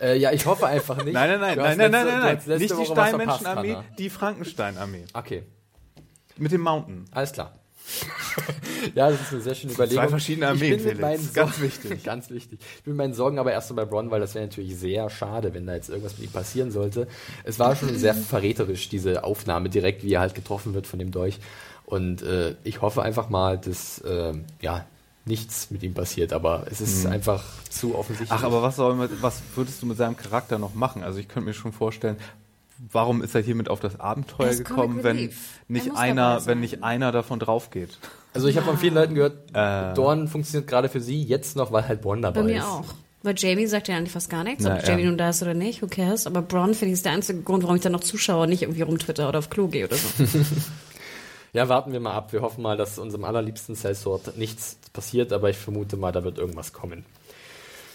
Äh, 0.00 0.16
ja, 0.18 0.32
ich 0.32 0.46
hoffe 0.46 0.66
einfach 0.66 0.96
nicht. 1.04 1.12
Nein, 1.14 1.30
nein, 1.30 1.40
nein, 1.40 1.56
nein, 1.58 1.76
nein, 1.78 1.90
nein, 1.90 2.06
nein, 2.06 2.20
nein. 2.20 2.34
letzte 2.46 2.58
Nicht 2.58 2.78
die 2.78 2.86
Steinmenschenarmee, 2.86 3.76
die 3.98 4.10
Frankenstein-Armee. 4.10 5.04
Okay, 5.12 5.42
Mit 6.38 6.52
dem 6.52 6.62
Mountain. 6.62 7.04
alles 7.12 7.32
klar. 7.32 7.52
Ja, 8.94 9.10
das 9.10 9.20
ist 9.20 9.32
eine 9.32 9.40
sehr 9.42 9.54
schöne 9.54 9.72
Überlegung. 9.72 10.02
Zwei 10.02 10.08
verschiedene 10.08 10.48
Armeen, 10.48 10.62
ich 10.62 10.82
bin 10.82 10.86
mit 10.86 10.98
Felix. 10.98 11.00
meinen 11.00 11.32
Ganz 11.32 11.60
wichtig. 11.60 12.04
ganz 12.04 12.30
wichtig. 12.30 12.60
Ich 12.78 12.82
bin 12.84 12.94
mit 12.94 12.98
meinen 12.98 13.14
Sorgen 13.14 13.38
aber 13.38 13.52
erst 13.52 13.68
so 13.68 13.74
bei 13.74 13.84
Bronn, 13.84 14.10
weil 14.10 14.20
das 14.20 14.34
wäre 14.34 14.46
natürlich 14.46 14.76
sehr 14.76 15.10
schade, 15.10 15.54
wenn 15.54 15.66
da 15.66 15.74
jetzt 15.74 15.88
irgendwas 15.88 16.18
mit 16.18 16.28
ihm 16.28 16.32
passieren 16.32 16.70
sollte. 16.70 17.08
Es 17.44 17.58
war 17.58 17.76
schon 17.76 17.96
sehr 17.96 18.14
verräterisch, 18.30 18.88
diese 18.88 19.24
Aufnahme 19.24 19.68
direkt, 19.68 20.04
wie 20.04 20.14
er 20.14 20.20
halt 20.20 20.34
getroffen 20.34 20.74
wird 20.74 20.86
von 20.86 20.98
dem 20.98 21.10
Dolch. 21.10 21.38
Und 21.84 22.22
äh, 22.22 22.54
ich 22.64 22.82
hoffe 22.82 23.02
einfach 23.02 23.28
mal, 23.28 23.58
dass 23.58 23.98
äh, 24.00 24.34
ja 24.60 24.86
nichts 25.26 25.70
mit 25.70 25.82
ihm 25.82 25.94
passiert, 25.94 26.32
aber 26.32 26.66
es 26.70 26.80
ist 26.80 27.06
einfach 27.06 27.44
zu 27.68 27.94
offensichtlich. 27.94 28.30
Mhm. 28.30 28.36
Ach, 28.38 28.44
aber 28.44 28.62
was, 28.62 28.76
soll 28.76 28.94
man, 28.94 29.08
was 29.20 29.42
würdest 29.54 29.82
du 29.82 29.86
mit 29.86 29.96
seinem 29.96 30.16
Charakter 30.16 30.58
noch 30.58 30.74
machen? 30.74 31.02
Also 31.02 31.18
ich 31.18 31.28
könnte 31.28 31.48
mir 31.48 31.54
schon 31.54 31.72
vorstellen, 31.72 32.16
warum 32.90 33.22
ist 33.22 33.34
er 33.34 33.42
hier 33.42 33.54
mit 33.54 33.68
auf 33.68 33.80
das 33.80 33.98
Abenteuer 34.00 34.46
Er 34.46 34.52
ist 34.52 34.64
gekommen, 34.64 35.02
wenn 35.02 35.30
nicht 35.68 35.94
einer, 35.96 36.46
wenn 36.46 36.60
nicht 36.60 36.82
einer 36.82 37.12
davon 37.12 37.38
drauf 37.38 37.70
geht? 37.70 37.98
Also 38.32 38.48
ich 38.48 38.56
habe 38.56 38.66
von 38.66 38.78
vielen 38.78 38.94
Leuten 38.94 39.14
gehört, 39.14 39.50
Äh. 39.54 39.94
Dorn 39.94 40.28
funktioniert 40.28 40.68
gerade 40.68 40.88
für 40.88 41.00
sie 41.00 41.22
jetzt 41.22 41.56
noch, 41.56 41.72
weil 41.72 41.86
halt 41.86 42.00
Bronn 42.00 42.22
dabei 42.22 42.42
Bei 42.42 42.48
ist. 42.48 42.54
mir 42.54 42.66
auch. 42.66 42.84
Weil 43.22 43.34
Jamie 43.36 43.66
sagt 43.66 43.88
ja 43.88 43.96
eigentlich 43.96 44.12
fast 44.12 44.30
gar 44.30 44.44
nichts, 44.44 44.64
Na, 44.64 44.76
ob 44.76 44.86
Jamie 44.86 45.02
ja. 45.02 45.08
nun 45.10 45.18
da 45.18 45.28
ist 45.28 45.42
oder 45.42 45.52
nicht, 45.52 45.82
who 45.82 45.88
cares. 45.88 46.26
Aber 46.26 46.40
Bronn 46.40 46.72
finde 46.74 46.86
ich 46.86 46.92
ist 46.94 47.04
der 47.04 47.12
einzige 47.12 47.42
Grund, 47.42 47.62
warum 47.64 47.76
ich 47.76 47.82
dann 47.82 47.92
noch 47.92 48.00
zuschaue, 48.00 48.46
nicht 48.46 48.62
irgendwie 48.62 48.80
rum 48.82 48.98
Twitter 48.98 49.28
oder 49.28 49.40
auf 49.40 49.50
Klo 49.50 49.68
gehe 49.68 49.86
oder 49.86 49.96
so. 49.96 50.08
Ja, 51.52 51.68
warten 51.68 51.92
wir 51.92 51.98
mal 51.98 52.12
ab. 52.14 52.32
Wir 52.32 52.42
hoffen 52.42 52.62
mal, 52.62 52.76
dass 52.76 52.96
unserem 52.98 53.24
allerliebsten 53.24 53.74
Sellsword 53.74 54.36
nichts 54.38 54.78
passiert, 54.92 55.32
aber 55.32 55.50
ich 55.50 55.56
vermute 55.56 55.96
mal, 55.96 56.12
da 56.12 56.22
wird 56.22 56.38
irgendwas 56.38 56.72
kommen. 56.72 57.04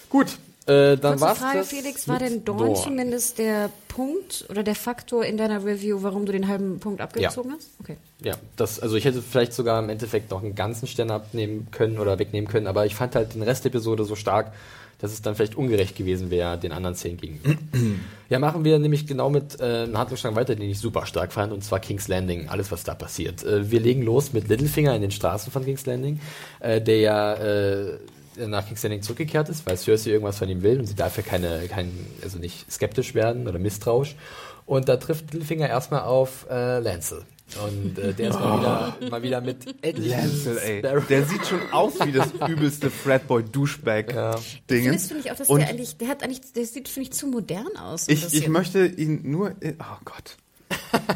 Gut, 0.10 0.38
äh, 0.68 0.98
dann 0.98 1.20
Kurze 1.20 1.36
Frage, 1.36 1.60
das 1.60 1.68
Felix, 1.70 2.08
war 2.08 2.18
denn 2.18 2.44
Dorn, 2.44 2.58
Dorn. 2.58 2.76
zumindest 2.76 3.38
der 3.38 3.70
Punkt 3.88 4.46
oder 4.50 4.64
der 4.64 4.74
Faktor 4.74 5.24
in 5.24 5.38
deiner 5.38 5.64
Review, 5.64 6.02
warum 6.02 6.26
du 6.26 6.32
den 6.32 6.48
halben 6.48 6.80
Punkt 6.80 7.02
abgezogen 7.02 7.52
hast? 7.52 7.70
Okay. 7.80 7.98
Ja, 8.24 8.34
das, 8.56 8.80
also 8.80 8.96
ich 8.96 9.06
hätte 9.06 9.22
vielleicht 9.22 9.54
sogar 9.54 9.82
im 9.84 9.90
Endeffekt 9.90 10.32
noch 10.32 10.42
einen 10.42 10.56
ganzen 10.56 10.88
Stern 10.88 11.12
abnehmen 11.12 11.68
können 11.70 12.00
oder 12.00 12.18
wegnehmen 12.18 12.50
können, 12.50 12.66
aber 12.66 12.86
ich 12.88 12.96
fand 12.96 13.16
halt 13.16 13.36
den 13.36 13.44
Rest 13.44 13.64
der 13.64 13.70
Episode 13.70 14.06
so 14.06 14.16
stark, 14.16 14.54
dass 15.00 15.12
es 15.12 15.22
dann 15.22 15.36
vielleicht 15.36 15.56
ungerecht 15.56 15.96
gewesen 15.96 16.32
wäre, 16.32 16.58
den 16.58 16.72
anderen 16.72 16.96
zehn 16.96 17.18
gegenüber. 17.18 17.56
ja, 18.30 18.40
machen 18.40 18.64
wir 18.64 18.80
nämlich 18.80 19.06
genau 19.06 19.30
mit 19.30 19.60
äh, 19.60 19.84
einem 19.84 19.98
Handlungsstrang 19.98 20.36
weiter, 20.36 20.56
den 20.56 20.70
ich 20.70 20.80
super 20.80 21.06
stark 21.06 21.32
fand, 21.32 21.54
und 21.54 21.64
zwar 21.64 21.80
King's 21.80 22.08
Landing, 22.08 22.50
alles 22.50 22.72
was 22.72 22.84
da 22.84 22.96
passiert. 22.96 23.44
Äh, 23.44 23.70
wir 23.70 23.82
legen 23.82 24.02
los 24.02 24.34
mit 24.34 24.48
Littlefinger 24.48 24.96
in 24.96 25.02
den 25.02 25.12
Straßen 25.12 25.52
von 25.52 25.64
King's 25.64 25.86
Landing, 25.86 26.20
äh, 26.60 26.82
der 26.82 27.00
ja 27.00 27.34
äh, 27.36 27.98
nach 28.38 28.68
King's 28.68 28.84
Landing 28.84 29.02
zurückgekehrt 29.02 29.50
ist, 29.50 29.66
weil 29.66 29.78
Cersei 29.78 30.12
irgendwas 30.12 30.38
von 30.38 30.50
ihm 30.50 30.64
will 30.64 30.80
und 30.80 30.86
sie 30.86 30.96
darf 30.96 31.18
ja 31.18 31.24
keine, 31.24 31.68
kein, 31.68 31.92
also 32.22 32.38
nicht 32.38 32.72
skeptisch 32.72 33.16
werden 33.16 33.48
oder 33.48 33.60
misstrauisch. 33.60 34.16
Und 34.66 34.90
da 34.90 34.98
trifft 34.98 35.34
Littlefinger 35.34 35.70
erstmal 35.70 36.02
auf 36.02 36.48
äh, 36.50 36.80
Lancel. 36.80 37.24
Und 37.64 38.00
äh, 38.00 38.14
der 38.14 38.30
ist 38.30 38.40
mal 38.40 38.60
wieder, 38.60 39.10
mal 39.12 39.22
wieder 39.22 39.42
mit 39.42 39.66
Lancel, 39.84 40.58
ey. 40.58 40.82
Der 40.82 41.26
sieht 41.26 41.46
schon 41.46 41.62
aus 41.72 41.94
wie 42.04 42.12
das 42.12 42.32
übelste 42.48 42.90
Fratboy-Douchebag-Ding. 42.90 44.84
Findest 44.84 45.12
du 45.12 45.16
nicht 45.16 45.32
auch, 45.32 45.36
dass 45.36 45.48
Und 45.48 45.60
der 45.60 45.70
eigentlich, 45.70 45.98
der 45.98 46.08
hat 46.08 46.24
eigentlich, 46.24 46.42
der 46.54 46.66
sieht, 46.66 46.90
finde 46.90 47.10
ich, 47.10 47.14
zu 47.14 47.28
modern 47.28 47.78
aus. 47.78 48.08
ich, 48.08 48.34
ich 48.34 48.48
möchte 48.50 48.86
ihn 48.86 49.30
nur. 49.30 49.54
Oh 49.62 49.98
Gott. 50.04 50.38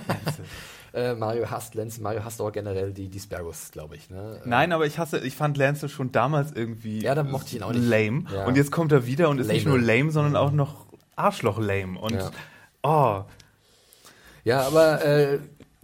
Lancel. 0.07 0.45
Äh, 0.93 1.13
Mario 1.15 1.49
hasst 1.49 1.75
Lancel, 1.75 2.01
Mario 2.03 2.23
hasst 2.23 2.41
auch 2.41 2.51
generell 2.51 2.91
die, 2.93 3.07
die 3.09 3.19
Sparrows, 3.19 3.69
glaube 3.71 3.95
ich. 3.95 4.09
Ne? 4.09 4.41
Nein, 4.45 4.71
aber 4.71 4.85
ich 4.85 4.97
hasse, 4.97 5.19
ich 5.19 5.35
fand 5.35 5.57
Lancel 5.57 5.89
schon 5.89 6.11
damals 6.11 6.51
irgendwie 6.51 7.01
Ja, 7.01 7.15
da 7.15 7.23
mochte 7.23 7.47
ich 7.49 7.55
ihn 7.57 7.63
auch 7.63 7.71
nicht. 7.73 7.87
lame. 7.87 8.23
Ja. 8.33 8.45
Und 8.45 8.57
jetzt 8.57 8.71
kommt 8.71 8.91
er 8.91 9.05
wieder 9.05 9.29
und 9.29 9.39
ist 9.39 9.47
nicht 9.47 9.65
Lame. 9.65 9.77
nur 9.77 9.85
lame, 9.87 10.11
sondern 10.11 10.35
auch 10.35 10.51
noch 10.51 10.85
Arschloch-lame. 11.15 11.99
Und 11.99 12.13
Ja. 12.13 12.31
oh, 12.83 13.23
Ja, 14.43 14.61
aber 14.61 15.03
äh, 15.05 15.39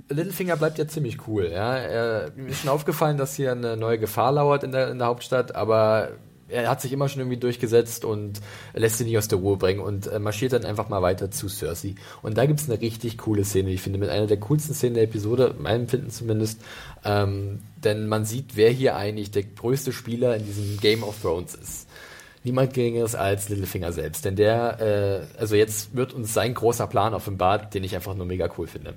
Littlefinger 0.09 0.55
bleibt 0.57 0.77
ja 0.77 0.87
ziemlich 0.87 1.27
cool. 1.27 1.49
Ja? 1.51 1.75
Er, 1.75 2.31
mir 2.35 2.49
ist 2.49 2.61
schon 2.61 2.69
aufgefallen, 2.69 3.17
dass 3.17 3.35
hier 3.35 3.51
eine 3.51 3.75
neue 3.77 3.99
Gefahr 3.99 4.31
lauert 4.31 4.63
in 4.63 4.71
der, 4.71 4.89
in 4.91 4.97
der 4.99 5.07
Hauptstadt, 5.07 5.55
aber 5.55 6.09
er 6.47 6.69
hat 6.69 6.81
sich 6.81 6.93
immer 6.93 7.09
schon 7.09 7.21
irgendwie 7.21 7.39
durchgesetzt 7.39 8.05
und 8.05 8.39
lässt 8.73 8.97
sie 8.97 9.05
nicht 9.05 9.17
aus 9.17 9.27
der 9.27 9.39
Ruhe 9.39 9.57
bringen 9.57 9.79
und 9.79 10.07
äh, 10.07 10.19
marschiert 10.19 10.53
dann 10.53 10.65
einfach 10.65 10.89
mal 10.89 11.01
weiter 11.01 11.31
zu 11.31 11.49
Cersei. 11.49 11.95
Und 12.21 12.37
da 12.37 12.45
gibt's 12.45 12.69
eine 12.69 12.79
richtig 12.79 13.17
coole 13.17 13.43
Szene, 13.43 13.71
ich 13.71 13.81
finde, 13.81 13.99
mit 13.99 14.09
einer 14.09 14.27
der 14.27 14.39
coolsten 14.39 14.73
Szenen 14.73 14.95
der 14.95 15.03
Episode, 15.03 15.55
meinem 15.57 15.81
Empfinden 15.81 16.11
zumindest. 16.11 16.61
Ähm, 17.03 17.61
denn 17.83 18.07
man 18.07 18.25
sieht, 18.25 18.55
wer 18.55 18.69
hier 18.69 18.95
eigentlich 18.95 19.31
der 19.31 19.43
größte 19.43 19.91
Spieler 19.91 20.35
in 20.35 20.45
diesem 20.45 20.79
Game 20.79 21.03
of 21.03 21.19
Thrones 21.21 21.55
ist. 21.55 21.87
Niemand 22.43 22.75
geringeres 22.75 23.15
als 23.15 23.49
Littlefinger 23.49 23.91
selbst. 23.91 24.23
Denn 24.23 24.35
der, 24.35 24.79
äh, 24.79 25.39
also 25.39 25.55
jetzt 25.55 25.95
wird 25.95 26.13
uns 26.13 26.33
sein 26.33 26.53
großer 26.53 26.85
Plan 26.85 27.15
offenbart, 27.15 27.73
den 27.73 27.83
ich 27.83 27.95
einfach 27.95 28.13
nur 28.13 28.27
mega 28.27 28.49
cool 28.57 28.67
finde. 28.67 28.93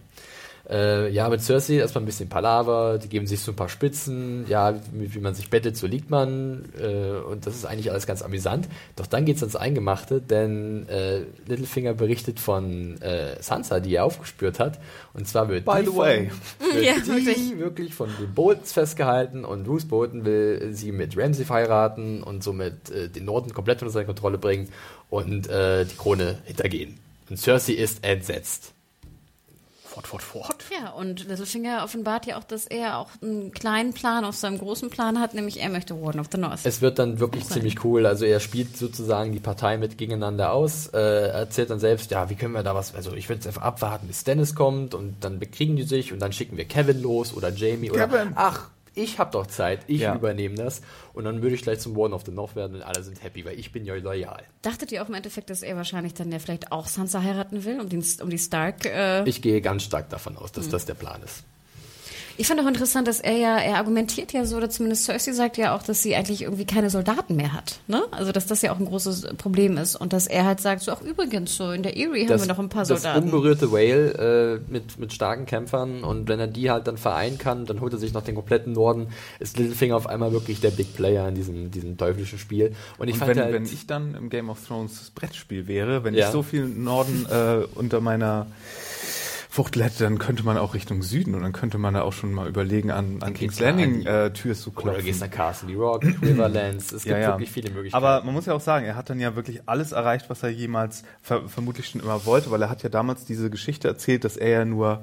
Äh, 0.71 1.11
ja, 1.11 1.31
mit 1.31 1.41
Cersei 1.41 1.77
erstmal 1.77 2.03
ein 2.03 2.07
bisschen 2.07 2.29
Palaver, 2.29 2.99
die 2.99 3.09
geben 3.09 3.27
sich 3.27 3.41
so 3.41 3.53
ein 3.53 3.57
paar 3.57 3.71
Spitzen, 3.71 4.45
ja, 4.49 4.75
wie, 4.93 5.15
wie 5.15 5.19
man 5.19 5.35
sich 5.35 5.49
bettet, 5.49 5.79
so 5.79 5.87
liegt 5.87 6.11
man, 6.11 6.67
äh, 6.79 7.21
und 7.27 7.47
das 7.47 7.55
ist 7.55 7.65
eigentlich 7.65 7.91
alles 7.91 8.07
ganz 8.07 8.21
amüsant. 8.21 8.69
Doch 8.95 9.07
dann 9.07 9.25
geht's 9.25 9.43
ans 9.43 9.57
Eingemachte, 9.57 10.21
denn 10.21 10.87
äh, 10.91 11.23
Littlefinger 11.47 11.95
berichtet 11.95 12.39
von 12.39 13.01
äh, 13.01 13.43
Sansa, 13.43 13.81
die 13.81 13.95
er 13.95 14.05
aufgespürt 14.05 14.61
hat, 14.61 14.79
und 15.15 15.27
zwar 15.27 15.49
wird 15.49 15.65
By 15.65 15.79
die 15.79 15.87
the 15.87 15.87
von, 15.87 15.97
way. 15.97 16.31
wird 16.73 16.85
Ja, 16.85 16.93
die 17.03 17.07
wirklich. 17.07 17.59
wirklich. 17.59 17.95
von 17.95 18.11
den 18.21 18.35
Boltons 18.35 18.73
festgehalten 18.73 19.47
und 19.47 19.65
Bruce 19.65 19.87
Bolton 19.87 20.27
will 20.27 20.75
sie 20.75 20.93
mit 20.93 21.17
Ramsay 21.17 21.47
verheiraten 21.47 22.23
und 22.23 22.45
somit 22.45 22.91
äh, 22.91 23.09
den 23.09 23.25
Norden 23.25 23.55
komplett 23.55 23.81
unter 23.81 23.93
seine 23.93 24.05
Kontrolle 24.05 24.37
bringen 24.37 24.69
und 25.09 25.49
äh, 25.49 25.87
die 25.87 25.97
Krone 25.97 26.39
hintergehen. 26.45 26.99
Und 27.31 27.39
Cersei 27.39 27.73
ist 27.73 28.05
entsetzt. 28.05 28.75
Fort, 29.99 30.23
fort, 30.23 30.23
fort. 30.23 30.65
Ja, 30.71 30.91
und 30.91 31.27
Littlefinger 31.27 31.83
offenbart 31.83 32.27
ja 32.27 32.39
auch, 32.39 32.45
dass 32.45 32.67
er 32.67 32.99
auch 32.99 33.09
einen 33.21 33.51
kleinen 33.51 33.93
Plan 33.93 34.25
auf 34.25 34.37
seinem 34.37 34.59
großen 34.59 34.91
Plan 34.91 35.19
hat, 35.19 35.35
nämlich 35.35 35.61
er 35.61 35.71
möchte 35.71 36.01
Warden 36.01 36.21
of 36.21 36.29
the 36.31 36.39
North. 36.39 36.61
Es 36.63 36.81
wird 36.81 37.01
dann 37.01 37.19
wirklich 37.19 37.47
ziemlich 37.47 37.85
cool. 37.85 38.07
Also 38.07 38.25
er 38.25 38.39
spielt 38.39 38.77
sozusagen 38.77 39.33
die 39.33 39.41
Partei 39.41 39.77
mit 39.77 39.99
gegeneinander 39.99 40.53
aus, 40.53 40.87
äh, 40.89 40.99
erzählt 40.99 41.71
dann 41.71 41.81
selbst, 41.81 42.13
ja, 42.13 42.31
wie 42.31 42.37
können 42.37 42.55
wir 42.55 42.63
da 42.63 42.77
was, 42.77 42.95
also 42.95 43.13
ich 43.13 43.29
würde 43.29 43.39
jetzt 43.39 43.49
einfach 43.49 43.63
abwarten, 43.63 44.07
bis 44.07 44.23
Dennis 44.23 44.55
kommt 44.55 44.95
und 44.95 45.17
dann 45.21 45.41
bekriegen 45.41 45.75
die 45.75 45.83
sich 45.83 46.13
und 46.13 46.21
dann 46.21 46.33
schicken 46.33 46.57
wir 46.57 46.65
Kevin 46.65 47.03
los 47.03 47.35
oder 47.35 47.51
Jamie 47.51 47.91
oder 47.91 48.07
Kevin. 48.07 48.33
ach, 48.37 48.69
ich 48.99 49.19
hab 49.19 49.33
doch 49.33 49.47
Zeit, 49.47 49.81
ich 49.87 50.01
Ja. 50.01 50.15
übernehme 50.15 50.55
das 50.57 50.83
und 51.13 51.25
dann 51.25 51.41
würde 51.43 51.55
ich 51.55 51.63
gleich 51.63 51.81
zum 51.81 51.97
Warden 51.97 52.13
of 52.15 52.25
the 52.27 52.33
North 52.33 52.57
werden 52.57 52.77
und 52.77 52.83
alle 52.83 53.03
sind 53.03 53.23
happy, 53.23 53.45
weil 53.45 53.59
ich 53.59 53.73
bin 53.73 53.85
ja 53.85 53.95
loyal. 53.95 54.43
Dachtet 54.63 54.93
ihr 54.93 55.03
auch 55.03 55.09
im 55.09 55.15
Endeffekt, 55.15 55.51
dass 55.51 55.63
er 55.63 55.77
wahrscheinlich 55.77 56.15
dann 56.15 56.31
ja 56.33 56.39
vielleicht 56.39 56.73
auch 56.73 56.87
Sansa 56.87 57.23
heiraten 57.23 57.65
will, 57.65 57.81
um, 57.81 57.89
den, 57.89 58.05
um 58.23 58.31
die 58.31 58.39
Stark... 58.39 58.85
Äh, 58.85 59.29
Ich 59.29 59.41
gehe 59.43 59.61
ganz 59.61 59.85
stark 59.85 60.11
davon 60.11 60.37
aus, 60.37 60.53
dass 60.53 60.69
das 60.69 60.85
der 60.87 60.95
Plan 60.95 61.23
ist. 61.23 61.45
Ich 62.41 62.47
fand 62.47 62.61
auch 62.61 62.69
interessant, 62.69 63.09
dass 63.09 63.19
er 63.19 63.37
ja, 63.37 63.57
er 63.59 63.77
argumentiert 63.79 64.33
ja 64.33 64.45
so, 64.45 64.57
oder 64.57 64.71
zumindest 64.71 65.05
Cersei 65.07 65.33
sagt 65.33 65.57
ja 65.57 65.75
auch, 65.75 65.83
dass 65.83 66.03
sie 66.03 66.15
eigentlich 66.15 66.43
irgendwie 66.43 66.65
keine 66.67 66.89
Soldaten 66.89 67.35
mehr 67.35 67.53
hat. 67.53 67.81
Ne? 67.89 68.05
Also, 68.13 68.31
dass 68.31 68.47
das 68.47 68.63
ja 68.63 68.73
auch 68.73 68.79
ein 68.79 68.85
großes 68.87 69.27
Problem 69.39 69.77
ist. 69.77 69.97
Und 69.97 70.13
dass 70.13 70.29
er 70.29 70.45
halt 70.45 70.61
sagt, 70.61 70.83
so, 70.83 70.93
ach 70.93 71.01
übrigens, 71.03 71.57
so 71.57 71.73
in 71.73 71.83
der 71.83 71.97
Erie 71.97 72.29
haben 72.29 72.39
wir 72.41 72.47
noch 72.47 72.61
ein 72.61 72.69
paar 72.69 72.85
das 72.85 73.03
Soldaten. 73.03 73.25
unberührte 73.25 73.73
Whale 73.73 74.61
äh, 74.69 74.73
mit, 74.73 74.99
mit 75.01 75.13
starken 75.13 75.47
Kämpfern 75.47 76.05
und 76.05 76.29
wenn 76.29 76.39
er 76.39 76.47
die 76.47 76.71
halt 76.71 76.87
dann 76.87 76.97
vereinen 76.97 77.39
kann, 77.39 77.67
dann 77.67 77.81
holt 77.81 77.93
er 77.93 77.99
sich 77.99 78.13
noch 78.15 78.23
den 78.23 78.37
kompletten 78.37 78.73
Norden, 78.73 79.09
ist 79.41 79.59
Littlefinger 79.59 79.97
auf 79.97 80.07
einmal 80.07 80.31
wirklich 80.33 80.61
der 80.61 80.71
Big 80.71 80.95
Player 80.95 81.27
in 81.29 81.35
diesem, 81.35 81.73
diesem 81.73 81.97
teuflischen 81.97 82.39
Spiel. 82.39 82.73
Und 82.99 83.09
ich 83.09 83.15
und 83.15 83.19
fand 83.19 83.31
wenn, 83.31 83.43
halt, 83.43 83.53
wenn 83.53 83.65
ich 83.65 83.89
dann 83.89 84.15
im 84.15 84.31
Game 84.31 84.49
of 84.49 84.65
Thrones 84.65 85.11
Brettspiel 85.13 85.67
wäre, 85.67 86.05
wenn 86.05 86.15
Ja. 86.15 86.27
ich 86.27 86.33
so 86.33 86.45
viel 86.45 86.67
Norden 86.67 87.27
äh, 87.29 87.65
unter 87.75 88.01
meiner 88.01 88.47
Fuchtel 89.59 89.83
hätte, 89.83 90.05
dann 90.05 90.21
könnte 90.21 90.45
man 90.45 90.57
auch 90.57 90.75
Richtung 90.75 91.03
Süden 91.03 91.35
und 91.35 91.43
dann 91.43 91.51
könnte 91.53 91.79
man 91.79 91.93
da 91.93 92.03
auch 92.03 92.13
schon 92.13 92.33
mal 92.33 92.47
überlegen, 92.47 92.93
an, 92.93 93.21
an 93.23 93.35
King's 93.35 93.59
Landing 93.59 94.07
äh, 94.07 94.33
Tür 94.33 94.55
zu 94.55 94.71
klopfen. 94.71 94.91
oder 94.91 95.03
gehst 95.03 95.21
nach 95.21 95.31
Castle 95.33 95.75
Rock, 95.75 96.05
Riverlands, 96.05 96.93
es 96.93 97.03
gibt 97.03 97.17
ja, 97.17 97.19
ja. 97.19 97.29
wirklich 97.31 97.51
viele 97.51 97.71
Möglichkeiten. 97.71 98.05
Aber 98.05 98.25
man 98.25 98.35
muss 98.35 98.47
ja 98.47 98.55
auch 98.55 98.61
sagen, 98.61 98.87
er 98.87 98.95
hat 98.95 99.11
dann 99.11 99.19
ja 99.19 99.35
wirklich 99.35 99.63
alles 99.67 99.91
erreicht, 99.91 100.31
was 100.31 100.45
er 100.45 100.51
jemals 100.51 101.03
ver 101.23 101.49
vermutlich 101.49 101.89
schon 101.89 102.01
immer 102.01 102.25
wollte, 102.25 102.53
weil 102.53 102.63
er 102.63 102.71
hat 102.71 102.85
ja 102.85 102.89
damals 102.89 103.25
diese 103.25 103.51
Geschichte 103.51 103.89
erzählt, 103.89 104.23
dass 104.23 104.37
er 104.37 104.49
ja 104.49 104.65
nur 104.65 105.03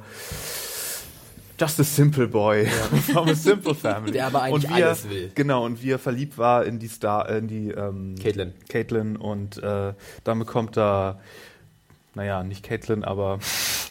just 1.59 1.77
a 1.81 1.83
simple 1.83 2.27
boy 2.29 2.65
from 3.11 3.27
a 3.27 3.35
simple 3.35 3.75
family. 3.75 4.13
Der 4.13 4.27
aber 4.27 4.43
eigentlich 4.43 4.69
und 4.69 4.73
wie 4.73 4.79
er, 4.79 4.87
alles 4.87 5.09
will. 5.09 5.31
Genau, 5.35 5.65
und 5.65 5.83
wie 5.83 5.91
er 5.91 5.99
verliebt 5.99 6.37
war 6.37 6.63
in 6.63 6.79
die 6.79 6.87
Star, 6.87 7.27
in 7.29 7.49
die 7.49 7.71
ähm, 7.71 8.15
Caitlyn. 8.23 8.53
Caitlyn 8.69 9.17
und 9.17 9.61
äh, 9.61 9.91
dann 10.23 10.39
bekommt 10.39 10.77
er, 10.77 11.19
naja, 12.16 12.43
nicht 12.43 12.63
Caitlyn, 12.63 13.03
aber 13.03 13.39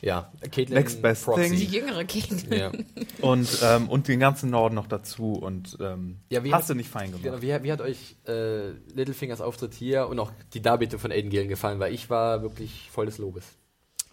ja, 0.03 0.33
Caitlyn 0.51 0.75
Next 0.79 1.01
best 1.03 1.25
Proxy. 1.25 1.43
thing. 1.51 1.59
die 1.59 1.66
jüngere 1.66 2.05
Kind. 2.05 2.53
Ja. 2.53 2.72
und 3.20 3.49
ähm, 3.62 3.89
und 3.89 4.09
den 4.09 4.18
ganzen 4.20 4.51
Norden 4.51 4.75
noch 4.75 4.87
dazu 4.87 5.35
und 5.35 5.77
ähm, 5.81 6.18
Ja, 6.31 6.43
wie 6.45 6.53
hast 6.53 6.64
hat- 6.64 6.70
du 6.70 6.75
nicht 6.75 6.89
fein 6.91 7.07
gemacht. 7.12 7.22
Genau, 7.22 7.41
wie, 7.43 7.62
wie 7.64 7.72
hat 7.72 7.81
euch 7.81 8.16
äh, 8.27 8.70
Littlefingers 8.95 9.41
Auftritt 9.41 9.75
hier 9.75 10.09
und 10.09 10.18
auch 10.18 10.33
die 10.53 10.61
Darbietung 10.62 10.99
von 10.99 11.12
Aiden 11.12 11.31
Gillen 11.31 11.49
gefallen? 11.49 11.79
Weil 11.79 11.95
ich 11.95 12.11
war 12.11 12.43
wirklich 12.43 12.89
voll 12.91 13.07
des 13.07 13.18
Lobes. 13.18 13.45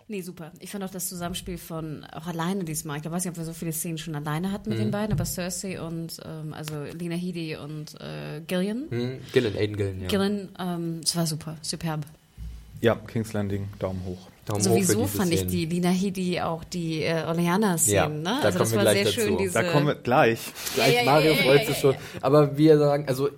Nee, 0.07 0.21
super. 0.23 0.51
Ich 0.59 0.69
fand 0.71 0.83
auch 0.83 0.89
das 0.89 1.07
Zusammenspiel 1.07 1.57
von, 1.57 2.03
auch 2.03 2.27
alleine 2.27 2.65
diesmal, 2.65 2.99
ich 2.99 3.09
weiß 3.09 3.23
nicht, 3.23 3.31
ob 3.31 3.37
wir 3.37 3.45
so 3.45 3.53
viele 3.53 3.71
Szenen 3.71 3.97
schon 3.97 4.13
alleine 4.13 4.51
hatten 4.51 4.67
mit 4.69 4.77
Mhm. 4.79 4.83
den 4.83 4.91
beiden, 4.91 5.13
aber 5.13 5.23
Cersei 5.23 5.81
und, 5.81 6.19
ähm, 6.25 6.53
also 6.53 6.83
Lena 6.83 7.15
Headey 7.15 7.55
und 7.55 7.95
äh, 8.01 8.41
Gillian. 8.45 8.87
Hm? 8.89 9.19
Gillen, 9.31 9.55
Aiden 9.55 9.77
Gillen, 9.77 10.01
ja. 10.01 10.07
Gillian, 10.09 10.49
ähm, 10.59 10.99
es 11.01 11.15
war 11.15 11.25
super, 11.25 11.55
superb. 11.61 12.01
Ja, 12.81 12.95
King's 12.95 13.33
Landing, 13.33 13.69
Daumen 13.79 14.01
hoch. 14.05 14.17
Daumen 14.45 14.59
hoch 14.59 14.63
für 14.63 14.69
Sowieso 14.69 15.01
diese 15.03 15.17
fand 15.17 15.31
ich 15.33 15.39
Szenen. 15.41 15.51
die 15.51 15.65
Lina 15.67 15.89
Headey 15.89 16.41
auch 16.41 16.63
die 16.63 17.03
äh, 17.03 17.23
Oleana-Szenen, 17.27 18.25
Ja, 18.25 18.33
ne? 18.33 18.39
da 18.41 18.47
Also 18.47 18.59
das 18.59 18.69
kommen 18.69 18.71
wir 18.71 18.75
war 18.85 18.93
gleich 18.93 19.03
sehr 19.05 19.13
schön, 19.13 19.31
dazu. 19.33 19.37
diese. 19.43 19.53
Da 19.53 19.63
kommen 19.71 19.87
wir 19.87 19.95
gleich. 19.95 20.39
Gleich 20.73 20.93
Ja, 20.95 20.99
ja, 21.01 21.05
Mario 21.11 21.31
ja, 21.33 21.37
ja, 21.37 21.43
freut 21.43 21.61
ja, 21.61 21.67
sich 21.67 21.77
schon. 21.77 21.95
Aber 22.21 22.57
wir 22.57 22.77
sagen, 22.79 23.07
also 23.07 23.29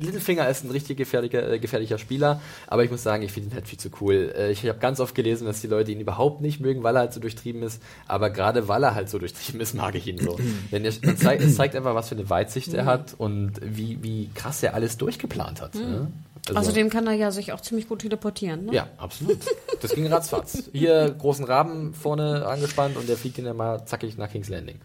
Littlefinger 0.00 0.48
ist 0.48 0.64
ein 0.64 0.70
richtig 0.70 0.96
gefährlicher, 0.96 1.52
äh, 1.52 1.58
gefährlicher 1.58 1.98
Spieler, 1.98 2.40
aber 2.66 2.84
ich 2.84 2.90
muss 2.90 3.02
sagen, 3.02 3.22
ich 3.22 3.32
finde 3.32 3.50
ihn 3.50 3.54
halt 3.54 3.68
viel 3.68 3.78
zu 3.78 3.90
cool. 4.00 4.32
Äh, 4.36 4.50
ich 4.50 4.66
habe 4.66 4.78
ganz 4.78 5.00
oft 5.00 5.14
gelesen, 5.14 5.46
dass 5.46 5.60
die 5.60 5.66
Leute 5.66 5.92
ihn 5.92 6.00
überhaupt 6.00 6.40
nicht 6.40 6.60
mögen, 6.60 6.82
weil 6.82 6.96
er 6.96 7.00
halt 7.00 7.12
so 7.12 7.20
durchtrieben 7.20 7.62
ist, 7.62 7.82
aber 8.08 8.30
gerade 8.30 8.66
weil 8.68 8.82
er 8.82 8.94
halt 8.94 9.08
so 9.10 9.18
durchtrieben 9.18 9.60
ist, 9.60 9.74
mag 9.74 9.94
ich 9.94 10.06
ihn 10.06 10.18
so. 10.18 10.38
Denn 10.72 10.84
er, 10.84 10.92
zeigt, 11.16 11.42
es 11.42 11.56
zeigt 11.56 11.76
einfach, 11.76 11.94
was 11.94 12.08
für 12.08 12.14
eine 12.14 12.28
Weitsicht 12.30 12.72
er 12.74 12.84
hat 12.86 13.14
und 13.18 13.52
wie, 13.62 14.02
wie 14.02 14.30
krass 14.34 14.62
er 14.62 14.74
alles 14.74 14.96
durchgeplant 14.96 15.60
hat. 15.60 15.74
Ne? 15.74 16.08
Also- 16.48 16.60
Außerdem 16.60 16.90
kann 16.90 17.06
er 17.06 17.14
ja 17.14 17.30
sich 17.30 17.52
auch 17.52 17.60
ziemlich 17.60 17.88
gut 17.88 18.00
teleportieren, 18.00 18.66
ne? 18.66 18.74
ja, 18.74 18.88
absolut. 18.98 19.38
Das 19.80 19.94
ging 19.94 20.06
ratzfatz. 20.06 20.68
Hier 20.72 21.14
großen 21.18 21.44
Raben 21.44 21.94
vorne 21.94 22.46
angespannt 22.46 22.96
und 22.98 23.08
der 23.08 23.16
fliegt 23.16 23.38
ihn 23.38 23.44
dann 23.46 23.56
mal 23.56 23.84
zackig 23.86 24.18
nach 24.18 24.30
King's 24.30 24.48
Landing. 24.50 24.78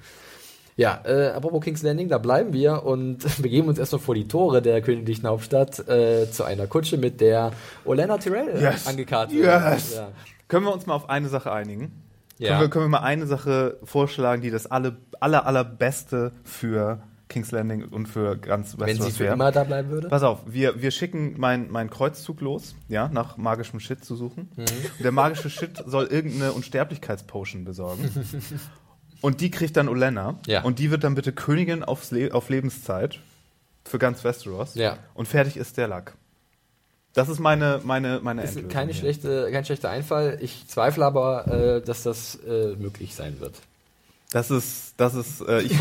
Ja, 0.80 1.01
äh, 1.03 1.32
apropos 1.32 1.61
King's 1.61 1.84
Landing, 1.84 2.07
da 2.07 2.19
bleiben 2.19 2.53
wir 2.53 2.86
und 2.86 3.17
begeben 3.41 3.67
uns 3.67 3.77
erstmal 3.77 3.99
vor 3.99 4.15
die 4.15 4.30
Tore 4.30 4.61
der 4.61 4.82
königlichen 4.82 5.27
Hauptstadt 5.27 5.77
äh, 5.89 6.32
zu 6.32 6.45
einer 6.45 6.67
Kutsche, 6.67 6.95
mit 6.95 7.19
der 7.19 7.51
Olenna 7.84 8.17
Tyrell 8.17 8.61
Yes. 8.61 8.88
angekarrt 8.88 9.34
wird. 9.34 9.43
Yes. 9.43 9.95
Ja. 9.95 10.07
Können 10.47 10.65
wir 10.65 10.73
uns 10.73 10.86
mal 10.86 10.93
auf 10.95 11.09
eine 11.09 11.27
Sache 11.27 11.51
einigen? 11.51 11.91
Ja. 12.38 12.51
Können, 12.51 12.61
wir, 12.61 12.69
können 12.69 12.86
wir 12.86 12.89
mal 12.89 12.99
eine 13.01 13.27
Sache 13.27 13.75
vorschlagen, 13.84 14.41
die 14.41 14.51
das 14.51 14.67
alle, 14.67 14.95
aller, 15.19 15.45
allerbeste 15.45 16.32
für 16.45 17.03
King's 17.27 17.51
Landing 17.51 17.84
und 17.84 18.07
für 18.07 18.38
ganz 18.38 18.80
Wenn 18.80 18.88
sie 18.88 18.99
Westeros 18.99 19.17
für 19.17 19.25
immer 19.25 19.51
da 19.51 19.65
bleiben 19.65 19.89
würde? 19.89 20.07
Pass 20.07 20.23
auf, 20.23 20.39
wir, 20.47 20.82
wir 20.82 20.91
schicken 20.91 21.38
meinen 21.38 21.69
mein 21.69 21.89
Kreuzzug 21.89 22.39
los, 22.39 22.73
ja, 22.88 23.09
nach 23.09 23.36
magischem 23.36 23.82
Shit 23.82 24.05
zu 24.05 24.15
suchen. 24.15 24.49
Mhm. 24.55 24.65
Der 25.03 25.11
magische 25.11 25.49
Shit 25.49 25.84
soll 25.86 26.05
irgendeine 26.05 26.53
Unsterblichkeitspotion 26.53 27.65
besorgen. 27.65 28.09
Und 29.22 29.41
die 29.41 29.51
kriegt 29.51 29.76
dann 29.78 29.89
Olenna. 29.89 30.39
Ja. 30.47 30.63
Und 30.63 30.80
die 30.80 30.91
wird 30.91 31.03
dann 31.03 31.15
bitte 31.15 31.32
Königin 31.34 31.84
aufs 31.84 32.11
Le 32.11 32.34
auf 32.34 32.49
Lebenszeit 32.49 33.20
für 33.86 33.99
ganz 33.99 34.24
Westeros. 34.24 34.76
Ja. 34.76 34.97
Und 35.13 35.28
fertig 35.28 35.57
ist 35.57 35.78
der 35.78 35.88
Lack. 35.88 36.13
Das 37.13 37.28
ist 37.28 37.39
meine, 37.39 37.82
meine, 37.84 38.20
meine 38.22 38.43
Ist 38.43 38.49
Endlösung 38.51 38.70
keine 38.72 38.91
hier. 38.91 38.99
schlechte, 39.01 39.49
kein 39.51 39.65
schlechter 39.65 39.89
Einfall. 39.89 40.38
Ich 40.41 40.67
zweifle 40.67 41.03
aber, 41.05 41.47
äh, 41.47 41.82
dass 41.82 42.03
das 42.03 42.36
äh, 42.47 42.76
möglich 42.78 43.15
sein 43.15 43.39
wird. 43.39 43.55
Das 44.32 44.51
ist, 44.51 44.93
das 44.97 45.15
ist, 45.15 45.41
äh, 45.41 45.61
ich, 45.61 45.76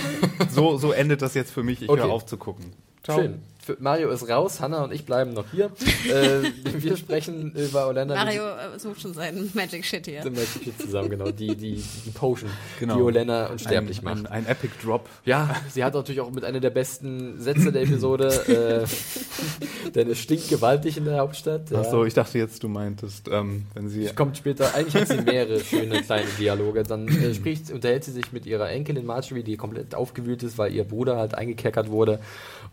so, 0.51 0.79
so 0.79 0.91
endet 0.93 1.21
das 1.21 1.35
jetzt 1.35 1.53
für 1.53 1.63
mich. 1.63 1.83
Ich 1.83 1.89
Okay. 1.91 2.01
höre 2.01 2.11
auf 2.11 2.25
zu 2.25 2.39
gucken. 2.39 2.73
Ciao. 3.05 3.21
Schön. 3.21 3.43
Für 3.69 3.77
Mario 3.81 4.09
ist 4.09 4.27
raus, 4.31 4.61
Hanna 4.61 4.85
und 4.85 4.95
ich 4.95 5.05
bleiben 5.05 5.35
noch 5.35 5.45
hier. 5.53 5.67
äh, 6.09 6.41
wir 6.79 6.97
sprechen 6.97 7.53
über 7.53 7.87
Orlando. 7.87 8.15
Mario 8.15 8.45
äh, 8.45 8.79
sucht 8.79 9.03
schon 9.03 9.13
seinen 9.13 9.51
Magic 9.53 9.85
Shit 9.85 10.07
hier. 10.07 10.23
Sind 10.23 10.39
wir 10.39 10.47
hier 10.63 10.79
zusammen, 10.79 11.11
genau. 11.11 11.31
Die, 11.31 11.55
die, 11.55 11.85
die 12.07 12.11
Potion, 12.13 12.49
Genau. 12.81 12.97
die 12.97 13.03
Olenna 13.03 13.49
unsterblich 13.49 13.99
ein, 13.99 14.05
macht. 14.05 14.27
Ein, 14.31 14.45
ein 14.45 14.47
Epic 14.47 14.73
Drop. 14.83 15.07
Ja, 15.27 15.55
sie 15.71 15.85
hat 15.85 15.93
natürlich 15.93 16.23
auch 16.23 16.31
mit 16.31 16.47
einer 16.47 16.61
der 16.61 16.71
besten 16.71 17.39
Sätze 17.43 17.71
der 17.71 17.83
Episode, 17.83 18.87
äh, 18.89 19.91
denn 19.95 20.11
es 20.11 20.19
stinkt 20.19 20.49
gewaltig 20.49 20.97
in 20.97 21.05
der 21.05 21.19
Hauptstadt. 21.19 21.71
Ja. 21.71 21.83
Ach 21.83 21.91
so, 21.91 22.07
ich 22.07 22.15
dachte 22.15 22.39
jetzt, 22.39 22.63
du 22.63 22.69
meintest, 22.69 23.29
ähm, 23.31 23.67
wenn 23.75 23.91
sie. 23.91 24.07
Kommt 24.15 24.39
später, 24.39 24.75
eigentlich 24.75 24.95
hat 24.95 25.09
sie 25.09 25.21
mehrere 25.21 25.61
schöne 25.61 26.01
kleine 26.01 26.29
Dialoge. 26.39 26.85
Dann 26.85 27.07
äh, 27.07 27.35
spricht, 27.35 27.71
unterhält 27.71 28.05
sie 28.05 28.13
sich 28.13 28.33
mit 28.33 28.47
ihrer 28.47 28.71
Enkelin 28.71 29.05
Marjorie, 29.05 29.43
die 29.43 29.59
komplett 29.59 29.95
aufgewühlt 29.95 30.43
ist, 30.43 30.57
weil 30.57 30.73
ihr 30.73 30.85
Bruder 30.85 31.19
halt 31.19 31.35
eingekerkert 31.35 31.91
wurde. 31.91 32.19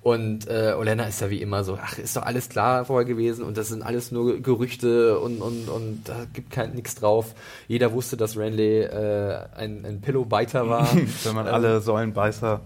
Und 0.06 0.48
äh, 0.48 0.76
Olenna 0.78 1.06
ist 1.06 1.20
ja 1.22 1.32
wie 1.32 1.42
immer 1.42 1.64
so, 1.64 1.80
ach, 1.82 1.98
ist 1.98 2.16
doch 2.16 2.22
alles 2.22 2.48
klar 2.48 2.86
vorher 2.86 3.06
gewesen 3.06 3.44
und 3.44 3.58
das 3.58 3.70
sind 3.70 3.82
alles 3.82 4.12
nur 4.12 4.40
Gerüchte 4.40 5.18
und, 5.20 5.42
und, 5.42 5.68
und 5.68 6.02
da 6.08 6.28
gibt 6.32 6.52
kein 6.52 6.74
nichts 6.76 6.94
drauf. 6.94 7.34
Jeder 7.68 7.92
wusste, 7.92 8.16
dass 8.16 8.38
Renly 8.38 8.82
äh, 8.82 9.40
ein, 9.56 9.84
ein 9.84 10.02
Pillow-Biter 10.02 10.70
war. 10.70 10.88
Wenn 11.24 11.34
man 11.34 11.48
alle 11.48 11.82
Säulenbeißer. 11.82 12.62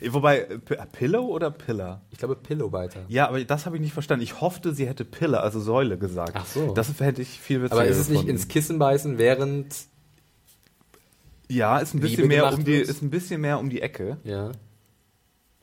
In, 0.00 0.12
wobei, 0.12 0.40
äh, 0.40 0.58
P- 0.58 0.76
Pillow 0.90 1.26
oder 1.26 1.52
Pillar? 1.52 2.00
Ich 2.10 2.18
glaube, 2.18 2.34
Pillow-Biter. 2.34 3.02
Ja, 3.06 3.28
aber 3.28 3.44
das 3.44 3.64
habe 3.64 3.76
ich 3.76 3.82
nicht 3.82 3.92
verstanden. 3.94 4.24
Ich 4.24 4.40
hoffte, 4.40 4.74
sie 4.74 4.88
hätte 4.88 5.04
Pillar, 5.04 5.44
also 5.44 5.60
Säule 5.60 5.98
gesagt. 5.98 6.32
Ach 6.34 6.46
so. 6.46 6.74
Das 6.74 6.88
hätte 6.98 7.22
ich 7.22 7.28
viel 7.40 7.62
witziger 7.62 7.80
Aber 7.80 7.88
ist 7.88 7.96
es 7.96 8.08
nicht 8.08 8.22
gefunden. 8.22 8.30
ins 8.32 8.48
Kissen 8.48 8.80
beißen, 8.80 9.18
während, 9.18 9.72
Ja, 11.48 11.78
ist 11.78 11.94
ein 11.94 12.00
bisschen 12.00 12.16
Liebe 12.22 12.28
mehr 12.28 12.52
um 12.52 12.64
die, 12.64 12.74
ist 12.74 13.02
ein 13.02 13.10
bisschen 13.10 13.40
mehr 13.40 13.60
um 13.60 13.70
die 13.70 13.82
Ecke. 13.82 14.16
ja. 14.24 14.50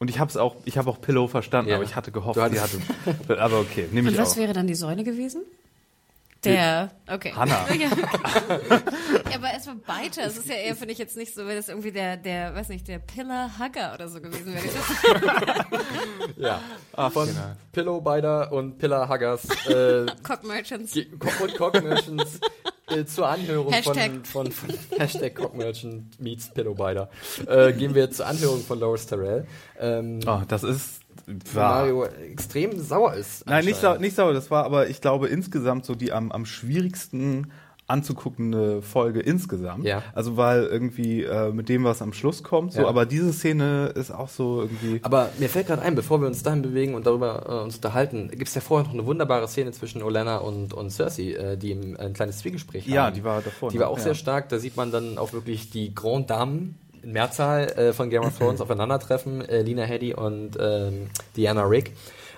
Und 0.03 0.09
ich 0.09 0.19
habe 0.19 0.29
es 0.29 0.35
auch, 0.35 0.57
ich 0.65 0.77
habe 0.77 0.89
auch 0.89 0.99
Pillow 0.99 1.27
verstanden, 1.29 1.69
Ja. 1.69 1.77
aber 1.77 1.85
ich 1.85 1.95
hatte 1.95 2.11
gehofft, 2.11 2.35
Du 2.35 2.41
hattest- 2.41 2.73
sie 2.73 2.77
hatte. 3.29 3.39
aber 3.41 3.61
okay, 3.61 3.87
nehme 3.89 4.09
Und 4.09 4.15
ich 4.15 4.19
was 4.19 4.33
auch. 4.33 4.35
wäre 4.37 4.51
dann 4.51 4.67
die 4.67 4.75
Säule 4.75 5.05
gewesen? 5.05 5.43
Der, 6.45 6.91
okay. 7.11 7.33
Hanna. 7.35 7.65
Ja. 7.73 7.87
ja, 9.29 9.35
aber 9.35 9.51
erstmal 9.51 9.75
Biter. 9.77 10.23
Es 10.25 10.37
ist 10.37 10.47
ja 10.49 10.55
eher, 10.55 10.75
finde 10.75 10.91
ich 10.93 10.97
jetzt 10.99 11.15
nicht 11.17 11.33
so, 11.33 11.45
wenn 11.47 11.57
es 11.57 11.69
irgendwie 11.69 11.91
der, 11.91 12.17
der, 12.17 12.53
weiß 12.55 12.69
nicht, 12.69 12.87
der 12.87 12.99
Pillar 12.99 13.51
Hugger 13.59 13.93
oder 13.93 14.07
so 14.09 14.19
gewesen 14.21 14.53
wäre. 14.53 15.65
Ja. 16.37 16.61
Ach, 16.95 17.11
Von 17.11 17.27
genau. 17.27 17.41
Pillow-Biter 17.71 18.51
und 18.51 18.77
Pillar-Huggers 18.77 19.45
äh, 19.67 20.05
Cock 20.23 20.43
Merchants. 20.43 20.93
Ge- 20.93 21.07
Co- 21.17 21.43
und 21.43 21.55
Cock 21.55 21.81
Merchants 21.83 22.39
äh, 22.89 23.05
zur 23.05 23.27
Anhörung 23.27 23.71
Hashtag. 23.71 24.11
von, 24.25 24.51
von, 24.51 24.51
von 24.51 24.99
Hashtag 24.99 25.35
Cock 25.35 25.55
Merchant 25.55 26.19
meets 26.19 26.49
Pillowbiter. 26.53 27.09
Äh, 27.47 27.73
gehen 27.73 27.95
wir 27.95 28.11
zur 28.11 28.27
Anhörung 28.27 28.61
von 28.63 28.79
Loris 28.79 29.05
Terrell. 29.07 29.47
Ähm, 29.79 30.19
Oh, 30.27 30.41
das 30.47 30.63
ist. 30.63 30.99
Wo 31.27 31.59
Mario 31.59 32.05
extrem 32.05 32.79
sauer 32.79 33.13
ist. 33.15 33.45
Nein, 33.47 33.65
nicht, 33.65 33.75
sau, 33.75 33.87
anscheinend. 33.89 34.01
nicht 34.01 34.15
sauer. 34.15 34.33
Das 34.33 34.49
war 34.51 34.65
aber, 34.65 34.89
ich 34.89 35.01
glaube, 35.01 35.27
insgesamt 35.27 35.85
so 35.85 35.95
die 35.95 36.11
am, 36.11 36.31
am 36.31 36.45
schwierigsten 36.45 37.51
anzuguckende 37.85 38.81
Folge 38.81 39.19
insgesamt. 39.19 39.83
Ja. 39.85 40.03
Also 40.13 40.37
weil 40.37 40.63
irgendwie 40.63 41.23
äh, 41.23 41.51
mit 41.51 41.67
dem, 41.69 41.83
was 41.83 42.01
am 42.01 42.13
Schluss 42.13 42.41
kommt, 42.41 42.73
so, 42.73 42.81
Ja. 42.81 42.87
aber 42.87 43.05
diese 43.05 43.33
Szene 43.33 43.87
ist 43.95 44.09
auch 44.09 44.29
so 44.29 44.61
irgendwie. 44.61 44.99
Aber 45.03 45.29
mir 45.37 45.49
fällt 45.49 45.67
gerade 45.67 45.81
ein, 45.81 45.93
bevor 45.93 46.21
wir 46.21 46.27
uns 46.27 46.41
dahin 46.43 46.61
bewegen 46.61 46.95
und 46.95 47.05
darüber 47.05 47.45
äh, 47.47 47.63
uns 47.63 47.75
unterhalten, 47.75 48.29
gibt 48.29 48.47
es 48.47 48.55
ja 48.55 48.61
vorher 48.61 48.87
noch 48.87 48.93
eine 48.93 49.05
wunderbare 49.05 49.47
Szene 49.49 49.71
zwischen 49.73 50.01
Olenna 50.01 50.37
und, 50.37 50.73
und 50.73 50.91
Cersei, 50.91 51.33
äh, 51.33 51.57
die 51.57 51.73
ein 51.73 52.13
kleines 52.13 52.39
Zwiegespräch 52.39 52.87
Ja, 52.87 53.05
haben. 53.07 53.15
die 53.15 53.23
war 53.23 53.41
davor 53.41 53.69
Die 53.69 53.79
war 53.79 53.89
auch 53.89 53.97
ja. 53.97 54.03
sehr 54.05 54.15
stark. 54.15 54.49
Da 54.49 54.59
sieht 54.59 54.77
man 54.77 54.91
dann 54.91 55.17
auch 55.17 55.33
wirklich 55.33 55.69
die 55.69 55.93
Grand 55.93 56.29
Dame 56.29 56.53
in 56.53 56.75
Mehrzahl 57.03 57.67
äh, 57.77 57.93
von 57.93 58.09
Game 58.09 58.23
of 58.23 58.37
Thrones 58.37 58.61
aufeinandertreffen. 58.61 59.47
Äh, 59.47 59.61
Lina 59.61 59.83
Headey 59.83 60.13
und 60.13 60.57
ähm, 60.59 61.09
Diana 61.35 61.63
Rick. 61.63 61.93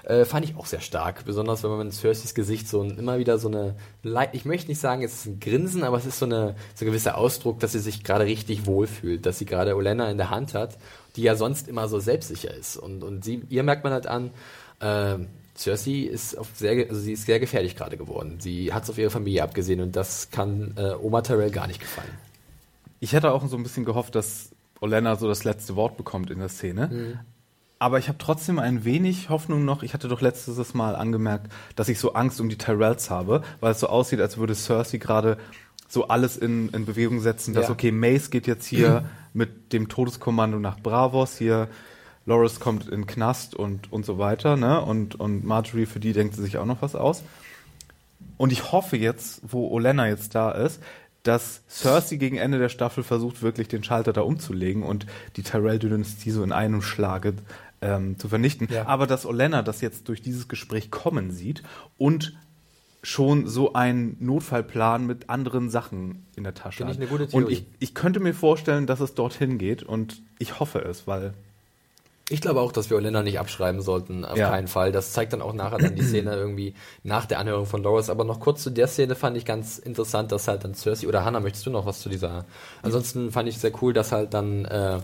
Äh, 0.05 0.25
fand 0.25 0.45
ich 0.45 0.55
auch 0.55 0.67
sehr 0.67 0.81
stark, 0.81 1.25
besonders 1.25 1.63
wenn 1.63 1.71
man 1.71 1.87
in 1.87 1.91
Cerseis 1.91 2.35
Gesicht 2.35 2.67
so 2.67 2.83
immer 2.83 3.17
wieder 3.17 3.39
so 3.39 3.47
eine, 3.47 3.75
ich 4.33 4.45
möchte 4.45 4.67
nicht 4.67 4.79
sagen, 4.79 5.01
es 5.01 5.13
ist 5.13 5.25
ein 5.25 5.39
Grinsen, 5.39 5.83
aber 5.83 5.97
es 5.97 6.05
ist 6.05 6.19
so, 6.19 6.25
eine, 6.25 6.55
so 6.75 6.85
ein 6.85 6.89
gewisser 6.89 7.17
Ausdruck, 7.17 7.59
dass 7.59 7.71
sie 7.71 7.79
sich 7.79 8.03
gerade 8.03 8.25
richtig 8.25 8.67
wohlfühlt, 8.67 9.25
dass 9.25 9.39
sie 9.39 9.45
gerade 9.45 9.75
Olenna 9.75 10.11
in 10.11 10.17
der 10.17 10.29
Hand 10.29 10.53
hat, 10.53 10.77
die 11.15 11.23
ja 11.23 11.35
sonst 11.35 11.67
immer 11.67 11.87
so 11.87 11.99
selbstsicher 11.99 12.53
ist. 12.53 12.77
Und, 12.77 13.03
und 13.03 13.25
sie, 13.25 13.41
ihr 13.49 13.63
merkt 13.63 13.83
man 13.83 13.93
halt 13.93 14.05
an, 14.05 14.29
äh, 14.79 15.17
Cersei 15.57 16.01
ist 16.01 16.37
auf 16.37 16.49
sehr, 16.53 16.87
also 16.89 17.01
sie 17.01 17.13
ist 17.13 17.25
sehr 17.25 17.39
gefährlich 17.39 17.75
gerade 17.75 17.97
geworden. 17.97 18.37
Sie 18.39 18.73
hat 18.73 18.83
es 18.83 18.89
auf 18.91 18.99
ihre 18.99 19.09
Familie 19.09 19.41
abgesehen 19.41 19.81
und 19.81 19.95
das 19.95 20.29
kann 20.29 20.75
äh, 20.77 20.93
Oma 21.01 21.21
Tyrell 21.21 21.49
gar 21.49 21.65
nicht 21.65 21.79
gefallen. 21.79 22.11
Ich 22.99 23.13
hätte 23.13 23.31
auch 23.31 23.47
so 23.47 23.57
ein 23.57 23.63
bisschen 23.63 23.85
gehofft, 23.85 24.15
dass 24.15 24.51
Olenna 24.81 25.15
so 25.15 25.27
das 25.27 25.43
letzte 25.43 25.75
Wort 25.75 25.97
bekommt 25.97 26.29
in 26.29 26.39
der 26.39 26.49
Szene. 26.49 26.87
Mhm. 26.87 27.19
Aber 27.77 27.99
ich 27.99 28.07
habe 28.07 28.17
trotzdem 28.17 28.57
ein 28.57 28.85
wenig 28.85 29.29
Hoffnung 29.29 29.65
noch. 29.65 29.83
Ich 29.83 29.93
hatte 29.93 30.07
doch 30.07 30.21
letztes 30.21 30.73
Mal 30.73 30.95
angemerkt, 30.95 31.51
dass 31.75 31.89
ich 31.89 31.99
so 31.99 32.13
Angst 32.13 32.39
um 32.39 32.49
die 32.49 32.57
Tyrells 32.57 33.09
habe, 33.09 33.41
weil 33.59 33.71
es 33.71 33.79
so 33.79 33.87
aussieht, 33.87 34.21
als 34.21 34.37
würde 34.37 34.55
Cersei 34.55 34.97
gerade 34.97 35.37
so 35.87 36.07
alles 36.07 36.37
in, 36.37 36.69
in 36.69 36.85
Bewegung 36.85 37.19
setzen, 37.19 37.53
dass 37.53 37.65
Ja. 37.65 37.71
okay, 37.71 37.91
Mace 37.91 38.29
geht 38.29 38.47
jetzt 38.47 38.65
hier 38.65 39.05
mit 39.33 39.73
dem 39.73 39.89
Todeskommando 39.89 40.57
nach 40.59 40.79
Bravos, 40.79 41.37
hier 41.37 41.67
Loris 42.25 42.59
kommt 42.59 42.89
in 42.89 43.05
Knast 43.05 43.55
und, 43.55 43.91
und 43.91 44.05
so 44.05 44.17
weiter, 44.17 44.57
ne? 44.57 44.81
Und, 44.81 45.15
und 45.15 45.43
Marjorie, 45.43 45.85
für 45.85 45.99
die 45.99 46.13
denkt 46.13 46.35
sie 46.35 46.41
sich 46.41 46.57
auch 46.57 46.65
noch 46.65 46.81
was 46.81 46.95
aus. 46.95 47.23
Und 48.37 48.51
ich 48.51 48.71
hoffe 48.71 48.97
jetzt, 48.97 49.41
wo 49.43 49.69
Olenna 49.69 50.07
jetzt 50.07 50.33
da 50.33 50.51
ist, 50.51 50.81
dass 51.25 51.63
Cersei 51.67 52.17
gegen 52.17 52.37
Ende 52.37 52.59
der 52.59 52.69
Staffel 52.69 53.03
versucht, 53.03 53.41
wirklich 53.41 53.67
den 53.67 53.83
Schalter 53.83 54.13
da 54.13 54.21
umzulegen 54.21 54.83
und 54.83 55.07
die 55.35 55.43
Tyrell-Dynastie 55.43 56.31
so 56.31 56.43
in 56.43 56.51
einem 56.51 56.81
Schlage 56.81 57.33
ähm, 57.81 58.17
zu 58.19 58.29
vernichten. 58.29 58.67
Ja. 58.71 58.85
Aber 58.85 59.07
dass 59.07 59.25
Olenna 59.25 59.63
das 59.63 59.81
jetzt 59.81 60.07
durch 60.07 60.21
dieses 60.21 60.47
Gespräch 60.47 60.91
kommen 60.91 61.31
sieht 61.31 61.63
und 61.97 62.37
schon 63.01 63.47
so 63.47 63.73
einen 63.73 64.17
Notfallplan 64.19 65.05
mit 65.05 65.29
anderen 65.29 65.69
Sachen 65.69 66.25
in 66.35 66.43
der 66.43 66.53
Tasche 66.53 66.85
hat. 66.85 66.95
eine 66.95 67.07
gute 67.07 67.27
und 67.35 67.49
ich, 67.49 67.65
ich 67.79 67.93
könnte 67.93 68.19
mir 68.19 68.33
vorstellen, 68.33 68.87
dass 68.87 68.99
es 68.99 69.13
dorthin 69.13 69.57
geht 69.57 69.83
und 69.83 70.23
ich 70.39 70.59
hoffe 70.59 70.79
es, 70.79 71.05
weil 71.05 71.33
Ich 72.29 72.41
glaube 72.41 72.59
auch, 72.59 72.71
dass 72.71 72.89
wir 72.89 72.97
Olenna 72.97 73.21
nicht 73.21 73.39
abschreiben 73.39 73.81
sollten, 73.81 74.25
auf 74.25 74.37
Ja. 74.37 74.49
keinen 74.49 74.67
Fall. 74.67 74.91
Das 74.91 75.11
zeigt 75.13 75.31
dann 75.33 75.43
auch 75.43 75.53
nachher 75.53 75.77
dann 75.77 75.95
die 75.95 76.01
Szene 76.07 76.33
irgendwie 76.35 76.73
nach 77.03 77.27
der 77.27 77.37
Anhörung 77.39 77.67
von 77.67 77.83
Loris. 77.83 78.09
Aber 78.09 78.23
noch 78.23 78.39
kurz 78.39 78.63
zu 78.63 78.71
der 78.71 78.87
Szene 78.87 79.13
fand 79.15 79.37
ich 79.37 79.45
ganz 79.45 79.77
interessant, 79.77 80.31
dass 80.31 80.47
halt 80.47 80.63
dann 80.63 80.73
Cersei 80.73 81.07
oder 81.07 81.23
Hannah, 81.23 81.39
möchtest 81.39 81.67
du 81.67 81.69
noch 81.69 81.85
was 81.85 81.99
zu 82.01 82.09
dieser? 82.09 82.45
Ansonsten 82.81 83.31
fand 83.31 83.47
ich 83.47 83.59
sehr 83.59 83.71
cool, 83.81 83.93
dass 83.93 84.11
halt 84.11 84.33
dann 84.33 84.65
äh, 84.65 84.99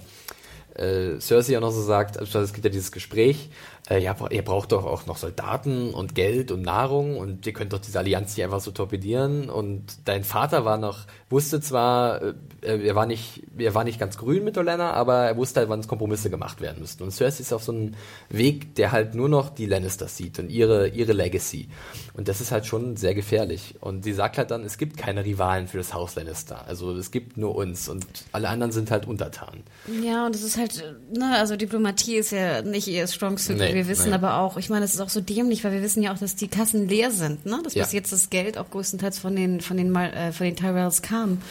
äh, 0.75 1.19
Cersei 1.19 1.57
auch 1.57 1.61
noch 1.61 1.71
so 1.71 1.83
sagt, 1.83 2.17
also 2.17 2.39
es 2.39 2.53
gibt 2.53 2.65
ja 2.65 2.71
dieses 2.71 2.91
Gespräch, 2.91 3.49
äh, 3.89 3.99
ja, 3.99 4.15
ihr 4.29 4.43
braucht 4.43 4.71
doch 4.71 4.85
auch 4.85 5.05
noch 5.05 5.17
Soldaten 5.17 5.93
und 5.93 6.15
Geld 6.15 6.51
und 6.51 6.61
Nahrung 6.61 7.17
und 7.17 7.45
ihr 7.45 7.53
könnt 7.53 7.73
doch 7.73 7.79
diese 7.79 7.99
Allianz 7.99 8.35
nicht 8.37 8.43
einfach 8.43 8.61
so 8.61 8.71
torpedieren. 8.71 9.49
Und 9.49 9.83
dein 10.05 10.23
Vater 10.23 10.65
war 10.65 10.77
noch, 10.77 10.99
wusste 11.29 11.61
zwar, 11.61 12.21
äh, 12.21 12.33
er 12.61 12.95
war 12.95 13.05
nicht, 13.05 13.43
er 13.57 13.73
war 13.73 13.83
nicht 13.83 13.99
ganz 13.99 14.17
grün 14.17 14.43
mit 14.43 14.57
Olenna, 14.57 14.93
aber 14.93 15.25
er 15.25 15.37
wusste 15.37 15.61
halt, 15.61 15.69
wann 15.69 15.85
Kompromisse 15.85 16.29
gemacht 16.29 16.61
werden 16.61 16.79
müssten. 16.79 17.03
Und 17.03 17.11
Cersei 17.11 17.41
ist 17.41 17.53
auf 17.53 17.63
so 17.63 17.71
einem 17.71 17.95
Weg, 18.29 18.75
der 18.75 18.91
halt 18.91 19.15
nur 19.15 19.29
noch 19.29 19.49
die 19.49 19.65
Lannisters 19.65 20.15
sieht 20.15 20.37
und 20.37 20.49
ihre, 20.49 20.89
ihre 20.89 21.13
Legacy. 21.13 21.69
Und 22.13 22.27
das 22.27 22.39
ist 22.39 22.51
halt 22.51 22.67
schon 22.67 22.97
sehr 22.97 23.15
gefährlich. 23.15 23.75
Und 23.79 24.03
sie 24.03 24.13
sagt 24.13 24.37
halt 24.37 24.51
dann, 24.51 24.63
es 24.63 24.77
gibt 24.77 24.97
keine 24.97 25.25
Rivalen 25.25 25.67
für 25.67 25.77
das 25.77 25.93
Haus 25.93 26.15
Lannister, 26.15 26.67
also 26.67 26.95
es 26.95 27.11
gibt 27.11 27.37
nur 27.37 27.55
uns 27.55 27.89
und 27.89 28.05
alle 28.31 28.49
anderen 28.49 28.71
sind 28.71 28.91
halt 28.91 29.07
untertan. 29.07 29.63
Ja, 30.03 30.25
und 30.25 30.35
es 30.35 30.43
ist 30.43 30.57
halt, 30.57 30.83
ne, 31.11 31.35
also 31.37 31.55
Diplomatie 31.55 32.15
ist 32.15 32.31
ja 32.31 32.61
nicht 32.61 32.87
ihr 32.87 33.07
Strong 33.07 33.37
Suit. 33.37 33.57
Nee, 33.57 33.70
wir 33.73 33.87
wissen 33.87 34.09
nee. 34.09 34.15
aber 34.15 34.37
auch, 34.37 34.57
ich 34.57 34.69
meine, 34.69 34.85
es 34.85 34.93
ist 34.93 35.01
auch 35.01 35.09
so 35.09 35.21
dämlich, 35.21 35.63
weil 35.63 35.71
wir 35.71 35.81
wissen 35.81 36.01
ja 36.03 36.13
auch, 36.13 36.17
dass 36.17 36.35
die 36.35 36.47
Kassen 36.47 36.87
leer 36.87 37.11
sind, 37.11 37.45
ne? 37.45 37.59
Dass 37.63 37.73
Ja. 37.73 37.83
bis 37.83 37.93
jetzt 37.93 38.11
das 38.11 38.29
Geld 38.29 38.57
auch 38.57 38.69
größtenteils 38.69 39.19
von 39.19 39.35
den, 39.35 39.61
von 39.61 39.77
den, 39.77 39.95
äh, 39.95 40.31
von 40.31 40.45
den 40.45 40.55
Tyrells 40.55 41.01
kam. 41.01 41.41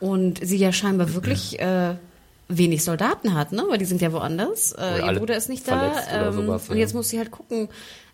Und 0.00 0.40
sie 0.46 0.56
ja 0.56 0.72
scheinbar 0.72 1.14
wirklich, 1.14 1.58
äh, 1.60 1.94
wenig 2.48 2.82
Soldaten 2.82 3.34
hat, 3.34 3.52
ne? 3.52 3.64
Weil 3.68 3.78
die 3.78 3.84
sind 3.84 4.00
ja 4.00 4.12
woanders. 4.12 4.72
Äh, 4.72 5.06
ihr 5.06 5.18
Bruder 5.18 5.36
ist 5.36 5.48
nicht 5.48 5.68
da. 5.68 5.92
Ähm, 6.10 6.32
sowas, 6.32 6.68
und 6.68 6.76
ja. 6.76 6.80
jetzt 6.80 6.94
muss 6.94 7.10
sie 7.10 7.18
halt 7.18 7.30
gucken, 7.30 7.68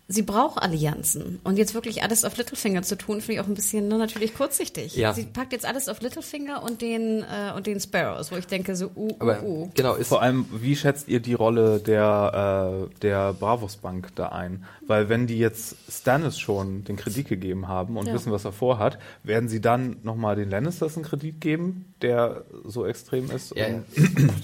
sie 0.07 0.21
braucht 0.21 0.61
Allianzen. 0.61 1.39
Und 1.43 1.57
jetzt 1.57 1.73
wirklich 1.73 2.03
alles 2.03 2.25
auf 2.25 2.37
Littlefinger 2.37 2.83
zu 2.83 2.95
tun, 2.95 3.21
finde 3.21 3.33
ich 3.33 3.39
auch 3.39 3.47
ein 3.47 3.55
bisschen 3.55 3.87
ne, 3.87 3.97
natürlich 3.97 4.35
kurzsichtig. 4.35 4.95
Ja. 4.95 5.13
Sie 5.13 5.23
packt 5.23 5.51
jetzt 5.51 5.65
alles 5.65 5.89
auf 5.89 6.01
Littlefinger 6.01 6.61
und 6.63 6.81
den, 6.81 7.23
äh, 7.23 7.53
und 7.55 7.65
den 7.65 7.79
Sparrows, 7.79 8.31
wo 8.31 8.35
ich 8.35 8.45
denke 8.45 8.75
so, 8.75 8.91
uh, 8.95 9.15
Aber 9.19 9.41
uh, 9.41 9.63
uh. 9.63 9.71
genau, 9.73 9.95
ist 9.95 10.09
Vor 10.09 10.21
allem, 10.21 10.45
wie 10.51 10.75
schätzt 10.75 11.07
ihr 11.07 11.19
die 11.19 11.33
Rolle 11.33 11.79
der, 11.79 12.87
äh, 12.91 12.99
der 13.01 13.33
Bravos 13.33 13.77
Bank 13.77 14.09
da 14.15 14.29
ein? 14.29 14.65
Weil 14.85 15.09
wenn 15.09 15.25
die 15.25 15.39
jetzt 15.39 15.75
Stannis 15.89 16.37
schon 16.37 16.83
den 16.83 16.95
Kredit 16.95 17.27
gegeben 17.27 17.67
haben 17.67 17.97
und 17.97 18.07
Ja. 18.07 18.13
wissen, 18.13 18.31
was 18.31 18.45
er 18.45 18.51
vorhat, 18.51 18.99
werden 19.23 19.49
sie 19.49 19.61
dann 19.61 19.97
nochmal 20.03 20.35
den 20.35 20.49
Lannisters 20.49 20.95
einen 20.95 21.05
Kredit 21.05 21.41
geben, 21.41 21.93
der 22.01 22.45
so 22.65 22.85
extrem 22.85 23.31
ist? 23.31 23.55
ja, 23.55 23.67
Und, 23.67 23.85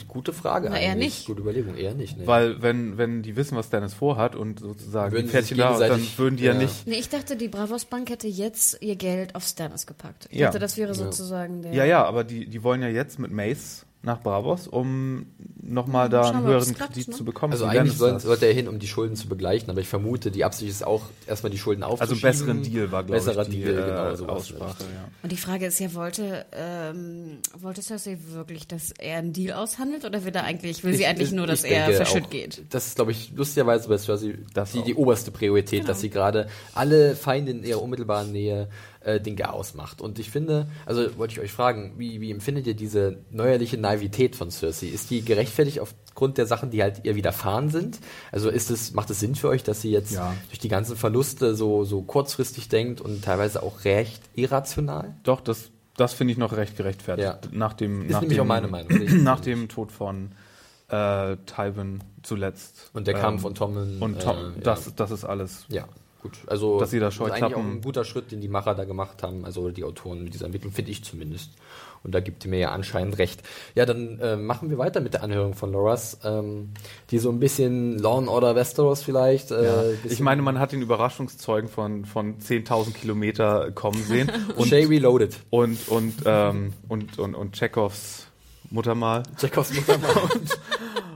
gute 0.08 0.34
Frage 0.34 0.70
Na, 0.70 0.80
eher 0.80 0.91
eigentlich. 0.91 1.06
nicht. 1.18 1.28
Gute 1.28 1.41
Überlegung, 1.41 1.76
eher 1.76 1.93
nicht. 1.93 2.18
Ne? 2.18 2.26
weil 2.28 2.62
wenn, 2.62 2.97
wenn 2.97 3.22
die 3.24 3.36
wissen, 3.36 3.58
was 3.58 3.68
Stannis 3.68 3.93
vorhat 3.93 4.36
und 4.36 4.60
sozusagen 4.60 5.12
Würden 5.14 5.30
Pferdchen 5.30 5.58
da, 5.58 5.78
dann 5.78 6.06
würden 6.18 6.38
die 6.38 6.43
ja, 6.45 6.54
ja. 6.54 6.60
nicht 6.60 6.88
Nee, 6.88 6.95
ich 6.95 7.10
dachte, 7.10 7.36
die 7.36 7.47
Bravos 7.49 7.86
Bank 7.86 8.10
hätte 8.10 8.28
jetzt 8.28 8.78
ihr 8.82 8.95
Geld 8.95 9.36
auf 9.36 9.43
Stannis 9.43 9.86
gepackt. 9.86 10.28
Ich 10.32 10.39
Ja. 10.39 10.47
dachte, 10.47 10.60
das 10.60 10.78
wäre 10.78 10.93
sozusagen 10.95 11.62
der. 11.62 11.74
Ja, 11.74 11.86
ja, 11.86 12.06
aber 12.06 12.24
die, 12.24 12.47
die 12.47 12.64
wollen 12.64 12.82
ja 12.82 12.88
jetzt 12.89 13.20
mit 13.20 13.32
Mace 13.32 13.86
nach 14.04 14.20
Bravos, 14.22 14.68
um 14.68 15.28
nochmal 15.62 16.10
da 16.10 16.24
Schauen 16.24 16.38
einen 16.38 16.45
wir, 16.47 16.54
höheren 16.56 16.74
klappt, 16.74 16.93
Kredit 16.93 17.10
ne? 17.10 17.14
zu 17.16 17.24
bekommen. 17.24 17.54
Also 17.54 17.66
eigentlich 17.66 17.95
soll, 17.97 18.20
sollte 18.20 18.47
er 18.47 18.54
hin, 18.54 18.68
um 18.68 18.80
die 18.80 18.88
Schulden 18.88 19.16
zu 19.16 19.28
begleichen, 19.28 19.70
aber 19.70 19.80
ich 19.80 19.88
vermute, 19.88 20.32
die 20.32 20.43
Absicht 20.43 20.72
ist 20.72 20.84
auch, 20.86 21.04
erstmal 21.28 21.52
die 21.52 21.60
Schulden 21.60 21.84
Also 21.84 21.93
aufzuschieben. 22.02 22.22
besseren 22.32 22.64
Deal 22.64 22.91
war, 22.91 23.04
glaube 23.04 23.20
Besserer 23.24 23.43
ich, 23.43 23.49
die 23.49 23.62
Deal, 23.64 23.78
äh, 23.78 23.86
genau, 23.86 24.16
sowas. 24.16 24.36
Aussprache. 24.38 24.84
Ja. 24.86 25.08
Und 25.22 25.32
die 25.32 25.38
Frage 25.38 25.68
ist 25.68 25.80
ja, 25.80 25.93
wollte, 25.93 26.45
ähm, 26.52 27.38
wollte 27.60 27.84
Cersei 27.84 28.18
wirklich, 28.32 28.68
dass 28.68 28.91
er 28.97 29.18
einen 29.20 29.34
Deal 29.34 29.56
aushandelt 29.56 30.04
oder 30.04 30.26
will 30.26 30.34
er 30.34 30.45
eigentlich, 30.45 30.84
will 30.84 30.95
sie 30.95 31.02
Ich- 31.04 31.08
eigentlich 31.08 31.28
ich- 31.30 31.36
nur, 31.36 31.45
dass 31.45 31.64
er 31.64 31.91
verschütt 31.93 32.26
auch, 32.26 32.30
geht? 32.32 32.64
Das 32.72 32.88
ist, 32.88 32.95
glaube 32.95 33.12
ich, 33.12 33.32
lustigerweise 33.36 33.88
bei 33.88 33.99
Cersei 33.99 34.36
Das 34.56 34.72
die, 34.72 34.82
die 34.82 34.95
oberste 34.95 35.30
Priorität, 35.30 35.82
Genau. 35.82 35.88
dass 35.89 36.02
sie 36.02 36.10
gerade 36.10 36.47
alle 36.74 37.16
Feinde 37.16 37.52
in 37.52 37.64
ihrer 37.64 37.82
unmittelbaren 37.84 38.32
Nähe 38.32 38.68
äh, 39.04 39.20
Dinge 39.20 39.52
ausmacht. 39.52 40.02
Und 40.02 40.20
ich 40.20 40.30
finde, 40.30 40.68
also 40.86 41.18
wollte 41.18 41.34
ich 41.34 41.39
euch 41.39 41.52
fragen, 41.52 41.93
wie, 41.97 42.22
wie 42.22 42.32
empfindet 42.32 42.68
ihr 42.68 42.74
diese 42.76 43.18
neuerliche 43.32 43.78
Naivität 43.78 44.36
von 44.36 44.52
Cersei? 44.52 44.88
Ist 44.88 45.10
die 45.10 45.24
gerechtfertigt 45.24 45.80
aufgrund 45.80 46.38
der 46.38 46.45
Sachen, 46.45 46.70
die 46.72 46.82
halt 46.84 47.02
ihr 47.04 47.16
widerfahren 47.16 47.70
sind? 47.70 47.99
Also 48.32 48.49
ist 48.49 48.70
es, 48.70 48.93
macht 48.93 49.10
es 49.10 49.20
Sinn 49.20 49.36
für 49.36 49.49
euch, 49.49 49.64
dass 49.64 49.82
sie 49.82 49.91
jetzt 49.91 50.12
Ja. 50.12 50.34
durch 50.49 50.60
die 50.60 50.70
ganzen 50.70 50.95
Verluste 50.95 51.56
so, 51.56 51.84
so 51.84 52.02
kurzfristig 52.02 52.70
denkt 52.70 53.02
und 53.02 53.24
teilweise 53.24 53.64
auch 53.64 53.84
recht 53.86 54.22
irrational? 54.36 55.16
Doch, 55.24 55.41
das, 55.41 55.72
das 55.97 56.14
finde 56.14 56.34
ich 56.34 56.38
noch 56.38 56.54
recht 56.54 56.78
gerechtfertigt. 56.78 57.28
Ja. 57.28 57.39
Nach 57.52 57.74
dem, 57.74 58.04
Ist 58.04 58.12
nach 58.12 58.22
nämlich 58.22 58.38
dem, 58.38 58.43
auch 58.43 58.47
meine 58.47 58.68
Meinung. 58.68 58.91
Nach 59.24 59.39
dem 59.39 59.68
Tod 59.68 59.91
von 59.91 60.32
äh, 60.89 61.38
Tywin 61.45 62.04
zuletzt. 62.22 62.91
Und 62.93 63.08
der 63.08 63.16
Ähm, 63.16 63.22
Kampf 63.22 63.41
von 63.41 63.56
Tommen. 63.56 64.02
Und 64.02 64.22
Tom, 64.22 64.56
äh, 64.58 64.62
das, 64.62 64.86
ja. 64.88 64.91
das 64.95 65.12
ist 65.12 65.24
alles. 65.26 65.66
Ja, 65.70 65.86
gut. 66.22 66.38
Also 66.47 66.80
Dass 66.80 66.91
sie 66.91 66.99
da 66.99 67.05
das 67.05 67.15
ist 67.15 67.22
eigentlich 67.22 67.55
auch 67.55 67.59
ein 67.59 67.82
guter 67.82 68.05
Schritt, 68.05 68.32
den 68.32 68.41
die 68.41 68.47
Macher 68.47 68.76
da 68.76 68.86
gemacht 68.86 69.24
haben, 69.24 69.45
also 69.45 69.69
die 69.72 69.84
Autoren 69.84 70.24
mit 70.24 70.34
dieser 70.34 70.45
Entwicklung, 70.45 70.72
finde 70.72 70.91
ich 70.91 71.03
zumindest. 71.03 71.51
Und 72.03 72.15
da 72.15 72.19
gibt 72.19 72.43
ihr 72.45 72.49
mir 72.49 72.59
ja 72.59 72.72
anscheinend 72.72 73.19
recht. 73.19 73.43
Ja, 73.76 73.86
dann 73.86 74.19
äh, 74.19 74.36
machen 74.36 74.72
wir 74.72 74.80
weiter 74.80 75.01
mit 75.01 75.13
der 75.13 75.24
Anhörung 75.24 75.53
von 75.53 75.72
Loras, 75.72 76.17
ähm, 76.24 76.69
die 77.11 77.19
so 77.19 77.30
ein 77.30 77.39
bisschen 77.39 77.99
Law 77.99 78.17
and 78.17 78.28
Order 78.28 78.55
Westeros 78.55 79.03
vielleicht. 79.03 79.51
Äh, 79.51 79.65
Ja. 79.65 79.84
Ich 80.05 80.19
meine, 80.19 80.41
man 80.41 80.57
hat 80.59 80.72
den 80.72 80.82
Überraschungszeugen 80.82 81.69
von, 81.69 82.05
von 82.05 82.39
10.000 82.39 82.93
Kilometer 82.93 83.72
kommen 83.72 84.01
sehen. 84.03 84.32
und, 84.55 84.67
Shay 84.67 84.86
Reloaded. 84.86 85.38
und, 85.51 85.88
und, 85.89 86.15
ähm, 86.26 86.74
und, 86.88 87.19
und, 87.19 87.36
und 87.36 87.53
Chekhovs 87.55 88.26
Muttermal. 88.72 89.24
Chekhovs 89.38 89.74
Muttermal. 89.74 90.11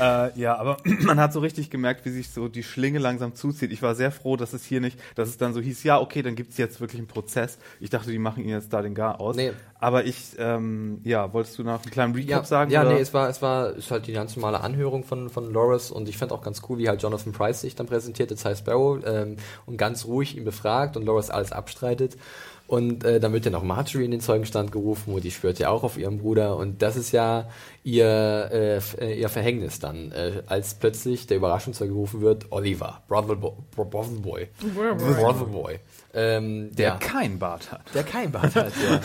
Äh, 0.00 0.38
ja, 0.38 0.56
aber 0.56 0.76
man 1.02 1.20
hat 1.20 1.32
so 1.32 1.40
richtig 1.40 1.70
gemerkt, 1.70 2.04
wie 2.04 2.10
sich 2.10 2.30
so 2.30 2.48
die 2.48 2.62
Schlinge 2.62 2.98
langsam 2.98 3.34
zuzieht. 3.34 3.72
Ich 3.72 3.82
war 3.82 3.94
sehr 3.94 4.10
froh, 4.10 4.36
dass 4.36 4.52
es 4.52 4.64
hier 4.64 4.80
nicht, 4.80 4.98
dass 5.14 5.28
es 5.28 5.36
dann 5.36 5.52
so 5.54 5.60
hieß, 5.60 5.84
ja, 5.84 6.00
okay, 6.00 6.22
dann 6.22 6.34
gibt's 6.34 6.56
jetzt 6.56 6.80
wirklich 6.80 6.98
einen 6.98 7.08
Prozess. 7.08 7.58
Ich 7.80 7.90
dachte, 7.90 8.10
die 8.10 8.18
machen 8.18 8.42
ihn 8.44 8.50
jetzt 8.50 8.72
da 8.72 8.82
den 8.82 8.94
Gar 8.94 9.20
aus. 9.20 9.36
Nee. 9.36 9.52
Aber 9.78 10.04
ich, 10.04 10.36
ähm, 10.38 11.00
ja, 11.04 11.32
wolltest 11.32 11.58
du 11.58 11.62
noch 11.62 11.82
einen 11.82 11.90
kleinen 11.90 12.14
Recap 12.14 12.28
ja, 12.28 12.44
sagen? 12.44 12.70
Ja, 12.70 12.82
oder? 12.82 12.94
nee, 12.94 13.00
es 13.00 13.12
war, 13.12 13.28
es 13.28 13.42
war, 13.42 13.70
ist 13.74 13.90
halt 13.90 14.06
die 14.06 14.12
ganz 14.12 14.34
normale 14.36 14.60
Anhörung 14.60 15.04
von, 15.04 15.28
von 15.28 15.52
Loras 15.52 15.90
und 15.90 16.08
ich 16.08 16.16
fand 16.16 16.32
auch 16.32 16.42
ganz 16.42 16.62
cool, 16.68 16.78
wie 16.78 16.88
halt 16.88 17.02
Jonathan 17.02 17.32
Price 17.32 17.60
sich 17.60 17.74
dann 17.74 17.86
präsentiert, 17.86 18.30
als 18.30 18.44
High 18.44 18.58
Sparrow, 18.58 19.00
ähm, 19.04 19.36
und 19.66 19.76
ganz 19.76 20.06
ruhig 20.06 20.36
ihn 20.36 20.44
befragt 20.44 20.96
und 20.96 21.04
Loras 21.04 21.30
alles 21.30 21.52
abstreitet. 21.52 22.16
Und 22.66 23.04
äh, 23.04 23.20
dann 23.20 23.32
wird 23.34 23.44
dann 23.44 23.54
auch 23.54 23.62
Marjorie 23.62 24.06
in 24.06 24.10
den 24.10 24.20
Zeugenstand 24.20 24.72
gerufen 24.72 25.12
und 25.12 25.22
die 25.22 25.30
schwört 25.30 25.58
ja 25.58 25.68
auch 25.68 25.82
auf 25.82 25.98
ihren 25.98 26.18
Bruder. 26.18 26.56
Und 26.56 26.80
das 26.80 26.96
ist 26.96 27.12
ja 27.12 27.48
ihr, 27.82 28.06
äh, 28.06 28.78
äh, 28.98 29.20
ihr 29.20 29.28
Verhängnis 29.28 29.80
dann, 29.80 30.12
äh, 30.12 30.42
als 30.46 30.74
plötzlich 30.74 31.26
der 31.26 31.36
Überraschungszeuge 31.36 31.92
gerufen 31.92 32.22
wird, 32.22 32.46
Oliver, 32.50 33.02
Brother 33.06 33.36
Bo 33.36 33.58
Brother 33.76 34.20
Boy, 34.22 34.48
Brother 34.96 35.44
Boy, 35.44 35.78
ähm, 36.14 36.74
der 36.74 36.92
der, 36.92 36.98
kein 36.98 37.38
Bart 37.38 37.72
hat. 37.72 37.82
der 37.94 38.04
kein 38.04 38.30
Bart 38.32 38.54
hat, 38.54 38.72
ja. 38.88 39.00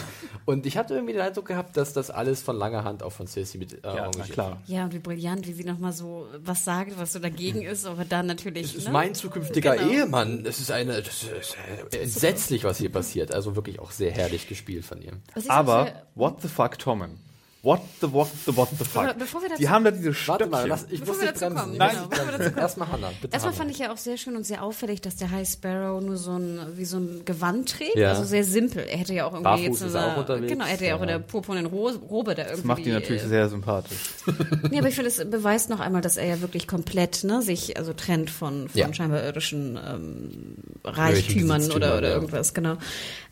Und 0.45 0.65
ich 0.65 0.77
hatte 0.77 0.93
irgendwie 0.95 1.13
den 1.13 1.21
Eindruck 1.21 1.45
gehabt, 1.47 1.77
dass 1.77 1.93
das 1.93 2.09
alles 2.09 2.41
von 2.41 2.55
langer 2.55 2.83
Hand 2.83 3.03
auch 3.03 3.11
von 3.11 3.27
Cersei 3.27 3.57
mit 3.59 3.73
äh, 3.73 3.77
Ja, 3.83 3.93
na 3.93 3.99
arrangiert 4.01 4.31
klar. 4.31 4.51
war. 4.51 4.61
Ja, 4.65 4.83
und 4.85 4.93
wie 4.93 4.99
brillant, 4.99 5.47
wie 5.47 5.53
sie 5.53 5.63
nochmal 5.63 5.93
so 5.93 6.27
was 6.37 6.65
sagt, 6.65 6.97
was 6.97 7.13
so 7.13 7.19
dagegen 7.19 7.61
ist, 7.61 7.85
aber 7.85 8.05
dann 8.05 8.25
natürlich. 8.25 8.67
Das 8.67 8.75
ist 8.75 8.87
ne? 8.87 8.93
mein 8.93 9.13
zukünftiger 9.15 9.75
Genau. 9.75 9.91
Ehemann. 9.91 10.43
Das 10.43 10.59
ist 10.59 10.71
eine, 10.71 11.01
das 11.01 11.23
ist 11.23 11.57
äh, 11.91 11.97
entsetzlich, 12.03 12.63
was 12.63 12.77
hier 12.77 12.91
passiert. 12.91 13.33
Also 13.33 13.55
wirklich 13.55 13.79
auch 13.79 13.91
sehr 13.91 14.11
herrlich 14.11 14.47
gespielt 14.47 14.85
von 14.85 15.01
ihr. 15.01 15.13
Aber, 15.47 15.91
what 16.15 16.41
the 16.41 16.47
fuck, 16.47 16.79
Tommen? 16.79 17.19
What 17.61 17.81
the, 17.99 18.13
what 18.13 18.29
the, 18.45 18.55
what 18.55 18.69
the 18.77 18.85
fuck? 18.85 19.17
Bevor 19.19 19.41
wir 19.41 19.49
dazu- 19.49 19.57
die 19.59 19.67
haben 19.67 19.83
da 19.83 19.91
diese 19.91 20.15
Warte 20.27 20.45
mal, 20.45 20.65
lass, 20.65 20.85
ich 20.89 21.01
Bevor 21.01 21.15
muss 21.15 21.23
wir 21.23 21.31
nicht 21.31 21.41
dazu 21.41 21.53
bremsen. 21.53 21.77
kommen, 21.77 21.77
Nein. 21.77 21.97
genau, 22.09 22.57
Erstmal 22.61 22.89
Hannah, 22.89 23.11
bitte 23.21 23.33
Erstmal 23.33 23.51
Hannah. 23.51 23.61
fand 23.63 23.71
ich 23.71 23.79
ja 23.79 23.91
auch 23.91 23.97
sehr 23.97 24.15
schön 24.15 24.37
und 24.37 24.45
sehr 24.45 24.63
auffällig, 24.63 25.01
dass 25.01 25.17
der 25.17 25.29
High 25.31 25.45
Sparrow 25.45 26.01
nur 26.01 26.15
so 26.15 26.31
ein, 26.37 26.57
wie 26.77 26.85
so 26.85 26.97
ein 26.97 27.23
Gewand 27.25 27.67
trägt. 27.69 27.97
Ja. 27.97 28.11
Also 28.11 28.23
sehr 28.23 28.45
simpel. 28.45 28.85
Er 28.89 28.97
hätte 28.99 29.13
ja 29.13 29.25
auch 29.25 29.33
irgendwie 29.33 29.43
Barfuß 29.43 29.65
jetzt 29.65 29.81
ist 29.81 29.95
eine, 29.95 30.13
auch 30.13 30.17
unterwegs, 30.19 30.49
Genau, 30.53 30.63
er 30.63 30.71
hätte 30.71 30.85
ja 30.85 30.95
auch 30.95 31.01
in 31.01 31.09
der 31.09 31.19
purpurnen 31.19 31.65
Ro- 31.65 31.89
Robe 32.09 32.33
da 32.33 32.43
irgendwie. 32.43 32.55
Das 32.61 32.63
macht 32.65 32.85
die 32.85 32.91
natürlich 32.91 33.23
äh, 33.23 33.27
sehr 33.27 33.49
sympathisch. 33.49 33.97
Nee, 34.71 34.79
aber 34.79 34.87
ich 34.87 34.95
finde, 34.95 35.09
es 35.09 35.17
beweist 35.29 35.69
noch 35.69 35.81
einmal, 35.81 36.01
dass 36.01 36.15
er 36.15 36.27
ja 36.27 36.39
wirklich 36.41 36.65
komplett 36.67 37.23
ne, 37.25 37.41
sich 37.41 37.75
also 37.77 37.91
trennt 37.91 38.29
von, 38.29 38.69
von 38.69 38.79
Ja. 38.79 38.93
scheinbar 38.93 39.21
irdischen 39.23 39.77
ähm, 39.85 40.55
Reichtümern 40.85 41.69
oder, 41.71 41.97
oder 41.97 42.07
ja. 42.09 42.15
irgendwas, 42.15 42.53
genau. 42.53 42.77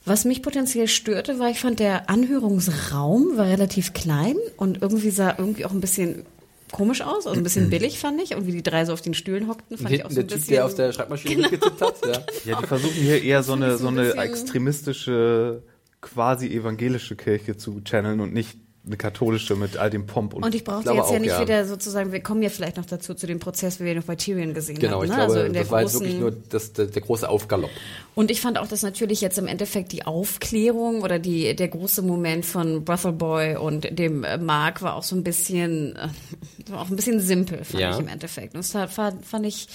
Was 0.06 0.24
mich 0.26 0.42
potenziell 0.42 0.88
störte, 0.88 1.38
war, 1.38 1.50
ich 1.50 1.60
fand, 1.60 1.80
der 1.80 2.10
Anhörungsraum 2.10 3.38
war 3.38 3.46
relativ 3.46 3.94
klein 3.94 4.17
und 4.58 4.82
irgendwie 4.82 5.10
sah 5.10 5.36
irgendwie 5.38 5.66
auch 5.66 5.72
ein 5.72 5.82
bisschen 5.82 6.26
komisch 6.72 7.02
aus, 7.02 7.28
also 7.28 7.40
ein 7.40 7.44
bisschen 7.44 7.70
billig, 7.70 8.00
fand 8.00 8.22
ich. 8.22 8.36
Und 8.36 8.46
wie 8.46 8.52
die 8.52 8.64
drei 8.64 8.86
so 8.86 8.94
auf 8.94 9.02
den 9.02 9.14
Stühlen 9.14 9.48
hockten, 9.48 9.78
fand 9.78 9.92
ich 9.92 10.04
auch 10.04 10.10
hinten 10.10 10.16
so 10.16 10.22
der 10.22 10.24
ein 10.24 10.28
Typ, 10.28 10.38
bisschen... 10.38 10.54
der 10.54 10.66
auf 10.66 10.76
der 10.76 10.92
Schreibmaschine 10.92 11.42
mitgetippt 11.42 11.82
hat. 11.82 12.06
Ja. 12.06 12.22
Ja, 12.46 12.62
die 12.62 12.68
versuchen 12.68 12.94
hier 12.94 13.24
eher 13.24 13.44
so 13.44 13.54
eine, 13.54 13.72
so 13.74 13.78
so 13.84 13.88
ein 13.88 14.00
eine 14.00 14.14
extremistische, 14.16 15.64
quasi 16.02 16.48
evangelische 16.48 17.16
Kirche 17.16 17.58
zu 17.58 17.82
channeln 17.84 18.20
und 18.20 18.34
nicht 18.34 18.58
eine 18.88 18.98
katholische 18.98 19.56
mit 19.56 19.78
all 19.78 19.90
dem 19.90 20.06
Pomp 20.08 20.34
und, 20.34 20.44
Und 20.44 20.56
ich 20.56 20.64
brauchte 20.64 20.84
glaube 20.84 21.00
jetzt 21.02 21.12
ja 21.12 21.20
nicht 21.20 21.30
ja. 21.30 21.42
wieder 21.42 21.66
sozusagen, 21.66 22.12
wir 22.12 22.22
kommen 22.22 22.42
ja 22.42 22.50
vielleicht 22.50 22.78
noch 22.78 22.86
dazu, 22.86 23.14
zu 23.14 23.28
dem 23.28 23.40
Prozess, 23.40 23.80
wie 23.80 23.86
wir 23.86 23.96
noch 23.96 24.04
bei 24.04 24.16
Tyrion 24.16 24.54
gesehen 24.54 24.80
Genau, 24.80 24.98
haben. 24.98 25.04
ich 25.06 25.10
ne? 25.10 25.16
glaube, 25.18 25.34
also 25.34 25.46
in 25.46 25.54
der 25.54 25.64
das 25.64 25.72
war 25.72 25.82
jetzt 25.82 25.94
wirklich 25.94 26.20
nur 26.20 26.32
das, 26.32 26.74
der, 26.74 26.86
der 26.88 27.02
große 27.02 27.28
Aufgalopp. 27.28 27.70
Und 28.16 28.32
ich 28.32 28.42
fand 28.42 28.58
auch, 28.58 28.68
dass 28.68 28.82
natürlich 28.84 29.22
jetzt 29.22 29.38
im 29.38 29.48
Endeffekt 29.48 29.92
die 29.92 30.06
Aufklärung 30.06 31.02
oder 31.04 31.20
die, 31.20 31.56
der 31.56 31.68
große 31.68 32.02
Moment 32.02 32.46
von 32.46 32.84
Brothel 32.86 33.12
Boy 33.12 33.56
und 33.58 33.88
dem 34.00 34.24
äh, 34.24 34.38
Mark 34.38 34.82
war 34.82 34.96
auch 34.96 35.04
so 35.04 35.16
ein 35.16 35.24
bisschen, 35.24 35.96
äh, 35.96 36.08
war 36.72 36.82
auch 36.82 36.90
ein 36.90 36.96
bisschen 36.96 37.20
simpel, 37.20 37.64
fand 37.64 37.80
Ja. 37.82 37.92
ich 37.92 38.00
im 38.00 38.08
Endeffekt. 38.08 38.56
Und 38.56 38.60
das 38.60 38.72
fand, 38.94 39.26
fand 39.26 39.46
ich, 39.46 39.68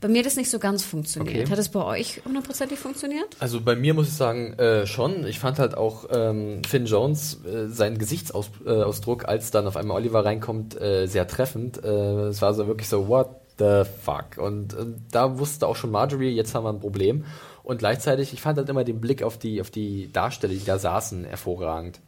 bei 0.00 0.08
mir 0.08 0.18
hat 0.18 0.26
es 0.26 0.36
nicht 0.36 0.50
so 0.50 0.58
ganz 0.58 0.84
funktioniert. 0.84 1.44
Okay. 1.44 1.50
Hat 1.50 1.58
es 1.58 1.70
bei 1.70 1.82
euch 1.82 2.20
hundertprozentig 2.24 2.78
funktioniert? 2.78 3.28
Also 3.40 3.60
bei 3.60 3.74
mir 3.74 3.94
muss 3.94 4.08
ich 4.08 4.14
sagen, 4.14 4.52
äh, 4.54 4.86
schon. 4.86 5.26
Ich 5.26 5.38
fand 5.38 5.58
halt 5.58 5.76
auch 5.76 6.06
ähm, 6.10 6.62
Finn 6.64 6.84
Jones, 6.84 7.40
äh, 7.44 7.68
seinen 7.68 7.96
Gesichtsausdruck, 7.96 9.22
äh, 9.22 9.26
als 9.26 9.50
dann 9.50 9.66
auf 9.66 9.76
einmal 9.76 9.96
Oliver 9.96 10.24
reinkommt, 10.24 10.78
äh, 10.80 11.06
sehr 11.06 11.26
treffend. 11.26 11.82
Äh, 11.82 12.28
es 12.28 12.42
war 12.42 12.52
so 12.52 12.66
wirklich 12.66 12.88
so, 12.88 13.08
what 13.08 13.30
the 13.58 13.82
fuck? 14.02 14.36
Und 14.36 14.74
äh, 14.74 14.84
da 15.10 15.38
wusste 15.38 15.66
auch 15.66 15.76
schon 15.76 15.90
Marjorie, 15.90 16.30
jetzt 16.30 16.54
haben 16.54 16.64
wir 16.64 16.72
ein 16.72 16.80
Problem. 16.80 17.24
Und 17.62 17.78
gleichzeitig, 17.78 18.32
ich 18.32 18.40
fand 18.40 18.58
halt 18.58 18.68
immer 18.68 18.84
den 18.84 19.00
Blick 19.00 19.22
auf 19.22 19.38
die, 19.38 19.60
auf 19.60 19.70
die 19.70 20.12
Darsteller, 20.12 20.52
die 20.52 20.64
da 20.64 20.78
saßen, 20.78 21.24
hervorragend. 21.24 22.00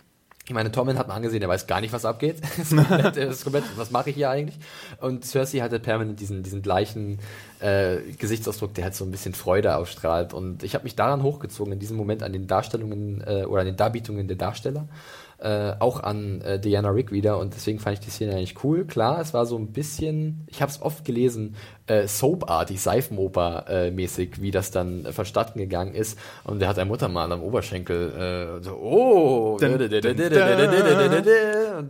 Ich 0.49 0.55
meine, 0.55 0.73
Tommen 0.73 0.99
hat 0.99 1.09
man 1.09 1.17
angesehen, 1.19 1.41
der 1.41 1.49
weiß 1.51 1.67
gar 1.67 1.83
nicht, 1.83 1.93
was 1.93 2.07
abgeht. 2.07 2.37
Das 2.57 2.73
ist 2.73 2.77
komplett, 2.77 3.17
das 3.17 3.37
ist 3.37 3.45
komplett, 3.45 3.65
was 3.77 3.91
mache 3.91 4.09
ich 4.09 4.17
hier 4.17 4.31
eigentlich? 4.31 4.59
Und 4.99 5.25
Cersei 5.27 5.59
hatte 5.59 5.79
permanent 5.79 6.21
diesen, 6.21 6.43
diesen 6.43 6.63
gleichen 6.63 7.19
äh, 7.61 7.99
Gesichtsausdruck, 8.19 8.73
der 8.73 8.85
halt 8.85 8.95
so 8.95 9.05
ein 9.05 9.11
bisschen 9.11 9.35
Freude 9.35 9.77
ausstrahlt. 9.77 10.33
Und 10.33 10.63
ich 10.63 10.75
habe 10.75 10.85
mich 10.85 10.97
daran 10.97 11.23
hochgezogen, 11.23 11.75
in 11.75 11.79
diesem 11.79 11.99
Moment 11.99 12.23
an 12.23 12.33
den 12.33 12.47
Darstellungen 12.47 13.23
äh, 13.27 13.45
oder 13.45 13.61
an 13.61 13.67
den 13.67 13.77
Darbietungen 13.77 14.27
der 14.27 14.39
Darsteller. 14.39 14.89
Äh, 15.41 15.75
auch 15.79 16.03
an 16.03 16.41
äh, 16.41 16.59
Diana 16.59 16.89
Rick 16.89 17.13
wieder 17.13 17.39
und 17.39 17.55
deswegen 17.55 17.79
fand 17.79 17.99
ich 17.99 18.05
die 18.05 18.11
Szene 18.11 18.33
eigentlich 18.33 18.65
cool. 18.65 18.85
Klar, 18.85 19.21
es 19.21 19.33
war 19.35 19.47
so 19.47 19.57
ein 19.57 19.69
bisschen, 19.73 20.45
ich 20.49 20.61
habe 20.61 20.73
es 20.73 20.83
oft 20.83 21.05
gelesen, 21.05 21.55
äh, 21.87 22.09
Soap-artig, 22.09 22.81
Seifenoper-mäßig, 22.81 24.41
wie 24.41 24.51
das 24.51 24.73
dann 24.73 25.05
äh, 25.05 25.13
vonstatten 25.13 25.61
gegangen 25.61 25.95
ist. 25.95 26.19
Und 26.43 26.59
der 26.59 26.69
hat 26.69 26.79
ein 26.81 26.89
Muttermal 26.89 27.31
am 27.31 27.43
Oberschenkel, 27.43 28.59
äh, 28.59 28.65
so, 28.65 28.73
oh, 28.73 29.59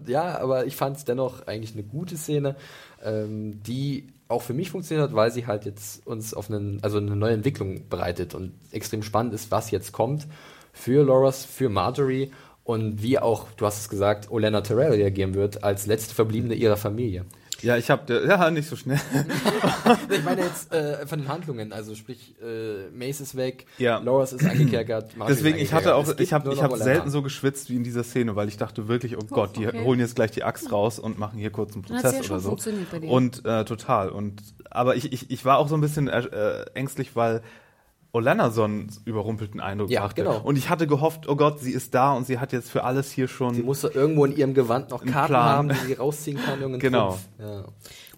ja, 0.07 0.38
aber 0.38 0.66
ich 0.66 0.76
fand 0.76 0.99
es 0.99 1.05
dennoch 1.07 1.46
eigentlich 1.46 1.72
eine 1.72 1.84
gute 1.84 2.18
Szene. 2.18 2.55
ähm, 3.05 3.62
die 3.62 4.09
auch 4.28 4.42
für 4.42 4.55
mich 4.55 4.70
funktioniert 4.70 5.09
hat, 5.09 5.16
weil 5.16 5.30
sie 5.30 5.46
halt 5.46 5.64
jetzt 5.64 6.07
uns 6.07 6.34
auf 6.34 6.51
einen, 6.51 6.80
also 6.82 6.99
eine 6.99 7.16
neue 7.16 7.32
Entwicklung 7.32 7.88
bereitet 7.88 8.34
und 8.34 8.53
extrem 8.72 9.03
spannend 9.03 9.32
ist, 9.34 9.51
was 9.51 9.70
jetzt 9.70 9.92
kommt 9.92 10.26
für 10.72 11.03
Loras, 11.03 11.44
für 11.44 11.68
Marjorie 11.68 12.30
und 12.69 13.03
wie 13.03 13.19
auch, 13.19 13.47
du 13.57 13.64
hast 13.64 13.81
es 13.81 13.89
gesagt, 13.89 14.31
Olena 14.31 14.61
Terrell 14.61 14.93
reagieren 14.93 15.33
wird 15.33 15.64
als 15.64 15.87
letzte 15.87 16.14
Verbliebene 16.14 16.55
ihrer 16.55 16.77
Familie. 16.77 17.25
Ja, 17.62 17.79
ich 17.79 17.89
habe 17.89 18.27
ja 18.29 18.51
nicht 18.51 18.69
so 18.69 18.77
schnell. 18.77 19.01
ich 20.11 20.23
meine 20.23 20.43
jetzt 20.43 20.71
äh, 20.71 21.07
von 21.07 21.21
den 21.21 21.29
Handlungen, 21.29 21.73
also 21.73 21.95
sprich, 21.95 22.35
äh, 22.43 22.91
Mace 22.95 23.23
ist 23.23 23.37
weg, 23.37 23.64
Ja. 23.79 24.01
Loras 24.01 24.35
ist 24.35 24.45
angekerkert, 24.45 25.14
ist 25.14 25.29
Deswegen, 25.29 25.57
ich 25.57 25.73
hatte 25.73 25.95
auch, 25.95 26.07
ich 26.19 26.35
habe 26.35 26.53
ich 26.53 26.62
hab 26.62 26.73
Olenna. 26.73 26.85
selten 26.85 27.11
so 27.11 27.23
geschwitzt 27.23 27.71
wie 27.71 27.77
in 27.77 27.85
dieser 27.85 28.05
Szene, 28.05 28.37
weil 28.37 28.49
ich 28.49 28.59
dachte 28.59 28.87
wirklich, 28.87 29.16
oh 29.16 29.25
Gott, 29.31 29.57
die 29.57 29.66
okay. 29.66 29.83
holen 29.83 29.99
jetzt 29.99 30.14
gleich 30.14 30.33
die 30.33 30.45
Axt 30.45 30.71
raus 30.71 30.99
und 30.99 31.19
machen 31.19 31.39
hier 31.39 31.51
kurz 31.51 31.73
einen 31.73 31.85
Prozess 31.85 32.12
ja 32.12 32.21
oder 32.31 32.41
so. 32.41 32.51
funktioniert 32.51 32.91
bei 32.91 32.99
dir. 32.99 33.11
Und 33.11 33.47
äh, 33.47 33.64
total. 33.64 34.11
Und 34.11 34.43
aber 34.69 34.95
ich, 34.95 35.11
ich, 35.11 35.31
ich 35.31 35.43
war 35.47 35.57
auch 35.57 35.69
so 35.69 35.75
ein 35.75 35.81
bisschen 35.81 36.09
äh, 36.09 36.21
äh, 36.21 36.66
ängstlich, 36.75 37.16
weil 37.16 37.41
Olenna 38.13 38.51
so 38.51 38.63
einen 38.65 38.91
überrumpelten 39.05 39.61
Eindruck 39.61 39.91
Ja, 39.91 40.01
machte. 40.03 40.23
genau. 40.23 40.41
Und 40.41 40.57
ich 40.57 40.71
hatte 40.71 40.87
gehofft, 40.87 41.29
oh 41.29 41.37
Gott, 41.37 41.61
sie 41.61 41.73
ist 41.73 41.95
da 41.95 42.13
und 42.15 42.27
sie 42.27 42.39
hat 42.39 42.53
jetzt 42.53 42.71
für 42.71 42.85
alles 42.85 43.11
hier 43.11 43.29
schon. 43.29 43.55
Sie 43.55 43.63
musste 43.63 43.89
irgendwo 43.89 44.25
in 44.25 44.37
ihrem 44.37 44.55
Gewand 44.55 44.91
noch 44.91 45.05
Karten 45.05 45.29
Plan. 45.29 45.45
haben, 45.57 45.69
die 45.69 45.75
sie 45.87 45.93
rausziehen 45.95 46.39
kann. 46.39 46.55
irgendeinen 46.61 46.81
Genau. 46.81 47.19
Ja. 47.39 47.65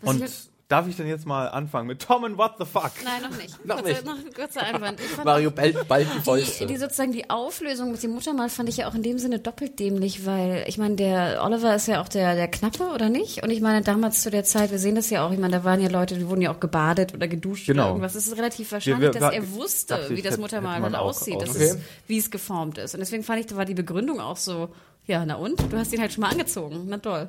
Und 0.03 0.23
ich- 0.23 0.50
darf 0.71 0.87
ich 0.89 0.97
denn 0.97 1.07
jetzt 1.09 1.27
mal 1.27 1.49
anfangen 1.49 1.87
mit 1.87 2.01
Tom 2.01 2.25
and 2.25 2.39
What 2.39 2.53
the 2.59 2.65
Fuck? 2.65 2.93
Nein, 3.05 3.23
noch 3.31 3.37
nicht. 3.37 3.65
Noch 3.67 3.77
kurzer, 3.77 3.89
nicht. 3.91 4.05
Noch 4.07 4.19
ein 4.19 4.33
kurzer 4.33 4.63
Einwand. 4.63 5.01
Ich 5.01 5.07
fand 5.09 5.25
Mario 5.27 5.51
bellt 5.51 5.87
bald 5.89 6.07
die 6.09 6.17
die, 6.19 6.23
Fäuste. 6.25 6.67
die 6.67 6.77
sozusagen 6.77 7.13
die 7.13 7.29
Auflösung 7.29 7.91
mit 7.93 8.03
dem 8.03 8.13
Muttermal 8.13 8.49
fand 8.49 8.69
ich 8.69 8.79
ja 8.79 8.89
auch 8.89 8.95
in 8.95 9.03
dem 9.03 9.19
Sinne 9.19 9.39
doppelt 9.41 9.79
dämlich, 9.79 10.25
weil 10.25 10.65
ich 10.67 10.79
meine, 10.79 10.95
der 10.97 11.43
Oliver 11.45 11.75
ist 11.75 11.89
ja 11.89 12.01
auch 12.01 12.09
der, 12.09 12.35
der 12.37 12.49
Knappe, 12.49 12.85
oder 12.95 13.09
nicht? 13.09 13.43
Und 13.43 13.51
ich 13.51 13.61
meine, 13.61 13.83
damals 13.83 14.23
zu 14.23 14.31
der 14.31 14.45
Zeit, 14.45 14.71
wir 14.71 14.79
sehen 14.79 14.95
das 14.95 15.11
ja 15.11 15.27
auch, 15.27 15.33
ich 15.33 15.39
meine, 15.39 15.53
da 15.59 15.65
waren 15.65 15.81
ja 15.81 15.89
Leute, 15.91 16.15
die 16.17 16.29
wurden 16.29 16.41
ja 16.43 16.53
auch 16.55 16.61
gebadet 16.61 17.13
oder 17.15 17.27
geduscht 17.29 17.67
Genau. 17.67 17.83
oder 17.83 17.91
irgendwas. 17.91 18.15
Es 18.15 18.29
ist 18.29 18.37
relativ 18.39 18.71
wahrscheinlich, 18.73 19.01
wir- 19.03 19.11
dass 19.11 19.33
wir- 19.33 19.39
er 19.39 19.53
wusste, 19.53 19.95
dachte 19.95 20.13
ich, 20.15 20.19
wie 20.19 20.23
das 20.23 20.39
Muttermal 20.39 20.81
man 20.81 20.93
halt 20.93 21.03
auch 21.03 21.09
aussieht, 21.09 21.41
das 21.43 21.51
Okay. 21.51 21.65
ist, 21.65 21.79
wie 22.07 22.19
es 22.19 22.31
geformt 22.31 22.79
ist. 22.79 22.95
Und 22.95 23.01
deswegen 23.01 23.25
fand 23.25 23.41
ich, 23.41 23.47
da 23.47 23.57
war 23.57 23.65
die 23.65 23.75
Begründung 23.75 24.21
auch 24.21 24.37
so, 24.37 24.69
ja, 25.07 25.25
na 25.27 25.35
und? 25.35 25.61
Du 25.73 25.77
hast 25.77 25.93
ihn 25.93 26.01
halt 26.01 26.13
schon 26.13 26.21
mal 26.23 26.31
angezogen. 26.31 26.85
Na 26.87 26.99
toll. 26.99 27.29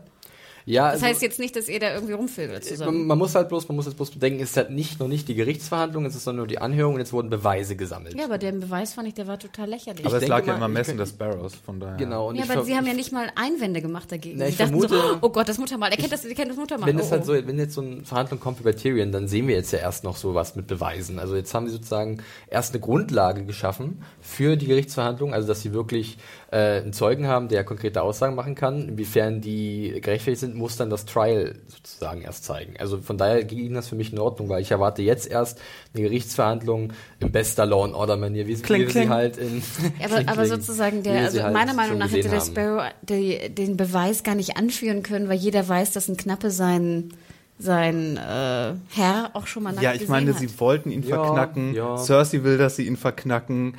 Ja, 0.65 0.85
Das 0.85 0.93
also, 0.95 1.05
heißt 1.07 1.21
jetzt 1.21 1.39
nicht, 1.39 1.55
dass 1.55 1.67
ihr 1.69 1.79
da 1.79 1.93
irgendwie 1.93 2.13
rumvögelt 2.13 2.63
zusammen. 2.63 2.99
man, 2.99 3.07
man 3.07 3.17
muss 3.17 3.35
halt 3.35 3.49
bloß, 3.49 3.67
man 3.67 3.75
muss 3.75 3.85
jetzt 3.85 3.95
bloß 3.95 4.11
bedenken, 4.11 4.41
es 4.41 4.51
ist 4.51 4.57
halt 4.57 4.71
nicht 4.71 4.99
noch 4.99 5.07
nicht 5.07 5.27
die 5.27 5.35
Gerichtsverhandlung, 5.35 6.05
es 6.05 6.15
ist 6.15 6.23
sondern 6.23 6.37
nur 6.37 6.47
die 6.47 6.59
Anhörung 6.59 6.95
und 6.95 6.99
jetzt 6.99 7.13
wurden 7.13 7.29
Beweise 7.29 7.75
gesammelt. 7.75 8.15
Ja, 8.17 8.25
aber 8.25 8.37
der 8.37 8.51
Beweis 8.51 8.93
fand 8.93 9.07
ich, 9.07 9.13
der 9.13 9.27
war 9.27 9.39
total 9.39 9.69
lächerlich. 9.69 10.05
Aber 10.05 10.17
es 10.17 10.27
lag 10.27 10.45
ja 10.45 10.55
immer 10.55 10.67
Messen 10.67 10.97
des 10.97 11.09
Sparrows, 11.09 11.55
von 11.55 11.79
daher. 11.79 11.97
Genau. 11.97 12.29
Und 12.29 12.35
ja, 12.35 12.43
aber 12.43 12.63
sie 12.63 12.75
haben 12.75 12.87
ja 12.87 12.93
nicht 12.93 13.11
mal 13.11 13.29
Einwände 13.35 13.81
gemacht 13.81 14.11
dagegen. 14.11 14.37
Na, 14.37 14.45
sie 14.45 14.51
ich 14.51 14.57
dachten 14.57 14.73
vermute- 14.73 14.89
so, 14.89 15.17
oh 15.21 15.29
Gott, 15.29 15.49
das 15.49 15.57
Muttermal, 15.57 15.91
er 15.91 15.97
kennt 15.97 16.11
das, 16.11 16.25
er 16.25 16.35
kennt 16.35 16.49
das 16.51 16.57
Muttermal. 16.57 16.87
Wenn 16.87 16.97
oh, 16.97 17.01
es 17.01 17.11
halt 17.11 17.23
oh. 17.23 17.25
so, 17.25 17.33
wenn 17.33 17.57
jetzt 17.57 17.73
so 17.73 17.81
eine 17.81 18.03
Verhandlung 18.03 18.39
kommt 18.39 18.59
wie 18.59 18.63
bei 18.63 18.73
Tyrion, 18.73 19.11
dann 19.11 19.27
sehen 19.27 19.47
wir 19.47 19.55
jetzt 19.55 19.71
ja 19.71 19.79
erst 19.79 20.03
noch 20.03 20.17
sowas 20.17 20.55
mit 20.55 20.67
Beweisen. 20.67 21.19
Also 21.19 21.35
jetzt 21.35 21.53
haben 21.53 21.67
sie 21.67 21.73
sozusagen 21.73 22.23
erst 22.47 22.73
eine 22.73 22.81
Grundlage 22.81 23.45
geschaffen 23.45 24.03
für 24.19 24.55
die 24.57 24.67
Gerichtsverhandlung, 24.67 25.33
also 25.33 25.47
dass 25.47 25.61
sie 25.61 25.73
wirklich 25.73 26.17
äh, 26.51 26.81
einen 26.81 26.91
Zeugen 26.93 27.27
haben, 27.27 27.47
der 27.47 27.63
konkrete 27.63 28.01
Aussagen 28.01 28.35
machen 28.35 28.55
kann. 28.55 28.89
Inwiefern 28.89 29.39
die 29.41 29.99
gerechtfertigt 30.01 30.41
sind, 30.41 30.55
muss 30.55 30.75
dann 30.77 30.89
das 30.89 31.05
Trial 31.05 31.55
sozusagen 31.67 32.21
erst 32.21 32.43
zeigen. 32.43 32.73
Also 32.77 32.99
von 32.99 33.17
daher 33.17 33.43
ging 33.45 33.73
das 33.73 33.87
für 33.87 33.95
mich 33.95 34.11
in 34.11 34.19
Ordnung, 34.19 34.49
weil 34.49 34.61
ich 34.61 34.69
erwarte 34.71 35.01
jetzt 35.01 35.27
erst 35.31 35.59
eine 35.93 36.03
Gerichtsverhandlung 36.03 36.91
im 37.21 37.31
bester 37.31 37.65
Law 37.65 37.85
and 37.85 37.93
Order 37.95 38.17
Manier, 38.17 38.47
wie, 38.47 38.55
Kling, 38.55 38.81
wie 38.81 38.85
wir 38.85 38.91
sie 38.91 38.99
kling. 38.99 39.09
halt 39.09 39.37
in 39.37 39.59
Ja, 39.99 40.05
aber, 40.07 40.15
Kling, 40.15 40.27
aber 40.27 40.43
Kling, 40.43 40.45
sozusagen 40.59 41.03
der, 41.03 41.21
also 41.21 41.41
halt 41.41 41.53
meiner 41.53 41.73
Meinung 41.73 41.97
nach 41.97 42.11
hätte 42.11 42.27
der. 42.29 42.41
Sparrow 42.41 42.83
die, 43.01 43.49
den 43.49 43.77
Beweis 43.77 44.23
gar 44.23 44.35
nicht 44.35 44.57
anführen 44.57 45.03
können, 45.03 45.29
weil 45.29 45.37
jeder 45.37 45.67
weiß, 45.67 45.91
dass 45.91 46.07
ein 46.09 46.17
Knappe 46.17 46.51
sein 46.51 47.13
sein 47.59 48.17
äh, 48.17 48.73
Herr 48.89 49.29
auch 49.33 49.45
schon 49.47 49.63
mal 49.63 49.75
Ja, 49.81 49.93
ich 49.93 50.07
meine, 50.07 50.33
hat. 50.33 50.39
sie 50.39 50.59
wollten 50.59 50.89
ihn 50.91 51.03
Ja, 51.03 51.23
verknacken. 51.23 51.73
ja. 51.75 51.95
Cersei 51.95 52.43
will, 52.43 52.57
dass 52.57 52.75
sie 52.75 52.87
ihn 52.87 52.97
verknacken. 52.97 53.75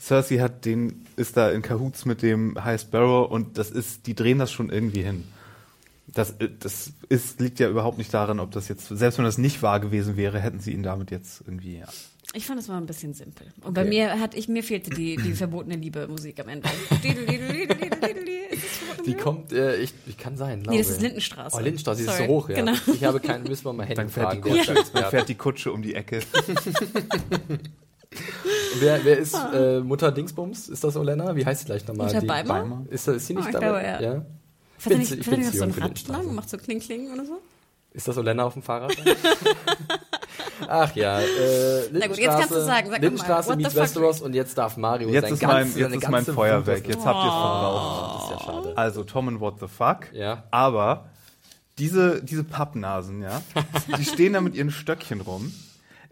Cersei 0.00 0.38
hat 0.38 0.64
den, 0.64 1.05
ist 1.16 1.36
da 1.36 1.50
in 1.50 1.62
Cahoots 1.62 2.04
mit 2.04 2.22
dem 2.22 2.62
High 2.62 2.80
Sparrow 2.80 3.30
und 3.30 3.58
das 3.58 3.70
ist, 3.70 4.06
die 4.06 4.14
drehen 4.14 4.38
das 4.38 4.52
schon 4.52 4.70
irgendwie 4.70 5.02
hin. 5.02 5.24
Das, 6.06 6.32
äh, 6.32 6.48
das 6.58 6.92
ist, 7.08 7.40
liegt 7.40 7.58
ja 7.58 7.68
überhaupt 7.68 7.98
nicht 7.98 8.12
daran, 8.14 8.40
ob 8.40 8.52
das 8.52 8.68
jetzt, 8.68 8.88
selbst 8.88 9.18
wenn 9.18 9.24
das 9.24 9.38
nicht 9.38 9.62
wahr 9.62 9.80
gewesen 9.80 10.16
wäre, 10.16 10.38
hätten 10.40 10.60
sie 10.60 10.72
ihn 10.72 10.82
damit 10.82 11.10
jetzt 11.10 11.42
irgendwie, 11.46 11.78
ja. 11.78 11.86
Ich 12.34 12.44
fand 12.44 12.60
es 12.60 12.68
war 12.68 12.76
ein 12.76 12.86
bisschen 12.86 13.14
simpel. 13.14 13.46
Und 13.62 13.72
bei 13.74 13.84
mir 13.84 14.20
hat 14.20 14.34
ich 14.34 14.48
mir 14.48 14.62
fehlte 14.62 14.90
die, 14.90 15.16
die 15.16 15.32
verbotene 15.32 15.76
Liebe 15.76 16.06
Musik 16.08 16.38
am 16.40 16.48
Ende. 16.48 16.68
Die 19.06 19.14
kommt, 19.14 19.52
äh, 19.52 19.76
ich, 19.76 19.94
ich 20.06 20.18
kann 20.18 20.36
sein. 20.36 20.58
Nee, 20.58 20.78
das 20.78 20.86
glaube. 20.88 20.96
ist 20.96 21.00
Lindenstraße. 21.02 21.56
Oh, 21.56 21.60
Lindenstraße, 21.60 22.02
die 22.02 22.08
ist 22.08 22.18
so 22.18 22.26
hoch, 22.26 22.48
ja. 22.48 22.56
Genau. 22.56 22.72
Ich 22.92 23.04
habe 23.04 23.20
keinen, 23.20 23.44
müssen 23.44 23.64
wir 23.64 23.72
mal 23.72 23.84
Henning 23.84 23.96
Dann 23.96 24.08
fährt 24.08 24.32
die, 24.32 24.40
fragen. 24.40 24.56
Kutsche, 24.56 24.74
der 24.74 25.02
dann 25.02 25.10
fährt 25.10 25.28
die 25.28 25.34
Kutsche 25.36 25.72
um 25.72 25.82
die 25.82 25.94
Ecke. 25.94 26.20
Wer, 28.80 29.04
wer 29.04 29.16
ist 29.18 29.34
äh, 29.54 29.80
Mutter 29.80 30.12
Dingsbums? 30.12 30.68
Ist 30.68 30.84
das 30.84 30.96
Olena? 30.96 31.34
Wie 31.34 31.46
heißt 31.46 31.60
sie 31.60 31.66
gleich 31.66 31.86
nochmal? 31.88 32.06
Mutter 32.08 32.20
Die- 32.20 32.26
Beimer? 32.26 32.84
Ist, 32.90 33.08
das- 33.08 33.16
ist 33.16 33.26
sie 33.26 33.34
nicht 33.34 33.44
Oh, 33.44 33.48
ich 33.48 33.52
dabei? 33.54 33.66
glaube, 33.66 33.82
ja. 33.84 34.00
ja? 34.00 34.22
Er 34.84 34.88
bin 34.90 34.98
nicht, 34.98 35.12
ich 35.12 35.30
bin 35.30 35.40
nicht 35.40 35.54
so 35.54 35.64
ein 35.64 35.70
Rad 35.70 36.08
lang, 36.08 36.34
macht 36.34 36.50
so 36.50 36.58
Kling 36.58 36.80
Kling 36.80 37.10
oder 37.12 37.24
so? 37.24 37.40
Ist 37.92 38.06
das 38.08 38.18
Olena 38.18 38.44
auf 38.44 38.52
dem 38.52 38.62
Fahrrad? 38.62 38.94
Ach 40.68 40.94
ja, 40.96 41.20
äh, 41.20 41.24
Na 41.92 42.06
gut, 42.06 42.18
jetzt 42.18 42.36
kannst 42.38 42.50
du 42.50 42.64
sagen, 42.64 42.88
sag 42.90 42.98
mal, 42.98 43.00
Lindenstraße 43.00 43.48
what 43.50 43.56
the 43.56 43.62
meets 43.62 43.74
fuck? 43.74 43.82
Westeros 43.82 44.20
und 44.20 44.34
jetzt 44.34 44.56
darf 44.58 44.76
Mario 44.76 45.08
Jetzt 45.08 45.24
sein 45.24 45.32
ist 45.34 45.40
ganz, 45.40 45.52
mein, 45.52 45.78
jetzt 45.92 46.02
ist 46.02 46.08
mein 46.10 46.24
Feuer 46.24 46.66
weg. 46.66 46.86
Jetzt 46.88 47.04
habt 47.06 47.16
ihr 47.24 47.28
es 47.28 47.34
verbraucht. 47.34 48.14
Das 48.16 48.24
ist 48.24 48.30
ja 48.30 48.40
schade. 48.52 48.72
Also 48.76 49.04
Tom 49.04 49.28
and 49.28 49.40
What 49.40 49.60
the 49.60 49.68
Fuck. 49.68 50.12
Ja. 50.12 50.44
Aber 50.50 51.06
diese, 51.78 52.22
diese 52.22 52.42
Pappnasen, 52.44 53.22
ja, 53.22 53.42
die 53.98 54.04
stehen 54.04 54.32
da 54.32 54.40
mit 54.40 54.54
ihren 54.54 54.70
Stöckchen 54.70 55.20
rum. 55.20 55.52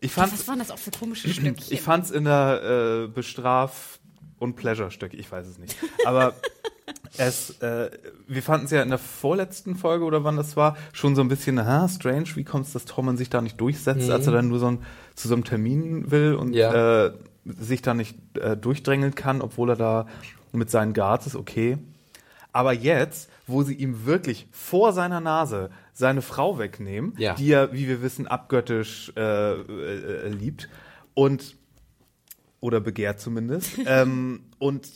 Ich 0.05 0.13
fand, 0.13 0.33
Was 0.33 0.47
waren 0.49 0.59
das 0.59 0.71
auch 0.71 0.79
für 0.79 0.91
komische 0.91 1.29
Stückchen? 1.29 1.57
ich 1.71 1.81
fand's 1.81 2.11
in 2.11 2.25
der 2.25 3.05
äh, 3.05 3.09
Bestraf- 3.09 3.99
und 4.39 4.57
Pleasure-Stöcke, 4.57 5.17
ich 5.17 5.31
weiß 5.31 5.47
es 5.47 5.59
nicht. 5.59 5.77
Aber 6.05 6.35
es, 7.17 7.59
äh, 7.61 7.91
wir 8.27 8.43
fanden 8.43 8.67
es 8.67 8.71
ja 8.73 8.83
in 8.83 8.91
der 8.91 8.99
vorletzten 8.99 9.77
Folge 9.77 10.05
oder 10.05 10.23
wann 10.25 10.37
das 10.37 10.57
war, 10.57 10.77
schon 10.93 11.15
so 11.15 11.23
ein 11.23 11.29
bisschen, 11.29 11.59
aha, 11.59 11.89
strange, 11.89 12.27
wie 12.35 12.45
kommt 12.45 12.67
es, 12.67 12.73
dass 12.73 12.85
Tormund 12.85 13.17
sich 13.19 13.31
da 13.31 13.41
nicht 13.41 13.61
durchsetzt, 13.61 14.11
als 14.11 14.27
er 14.27 14.33
dann 14.35 14.49
nur 14.49 14.59
so 14.59 14.67
ein, 14.67 14.83
zu 15.15 15.29
so 15.29 15.35
einem 15.35 15.45
Termin 15.45 16.11
will 16.11 16.35
und 16.35 16.53
Ja. 16.55 17.07
äh, 17.07 17.13
sich 17.47 17.81
da 17.83 17.95
nicht 17.95 18.17
äh, 18.39 18.57
durchdrängeln 18.57 19.15
kann, 19.15 19.41
obwohl 19.41 19.71
er 19.71 19.77
da 19.77 20.07
mit 20.53 20.71
seinen 20.71 20.93
Guards 20.95 21.27
ist, 21.27 21.37
okay. 21.37 21.79
Aber 22.53 22.73
jetzt, 22.73 23.29
wo 23.47 23.63
sie 23.63 23.75
ihm 23.75 24.07
wirklich 24.07 24.47
vor 24.53 24.93
seiner 24.93 25.21
Nase 25.21 25.71
seine 25.95 26.21
Frau 26.23 26.59
wegnehmen, 26.59 27.15
Ja. 27.17 27.35
die 27.35 27.51
er, 27.51 27.73
wie 27.73 27.89
wir 27.89 28.03
wissen, 28.03 28.27
abgöttisch 28.27 29.13
äh, 29.17 29.21
äh, 29.21 30.27
äh, 30.27 30.29
liebt 30.29 30.69
und 31.15 31.57
oder 32.61 32.81
begehrt 32.81 33.21
zumindest, 33.21 33.71
ähm, 33.87 34.41
und 34.59 34.89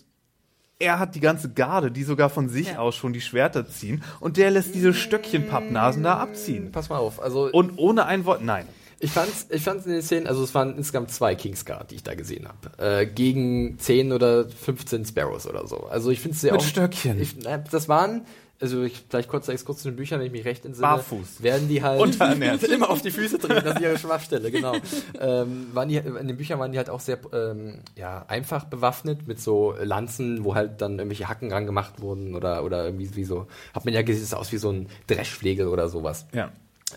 er 0.80 0.99
hat 1.01 1.14
die 1.16 1.20
ganze 1.20 1.51
Garde, 1.53 1.90
die 1.90 2.05
sogar 2.05 2.30
von 2.30 2.49
sich 2.49 2.68
Ja. 2.72 2.78
aus 2.78 2.94
schon 2.96 3.12
die 3.12 3.20
Schwerter 3.20 3.66
ziehen, 3.68 4.03
und 4.20 4.36
der 4.36 4.51
lässt 4.51 4.74
diese 4.74 4.92
Stöckchen 4.94 5.49
Pappnasen 5.49 6.03
da 6.03 6.18
abziehen. 6.18 6.70
Pass 6.72 6.88
mal 6.88 6.99
auf, 6.99 7.20
also 7.22 7.51
Und 7.51 7.78
ohne 7.78 8.07
ein 8.07 8.24
Wort, 8.26 8.42
nein. 8.44 8.66
Ich 9.01 9.12
fand's, 9.12 9.46
ich 9.51 9.62
fand's 9.62 9.86
in 9.86 9.92
den 9.92 10.03
Szenen, 10.03 10.26
also 10.26 10.42
es 10.42 10.53
waren 10.57 10.76
insgesamt 10.76 11.12
zwei 11.12 11.36
Kingsguard, 11.36 11.92
die 11.92 11.96
ich 11.96 12.03
da 12.03 12.14
gesehen 12.16 12.49
habe, 12.49 12.82
äh, 12.82 13.07
gegen 13.07 13.78
10 13.78 14.11
oder 14.12 14.49
15 14.49 15.05
Sparrows 15.05 15.46
oder 15.46 15.68
so. 15.68 15.84
Also 15.86 16.11
ich 16.11 16.18
finde 16.18 16.34
es 16.34 16.40
sehr 16.40 16.51
Mit 16.53 16.62
auch, 16.62 16.66
Stöckchen. 16.66 17.20
Ich, 17.20 17.36
das 17.70 17.88
waren, 17.88 18.22
also 18.61 18.82
ich, 18.82 19.04
vielleicht 19.09 19.28
kurz 19.28 19.46
kurz 19.64 19.82
zu 19.82 19.90
den 19.90 19.96
Büchern, 19.96 20.18
wenn 20.18 20.26
ich 20.26 20.32
mich 20.32 20.44
recht 20.44 20.64
entsinne. 20.64 20.86
Barfuß. 20.86 21.42
Werden 21.42 21.68
die 21.68 21.82
halt 21.82 22.00
Unterernährt. 22.00 22.62
immer 22.64 22.90
auf 22.90 23.02
die 23.02 23.11
Füße 23.11 23.38
treten, 23.38 23.64
das 23.64 23.76
ist 23.76 23.80
ihre 23.80 23.98
Schwachstelle, 23.98 24.50
genau. 24.50 24.74
ähm, 25.20 25.68
waren 25.72 25.88
die, 25.88 25.96
in 25.96 26.28
den 26.28 26.36
Büchern 26.36 26.59
waren 26.59 26.72
die 26.72 26.78
halt 26.78 26.90
auch 26.90 27.00
sehr 27.00 27.18
ähm, 27.32 27.80
ja, 27.96 28.24
einfach 28.26 28.64
bewaffnet 28.64 29.28
mit 29.28 29.40
so 29.40 29.74
Lanzen, 29.80 30.44
wo 30.44 30.54
halt 30.54 30.80
dann 30.80 30.98
irgendwelche 30.98 31.28
Hacken 31.28 31.52
ran 31.52 31.66
gemacht 31.66 32.00
wurden 32.00 32.34
oder, 32.34 32.64
oder 32.64 32.84
irgendwie 32.84 33.14
wie 33.14 33.24
so, 33.24 33.46
hat 33.74 33.84
man 33.84 33.94
ja 33.94 34.02
gesehen, 34.02 34.22
es 34.24 34.30
sah 34.30 34.38
aus 34.38 34.52
wie 34.52 34.59
so 34.59 34.70
ein 34.70 34.88
Dreschflegel 35.06 35.68
oder 35.68 35.88
sowas. 35.88 36.26
Ja. 36.32 36.50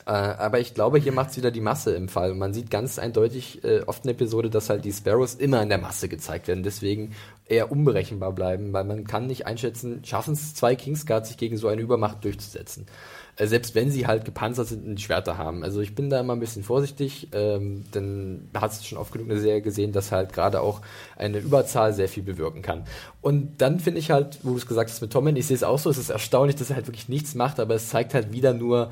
Äh, 0.06 0.12
aber 0.12 0.60
ich 0.60 0.74
glaube, 0.74 0.98
hier 0.98 1.12
macht's 1.12 1.38
wieder 1.38 1.52
die 1.52 1.62
Masse 1.62 1.94
im 1.94 2.10
Fall. 2.10 2.34
Man 2.34 2.54
sieht 2.54 2.72
ganz 2.72 3.00
eindeutig 3.00 3.64
äh, 3.64 3.82
oft 3.82 4.04
in 4.04 4.08
der 4.08 4.16
Episode, 4.16 4.50
dass 4.50 4.70
halt 4.70 4.86
die 4.86 4.92
Sparrows 4.92 5.36
immer 5.36 5.62
in 5.62 5.70
der 5.70 5.78
Masse 5.78 6.10
gezeigt 6.10 6.48
werden, 6.48 6.64
deswegen 6.64 7.14
eher 7.46 7.72
unberechenbar 7.72 8.32
bleiben, 8.32 8.74
weil 8.74 8.86
man 8.86 9.06
kann 9.06 9.28
nicht 9.28 9.46
einschätzen, 9.46 10.04
schaffen 10.06 10.34
es 10.34 10.56
zwei 10.56 10.76
Kingsguards, 10.76 11.30
sich 11.30 11.38
gegen 11.38 11.58
so 11.58 11.68
eine 11.68 11.82
Übermacht 11.82 12.24
durchzusetzen. 12.24 12.86
Äh, 13.36 13.48
selbst 13.48 13.76
wenn 13.76 13.92
sie 13.92 14.08
halt 14.08 14.26
gepanzert 14.26 14.68
sind 14.68 14.86
und 14.86 14.96
die 14.96 15.04
Schwerter 15.04 15.38
haben. 15.38 15.64
Also 15.64 15.82
ich 15.82 15.96
bin 15.96 16.10
da 16.10 16.20
immer 16.20 16.34
ein 16.34 16.40
bisschen 16.40 16.64
vorsichtig, 16.64 17.30
ähm, 17.34 17.86
denn 17.94 18.50
hat 18.54 18.72
es 18.72 18.86
schon 18.86 18.98
oft 18.98 19.12
genug 19.12 19.28
in 19.28 19.34
der 19.34 19.42
Serie 19.42 19.62
gesehen, 19.62 19.92
dass 19.92 20.12
halt 20.12 20.34
gerade 20.34 20.62
auch 20.62 20.82
eine 21.16 21.40
Überzahl 21.40 21.94
sehr 21.94 22.08
viel 22.08 22.24
bewirken 22.24 22.62
kann. 22.62 22.86
Und 23.22 23.62
dann 23.62 23.80
finde 23.80 24.00
ich 24.00 24.12
halt, 24.12 24.40
wo 24.44 24.52
du 24.52 24.58
es 24.58 24.68
gesagt 24.68 24.90
hast 24.90 25.02
mit 25.02 25.12
Tommen, 25.12 25.36
ich 25.36 25.48
sehe 25.48 25.56
es 25.56 25.64
auch 25.64 25.80
so, 25.80 25.90
es 25.90 25.98
ist 25.98 26.10
erstaunlich, 26.10 26.56
dass 26.56 26.70
er 26.70 26.76
halt 26.76 26.88
wirklich 26.88 27.10
nichts 27.10 27.36
macht, 27.36 27.60
aber 27.60 27.76
es 27.76 27.90
zeigt 27.90 28.14
halt 28.14 28.32
wieder 28.32 28.54
nur, 28.54 28.92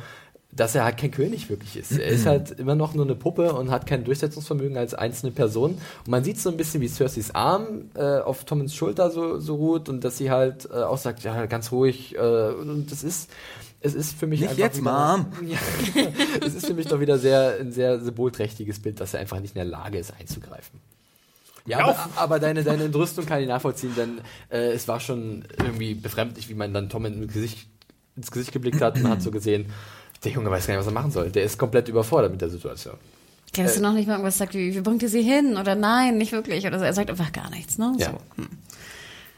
dass 0.52 0.74
er 0.74 0.84
halt 0.84 0.98
kein 0.98 1.12
König 1.12 1.50
wirklich 1.50 1.78
ist. 1.78 1.92
Er 1.92 2.08
ist 2.08 2.26
halt 2.26 2.52
immer 2.52 2.74
noch 2.74 2.96
nur 2.96 3.06
eine 3.06 3.16
Puppe 3.16 3.54
und 3.54 3.70
hat 3.70 3.86
kein 3.86 4.04
Durchsetzungsvermögen 4.04 4.78
als 4.78 4.96
einzelne 4.96 5.32
Person. 5.32 5.72
Und 5.74 6.08
man 6.08 6.24
sieht 6.24 6.40
so 6.40 6.50
ein 6.50 6.58
bisschen, 6.58 6.82
wie 6.82 6.88
Cerseis 6.88 7.36
Arm 7.36 7.92
äh, 7.94 8.20
auf 8.20 8.46
Tommens 8.46 8.74
Schulter 8.74 9.12
so, 9.12 9.40
so 9.40 9.56
ruht 9.56 9.90
und 9.90 10.04
dass 10.04 10.18
sie 10.18 10.32
halt 10.32 10.68
äh, 10.72 10.78
auch 10.78 10.98
sagt, 10.98 11.24
ja, 11.24 11.46
ganz 11.46 11.72
ruhig. 11.72 12.16
Äh, 12.16 12.20
und 12.20 12.92
das 12.92 13.04
ist, 13.04 13.30
es 13.80 13.94
ist 13.94 14.18
für 14.18 14.26
mich 14.26 14.42
Nicht 14.42 14.50
einfach 14.50 14.64
jetzt, 14.64 14.82
wieder, 14.82 15.18
Mom. 15.18 15.28
Ja, 15.48 15.58
es 16.46 16.56
ist 16.56 16.66
für 16.66 16.74
mich 16.74 16.88
doch 16.88 17.00
wieder 17.00 17.20
sehr, 17.20 17.58
ein 17.60 17.72
sehr 17.72 18.00
symbolträchtiges 18.00 18.80
Bild, 18.80 19.00
dass 19.00 19.14
er 19.14 19.20
einfach 19.20 19.40
nicht 19.40 19.56
in 19.56 19.60
der 19.60 19.66
Lage 19.66 20.00
ist, 20.00 20.14
einzugreifen. 20.20 20.80
Ja, 21.68 21.80
aber, 21.80 22.10
aber 22.16 22.40
deine, 22.40 22.64
deine 22.64 22.86
Entrüstung 22.86 23.28
kann 23.28 23.42
ich 23.42 23.48
nachvollziehen, 23.48 23.94
denn 23.96 24.22
äh, 24.50 24.72
es 24.72 24.88
war 24.88 25.00
schon 25.00 25.46
irgendwie 25.60 25.94
befremdlich, 25.94 26.50
wie 26.50 26.56
man 26.56 26.74
dann 26.74 26.90
Tom 26.90 27.06
ins 27.06 27.32
Gesicht, 27.32 27.68
ins 28.16 28.32
Gesicht 28.32 28.52
geblickt 28.52 28.82
hat 28.82 28.96
und 28.98 29.08
hat 29.08 29.22
so 29.22 29.30
gesehen, 29.30 29.68
der 30.24 30.32
Junge 30.32 30.52
weiß 30.52 30.68
gar 30.68 30.74
nicht, 30.74 30.82
was 30.82 30.88
er 30.88 30.94
machen 30.94 31.12
soll. 31.12 31.30
Der 31.30 31.44
ist 31.44 31.58
komplett 31.58 31.88
überfordert 31.88 32.32
mit 32.32 32.42
der 32.42 32.50
Situation. 32.50 32.96
Ja, 33.56 33.64
dass 33.64 33.76
du 33.76 33.82
noch 33.82 33.94
nicht 33.94 34.08
mal 34.08 34.14
irgendwas 34.14 34.38
sagt, 34.38 34.54
wie, 34.54 34.76
wie 34.76 34.82
bringt 34.82 35.02
ihr 35.02 35.10
sie 35.10 35.24
hin? 35.24 35.58
Oder 35.58 35.76
nein, 35.76 36.18
nicht 36.18 36.32
wirklich. 36.32 36.68
Oder 36.68 36.80
so. 36.80 36.86
er 36.86 36.94
sagt 36.94 37.10
einfach 37.10 37.32
gar 37.32 37.50
nichts, 37.50 37.78
ne? 37.78 37.96
Ja. 37.98 38.12
So. 38.12 38.44
Hm. 38.44 38.50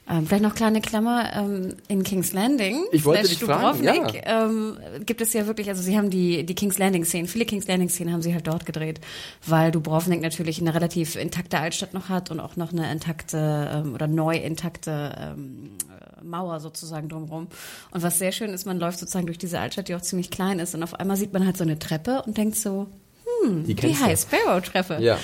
Ähm, 0.09 0.25
vielleicht 0.25 0.43
noch 0.43 0.55
kleine 0.55 0.81
Klammer, 0.81 1.31
ähm, 1.33 1.75
in 1.87 2.03
King's 2.03 2.33
Landing, 2.33 2.83
Ich 2.91 3.05
wollte 3.05 3.29
dich 3.29 3.37
fragen, 3.37 3.85
Dubrovnik, 3.85 4.23
ähm, 4.25 4.77
gibt 5.05 5.21
es 5.21 5.31
ja 5.31 5.47
wirklich, 5.47 5.69
also 5.69 5.81
sie 5.81 5.95
haben 5.95 6.09
die, 6.09 6.43
die 6.43 6.55
King's 6.55 6.79
Landing-Szenen, 6.79 7.27
viele 7.27 7.45
King's 7.45 7.67
Landing-Szenen 7.67 8.11
haben 8.11 8.21
sie 8.21 8.33
halt 8.33 8.47
dort 8.47 8.65
gedreht, 8.65 8.99
weil 9.45 9.71
Dubrovnik 9.71 10.21
natürlich 10.21 10.59
eine 10.59 10.73
relativ 10.73 11.15
intakte 11.15 11.59
Altstadt 11.59 11.93
noch 11.93 12.09
hat 12.09 12.31
und 12.31 12.39
auch 12.39 12.55
noch 12.55 12.73
eine 12.73 12.91
intakte 12.91 13.69
ähm, 13.73 13.93
oder 13.93 14.07
neu 14.07 14.35
intakte 14.35 15.15
ähm, 15.17 15.77
äh, 15.87 16.00
Mauer 16.23 16.59
sozusagen 16.59 17.09
drumherum. 17.09 17.47
Und 17.91 18.03
was 18.03 18.19
sehr 18.19 18.31
schön 18.31 18.51
ist, 18.51 18.65
man 18.65 18.79
läuft 18.79 18.99
sozusagen 18.99 19.25
durch 19.25 19.37
diese 19.37 19.59
Altstadt, 19.59 19.87
die 19.87 19.95
auch 19.95 20.01
ziemlich 20.01 20.29
klein 20.31 20.59
ist 20.59 20.75
und 20.75 20.83
auf 20.83 20.93
einmal 20.95 21.17
sieht 21.17 21.33
man 21.33 21.45
halt 21.45 21.57
so 21.57 21.63
eine 21.63 21.79
Treppe 21.79 22.21
und 22.25 22.37
denkt 22.37 22.55
so, 22.57 22.87
hm, 23.43 23.63
die, 23.65 23.75
du. 23.75 23.87
High 23.99 24.19
Sparrow-Treppe. 24.19 24.97
Ja. 24.99 25.17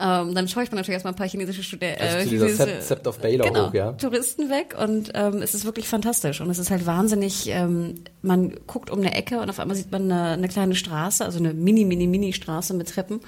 Ähm, 0.00 0.34
dann 0.34 0.48
schaue 0.48 0.64
ich 0.64 0.70
mir 0.70 0.76
natürlich 0.76 0.94
erstmal 0.94 1.12
ein 1.12 1.16
paar 1.16 1.28
chinesische 1.28 1.62
Studenten, 1.62 2.02
Also 2.02 2.18
äh, 2.18 2.26
dieser 2.26 2.46
chinesische- 2.46 2.64
Sept- 2.78 2.82
Sept 2.82 3.06
of 3.06 3.18
Baylor 3.20 3.46
genau, 3.46 3.68
hoch, 3.68 3.74
ja. 3.74 3.92
Touristen 3.92 4.50
weg 4.50 4.76
und 4.78 5.12
ähm, 5.14 5.40
es 5.40 5.54
ist 5.54 5.64
wirklich 5.64 5.86
fantastisch 5.88 6.40
und 6.40 6.50
es 6.50 6.58
ist 6.58 6.70
halt 6.70 6.84
wahnsinnig, 6.84 7.48
ähm, 7.48 7.94
man 8.22 8.54
guckt 8.66 8.90
um 8.90 8.98
eine 8.98 9.14
Ecke 9.14 9.40
und 9.40 9.48
auf 9.50 9.60
einmal 9.60 9.76
sieht 9.76 9.90
man 9.92 10.10
eine, 10.10 10.30
eine 10.32 10.48
kleine 10.48 10.74
Straße, 10.74 11.24
also 11.24 11.38
eine 11.38 11.54
mini, 11.54 11.84
mini, 11.84 12.06
mini 12.08 12.32
Straße 12.32 12.74
mit 12.74 12.88
Treppen 12.90 13.20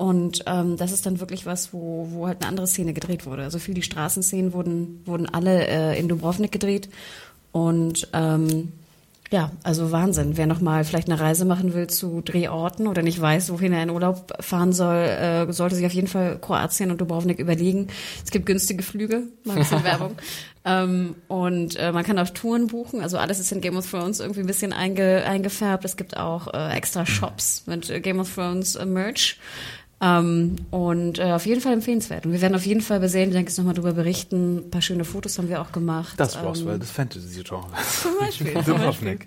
und 0.00 0.44
ähm, 0.46 0.78
das 0.78 0.92
ist 0.92 1.04
dann 1.04 1.20
wirklich 1.20 1.44
was, 1.44 1.74
wo, 1.74 2.08
wo 2.10 2.26
halt 2.26 2.40
eine 2.40 2.48
andere 2.48 2.66
Szene 2.66 2.94
gedreht 2.94 3.26
wurde. 3.26 3.42
Also 3.42 3.58
viel 3.58 3.74
die 3.74 3.82
Straßenszenen 3.82 4.54
wurden, 4.54 5.02
wurden 5.04 5.28
alle 5.28 5.66
äh, 5.66 6.00
in 6.00 6.08
Dubrovnik 6.08 6.50
gedreht 6.50 6.88
und 7.52 8.08
ähm, 8.14 8.72
ja, 9.30 9.52
also 9.62 9.92
Wahnsinn. 9.92 10.38
Wer 10.38 10.46
nochmal 10.46 10.84
vielleicht 10.84 11.10
eine 11.10 11.20
Reise 11.20 11.44
machen 11.44 11.74
will 11.74 11.86
zu 11.86 12.22
Drehorten 12.22 12.86
oder 12.88 13.02
nicht 13.02 13.20
weiß, 13.20 13.52
wohin 13.52 13.74
er 13.74 13.82
in 13.82 13.90
Urlaub 13.90 14.32
fahren 14.40 14.72
soll, 14.72 14.96
äh, 14.96 15.52
sollte 15.52 15.76
sich 15.76 15.84
auf 15.84 15.92
jeden 15.92 16.08
Fall 16.08 16.38
Kroatien 16.40 16.90
und 16.90 16.98
Dubrovnik 16.98 17.38
überlegen. 17.38 17.88
Es 18.24 18.30
gibt 18.30 18.46
günstige 18.46 18.82
Flüge, 18.82 19.24
mal 19.44 19.52
ein 19.52 19.58
bisschen 19.58 19.84
Werbung. 19.84 20.16
Ähm, 20.64 21.14
und 21.28 21.76
äh, 21.76 21.92
man 21.92 22.04
kann 22.04 22.18
auch 22.18 22.30
Touren 22.30 22.66
buchen. 22.66 23.02
Also 23.02 23.18
alles 23.18 23.38
ist 23.38 23.52
in 23.52 23.60
Game 23.60 23.76
of 23.76 23.88
Thrones 23.88 24.18
irgendwie 24.18 24.40
ein 24.40 24.46
bisschen 24.46 24.72
einge, 24.72 25.24
eingefärbt. 25.24 25.84
Es 25.84 25.96
gibt 25.96 26.16
auch 26.16 26.52
äh, 26.52 26.72
extra 26.72 27.04
Shops 27.04 27.64
mit 27.66 27.88
äh, 27.88 28.00
Game 28.00 28.18
of 28.18 28.34
Thrones 28.34 28.76
äh, 28.76 28.86
Merch. 28.86 29.38
Ähm, 30.02 30.56
und 30.70 31.18
äh, 31.18 31.32
auf 31.32 31.44
jeden 31.44 31.60
Fall 31.60 31.74
empfehlenswert. 31.74 32.24
Und 32.24 32.32
wir 32.32 32.40
werden 32.40 32.54
auf 32.54 32.64
jeden 32.64 32.80
Fall 32.80 33.00
bei 33.00 33.08
Serienjunkies 33.08 33.58
nochmal 33.58 33.74
drüber 33.74 33.92
berichten. 33.92 34.58
Ein 34.58 34.70
paar 34.70 34.80
schöne 34.80 35.04
Fotos 35.04 35.36
haben 35.36 35.48
wir 35.50 35.60
auch 35.60 35.72
gemacht. 35.72 36.14
Das 36.18 36.36
Ähm, 36.36 36.42
Roswell 36.42 36.78
des 36.78 36.90
Fantasy-Genres. 36.90 38.02
Zum 38.02 38.12
Beispiel. 38.18 38.54
zum 38.64 38.78
Beispiel. 38.78 39.18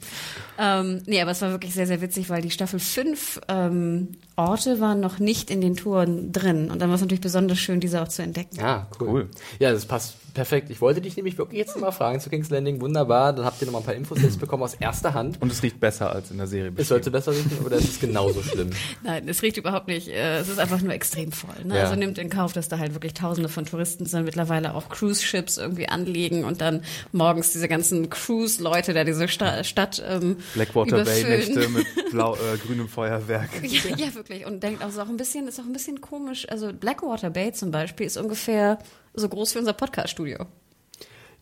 Ähm, 0.58 1.02
nee, 1.06 1.22
aber 1.22 1.32
es 1.32 1.42
war 1.42 1.52
wirklich 1.52 1.74
sehr, 1.74 1.88
sehr 1.88 2.02
witzig, 2.02 2.30
weil 2.30 2.42
die 2.42 2.52
Staffel 2.52 2.80
5 2.80 3.42
ähm, 3.48 4.10
Orte 4.36 4.80
waren 4.80 5.00
noch 5.00 5.20
nicht 5.20 5.50
in 5.50 5.62
den 5.62 5.76
Touren 5.76 6.32
drin. 6.32 6.72
Und 6.72 6.82
dann 6.82 6.90
war 6.90 6.96
es 6.96 7.02
natürlich 7.02 7.22
besonders 7.22 7.60
schön, 7.60 7.80
diese 7.80 8.02
auch 8.02 8.08
zu 8.08 8.22
entdecken. 8.24 8.58
Ja, 8.58 8.88
cool. 9.00 9.10
Cool. 9.10 9.30
Ja, 9.60 9.72
das 9.72 9.86
passt 9.86 10.16
perfekt. 10.34 10.70
Ich 10.70 10.82
wollte 10.82 11.02
dich 11.02 11.16
nämlich 11.16 11.38
wirklich 11.38 11.60
jetzt 11.60 11.80
mal 11.80 11.92
fragen 11.92 12.20
zu 12.20 12.30
King's 12.30 12.50
Landing. 12.50 12.82
Wunderbar. 12.82 13.34
Dann 13.34 13.46
habt 13.46 13.62
ihr 13.62 13.68
noch 13.68 13.74
mal 13.74 13.80
ein 13.80 13.86
paar 13.86 13.94
Infos 13.94 14.22
jetzt 14.22 14.40
bekommen 14.40 14.64
aus 14.64 14.74
erster 14.74 15.14
Hand. 15.14 15.42
Und 15.42 15.52
es 15.52 15.62
riecht 15.62 15.80
besser 15.80 16.12
als 16.12 16.32
in 16.32 16.38
der 16.38 16.48
Serie. 16.48 16.72
Es 16.76 16.88
sollte 16.88 17.12
besser 17.12 17.32
riechen 17.32 17.60
oder 17.64 17.78
ist 17.78 17.90
es 17.90 18.00
genauso 18.00 18.42
schlimm? 18.42 18.72
Nein, 19.04 19.28
es 19.28 19.42
riecht 19.42 19.58
überhaupt 19.58 19.88
nicht. 19.88 20.08
Äh, 20.08 20.40
es 20.40 20.50
ist 20.50 20.60
einfach 20.60 20.82
nur 20.82 20.94
extrem 20.94 21.32
voll. 21.32 21.64
Ne? 21.64 21.78
Ja. 21.78 21.84
Also 21.84 21.96
nimmt 21.96 22.18
in 22.18 22.30
Kauf, 22.30 22.54
dass 22.54 22.70
da 22.70 22.80
halt 22.80 22.94
wirklich 22.94 23.14
Tausende 23.14 23.50
von 23.50 23.66
Touristen 23.66 24.06
sind, 24.06 24.26
mittlerweile 24.26 24.74
auch 24.74 24.90
Cruise-Ships 24.90 25.58
irgendwie 25.58 25.88
anlegen 25.88 26.44
und 26.44 26.62
dann 26.62 26.82
morgens 27.12 27.52
diese 27.52 27.68
ganzen 27.68 28.10
Cruise-Leute 28.10 28.94
da 28.94 29.04
diese 29.04 29.28
Sta 29.28 29.64
Stadt 29.64 30.02
ähm, 30.08 30.38
Blackwater 30.53 31.03
Bay. 31.03 31.24
Nächte 31.24 31.70
mit 31.70 31.86
blau, 32.11 32.36
äh, 32.36 32.57
grünem 32.57 32.88
Feuerwerk. 32.88 33.49
Ja, 33.64 33.95
ja, 33.95 34.15
wirklich. 34.15 34.45
Und 34.45 34.61
denkt 34.61 34.84
auch, 34.84 34.90
ist 34.90 34.99
auch 34.99 35.10
ein 35.10 35.18
bisschen, 35.18 35.48
ist 35.48 35.60
auch 35.60 35.65
ein 35.65 35.74
bisschen 35.74 36.02
komisch. 36.02 36.48
Also 36.49 36.72
Blackwater 36.74 37.30
Bay 37.30 37.52
zum 37.52 37.72
Beispiel 37.72 38.06
ist 38.06 38.18
ungefähr 38.18 38.80
so 39.14 39.28
groß 39.30 39.56
wie 39.56 39.60
unser 39.60 39.74
Podcast-Studio. 39.74 40.45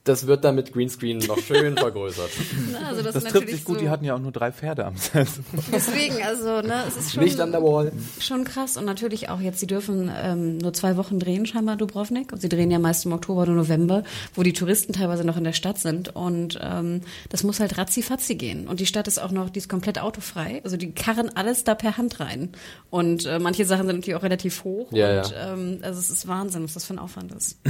Das 0.04 0.26
wird 0.26 0.44
dann 0.44 0.56
mit 0.56 0.74
Greenscreen 0.74 1.20
noch 1.20 1.38
schön 1.40 1.78
vergrößert. 1.78 2.30
Ne, 2.72 2.80
Also 2.88 3.04
das, 3.04 3.14
Das 3.14 3.24
trifft 3.26 3.50
sich 3.50 3.64
gut, 3.64 3.76
so, 3.78 3.82
die 3.82 3.90
hatten 3.90 4.04
ja 4.06 4.16
auch 4.16 4.20
nur 4.20 4.32
drei 4.32 4.52
Pferde 4.52 4.86
am 4.86 4.98
Set. 4.98 5.28
Deswegen, 5.72 6.22
also, 6.24 6.62
ne, 6.62 6.84
es 6.88 6.98
ist 6.98 7.14
schon, 7.14 7.24
Nicht 7.24 7.40
an 7.40 7.52
der 7.52 7.62
Wall. 7.62 7.92
schon 8.20 8.44
krass. 8.44 8.78
Und 8.78 8.86
natürlich 8.86 9.30
auch 9.30 9.40
jetzt, 9.40 9.60
sie 9.60 9.68
dürfen 9.68 10.12
ähm, 10.16 10.58
nur 10.58 10.74
zwei 10.74 10.98
Wochen 10.98 11.20
drehen, 11.20 11.46
scheinbar 11.46 11.76
Dubrovnik. 11.76 12.32
Und 12.34 12.42
sie 12.42 12.50
drehen 12.50 12.72
ja 12.72 12.80
meist 12.80 13.06
im 13.06 13.14
Oktober 13.14 13.44
oder 13.44 13.52
November, 13.52 14.04
wo 14.34 14.42
die 14.44 14.54
Touristen 14.54 14.94
teilweise 14.94 15.24
noch 15.24 15.38
in 15.38 15.44
der 15.44 15.54
Stadt 15.54 15.78
sind. 15.78 16.16
Und 16.16 16.60
ähm, 16.62 17.02
das 17.30 17.44
muss 17.44 17.60
halt 17.60 17.78
ratzi-fatzi 17.78 18.36
gehen. 18.36 18.68
Und 18.68 18.80
die 18.80 18.86
Stadt 18.88 19.08
ist 19.08 19.20
auch 19.20 19.32
noch, 19.32 19.50
die 19.50 19.60
ist 19.60 19.70
komplett 19.70 20.00
autofrei. 20.00 20.62
Also 20.64 20.78
die 20.78 20.92
karren 20.94 21.30
alles 21.36 21.64
da 21.64 21.76
per 21.76 21.98
Hand 21.98 22.20
rein. 22.20 22.50
Und 22.90 23.26
äh, 23.26 23.38
manche 23.40 23.66
Sachen 23.66 23.86
sind 23.88 23.98
natürlich 23.98 24.16
auch 24.16 24.24
relativ 24.24 24.64
hoch. 24.64 24.92
Ja, 24.92 25.22
und 25.22 25.32
ja. 25.32 25.54
Ähm, 25.54 25.80
also 25.84 26.00
es 26.00 26.10
ist 26.10 26.28
Wahnsinn, 26.28 26.64
was 26.64 26.74
das 26.74 26.86
für 26.86 26.94
ein 26.94 27.00
Aufwand 27.00 27.32
ist. 27.34 27.60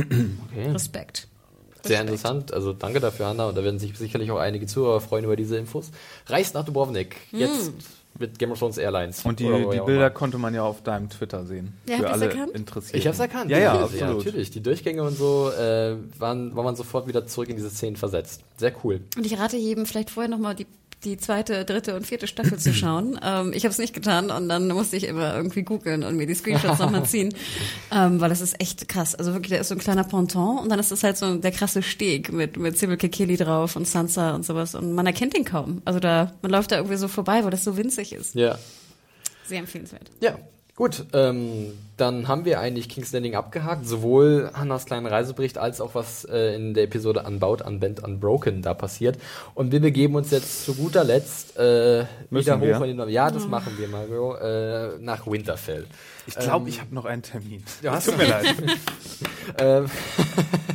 Okay. 0.52 0.70
Respekt. 0.72 1.28
Sehr 1.84 2.00
Respekt. 2.00 2.10
interessant. 2.10 2.54
Also 2.54 2.74
danke 2.74 3.00
dafür, 3.00 3.28
Hanna. 3.28 3.48
Und 3.50 3.58
da 3.58 3.64
werden 3.64 3.80
sich 3.80 3.98
sicherlich 3.98 4.32
auch 4.32 4.40
einige 4.40 4.66
Zuhörer 4.68 5.02
freuen 5.02 5.26
über 5.26 5.36
diese 5.36 5.58
Infos. 5.58 5.92
Reist 6.28 6.54
nach 6.54 6.66
Dubrovnik. 6.66 7.16
Jetzt 7.32 7.72
mit 8.20 8.38
Game 8.38 8.52
of 8.52 8.60
Thrones 8.60 8.78
Airlines. 8.78 9.24
Und 9.26 9.40
die, 9.40 9.46
die 9.46 9.80
Bilder 9.80 10.10
konnte 10.10 10.38
man 10.38 10.54
ja 10.54 10.64
auf 10.64 10.84
deinem 10.84 11.10
Twitter 11.10 11.46
sehen. 11.46 11.74
Ja, 11.88 11.98
für 11.98 12.10
alle 12.10 12.26
erkannt? 12.26 12.52
Interessierten. 12.52 13.00
Ich 13.00 13.08
hab's 13.08 13.20
erkannt. 13.20 13.50
Ja, 13.50 13.58
ja, 13.58 13.76
Ja, 13.76 13.84
absolut. 13.84 14.18
natürlich. 14.26 14.52
Die 14.52 14.62
Durchgänge 14.62 15.02
und 15.04 15.18
so 15.18 15.50
äh, 15.52 15.96
waren, 16.20 16.56
war 16.56 16.64
man 16.64 16.76
sofort 16.76 17.08
wieder 17.08 17.26
zurück 17.26 17.50
in 17.50 17.56
diese 17.56 17.70
Szenen 17.70 17.96
versetzt. 17.96 18.42
Sehr 18.58 18.74
cool. 18.84 19.02
Und 19.18 19.26
ich 19.26 19.40
rate 19.40 19.58
jedem 19.58 19.86
vielleicht 19.86 20.10
vorher 20.10 20.30
nochmal 20.30 20.56
die, 20.56 20.68
die 21.04 21.18
zweite, 21.18 21.66
dritte 21.66 21.96
und 21.96 22.06
vierte 22.06 22.28
Staffel 22.28 22.58
zu 22.58 22.74
schauen. 22.74 23.20
Ähm, 23.24 23.54
ich 23.54 23.66
habe 23.66 23.72
es 23.72 23.78
nicht 23.78 23.94
getan 23.94 24.32
und 24.32 24.50
dann 24.50 24.68
musste 24.70 24.96
ich 24.96 25.04
immer 25.04 25.36
irgendwie 25.36 25.62
googeln 25.62 26.04
und 26.04 26.16
mir 26.16 26.26
die 26.26 26.34
Screenshots 26.34 26.80
nochmal 26.80 27.06
ziehen, 27.06 27.34
ähm, 27.92 28.20
weil 28.20 28.30
das 28.30 28.42
ist 28.42 28.60
echt 28.60 28.88
krass. 28.88 29.16
Also 29.16 29.34
wirklich, 29.34 29.52
da 29.52 29.58
ist 29.58 29.68
so 29.68 29.76
ein 29.76 29.80
kleiner 29.80 30.04
Ponton 30.04 30.58
und 30.58 30.70
dann 30.70 30.80
ist 30.80 30.92
das 30.92 31.04
halt 31.04 31.18
so 31.18 31.36
der 31.36 31.52
krasse 31.52 31.84
Steg 31.84 32.32
mit, 32.32 32.58
mit 32.58 32.78
Sybil 32.78 32.98
Kekili 32.98 33.38
drauf 33.38 33.76
und 33.76 33.88
Sansa 33.88 34.34
und 34.34 34.46
sowas 34.46 34.76
und 34.76 34.94
man 34.94 35.06
erkennt 35.06 35.38
ihn 35.38 35.46
kaum. 35.46 35.82
Also 35.86 36.00
da, 36.00 36.34
man 36.42 36.52
läuft 36.52 36.72
da 36.72 36.78
irgendwie 36.78 36.98
so 36.98 37.08
vorbei, 37.08 37.44
weil 37.44 37.52
das 37.52 37.64
so 37.64 37.78
winzig 37.78 38.14
ist. 38.14 38.34
Ja. 38.34 38.58
Sehr 39.46 39.60
empfehlenswert. 39.60 40.10
Ja, 40.20 40.38
gut. 40.76 41.06
Ähm, 41.14 41.74
dann 41.98 42.28
haben 42.28 42.46
wir 42.46 42.60
eigentlich 42.60 42.90
King's 42.90 43.12
Landing 43.12 43.36
abgehakt. 43.36 43.86
Sowohl 43.86 44.50
Hannas 44.54 44.86
kleinen 44.86 45.06
Reisebericht 45.06 45.58
als 45.58 45.82
auch 45.82 45.94
was 45.94 46.26
äh, 46.26 46.56
in 46.56 46.74
der 46.74 46.86
Episode 46.86 47.24
Unbound, 47.28 47.62
Unbent, 47.62 48.04
Unbroken 48.04 48.62
da 48.62 48.74
passiert. 48.74 49.20
Und 49.54 49.72
wir 49.72 49.80
begeben 49.80 50.16
uns 50.16 50.32
jetzt 50.32 50.66
zu 50.66 50.74
guter 50.74 51.04
Letzt 51.04 51.58
äh, 51.58 52.06
wieder 52.30 52.58
hoch 52.58 52.62
wir? 52.62 52.78
von 52.78 52.88
den 52.88 53.10
Ja, 53.10 53.30
das 53.30 53.48
machen 53.48 53.74
wir, 53.78 53.88
Mario. 53.88 54.36
Äh, 54.36 54.98
nach 55.00 55.28
Winterfell. 55.28 55.86
Ich 56.26 56.36
glaube, 56.36 56.70
ich 56.70 56.80
habe 56.80 56.94
noch 56.94 57.06
einen 57.06 57.22
Termin. 57.22 57.64
Ja, 57.82 57.94
hast 57.94 58.06
Tut 58.06 58.18
mir 58.18 58.28
leid. 58.28 58.56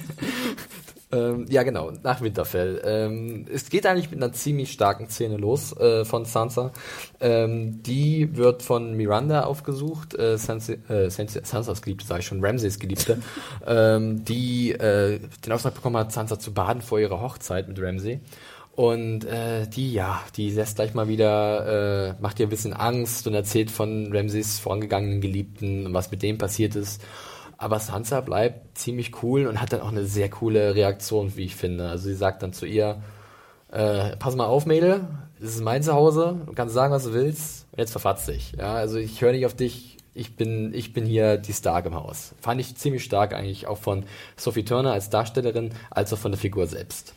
ähm, 1.13 1.47
ja, 1.49 1.63
genau, 1.63 1.93
nach 2.03 2.21
Winterfell. 2.21 2.83
Ähm, 2.85 3.47
es 3.53 3.71
geht 3.71 3.87
eigentlich 3.87 4.11
mit 4.11 4.21
einer 4.21 4.33
ziemlich 4.33 4.73
starken 4.73 5.09
Szene 5.09 5.37
los 5.37 5.77
äh, 5.77 6.05
von 6.05 6.25
Sansa. 6.25 6.73
Ähm, 7.21 7.81
die 7.85 8.37
wird 8.37 8.65
von 8.65 8.95
Miranda 8.95 9.45
aufgesucht, 9.45 10.19
äh, 10.19 10.37
Sansa, 10.37 10.73
äh, 10.89 11.09
Sansa, 11.09 11.41
Sansas 11.45 11.83
Geliebte, 11.83 12.07
sage 12.07 12.21
ich 12.21 12.27
schon, 12.27 12.45
Ramsays 12.45 12.81
Geliebte, 12.81 13.19
ähm, 13.67 14.25
die 14.25 14.73
äh, 14.73 15.21
den 15.45 15.53
Auftrag 15.53 15.75
bekommen 15.75 15.97
hat, 15.97 16.13
Sansa 16.13 16.41
zu 16.41 16.53
baden 16.53 16.83
vor 16.83 16.99
ihrer 16.99 17.21
Hochzeit 17.21 17.69
mit 17.69 17.81
Ramsay. 17.81 18.21
Und 18.77 19.25
äh, 19.25 19.67
die, 19.69 19.93
ja, 19.93 20.21
die 20.37 20.51
lässt 20.51 20.77
gleich 20.77 20.93
mal 20.93 21.09
wieder, 21.09 22.11
äh, 22.11 22.15
macht 22.21 22.39
ihr 22.41 22.47
ein 22.47 22.51
bisschen 22.51 22.75
Angst 22.75 23.27
und 23.27 23.33
erzählt 23.33 23.71
von 23.71 24.13
Ramsays 24.13 24.59
vorangegangenen 24.59 25.23
Geliebten 25.23 25.87
und 25.87 25.95
was 25.95 26.11
mit 26.11 26.23
dem 26.23 26.37
passiert 26.37 26.77
ist. 26.77 27.01
Aber 27.59 27.79
Sansa 27.81 28.21
bleibt 28.21 28.77
ziemlich 28.77 29.23
cool 29.23 29.47
und 29.47 29.61
hat 29.61 29.73
dann 29.73 29.81
auch 29.81 29.91
eine 29.91 30.05
sehr 30.05 30.29
coole 30.29 30.75
Reaktion, 30.75 31.37
wie 31.37 31.45
ich 31.45 31.57
finde. 31.57 31.89
Also 31.89 32.09
sie 32.09 32.15
sagt 32.15 32.43
dann 32.43 32.53
zu 32.53 32.67
ihr, 32.67 33.03
äh, 33.71 34.17
pass 34.17 34.37
mal 34.37 34.47
auf, 34.47 34.67
Mädel, 34.67 35.07
das 35.41 35.51
ist 35.51 35.63
mein 35.63 35.83
Zuhause, 35.83 36.41
du 36.47 36.53
kannst 36.53 36.75
sagen, 36.75 36.93
was 36.93 37.05
du 37.05 37.13
willst, 37.13 37.67
und 37.73 37.79
jetzt 37.79 37.93
verfatz 37.93 38.27
dich. 38.27 38.53
Ja, 38.59 38.75
also 38.75 38.99
ich 38.99 39.21
höre 39.21 39.33
nicht 39.33 39.47
auf 39.47 39.55
dich, 39.55 39.97
ich 40.15 40.37
bin, 40.37 40.73
ich 40.73 40.93
bin 40.93 41.05
hier 41.05 41.37
die 41.37 41.53
Stark 41.53 41.85
im 41.87 41.95
Haus. 41.95 42.35
Fand 42.41 42.61
ich 42.61 42.77
ziemlich 42.77 43.05
stark 43.05 43.35
eigentlich, 43.35 43.67
auch 43.67 43.79
von 43.79 44.05
Sophie 44.37 44.65
Turner 44.65 44.93
als 44.93 45.11
Darstellerin, 45.11 45.73
als 45.91 46.13
auch 46.13 46.19
von 46.19 46.33
der 46.33 46.41
Figur 46.41 46.67
selbst. 46.67 47.15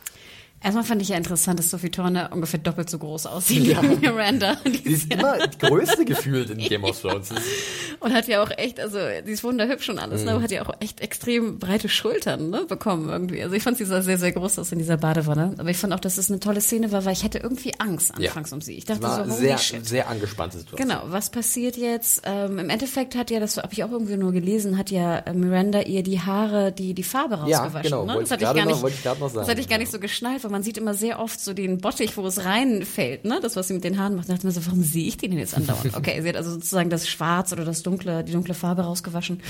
Erstmal 0.62 0.84
fand 0.84 1.00
ich 1.00 1.08
ja 1.08 1.16
interessant, 1.16 1.58
dass 1.58 1.70
Sophie 1.70 1.90
Turner 1.90 2.30
ungefähr 2.32 2.60
doppelt 2.60 2.90
so 2.90 2.98
groß 2.98 3.26
aussieht 3.26 3.64
wie 3.80 3.96
Miranda. 3.96 4.58
Sie 4.64 4.92
ist 4.92 5.12
immer 5.12 5.46
die 5.46 5.56
größte 5.58 6.04
gefühlt 6.04 6.50
in 6.50 6.58
Game 6.58 6.84
of 6.84 7.00
Thrones. 7.00 7.30
Und 8.00 8.12
hat 8.14 8.28
ja 8.28 8.42
auch 8.42 8.50
echt, 8.56 8.80
also 8.80 8.98
sie 9.26 9.32
ist 9.32 9.44
wunderhübsch 9.44 9.90
und 9.90 9.98
alles, 9.98 10.24
ne, 10.24 10.30
aber 10.30 10.42
hat 10.42 10.50
ja 10.50 10.64
auch 10.66 10.72
echt 10.80 11.02
extrem 11.02 11.58
breite 11.58 11.90
Schultern 11.90 12.48
ne, 12.48 12.64
bekommen 12.66 13.10
irgendwie. 13.10 13.42
Also 13.42 13.54
ich 13.54 13.62
fand 13.62 13.76
sie 13.76 13.84
sah 13.84 14.00
sehr, 14.00 14.16
sehr 14.16 14.32
groß 14.32 14.58
aus 14.58 14.72
in 14.72 14.78
dieser 14.78 14.96
Badewanne. 14.96 15.54
Aber 15.58 15.68
ich 15.68 15.76
fand 15.76 15.92
auch, 15.92 16.00
dass 16.00 16.16
es 16.16 16.30
eine 16.30 16.40
tolle 16.40 16.62
Szene 16.62 16.92
war, 16.92 17.04
weil 17.04 17.12
ich 17.12 17.24
hatte 17.24 17.38
irgendwie 17.38 17.74
Angst 17.78 18.14
anfangs 18.14 18.54
um 18.54 18.62
sie. 18.62 18.72
Ich 18.72 18.86
dachte 18.86 19.02
war 19.02 19.24
so, 19.26 19.30
holy 19.30 19.40
sehr, 19.42 19.58
shit. 19.58 19.86
sehr 19.86 20.08
angespannte 20.08 20.58
Situation. 20.58 20.88
Genau, 20.88 21.02
was 21.12 21.28
passiert 21.28 21.76
jetzt? 21.76 22.22
Ähm, 22.24 22.58
Im 22.58 22.70
Endeffekt 22.70 23.14
hat 23.16 23.30
ja, 23.30 23.38
das 23.38 23.58
habe 23.58 23.72
ich 23.72 23.84
auch 23.84 23.90
irgendwie 23.92 24.16
nur 24.16 24.32
gelesen, 24.32 24.78
hat 24.78 24.90
ja 24.90 25.18
äh, 25.18 25.34
Miranda 25.34 25.82
ihr 25.82 26.02
die 26.02 26.20
Haare, 26.20 26.72
die 26.72 26.94
die 26.94 27.02
Farbe 27.02 27.34
Ja, 27.48 27.58
rausgewaschen. 27.64 27.82
genau, 27.90 28.06
ne? 28.06 28.20
Das 28.20 28.30
hatte 28.30 28.44
ich 28.44 28.48
gerade 28.48 28.58
gar 28.60 28.64
noch- 28.66 28.82
nicht, 28.82 29.04
noch 29.04 29.18
das 29.18 29.32
sagen, 29.34 29.46
hatte 29.46 29.60
ich 29.60 29.68
gar 29.68 29.74
ja. 29.76 29.80
nicht 29.80 29.92
so 29.92 29.98
geschnallt, 30.00 30.42
man 30.50 30.62
sieht 30.62 30.78
immer 30.78 30.94
sehr 30.94 31.20
oft 31.20 31.40
so 31.40 31.52
den 31.52 31.78
Bottich, 31.78 32.16
wo 32.16 32.26
es 32.26 32.44
reinfällt, 32.44 33.24
ne? 33.24 33.38
Das, 33.42 33.56
was 33.56 33.68
sie 33.68 33.74
mit 33.74 33.84
den 33.84 33.98
Haaren 33.98 34.16
macht. 34.16 34.28
Da 34.28 34.34
dachte 34.34 34.46
mir 34.46 34.52
so, 34.52 34.64
warum 34.66 34.82
sehe 34.82 35.06
ich 35.06 35.16
die 35.16 35.28
denn 35.28 35.38
jetzt 35.38 35.56
andauernd? 35.56 35.90
Okay, 36.00 36.22
sie 36.22 36.28
hat 36.28 36.36
also 36.36 36.50
sozusagen 36.52 36.88
das 36.88 37.08
Schwarz 37.08 37.52
oder 37.52 37.64
das 37.64 37.82
dunkle, 37.82 38.24
die 38.24 38.32
dunkle 38.32 38.54
Farbe 38.54 38.82
rausgewaschen. 38.82 39.40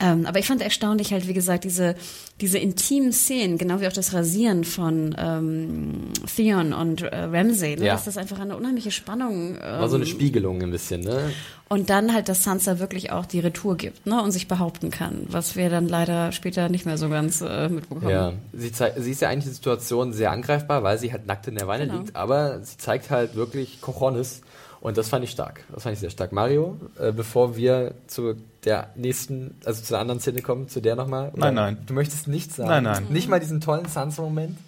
Ähm, 0.00 0.26
aber 0.26 0.38
ich 0.38 0.46
fand 0.46 0.60
erstaunlich 0.60 1.12
halt, 1.12 1.28
wie 1.28 1.32
gesagt, 1.34 1.64
diese, 1.64 1.94
diese 2.40 2.58
intimen 2.58 3.12
Szenen, 3.12 3.58
genau 3.58 3.80
wie 3.80 3.86
auch 3.86 3.92
das 3.92 4.12
Rasieren 4.12 4.64
von 4.64 5.14
ähm, 5.18 6.12
Theon 6.34 6.72
und 6.72 7.02
äh, 7.02 7.16
Ramsay, 7.16 7.76
ne? 7.76 7.86
Ja. 7.86 7.94
dass 7.94 8.04
das 8.04 8.16
einfach 8.16 8.38
eine 8.38 8.56
unheimliche 8.56 8.90
Spannung 8.90 9.54
ähm, 9.54 9.60
War 9.60 9.88
so 9.88 9.96
eine 9.96 10.06
Spiegelung 10.06 10.62
ein 10.62 10.70
bisschen, 10.70 11.02
ne? 11.02 11.32
Und 11.68 11.90
dann 11.90 12.12
halt, 12.12 12.28
dass 12.28 12.44
Sansa 12.44 12.78
wirklich 12.78 13.10
auch 13.10 13.26
die 13.26 13.40
Retour 13.40 13.76
gibt, 13.76 14.06
ne, 14.06 14.22
und 14.22 14.30
sich 14.32 14.48
behaupten 14.48 14.90
kann, 14.90 15.26
was 15.30 15.56
wir 15.56 15.70
dann 15.70 15.88
leider 15.88 16.30
später 16.32 16.68
nicht 16.68 16.86
mehr 16.86 16.98
so 16.98 17.08
ganz 17.08 17.40
äh, 17.40 17.68
mitbekommen. 17.68 18.10
Ja, 18.10 18.32
sie, 18.52 18.70
sie 18.96 19.10
ist 19.10 19.20
ja 19.22 19.28
eigentlich 19.28 19.44
in 19.46 19.50
der 19.50 19.54
Situation 19.54 20.12
sehr 20.12 20.30
angreifbar, 20.30 20.82
weil 20.82 20.98
sie 20.98 21.12
halt 21.12 21.26
nackt 21.26 21.46
in 21.48 21.56
der 21.56 21.66
Wanne 21.66 21.86
Genau. 21.86 21.98
liegt, 22.00 22.14
aber 22.16 22.60
sie 22.62 22.76
zeigt 22.76 23.10
halt 23.10 23.34
wirklich 23.34 23.80
Cojones 23.80 24.42
und 24.80 24.98
das 24.98 25.08
fand 25.08 25.24
ich 25.24 25.30
stark. 25.30 25.64
Das 25.72 25.82
fand 25.84 25.94
ich 25.94 26.00
sehr 26.00 26.10
stark. 26.10 26.32
Mario, 26.32 26.76
äh, 27.00 27.10
bevor 27.12 27.56
wir 27.56 27.94
zu 28.06 28.34
der 28.64 28.90
nächsten, 28.94 29.56
also 29.64 29.82
zu 29.82 29.92
der 29.94 30.00
anderen 30.00 30.20
Szene 30.20 30.42
kommen, 30.42 30.68
zu 30.68 30.80
der 30.80 30.94
nochmal? 30.96 31.32
Nein, 31.34 31.54
nein. 31.54 31.78
Du 31.86 31.94
möchtest 31.94 32.28
nichts 32.28 32.56
sagen? 32.56 32.68
Nein, 32.68 32.84
nein. 32.84 33.06
Nicht 33.08 33.28
mal 33.28 33.40
diesen 33.40 33.60
tollen 33.62 33.86
Sansa-Moment? 33.86 34.58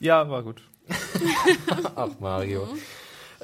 Ja, 0.00 0.28
war 0.30 0.42
gut. 0.42 0.62
Ach, 1.96 2.08
Mario. 2.20 2.68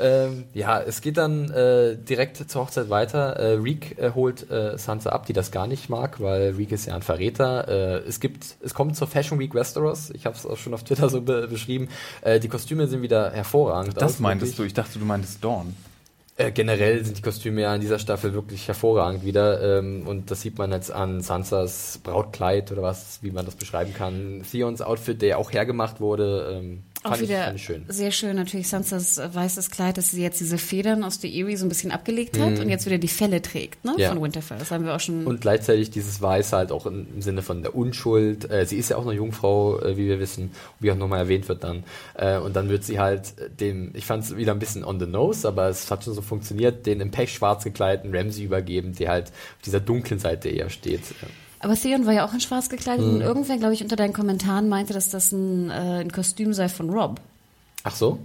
Ähm, 0.01 0.45
ja, 0.55 0.81
es 0.81 1.03
geht 1.03 1.19
dann 1.19 1.51
äh, 1.51 1.97
direkt 1.97 2.51
zur 2.51 2.63
Hochzeit 2.63 2.89
weiter. 2.89 3.37
Äh, 3.37 3.55
Reek 3.55 3.99
äh, 3.99 4.13
holt 4.15 4.51
äh, 4.51 4.79
Sansa 4.79 5.11
ab, 5.11 5.27
die 5.27 5.33
das 5.33 5.51
gar 5.51 5.67
nicht 5.67 5.91
mag, 5.91 6.21
weil 6.21 6.55
Reek 6.57 6.73
ist 6.73 6.87
ja 6.87 6.95
ein 6.95 7.03
Verräter. 7.03 7.69
Äh, 7.69 8.09
es 8.09 8.19
gibt, 8.19 8.57
es 8.63 8.73
kommt 8.73 8.97
zur 8.97 9.07
Fashion 9.07 9.39
Week 9.39 9.55
Westeros. 9.55 10.11
Ich 10.11 10.25
habe 10.25 10.37
es 10.37 10.47
auch 10.47 10.57
schon 10.57 10.73
auf 10.73 10.85
Twitter 10.85 11.11
so 11.11 11.21
be 11.21 11.47
beschrieben. 11.49 11.89
Äh, 12.23 12.41
die 12.41 12.49
Kostüme 12.49 12.87
sind 12.87 13.03
wieder 13.03 13.31
hervorragend. 13.31 13.97
Das 13.97 14.15
aus, 14.15 14.21
meintest 14.21 14.53
wirklich. 14.53 14.57
du. 14.57 14.81
Ich 14.81 14.87
dachte, 14.87 14.99
du 14.99 15.05
meintest 15.05 15.45
Dawn. 15.45 15.75
Generell 16.55 17.05
sind 17.05 17.19
die 17.19 17.23
Kostüme 17.23 17.61
ja 17.61 17.75
in 17.75 17.83
dieser 17.83 17.99
Staffel 17.99 18.33
wirklich 18.33 18.67
hervorragend 18.67 19.27
wieder. 19.27 19.79
Ähm, 19.79 20.07
und 20.07 20.31
das 20.31 20.41
sieht 20.41 20.57
man 20.57 20.73
jetzt 20.73 20.91
an 20.91 21.21
Sansas 21.21 22.01
Brautkleid 22.03 22.73
oder 22.73 22.81
was, 22.81 23.19
wie 23.21 23.31
man 23.31 23.45
das 23.45 23.57
beschreiben 23.57 23.93
kann. 23.93 24.43
Theons 24.51 24.81
Outfit, 24.81 25.21
der 25.21 25.37
auch 25.37 25.53
hergemacht 25.53 26.01
wurde. 26.01 26.59
Ähm, 26.59 26.83
fand, 27.03 27.17
ich, 27.17 27.29
wieder 27.29 27.55
ich 27.55 27.65
schön. 27.65 27.85
sehr 27.89 28.11
schön 28.11 28.37
natürlich 28.37 28.69
Sansas 28.69 29.19
äh, 29.19 29.35
weißes 29.35 29.71
Kleid, 29.71 29.99
dass 29.99 30.11
sie 30.11 30.23
jetzt 30.23 30.41
diese 30.41 30.59
Federn 30.59 31.05
aus 31.05 31.19
der 31.19 31.31
Erie 31.31 31.57
so 31.57 31.67
ein 31.67 31.69
bisschen 31.69 31.91
abgelegt 31.91 32.39
hat 32.39 32.59
und 32.59 32.69
jetzt 32.69 32.87
wieder 32.87 32.99
die 32.99 33.09
Felle 33.09 33.43
trägt, 33.43 33.85
ne. 33.85 33.95
Ja. 33.97 34.11
von 34.11 34.23
Winterfell. 34.23 34.59
Das 34.59 34.71
haben 34.71 34.85
wir 34.85 34.95
auch 34.95 35.01
schon. 35.01 35.27
Und 35.27 35.41
gleichzeitig 35.41 35.91
dieses 35.91 36.23
Weiß 36.23 36.53
halt 36.53 36.73
auch 36.73 36.87
im 36.87 37.21
im 37.21 37.23
Sinne 37.23 37.43
von 37.43 37.63
der 37.63 37.75
Unschuld. 37.75 38.51
Äh, 38.51 38.67
sie 38.67 38.77
ist 38.77 38.89
ja 38.89 38.97
auch 38.97 39.07
eine 39.07 39.13
Jungfrau, 39.13 39.81
äh, 39.81 39.97
wie 39.97 40.07
wir 40.09 40.19
wissen, 40.21 40.53
wie 40.79 40.91
auch 40.91 40.97
nochmal 40.97 41.21
erwähnt 41.21 41.49
wird 41.49 41.65
dann. 41.65 41.85
Äh, 42.15 42.39
und 42.39 42.57
dann 42.57 42.69
wird 42.69 42.85
sie 42.85 42.99
halt 42.99 43.35
dem, 43.61 43.91
ich 43.95 44.07
fand 44.07 44.25
es 44.25 44.37
wieder 44.37 44.53
ein 44.53 44.59
bisschen 44.59 44.85
on 44.85 44.99
the 44.99 45.07
nose, 45.07 45.47
aber 45.47 45.69
es 45.69 45.91
hat 45.91 46.05
schon 46.05 46.15
so 46.15 46.23
funktioniert, 46.23 46.87
den 46.87 47.01
im 47.01 47.11
Pech 47.11 47.33
schwarz 47.35 47.65
gekleideten 47.65 48.15
Ramsey 48.15 48.45
übergeben, 48.45 48.95
der 48.95 49.11
halt 49.11 49.29
auf 49.29 49.63
dieser 49.65 49.81
dunklen 49.81 50.19
Seite 50.19 50.49
eher 50.49 50.71
steht. 50.71 51.03
Aber 51.61 51.75
Theon 51.77 52.07
war 52.07 52.13
ja 52.15 52.25
auch 52.27 52.33
in 52.35 52.41
schwarz 52.41 52.69
gekleidet 52.69 53.05
Mhm. 53.07 53.15
und 53.17 53.21
irgendwer, 53.21 53.57
glaube 53.59 53.75
ich, 53.75 53.83
unter 53.83 53.97
deinen 53.97 54.13
Kommentaren 54.15 54.69
meinte, 54.69 54.93
dass 54.95 55.11
das 55.11 55.31
ein, 55.33 55.71
äh, 55.71 56.01
ein 56.01 56.11
Kostüm 56.11 56.53
sei 56.55 56.69
von 56.69 56.91
Rob. 56.91 57.21
Ach 57.85 57.95
so? 57.95 58.19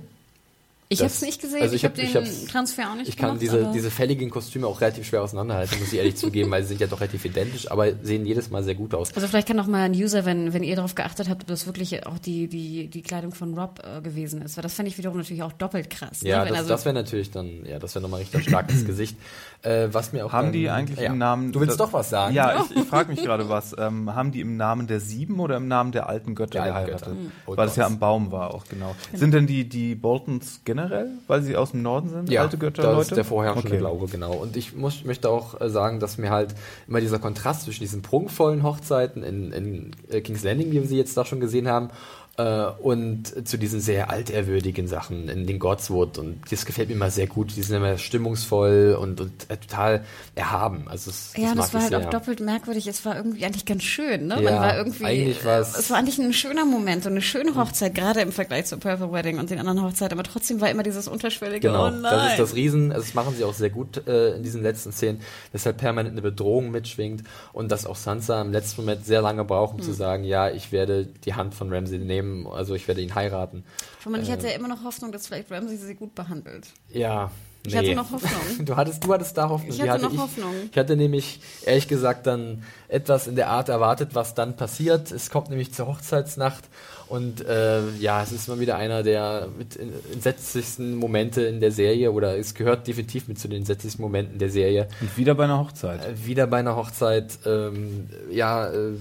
Ich 0.88 0.99
habe 0.99 1.07
es 1.10 1.20
nicht 1.24 1.41
gesehen, 1.41 1.64
also 1.64 1.74
ich, 1.74 1.84
ich 1.84 1.90
habe 1.90 1.99
hab- 2.03 2.24
den 2.26 2.48
Transfer 2.48 2.91
auch 2.91 2.95
nicht 2.95 3.10
Ich 3.10 3.18
kann 3.18 3.40
gemacht, 3.40 3.41
diese, 3.41 3.72
diese 3.74 3.90
fälligen 3.90 4.30
Kostüme 4.30 4.68
auch 4.68 4.82
relativ 4.82 5.07
schwer 5.07 5.24
auseinanderhalten, 5.24 5.80
muss 5.80 5.91
ich 5.91 5.98
ehrlich 5.98 6.16
zugeben, 6.16 6.52
weil 6.52 6.62
sie 6.62 6.70
sind 6.70 6.82
ja 6.82 6.86
doch 6.86 6.99
relativ 7.02 7.26
identisch, 7.26 7.72
aber 7.72 7.91
sehen 8.03 8.24
jedes 8.24 8.52
Mal 8.52 8.64
sehr 8.64 8.76
gut 8.76 8.94
aus. 8.94 9.12
Also 9.16 9.28
vielleicht 9.28 9.48
kann 9.48 9.60
auch 9.60 9.66
mal 9.66 9.82
ein 9.82 9.94
User, 9.94 10.26
wenn, 10.26 10.53
wenn 10.53 10.62
ihr 10.62 10.76
darauf 10.76 10.94
geachtet 10.94 11.28
habt, 11.28 11.41
ob 11.41 11.48
das 11.48 11.66
wirklich 11.66 12.06
auch 12.06 12.20
die, 12.20 12.48
die, 12.48 12.88
die 12.88 13.02
Kleidung 13.02 13.34
von 13.34 13.57
Rob 13.57 13.82
äh, 13.84 13.99
gewesen 14.02 14.44
ist. 14.44 14.57
Weil 14.57 14.62
das 14.62 14.76
fände 14.76 14.90
ich 14.91 14.98
wiederum 14.99 15.18
natürlich 15.18 15.41
auch 15.41 15.53
doppelt 15.53 15.90
krass. 15.90 16.22
Ja, 16.22 16.44
ne? 16.44 16.49
Das, 16.52 16.57
also, 16.60 16.70
das 16.70 16.86
wäre 16.86 16.94
natürlich 16.94 17.32
dann, 17.32 17.66
ja, 17.66 17.80
das 17.80 17.95
wäre 17.95 18.03
nochmal 18.03 18.20
richtig 18.20 18.44
stark 18.44 18.70
ins 18.70 18.86
Gesicht. 18.86 19.18
Äh, 19.66 19.92
was 19.92 20.14
mir 20.14 20.26
auch 20.26 20.32
Haben 20.32 20.48
dann, 20.48 20.54
die 20.54 20.70
eigentlich 20.70 21.00
ja. 21.00 21.12
im 21.12 21.18
Namen. 21.18 21.52
Du 21.52 21.60
willst 21.60 21.80
doch 21.80 21.92
was 21.92 22.12
sagen? 22.12 22.36
Ja, 22.36 22.62
ich, 22.62 22.76
ich 22.78 22.84
frage 22.84 23.10
mich 23.10 23.24
gerade 23.24 23.50
was. 23.50 23.76
Ähm, 23.78 24.14
haben 24.14 24.32
die 24.32 24.42
im 24.42 24.58
Namen 24.58 24.86
der 24.86 25.00
Sieben 25.00 25.40
oder 25.40 25.58
im 25.58 25.68
Namen 25.68 25.92
der 25.92 26.08
alten 26.08 26.36
Götter 26.36 26.52
Der 26.52 26.64
alten 26.64 26.86
geheiratet? 26.86 27.08
Götter. 27.08 27.20
Mhm. 27.20 27.58
Weil 27.58 27.68
es 27.68 27.76
ja 27.76 27.88
am 27.88 27.98
Baum 27.98 28.32
war 28.32 28.54
auch, 28.54 28.66
genau. 28.70 28.96
Sind 29.14 29.34
denn 29.34 29.48
die, 29.48 29.68
die 29.68 29.96
Boltons 29.96 30.62
generell, 30.66 31.10
weil 31.28 31.42
sie 31.42 31.58
aus 31.58 31.72
dem 31.72 31.82
Norden 31.82 32.10
sind, 32.10 32.30
Ja, 32.30 32.42
alte 32.42 32.60
Götter, 32.60 32.84
das 32.84 33.08
ist 33.08 33.18
der 33.18 33.26
vorherrschende 33.26 33.68
Okay. 33.70 33.78
Glaube, 33.80 34.08
genau. 34.08 34.34
Und 34.34 34.56
ich 34.56 34.76
muss, 34.76 35.04
möchte 35.04 35.30
auch 35.30 35.60
äh, 35.60 35.70
sagen, 35.70 36.00
dass 36.00 36.20
mir 36.20 36.30
halt 36.30 36.54
immer 36.88 37.02
dieser 37.02 37.18
Kontrast 37.18 37.64
zwischen 37.64 37.82
diesen 37.82 38.04
prunkvollen 38.04 38.62
Hochzeiten 38.62 39.24
in, 39.24 39.52
in 39.52 39.92
äh, 40.12 40.22
King's 40.22 40.44
Landing, 40.44 40.68
wie 40.68 40.82
wir 40.82 40.88
sie 40.88 40.98
jetzt 40.98 41.18
da 41.18 41.26
schon 41.26 41.40
gesehen 41.40 41.68
haben, 41.68 41.90
äh, 42.38 42.66
und 42.82 43.48
zu 43.48 43.57
diesen 43.57 43.80
sehr 43.80 44.10
altehrwürdigen 44.10 44.88
Sachen 44.88 45.30
in 45.30 45.48
den 45.48 45.57
Godswood. 45.60 46.18
Und 46.18 46.41
das 46.52 46.66
gefällt 46.66 46.90
mir 46.90 46.95
immer 46.95 47.10
sehr 47.12 47.28
gut. 47.28 47.56
Die 47.56 47.62
sind 47.64 47.76
immer 47.78 47.98
stimmungsvoll 47.98 48.98
und, 48.99 49.22
und 49.22 49.32
äh, 49.49 49.57
total 49.57 50.03
erhaben. 50.36 50.88
Also 50.88 51.12
es, 51.12 51.32
ja, 51.38 51.49
mag 51.49 51.57
das 51.57 51.74
war 51.74 51.82
halt 51.82 51.90
sehr. 51.91 51.99
auch 51.99 52.10
doppelt 52.10 52.40
merkwürdig. 52.41 52.88
Es 52.88 53.06
war 53.06 53.16
irgendwie 53.16 53.45
eigentlich 53.45 53.66
ganz 53.66 53.84
schön, 53.84 54.28
ne? 54.28 54.36
Ja, 54.41 54.52
Man 54.52 54.60
war 54.60 54.78
irgendwie, 54.78 55.06
eigentlich 55.06 55.45
war's- 55.45 55.78
es 55.78 55.90
war 55.90 55.98
eigentlich 55.98 56.18
ein 56.20 56.34
schöner 56.34 56.66
Moment 56.66 57.06
und 57.06 57.14
eine 57.14 57.22
schöne 57.22 57.56
Hochzeit, 57.56 57.95
gerade 57.95 58.22
im 58.22 58.32
Vergleich 58.32 58.66
zur 58.66 58.80
Purple 58.80 59.12
Wedding 59.12 59.40
und 59.40 59.49
den 59.49 59.60
anderen 59.60 59.82
Hochzeiten. 59.84 60.18
Aber 60.20 60.28
trotzdem 60.30 60.60
war 60.62 60.70
immer 60.70 60.84
dieses 60.84 61.07
unterschwellige, 61.07 61.68
Genau, 61.68 61.88
oh 61.88 61.90
nein. 61.90 62.02
das 62.03 62.32
ist 62.32 62.40
das 62.40 62.56
Riesen, 62.56 62.91
also 62.91 63.03
das 63.06 63.14
machen 63.14 63.34
sie 63.38 63.44
auch 63.45 63.53
sehr 63.53 63.70
gut 63.70 64.06
äh, 64.07 64.36
in 64.36 64.44
diesen 64.44 64.62
letzten 64.62 64.91
Szenen, 64.91 65.22
dass 65.53 65.66
halt 65.66 65.78
permanent 65.78 66.12
eine 66.14 66.22
Bedrohung 66.22 66.72
mitschwingt 66.72 67.24
und 67.53 67.72
dass 67.72 67.86
auch 67.86 67.95
Sansa 67.95 68.41
im 68.41 68.52
letzten 68.52 68.82
Moment 68.82 69.06
sehr 69.06 69.22
lange 69.22 69.45
braucht, 69.45 69.74
um 69.76 69.80
Hm. 69.80 69.86
zu 69.86 69.94
sagen, 69.94 70.24
ja, 70.26 70.49
ich 70.49 70.72
werde 70.72 71.06
die 71.26 71.34
Hand 71.36 71.53
von 71.53 71.72
Ramsay 71.72 71.99
nehmen, 71.99 72.25
also 72.52 72.76
ich 72.76 72.88
werde 72.88 73.02
ihn 73.02 73.16
heiraten. 73.16 73.64
Und 74.06 74.22
ich 74.22 74.32
hatte 74.32 74.48
ja 74.48 74.54
immer 74.54 74.68
noch 74.68 74.84
Hoffnung, 74.84 75.12
dass 75.12 75.28
vielleicht 75.28 75.52
Ramsey 75.52 75.78
sie 75.78 75.96
gut 75.96 76.16
behandelt. 76.16 76.68
Ja. 76.90 77.32
Ich 77.66 77.74
nee. 77.74 77.80
hatte 77.80 77.96
noch 77.96 78.12
Hoffnung. 78.12 78.32
Du 78.66 78.76
hattest, 78.76 79.04
du 79.04 79.14
hattest 79.14 79.38
da 79.38 79.50
Hoffnung. 79.50 79.70
Ich 79.70 79.78
Die 79.78 79.90
hatte 79.90 80.04
noch 80.04 80.14
ich, 80.14 80.20
Hoffnung. 80.20 80.54
Ich 80.72 80.78
hatte 80.78 80.96
nämlich, 80.96 81.40
ehrlich 81.66 81.88
gesagt, 81.88 82.28
dann 82.28 82.64
etwas 82.88 83.28
in 83.28 83.36
der 83.36 83.50
Art 83.50 83.70
erwartet, 83.70 84.10
was 84.14 84.36
dann 84.36 84.56
passiert. 84.56 85.12
Es 85.12 85.30
kommt 85.30 85.50
nämlich 85.50 85.74
zur 85.74 85.88
Hochzeitsnacht 85.88 86.64
und 87.08 87.46
äh, 87.46 87.90
ja, 88.00 88.24
es 88.24 88.32
ist 88.32 88.48
mal 88.48 88.60
wieder 88.60 88.78
einer 88.78 89.04
der 89.04 89.48
mit 89.58 89.78
entsetzlichsten 90.12 90.96
Momente 90.96 91.44
in 91.44 91.60
der 91.60 91.72
Serie 91.72 92.12
oder 92.12 92.38
es 92.38 92.56
gehört 92.56 92.88
definitiv 92.88 93.28
mit 93.28 93.40
zu 93.40 93.48
den 93.48 93.60
entsetzlichsten 93.60 94.02
Momenten 94.02 94.40
der 94.40 94.50
Serie. 94.50 94.88
Und 95.02 95.16
wieder 95.18 95.36
bei 95.36 95.44
einer 95.44 95.60
Hochzeit. 95.60 96.06
Äh, 96.06 96.26
wieder 96.26 96.48
bei 96.48 96.58
einer 96.58 96.76
Hochzeit, 96.76 97.40
ähm, 97.46 98.10
ja, 98.32 98.68
äh, 98.70 98.94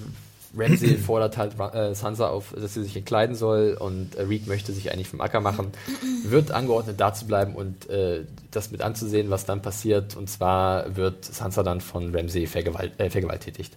Ramsey 0.56 0.96
fordert 0.98 1.36
halt 1.36 1.54
äh, 1.74 1.94
Sansa 1.94 2.28
auf, 2.28 2.54
dass 2.56 2.74
sie 2.74 2.82
sich 2.82 2.96
entkleiden 2.96 3.34
soll 3.36 3.76
und 3.78 4.14
äh, 4.16 4.22
Reed 4.22 4.46
möchte 4.46 4.72
sich 4.72 4.92
eigentlich 4.92 5.08
vom 5.08 5.20
Acker 5.20 5.40
machen, 5.40 5.72
wird 6.24 6.50
angeordnet, 6.50 7.00
da 7.00 7.12
zu 7.12 7.26
bleiben 7.26 7.54
und 7.54 7.88
äh, 7.90 8.24
das 8.50 8.70
mit 8.70 8.82
anzusehen, 8.82 9.30
was 9.30 9.44
dann 9.44 9.62
passiert. 9.62 10.16
Und 10.16 10.30
zwar 10.30 10.96
wird 10.96 11.24
Sansa 11.24 11.62
dann 11.62 11.80
von 11.80 12.14
Ramsey 12.14 12.46
vergewalt 12.46 12.98
äh, 12.98 13.10
vergewaltigt. 13.10 13.76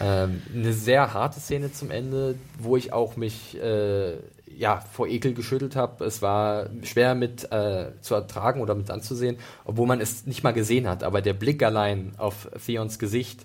Ähm, 0.00 0.42
eine 0.54 0.72
sehr 0.72 1.12
harte 1.14 1.40
Szene 1.40 1.72
zum 1.72 1.90
Ende, 1.90 2.36
wo 2.58 2.76
ich 2.76 2.92
auch 2.92 3.16
mich 3.16 3.60
äh, 3.60 4.14
ja, 4.56 4.80
vor 4.80 5.06
Ekel 5.08 5.34
geschüttelt 5.34 5.76
habe. 5.76 6.04
Es 6.04 6.22
war 6.22 6.66
schwer 6.82 7.14
mit 7.14 7.50
äh, 7.52 7.92
zu 8.00 8.14
ertragen 8.14 8.60
oder 8.60 8.74
mit 8.74 8.90
anzusehen, 8.90 9.38
obwohl 9.64 9.86
man 9.86 10.00
es 10.00 10.26
nicht 10.26 10.42
mal 10.42 10.52
gesehen 10.52 10.88
hat. 10.88 11.04
Aber 11.04 11.20
der 11.20 11.34
Blick 11.34 11.62
allein 11.62 12.12
auf 12.18 12.48
Theons 12.64 12.98
Gesicht, 12.98 13.44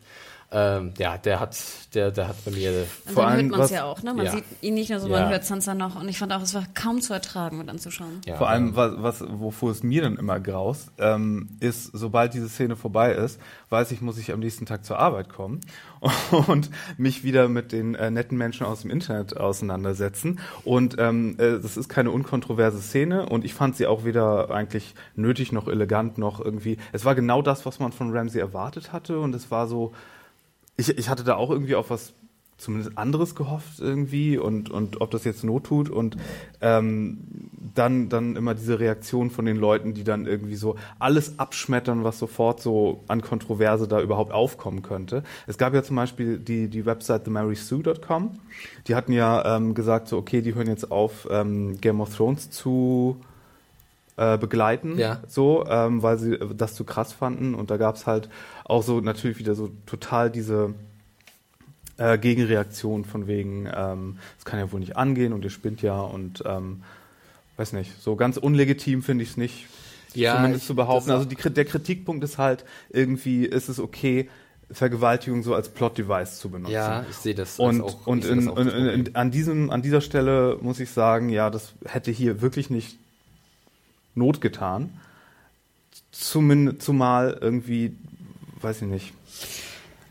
ähm, 0.49 0.93
ja, 0.97 1.17
der 1.17 1.39
hat, 1.41 1.57
der, 1.93 2.11
der 2.11 2.29
hat 2.29 2.45
bei 2.45 2.51
mir 2.51 2.85
Und 3.05 3.13
Vor 3.13 3.23
dann 3.23 3.31
allem, 3.33 3.41
hört 3.47 3.51
man 3.51 3.59
es 3.59 3.63
was- 3.65 3.71
ja 3.71 3.83
auch, 3.83 4.01
ne? 4.01 4.13
Man 4.13 4.25
Ja. 4.25 4.31
sieht 4.31 4.45
ihn 4.61 4.75
nicht 4.75 4.89
nur 4.89 4.99
so, 5.01 5.09
Ja. 5.09 5.19
man 5.21 5.29
hört 5.29 5.43
Sansa 5.45 5.73
noch. 5.75 5.99
Und 5.99 6.07
ich 6.07 6.17
fand 6.19 6.31
auch, 6.31 6.41
es 6.41 6.53
war 6.53 6.63
kaum 6.73 7.01
zu 7.01 7.13
ertragen 7.13 7.59
und 7.59 7.69
anzuschauen. 7.69 8.21
ja, 8.25 8.37
Vor 8.37 8.47
allem, 8.47 8.75
was, 8.75 8.93
was, 8.97 9.23
wovor 9.29 9.71
es 9.71 9.83
mir 9.83 10.01
dann 10.03 10.15
immer 10.15 10.39
graust, 10.39 10.89
ähm, 10.99 11.49
ist, 11.59 11.89
sobald 11.93 12.33
diese 12.33 12.47
Szene 12.47 12.75
vorbei 12.77 13.11
ist, 13.13 13.41
weiß 13.69 13.91
ich, 13.91 13.99
muss 14.01 14.17
ich 14.17 14.31
am 14.31 14.39
nächsten 14.39 14.65
Tag 14.65 14.85
zur 14.85 14.99
Arbeit 14.99 15.27
kommen 15.27 15.59
und 16.47 16.69
mich 16.97 17.23
wieder 17.25 17.49
mit 17.49 17.73
den 17.73 17.95
äh, 17.95 18.09
netten 18.09 18.37
Menschen 18.37 18.65
aus 18.65 18.81
dem 18.83 18.91
Internet 18.91 19.35
auseinandersetzen. 19.35 20.39
Und 20.63 20.95
ähm, 20.97 21.35
äh, 21.39 21.59
das 21.59 21.75
ist 21.75 21.89
keine 21.89 22.11
unkontroverse 22.11 22.79
Szene 22.81 23.25
und 23.27 23.43
ich 23.43 23.53
fand 23.53 23.75
sie 23.75 23.85
auch 23.87 24.05
weder 24.05 24.49
eigentlich 24.51 24.95
nötig 25.15 25.51
noch 25.51 25.67
elegant 25.67 26.17
noch 26.17 26.39
irgendwie. 26.39 26.77
Es 26.93 27.03
war 27.03 27.15
genau 27.15 27.41
das, 27.41 27.65
was 27.65 27.79
man 27.79 27.91
von 27.91 28.15
Ramsey 28.15 28.39
erwartet 28.39 28.93
hatte 28.93 29.19
und 29.19 29.35
es 29.35 29.51
war 29.51 29.67
so, 29.67 29.91
ich, 30.77 30.89
ich 30.97 31.09
hatte 31.09 31.23
da 31.23 31.35
auch 31.35 31.49
irgendwie 31.49 31.75
auf 31.75 31.89
was 31.89 32.13
zumindest 32.57 32.97
anderes 32.97 33.35
gehofft 33.35 33.79
irgendwie 33.79 34.37
und, 34.39 34.71
und 34.71 34.99
ob 34.99 35.11
das 35.11 35.23
jetzt 35.25 35.43
Not 35.43 35.65
tut 35.65 35.89
und 35.91 36.17
ähm, 36.59 37.19
dann, 37.75 38.09
dann 38.09 38.35
immer 38.35 38.55
diese 38.55 38.79
Reaktion 38.79 39.29
von 39.29 39.45
den 39.45 39.57
Leuten, 39.57 39.93
die 39.93 40.03
dann 40.03 40.25
irgendwie 40.25 40.55
so 40.55 40.75
alles 40.97 41.37
abschmettern, 41.37 42.03
was 42.03 42.17
sofort 42.17 42.59
so 42.59 43.03
an 43.07 43.21
Kontroverse 43.21 43.87
da 43.87 44.01
überhaupt 44.01 44.31
aufkommen 44.31 44.81
könnte. 44.81 45.21
Es 45.45 45.59
gab 45.59 45.75
ja 45.75 45.83
zum 45.83 45.97
Beispiel 45.97 46.39
die, 46.39 46.67
die 46.67 46.87
Website 46.87 47.25
themarysue.com. 47.25 48.31
Die 48.87 48.95
hatten 48.95 49.11
ja 49.11 49.57
ähm, 49.57 49.75
gesagt, 49.75 50.07
so, 50.07 50.17
okay, 50.17 50.41
die 50.41 50.55
hören 50.55 50.67
jetzt 50.67 50.89
auf, 50.89 51.27
ähm, 51.29 51.79
Game 51.79 52.01
of 52.01 52.15
Thrones 52.15 52.49
zu 52.49 53.17
äh, 54.15 54.35
begleiten, 54.39 54.97
Ja. 54.97 55.19
so, 55.27 55.63
ähm, 55.67 56.01
weil 56.01 56.17
sie 56.17 56.39
das 56.55 56.73
zu 56.73 56.83
krass 56.85 57.13
fanden. 57.13 57.53
Und 57.53 57.69
da 57.69 57.77
gab's 57.77 58.07
halt 58.07 58.29
auch 58.67 58.83
so 58.83 58.99
natürlich 59.01 59.39
wieder 59.39 59.55
so 59.55 59.69
total 59.85 60.29
diese 60.29 60.73
äh, 61.97 62.17
Gegenreaktion 62.17 63.05
von 63.05 63.27
wegen, 63.27 63.67
ähm, 63.73 64.17
das 64.37 64.45
kann 64.45 64.59
ja 64.59 64.71
wohl 64.71 64.79
nicht 64.79 64.97
angehen 64.97 65.33
und 65.33 65.43
ihr 65.43 65.49
spinnt 65.49 65.81
ja 65.81 65.99
und 65.99 66.43
ähm, 66.45 66.83
weiß 67.57 67.73
nicht, 67.73 68.01
so 68.01 68.15
ganz 68.15 68.37
unlegitim 68.37 69.01
finde 69.01 69.23
ich 69.23 69.31
es 69.31 69.37
nicht, 69.37 69.65
Ja, 70.13 70.35
zumindest 70.35 70.63
ich- 70.63 70.67
zu 70.67 70.75
behaupten. 70.75 71.11
Also 71.11 71.25
die, 71.25 71.35
der 71.35 71.65
Kritikpunkt 71.65 72.23
ist 72.23 72.37
halt 72.37 72.65
irgendwie, 72.89 73.45
ist 73.45 73.67
es 73.69 73.79
okay, 73.79 74.29
Vergewaltigung 74.69 75.43
so 75.43 75.55
als 75.55 75.69
Plot-Device 75.69 76.39
zu 76.39 76.49
benutzen. 76.49 76.73
Ja, 76.73 77.05
ich 77.09 77.15
sehe 77.15 77.33
das. 77.33 77.57
Und, 77.57 77.81
auch, 77.81 78.05
und 78.05 78.25
in, 78.25 78.47
das 78.47 78.57
in, 78.57 78.67
in, 79.07 79.15
an, 79.15 79.31
diesem, 79.31 79.69
an 79.71 79.81
dieser 79.81 80.01
Stelle 80.01 80.57
muss 80.61 80.81
ich 80.81 80.89
sagen, 80.91 81.29
ja, 81.29 81.49
das 81.49 81.73
hätte 81.85 82.11
hier 82.11 82.41
wirklich 82.41 82.69
nicht 82.69 82.97
Not 84.13 84.41
getan. 84.41 84.89
Zumindest, 86.11 86.81
zumal 86.81 87.37
irgendwie, 87.39 87.95
weiß 88.61 88.81
ich 88.83 88.87
nicht. 88.87 89.13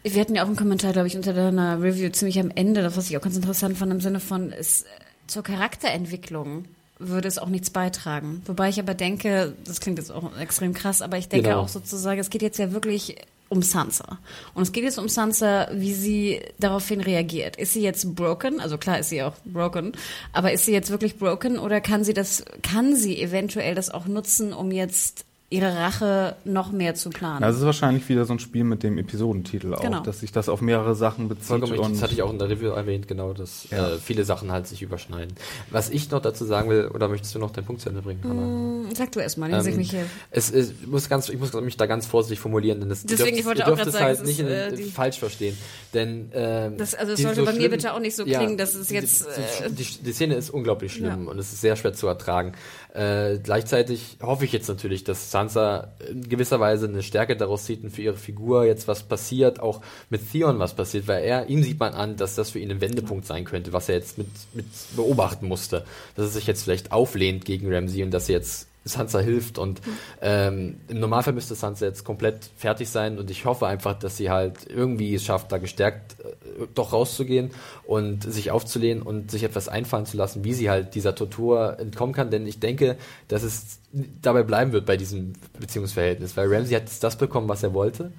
Wir 0.03 0.21
hatten 0.21 0.37
ja 0.37 0.43
auch 0.45 0.47
einen 0.47 0.57
Kommentar, 0.57 0.93
glaube 0.93 1.09
ich, 1.09 1.17
unter 1.17 1.33
deiner 1.33 1.83
Review 1.83 2.11
ziemlich 2.11 2.39
am 2.39 2.51
Ende, 2.55 2.83
das 2.83 2.97
was 2.97 3.11
ich 3.11 3.17
auch 3.17 3.23
ganz 3.23 3.37
interessant 3.37 3.77
fand, 3.77 3.91
im 3.93 4.01
Sinne 4.01 4.21
von, 4.21 4.53
es, 4.53 4.83
äh, 4.83 4.87
zur 5.27 5.43
Charakterentwicklung 5.43 6.67
würde 6.99 7.29
es 7.29 7.39
auch 7.39 7.49
nichts 7.49 7.71
beitragen. 7.71 8.41
Wobei 8.47 8.69
ich 8.69 8.79
aber 8.79 8.95
denke, 8.95 9.55
das 9.65 9.81
klingt 9.81 9.99
jetzt 9.99 10.11
auch 10.13 10.37
extrem 10.39 10.73
krass, 10.73 11.03
aber 11.03 11.19
ich 11.19 11.29
denke 11.29 11.49
Genau. 11.49 11.61
auch 11.63 11.69
sozusagen, 11.69 12.21
es 12.21 12.31
geht 12.31 12.41
jetzt 12.43 12.59
ja 12.59 12.73
wirklich 12.73 13.17
um 13.49 13.63
Sansa. 13.63 14.19
Und 14.55 14.63
es 14.63 14.73
geht 14.73 14.85
jetzt 14.85 14.99
um 14.99 15.09
Sansa, 15.09 15.69
wie 15.73 15.93
sie 15.93 16.41
daraufhin 16.59 17.01
reagiert. 17.01 17.57
Ist 17.57 17.75
sie 17.75 17.83
jetzt 17.83 18.15
broken? 18.15 18.61
Also 18.61 18.79
klar 18.79 18.99
ist 18.99 19.11
sie 19.11 19.23
auch 19.23 19.35
broken, 19.45 19.93
aber 20.33 20.53
ist 20.53 20.65
sie 20.65 20.73
jetzt 20.73 20.91
wirklich 20.91 21.19
broken 21.19 21.59
oder 21.59 21.81
kann 21.81 22.03
sie 22.03 22.15
das, 22.15 22.45
kann 22.63 22.97
sie 22.97 23.21
eventuell 23.21 23.75
das 23.75 23.91
auch 23.91 24.07
nutzen, 24.07 24.53
um 24.53 24.71
jetzt 24.73 25.25
ihre 25.49 25.77
Rache 25.77 26.35
noch 26.45 26.73
mehr 26.73 26.95
zu 26.97 27.11
planen? 27.11 27.45
Also 27.45 27.57
es 27.57 27.61
ist 27.63 27.67
wahrscheinlich 27.67 28.09
wieder 28.09 28.25
so 28.25 28.33
ein 28.33 28.41
Spiel 28.41 28.65
mit 28.65 28.83
dem 28.83 28.99
Episodentitel 28.99 29.75
auch, 29.75 29.81
Genau. 29.81 30.01
dass 30.01 30.21
sich 30.21 30.33
das 30.33 30.49
auf 30.49 30.61
mehrere 30.61 30.97
Sachen 30.97 31.29
bezieht. 31.29 31.45
Vollkommen 31.47 31.79
und 31.79 31.95
das 31.95 32.03
hatte 32.03 32.15
ich 32.15 32.23
auch 32.23 32.33
in 32.33 32.39
der 32.41 32.49
Review 32.49 32.71
erwähnt, 32.71 33.07
genau, 33.07 33.33
dass 33.33 33.69
Ja. 33.71 33.91
äh, 33.95 33.99
viele 33.99 34.25
Sachen 34.25 34.51
halt 34.51 34.67
sich 34.67 34.83
überschneiden. 34.83 35.35
Was 35.71 35.89
ich 35.91 36.11
noch 36.11 36.21
dazu 36.21 36.45
sagen 36.45 36.69
will, 36.69 36.89
oder 36.93 37.09
möchtest 37.09 37.33
du 37.35 37.39
noch 37.39 37.51
deinen 37.53 37.65
Punkt 37.65 37.81
zu 37.81 37.89
Ende 37.91 38.03
bringen, 38.03 38.21
Hannah? 38.25 38.95
Sag 38.97 39.13
du 39.13 39.21
erst 39.21 39.39
mal, 39.39 39.49
dann 39.51 39.63
sehe 39.63 39.71
ich 39.71 39.75
Ähm, 39.77 39.79
mich 39.83 39.91
hier. 39.91 40.07
es, 40.33 40.51
es 40.51 40.73
muss 40.85 41.09
ganz, 41.09 41.29
ich 41.29 41.39
muss 41.39 41.53
mich 41.53 41.77
da 41.77 41.87
ganz 41.87 42.07
vorsichtig 42.07 42.41
formulieren, 42.41 42.81
denn 42.81 42.89
das 42.89 43.05
Deswegen, 43.05 43.37
ihr 43.37 43.41
ich 43.41 43.47
wollte 43.47 43.61
ihr 43.61 43.65
auch 43.67 43.69
dürft 43.77 43.83
grad 43.83 43.89
es 43.89 43.93
sagen, 43.95 44.05
halt 44.07 44.19
es 44.21 44.25
nicht 44.27 44.41
in, 44.41 44.47
äh, 44.49 44.77
falsch 44.93 45.19
verstehen, 45.21 45.57
denn 45.95 46.31
ähm, 46.35 46.77
Das- 46.77 46.95
also 46.97 47.13
es 47.13 47.19
die 47.19 47.23
sollte 47.23 47.43
bei 47.45 47.53
mir 47.53 47.71
bitte 47.71 47.93
auch 47.95 48.01
nicht 48.01 48.17
so 48.17 48.25
klingen, 48.25 48.57
dass 48.59 48.75
es 48.75 48.91
jetzt, 48.91 49.27
die, 49.61 49.65
äh, 49.65 49.71
die, 49.71 49.85
die 50.05 50.13
Szene 50.13 50.35
ist 50.35 50.51
unglaublich 50.51 50.93
schlimm 50.95 51.25
Ja. 51.27 51.31
und 51.31 51.39
es 51.39 51.53
ist 51.53 51.61
sehr 51.61 51.77
schwer 51.77 51.93
zu 51.95 52.09
ertragen. 52.09 52.53
Äh, 52.95 53.39
gleichzeitig 53.43 54.17
hoffe 54.23 54.45
ich 54.47 54.53
jetzt 54.53 54.69
natürlich, 54.69 55.05
dass 55.05 55.31
Sansa 55.49 55.89
in 56.09 56.29
gewisser 56.29 56.61
Weise 56.61 56.87
eine 56.87 57.03
Stärke 57.03 57.37
daraus 57.37 57.65
zieht 57.65 57.83
und 57.83 57.91
für 57.91 58.03
ihre 58.03 58.17
Figur 58.17 58.65
jetzt 58.65 58.89
was 58.89 59.03
passiert, 59.03 59.61
auch 59.61 59.81
mit 60.11 60.31
Theon 60.31 60.59
was 60.59 60.75
passiert, 60.75 61.09
weil 61.09 61.25
er, 61.25 61.49
ihm 61.49 61.63
sieht 61.63 61.81
man 61.81 61.95
an, 61.95 62.17
dass 62.17 62.35
das 62.35 62.51
für 62.51 62.59
ihn 62.59 62.71
ein 62.71 62.81
Wendepunkt 62.81 63.27
sein 63.27 63.45
könnte, 63.45 63.73
was 63.73 63.89
er 63.89 63.97
jetzt 63.97 64.19
mit, 64.19 64.29
mit 64.55 64.67
beobachten 64.95 65.47
musste. 65.47 65.85
Dass 66.15 66.27
er 66.27 66.33
sich 66.33 66.47
jetzt 66.47 66.65
vielleicht 66.65 66.93
auflehnt 66.93 67.45
gegen 67.45 67.73
Ramsey 67.73 68.03
und 68.03 68.11
dass 68.11 68.29
er 68.29 68.37
jetzt 68.37 68.69
Sansa 68.87 69.19
hilft. 69.19 69.59
Und 69.59 69.81
ähm, 70.23 70.77
im 70.89 71.01
Normalfall 71.01 71.35
müsste 71.35 71.55
Sansa 71.55 71.87
jetzt 71.87 72.05
komplett 72.05 72.51
fertig 72.57 72.89
sein. 72.89 73.19
Und 73.19 73.31
ich 73.31 73.45
hoffe 73.45 73.67
einfach, 73.67 73.99
dass 73.99 74.17
sie 74.17 74.31
halt 74.31 74.67
irgendwie 74.69 75.15
es 75.15 75.25
schafft, 75.25 75.53
da 75.53 75.59
gestärkt 75.59 76.17
äh, 76.21 76.67
doch 76.75 76.93
rauszugehen 76.93 77.51
und 77.85 78.23
sich 78.23 78.51
aufzulehnen 78.51 79.03
und 79.03 79.31
sich 79.31 79.43
etwas 79.43 79.69
einfallen 79.69 80.07
zu 80.07 80.17
lassen, 80.17 80.45
wie 80.45 80.55
sie 80.55 80.71
halt 80.71 80.95
dieser 80.95 81.15
Tortur 81.15 81.79
entkommen 81.79 82.15
kann, 82.15 82.31
denn 82.31 82.47
ich 82.47 82.61
denke, 82.61 82.97
dass 83.29 83.43
es 83.43 83.81
dabei 84.23 84.43
bleiben 84.43 84.73
wird 84.73 84.87
bei 84.87 84.97
diesem 84.97 85.35
Beziehungsverhältnis, 85.59 86.37
weil 86.37 86.53
Ramsey 86.53 86.75
hat 86.75 86.83
jetzt 86.83 87.03
das 87.03 87.17
bekommen, 87.17 87.49
was 87.49 87.63
er 87.63 87.75
wollte. 87.75 88.13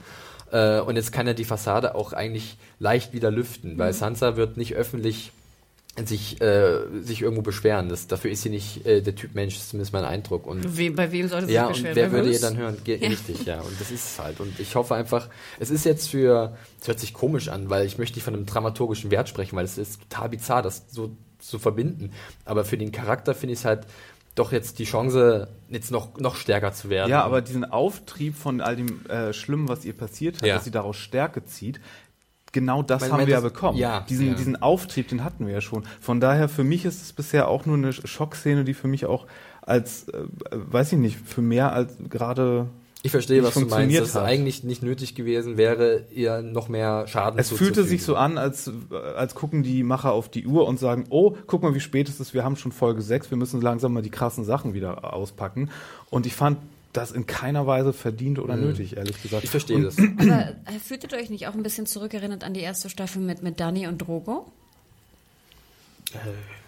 Äh, 0.52 0.80
und 0.80 0.95
jetzt 0.95 1.11
kann 1.11 1.27
er 1.27 1.34
die 1.34 1.45
Fassade 1.45 1.95
auch 1.95 2.14
eigentlich 2.14 2.57
leicht 2.80 3.14
wieder 3.14 3.31
lüften, 3.31 3.77
weil 3.77 3.94
Sansa 3.94 4.38
wird 4.38 4.57
nicht 4.57 4.76
öffentlich 4.76 5.31
sich, 6.05 6.39
äh, 6.41 6.79
sich 7.01 7.21
irgendwo 7.23 7.41
beschweren. 7.41 7.89
Das, 7.89 8.05
dafür 8.07 8.29
ist 8.29 8.43
sie 8.43 8.49
nicht 8.49 8.85
äh, 8.85 9.01
der 9.01 9.15
Typ 9.15 9.33
Mensch, 9.33 9.55
ist 9.55 9.69
zumindest 9.69 9.93
mein 9.93 10.03
Eindruck. 10.03 10.45
Und 10.45 10.77
Wem, 10.77 10.95
bei 10.95 11.11
wem 11.11 11.27
sollte 11.27 11.47
sie 11.47 11.53
ja, 11.53 11.67
sich 11.67 11.77
und 11.77 11.83
beschweren? 11.83 11.95
wer 11.95 12.05
Bei 12.07 12.11
würde 12.11 12.27
ihr 12.27 12.31
Bruce? 12.33 12.41
dann 12.41 12.57
hören? 12.57 12.77
Ge 12.83 12.95
Richtig, 13.07 13.45
ja. 13.45 13.61
Und 13.61 13.79
das 13.79 13.89
ist 13.89 14.11
es 14.11 14.19
halt. 14.19 14.39
Und 14.39 14.59
ich 14.59 14.75
hoffe 14.75 14.93
einfach, 14.95 15.29
es 15.59 15.71
ist 15.71 15.85
jetzt 15.85 16.09
für, 16.09 16.55
es 16.79 16.87
hört 16.87 16.99
sich 16.99 17.13
komisch 17.13 17.49
an, 17.49 17.69
weil 17.69 17.85
ich 17.87 17.97
möchte 17.97 18.15
nicht 18.17 18.25
von 18.25 18.35
einem 18.35 18.45
dramaturgischen 18.45 19.09
Wert 19.09 19.27
sprechen, 19.29 19.55
weil 19.55 19.65
es 19.65 19.77
ist 19.77 20.01
total 20.09 20.29
bizarr, 20.29 20.61
das 20.61 20.85
so 20.89 21.15
zu 21.39 21.57
verbinden. 21.59 22.11
Aber 22.45 22.63
für 22.65 22.77
den 22.77 22.91
Charakter 22.91 23.33
finde 23.33 23.53
ich 23.53 23.59
es 23.59 23.65
halt 23.65 23.87
doch 24.35 24.51
jetzt 24.51 24.77
die 24.77 24.83
Chance, 24.85 25.47
jetzt 25.69 25.89
noch, 25.89 26.19
noch 26.19 26.35
stärker 26.35 26.71
zu 26.71 26.89
werden. 26.91 27.09
Ja, 27.09 27.23
aber 27.23 27.41
diesen 27.41 27.65
Auftrieb 27.65 28.35
von 28.35 28.61
all 28.61 28.75
dem 28.75 29.03
äh, 29.07 29.33
Schlimmen, 29.33 29.67
was 29.67 29.83
ihr 29.83 29.93
passiert 29.97 30.35
hat, 30.37 30.43
Ja. 30.43 30.53
dass 30.55 30.63
sie 30.65 30.69
daraus 30.69 30.95
Stärke 30.95 31.43
zieht, 31.45 31.79
genau 32.53 32.83
das 32.83 33.01
Mein- 33.01 33.11
haben 33.11 33.19
wir 33.21 33.27
ja 33.27 33.41
das- 33.41 33.51
bekommen. 33.51 33.77
ja, 33.77 34.01
diesen, 34.09 34.27
ja. 34.27 34.33
diesen 34.33 34.61
Auftrieb, 34.61 35.07
den 35.07 35.23
hatten 35.23 35.45
wir 35.47 35.53
ja 35.53 35.61
schon. 35.61 35.83
Von 35.99 36.19
daher, 36.19 36.49
für 36.49 36.63
mich 36.63 36.85
ist 36.85 37.01
es 37.01 37.13
bisher 37.13 37.47
auch 37.47 37.65
nur 37.65 37.75
eine 37.77 37.93
Schockszene, 37.93 38.63
die 38.63 38.73
für 38.73 38.87
mich 38.87 39.05
auch 39.05 39.25
als, 39.61 40.07
äh, 40.09 40.23
weiß 40.51 40.93
ich 40.93 40.99
nicht, 40.99 41.17
für 41.25 41.41
mehr 41.41 41.73
als 41.73 41.93
gerade 42.09 42.67
ich 43.03 43.11
verstehe, 43.11 43.43
was 43.43 43.53
du 43.53 43.59
meinst, 43.61 43.73
funktioniert 43.73 44.01
dass 44.01 44.09
es 44.09 44.15
eigentlich 44.17 44.63
nicht 44.63 44.81
nötig 44.81 45.13
gewesen 45.13 45.55
wäre, 45.55 46.05
ihr 46.11 46.41
noch 46.41 46.67
mehr 46.67 47.05
Schaden 47.07 47.39
Es 47.39 47.51
fühlte 47.51 47.83
sich 47.83 48.03
so 48.03 48.15
an, 48.15 48.37
als, 48.37 48.67
äh, 48.91 48.95
als 49.15 49.35
gucken 49.35 49.61
die 49.61 49.83
Macher 49.83 50.11
auf 50.13 50.29
die 50.29 50.47
Uhr 50.47 50.67
und 50.67 50.79
sagen, 50.79 51.05
oh, 51.09 51.35
guck 51.45 51.61
mal, 51.61 51.75
wie 51.75 51.79
spät 51.79 52.09
es 52.09 52.19
ist, 52.19 52.33
wir 52.33 52.43
haben 52.43 52.55
schon 52.55 52.71
Folge 52.71 53.01
6, 53.01 53.29
wir 53.29 53.37
müssen 53.37 53.61
langsam 53.61 53.93
mal 53.93 54.01
die 54.01 54.09
krassen 54.09 54.43
Sachen 54.45 54.73
wieder 54.73 55.13
auspacken. 55.13 55.69
Und 56.09 56.25
ich 56.25 56.33
fand 56.35 56.57
das 56.97 57.11
in 57.11 57.27
keiner 57.27 57.67
Weise 57.67 57.93
verdient 57.93 58.39
oder 58.39 58.55
nötig, 58.55 58.97
ehrlich 58.97 59.21
gesagt. 59.21 59.43
Mhm. 59.43 59.45
Ich 59.45 59.51
verstehe 59.51 59.77
und, 59.77 59.83
das. 59.83 59.97
Aber 59.97 60.55
äh, 60.65 60.79
fühltet 60.83 61.13
ihr 61.13 61.19
euch 61.19 61.29
nicht 61.29 61.47
auch 61.47 61.53
ein 61.53 61.63
bisschen 61.63 61.85
zurückerinnert 61.85 62.43
an 62.43 62.53
die 62.53 62.61
erste 62.61 62.89
Staffel 62.89 63.21
mit, 63.21 63.43
mit 63.43 63.59
Dani 63.59 63.87
und 63.87 63.99
Drogo? 63.99 64.51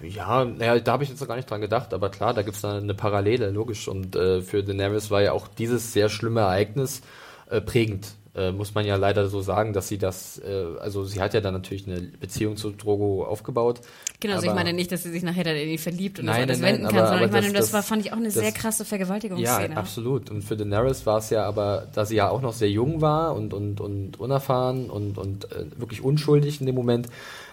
Ja, 0.01 0.45
naja, 0.45 0.80
da 0.80 0.91
habe 0.91 1.03
ich 1.03 1.10
jetzt 1.10 1.22
noch 1.22 1.27
gar 1.27 1.35
nicht 1.35 1.49
dran 1.49 1.61
gedacht, 1.61 1.93
aber 1.93 2.10
klar, 2.10 2.34
da 2.34 2.41
gibt's 2.41 2.61
da 2.61 2.77
eine 2.77 2.93
Parallele, 2.93 3.49
logisch. 3.49 3.88
Und 3.88 4.15
äh, 4.15 4.41
für 4.41 4.64
Daenerys 4.64 5.11
war 5.11 5.22
ja 5.22 5.31
auch 5.31 5.47
dieses 5.47 5.93
sehr 5.93 6.10
schlimme 6.10 6.41
Ereignis 6.41 7.01
äh, 7.49 7.61
prägend. 7.61 8.07
Äh, 8.35 8.51
muss 8.51 8.76
man 8.76 8.85
ja 8.85 8.95
leider 8.95 9.27
so 9.27 9.41
sagen, 9.41 9.73
dass 9.73 9.88
sie 9.88 9.97
das, 9.97 10.38
äh, 10.38 10.65
also 10.80 11.03
sie 11.03 11.19
hat 11.19 11.34
ja 11.34 11.41
dann 11.41 11.56
natürlich 11.56 11.88
eine 11.88 11.99
Beziehung 11.99 12.57
zu 12.57 12.69
Drogo 12.69 13.26
aufgebaut. 13.26 13.81
Genau, 14.19 14.35
also 14.35 14.45
ich 14.47 14.53
meine 14.53 14.72
nicht, 14.72 14.91
dass 14.91 15.01
sie 15.01 15.10
sich 15.10 15.23
nachher 15.23 15.43
dann 15.43 15.56
in 15.56 15.68
ihn 15.68 15.77
verliebt 15.80 16.19
und 16.19 16.26
Nein, 16.26 16.47
das 16.47 16.57
alles 16.57 16.60
nein, 16.60 16.73
wenden 16.73 16.84
nein, 16.84 16.91
kann, 16.93 16.99
aber- 16.99 17.07
sondern 17.07 17.23
ich 17.30 17.34
aber 17.34 17.41
meine, 17.41 17.53
das- 17.53 17.65
das, 17.65 17.73
war, 17.73 17.81
fand 17.81 18.06
ich 18.06 18.11
auch 18.14 18.18
eine 18.18 18.26
das- 18.26 18.35
sehr 18.35 18.51
krasse 18.51 18.84
Ja, 18.84 18.88
Vergewaltigungsszene. 18.88 19.76
absolut. 19.76 20.30
Und 20.30 20.43
für 20.43 20.56
Daenerys 20.56 21.07
war 21.07 21.18
es 21.18 21.31
ja 21.31 21.43
aber, 21.43 21.88
da 21.95 22.06
sie 22.06 22.18
ja 22.18 22.30
auch 22.30 22.41
noch 22.41 22.53
sehr 22.53 22.69
jung 22.69 23.01
war 23.01 23.35
und, 23.35 23.51
und, 23.51 23.81
und 23.81 24.19
unerfahren 24.19 24.91
und, 24.91 25.18
und 25.18 25.51
äh, 25.51 25.65
wirklich 25.77 26.03
unschuldig 26.03 26.60
in 26.60 26.68
dem 26.68 26.76
Moment, 26.76 27.07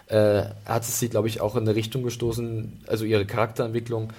äh, 0.09 0.43
hat 0.67 0.83
es 0.83 1.01
sie, 1.01 1.09
glaube 1.09 1.29
ich, 1.29 1.41
auch 1.41 1.57
in 1.57 1.63
eine 1.63 1.75
Richtung 1.75 2.03
gestoßen, 2.03 2.81
also 2.87 3.05
ihre 3.07 3.25
Charakterentwicklung, 3.25 4.13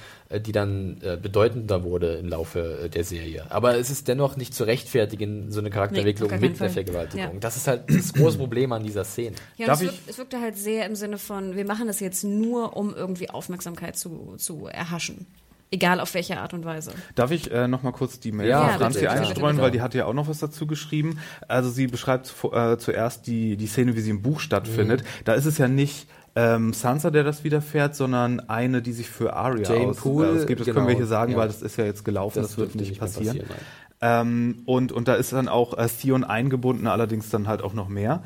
die 0.44 0.52
dann 0.52 0.98
äh, 1.02 1.18
bedeutender 1.22 1.84
wurde 1.84 2.16
im 2.16 2.28
Laufe 2.28 2.82
äh, 2.86 2.90
der 2.90 3.04
Serie. 3.04 3.46
Aber 3.50 3.78
es 3.78 3.90
ist 3.90 4.08
dennoch 4.08 4.36
nicht 4.36 4.54
zu 4.54 4.64
rechtfertigen, 4.66 5.52
so 5.52 5.60
eine 5.60 5.70
Charakterentwicklung 5.70 6.30
Nee, 6.32 6.40
mit 6.40 6.58
Fall. 6.58 6.70
Vergewaltigung. 6.70 7.34
Ja. 7.34 7.40
Das 7.40 7.56
ist 7.58 7.68
halt 7.68 7.84
das 7.90 8.14
große 8.14 8.38
Problem 8.38 8.72
an 8.74 8.84
dieser 8.84 9.04
Szene. 9.06 9.36
Ja, 9.58 9.72
es, 9.74 9.82
ich- 9.82 9.88
wirkt, 9.88 10.10
es 10.10 10.18
wirkte 10.18 10.42
halt 10.42 10.58
sehr 10.58 10.86
im 10.86 10.96
Sinne 10.96 11.18
von, 11.18 11.56
wir 11.56 11.66
machen 11.66 11.88
das 11.88 12.00
jetzt 12.00 12.24
nur, 12.24 12.76
um 12.76 12.94
irgendwie 12.94 13.30
Aufmerksamkeit 13.30 13.96
zu, 13.98 14.36
zu 14.38 14.68
erhaschen. 14.68 15.28
Egal 15.70 16.00
auf 16.00 16.14
welche 16.14 16.38
Art 16.40 16.54
und 16.54 16.64
Weise. 16.64 16.92
Darf 17.16 17.32
ich 17.32 17.52
äh, 17.52 17.68
noch 17.68 17.84
mal 17.84 17.92
kurz 17.92 18.22
die 18.22 18.32
Mail 18.32 18.48
Ja, 18.48 18.70
von 18.70 18.80
Franzi 18.80 19.00
bitte, 19.00 19.12
einstreuen, 19.12 19.56
bitte. 19.58 19.64
weil 19.64 19.72
die 19.72 19.82
hat 19.82 19.94
ja 19.94 20.06
auch 20.06 20.14
noch 20.14 20.30
was 20.30 20.40
dazu 20.40 20.66
geschrieben. 20.66 21.20
Also 21.50 21.70
sie 21.70 21.88
beschreibt 21.88 22.28
zu- 22.28 22.54
äh, 22.54 22.78
zuerst 22.78 23.28
die, 23.28 23.58
die 23.58 23.68
Szene, 23.68 23.94
wie 23.98 24.00
sie 24.00 24.12
im 24.12 24.22
Buch 24.22 24.40
stattfindet. 24.40 25.02
Mhm. 25.02 25.06
Da 25.26 25.34
ist 25.34 25.46
es 25.46 25.58
ja 25.58 25.68
nicht 25.68 26.08
ähm, 26.38 26.72
Sansa, 26.72 27.10
der 27.10 27.24
das 27.24 27.44
widerfährt, 27.44 27.96
sondern 27.96 28.40
eine, 28.42 28.84
die 28.84 28.94
sich 28.94 29.10
für 29.10 29.34
Arya 29.34 29.74
Jane 29.74 29.88
aus, 29.88 29.98
Poole, 29.98 30.28
äh, 30.28 30.36
ausgibt. 30.36 30.60
Das 30.60 30.66
genau, 30.66 30.76
können 30.76 30.88
wir 30.88 30.96
hier 30.96 31.08
sagen, 31.08 31.32
ja. 31.32 31.38
weil 31.40 31.48
das 31.48 31.64
ist 31.64 31.78
ja 31.78 31.86
jetzt 31.86 32.06
gelaufen, 32.06 32.44
das, 32.44 32.60
wird 32.60 32.76
dürfte 32.76 32.78
nicht 32.78 32.92
mehr 32.92 33.00
passieren. 33.00 33.38
nein. 33.38 33.58
Ähm, 34.00 34.62
und, 34.68 34.92
und 34.92 35.08
da 35.08 35.16
ist 35.16 35.34
dann 35.34 35.48
auch 35.48 35.76
äh, 35.76 35.88
Theon 35.88 36.24
eingebunden, 36.24 36.86
allerdings 36.86 37.32
dann 37.32 37.48
halt 37.48 37.64
auch 37.64 37.74
noch 37.74 37.88
mehr. 37.88 38.22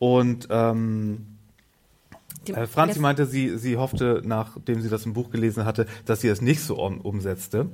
Und 0.00 0.48
ähm, 0.50 1.38
äh, 2.48 2.66
Franzi 2.66 2.98
meinte, 2.98 3.26
sie, 3.26 3.56
sie 3.56 3.76
hoffte, 3.76 4.22
nachdem 4.24 4.80
sie 4.80 4.88
das 4.88 5.06
im 5.06 5.12
Buch 5.12 5.30
gelesen 5.30 5.64
hatte, 5.64 5.86
dass 6.04 6.20
sie 6.20 6.28
es 6.28 6.40
nicht 6.40 6.62
so 6.62 6.82
um, 6.82 7.00
umsetzte. 7.00 7.66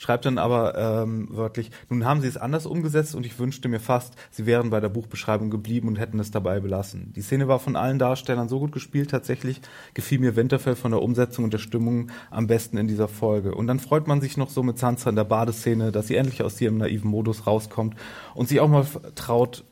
Schreibt 0.00 0.24
dann 0.24 0.38
aber 0.38 0.78
ähm, 0.78 1.28
wörtlich, 1.30 1.70
nun 1.90 2.06
haben 2.06 2.22
sie 2.22 2.26
es 2.26 2.38
anders 2.38 2.64
umgesetzt 2.64 3.14
und 3.14 3.26
ich 3.26 3.38
wünschte 3.38 3.68
mir 3.68 3.80
fast, 3.80 4.14
sie 4.30 4.46
wären 4.46 4.70
bei 4.70 4.80
der 4.80 4.88
Buchbeschreibung 4.88 5.50
geblieben 5.50 5.88
und 5.88 5.98
hätten 5.98 6.18
es 6.18 6.30
dabei 6.30 6.58
belassen. 6.58 7.12
Die 7.14 7.20
Szene 7.20 7.48
war 7.48 7.58
von 7.58 7.76
allen 7.76 7.98
Darstellern 7.98 8.48
so 8.48 8.60
gut 8.60 8.72
gespielt, 8.72 9.10
tatsächlich 9.10 9.60
gefiel 9.92 10.18
mir 10.18 10.36
Winterfell 10.36 10.74
von 10.74 10.92
der 10.92 11.02
Umsetzung 11.02 11.44
und 11.44 11.52
der 11.52 11.58
Stimmung 11.58 12.10
am 12.30 12.46
besten 12.46 12.78
in 12.78 12.88
dieser 12.88 13.08
Folge. 13.08 13.54
Und 13.54 13.66
dann 13.66 13.78
freut 13.78 14.06
man 14.06 14.22
sich 14.22 14.38
noch 14.38 14.48
so 14.48 14.62
mit 14.62 14.78
Sansa 14.78 15.10
in 15.10 15.16
der 15.16 15.24
Badeszene, 15.24 15.92
dass 15.92 16.08
sie 16.08 16.16
endlich 16.16 16.42
aus 16.42 16.58
ihrem 16.62 16.78
naiven 16.78 17.10
Modus 17.10 17.46
rauskommt 17.46 17.94
und 18.34 18.48
sich 18.48 18.60
auch 18.60 18.68
mal 18.68 18.86
traut, 19.16 19.64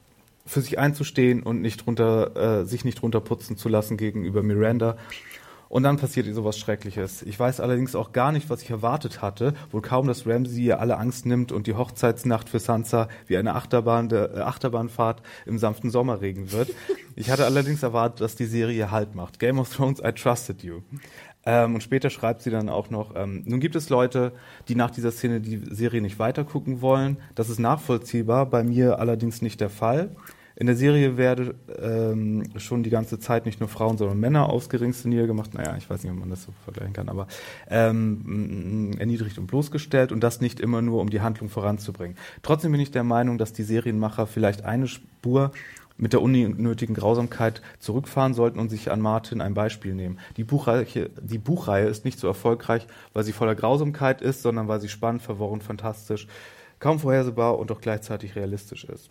für 0.44 0.60
sich 0.60 0.78
einzustehen 0.78 1.42
und 1.42 1.60
nicht 1.60 1.86
drunter, 1.86 2.60
äh, 2.60 2.64
sich 2.64 2.84
nicht 2.84 3.02
runterputzen 3.02 3.56
zu 3.56 3.68
lassen 3.68 3.96
gegenüber 3.96 4.42
Miranda. 4.42 4.96
Und 5.68 5.82
dann 5.82 5.96
passiert 5.96 6.26
ihr 6.26 6.34
sowas 6.34 6.58
Schreckliches. 6.58 7.22
Ich 7.22 7.38
weiß 7.38 7.60
allerdings 7.60 7.94
auch 7.94 8.12
gar 8.12 8.32
nicht, 8.32 8.48
was 8.50 8.62
ich 8.62 8.70
erwartet 8.70 9.20
hatte. 9.22 9.54
Wohl 9.70 9.82
kaum, 9.82 10.06
dass 10.06 10.26
Ramsey 10.26 10.64
ihr 10.64 10.80
alle 10.80 10.96
Angst 10.96 11.26
nimmt 11.26 11.52
und 11.52 11.66
die 11.66 11.74
Hochzeitsnacht 11.74 12.48
für 12.48 12.58
Sansa 12.58 13.08
wie 13.26 13.36
eine 13.36 13.54
Achterbahn 13.54 14.10
äh, 14.10 14.40
Achterbahnfahrt 14.40 15.22
im 15.46 15.58
sanften 15.58 15.90
Sommerregen 15.90 16.52
wird. 16.52 16.70
Ich 17.16 17.30
hatte 17.30 17.44
allerdings 17.44 17.82
erwartet, 17.82 18.20
dass 18.20 18.36
die 18.36 18.46
Serie 18.46 18.90
Halt 18.90 19.14
macht. 19.14 19.38
Game 19.38 19.58
of 19.58 19.74
Thrones, 19.74 20.00
I 20.00 20.12
trusted 20.12 20.62
you. 20.62 20.80
Ähm, 21.44 21.74
und 21.74 21.82
später 21.82 22.10
schreibt 22.10 22.42
sie 22.42 22.50
dann 22.50 22.68
auch 22.68 22.90
noch, 22.90 23.14
ähm, 23.16 23.42
nun 23.46 23.60
gibt 23.60 23.76
es 23.76 23.88
Leute, 23.88 24.32
die 24.68 24.74
nach 24.74 24.90
dieser 24.90 25.10
Szene 25.10 25.40
die 25.40 25.62
Serie 25.70 26.00
nicht 26.00 26.18
weitergucken 26.18 26.80
wollen. 26.80 27.18
Das 27.34 27.48
ist 27.48 27.58
nachvollziehbar, 27.58 28.46
bei 28.46 28.62
mir 28.62 28.98
allerdings 28.98 29.42
nicht 29.42 29.60
der 29.60 29.70
Fall. 29.70 30.14
In 30.60 30.66
der 30.66 30.74
Serie 30.74 31.16
werde 31.16 31.54
ähm, 31.80 32.42
schon 32.56 32.82
die 32.82 32.90
ganze 32.90 33.20
Zeit 33.20 33.46
nicht 33.46 33.60
nur 33.60 33.68
Frauen, 33.68 33.96
sondern 33.96 34.18
Männer 34.18 34.48
aufs 34.48 34.68
geringste 34.68 35.08
niedergemacht. 35.08 35.54
Naja, 35.54 35.76
ich 35.78 35.88
weiß 35.88 36.02
nicht, 36.02 36.12
ob 36.12 36.18
man 36.18 36.30
das 36.30 36.42
so 36.42 36.52
vergleichen 36.64 36.92
kann, 36.92 37.08
aber 37.08 37.28
ähm, 37.70 38.96
erniedrigt 38.98 39.38
und 39.38 39.46
bloßgestellt 39.46 40.10
und 40.10 40.18
das 40.20 40.40
nicht 40.40 40.58
immer 40.58 40.82
nur, 40.82 41.00
um 41.00 41.10
die 41.10 41.20
Handlung 41.20 41.48
voranzubringen. 41.48 42.16
Trotzdem 42.42 42.72
bin 42.72 42.80
ich 42.80 42.90
der 42.90 43.04
Meinung, 43.04 43.38
dass 43.38 43.52
die 43.52 43.62
Serienmacher 43.62 44.26
vielleicht 44.26 44.64
eine 44.64 44.88
Spur 44.88 45.52
mit 45.96 46.12
der 46.12 46.22
unnötigen 46.22 46.94
Grausamkeit 46.94 47.62
zurückfahren 47.78 48.34
sollten 48.34 48.58
und 48.58 48.68
sich 48.68 48.90
an 48.90 49.00
Martin 49.00 49.40
ein 49.40 49.54
Beispiel 49.54 49.94
nehmen. 49.94 50.18
Die 50.36 50.44
Buchreihe, 50.44 50.86
die 51.22 51.38
Buchreihe 51.38 51.86
ist 51.86 52.04
nicht 52.04 52.18
so 52.18 52.26
erfolgreich, 52.26 52.88
weil 53.12 53.22
sie 53.22 53.32
voller 53.32 53.54
Grausamkeit 53.54 54.22
ist, 54.22 54.42
sondern 54.42 54.66
weil 54.66 54.80
sie 54.80 54.88
spannend, 54.88 55.22
verworren, 55.22 55.60
fantastisch, 55.60 56.26
kaum 56.80 56.98
vorhersehbar 56.98 57.60
und 57.60 57.70
doch 57.70 57.80
gleichzeitig 57.80 58.34
realistisch 58.34 58.82
ist. 58.82 59.10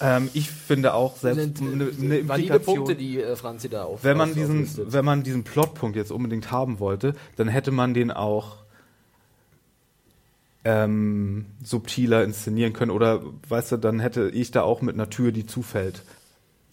Ähm, 0.00 0.28
ich 0.34 0.50
finde 0.50 0.94
auch 0.94 1.16
selbst 1.16 1.60
eine, 1.60 1.90
eine 2.00 2.28
valide 2.28 2.60
Punkte, 2.60 2.96
die 2.96 3.20
äh, 3.20 3.36
Franzi 3.36 3.68
da 3.68 3.84
auf. 3.84 4.02
Wenn 4.02 4.16
man 4.16 4.34
diesen, 4.34 4.62
auflistet. 4.62 4.92
wenn 4.92 5.04
man 5.04 5.22
diesen 5.22 5.44
Plotpunkt 5.44 5.96
jetzt 5.96 6.10
unbedingt 6.10 6.50
haben 6.50 6.80
wollte, 6.80 7.14
dann 7.36 7.48
hätte 7.48 7.70
man 7.70 7.94
den 7.94 8.10
auch 8.10 8.64
ähm, 10.64 11.46
subtiler 11.62 12.24
inszenieren 12.24 12.72
können 12.72 12.90
oder 12.90 13.22
weißt 13.48 13.72
du, 13.72 13.76
dann 13.76 14.00
hätte 14.00 14.30
ich 14.30 14.50
da 14.50 14.62
auch 14.62 14.80
mit 14.82 14.94
einer 14.94 15.10
Tür, 15.10 15.30
die 15.30 15.46
zufällt, 15.46 16.02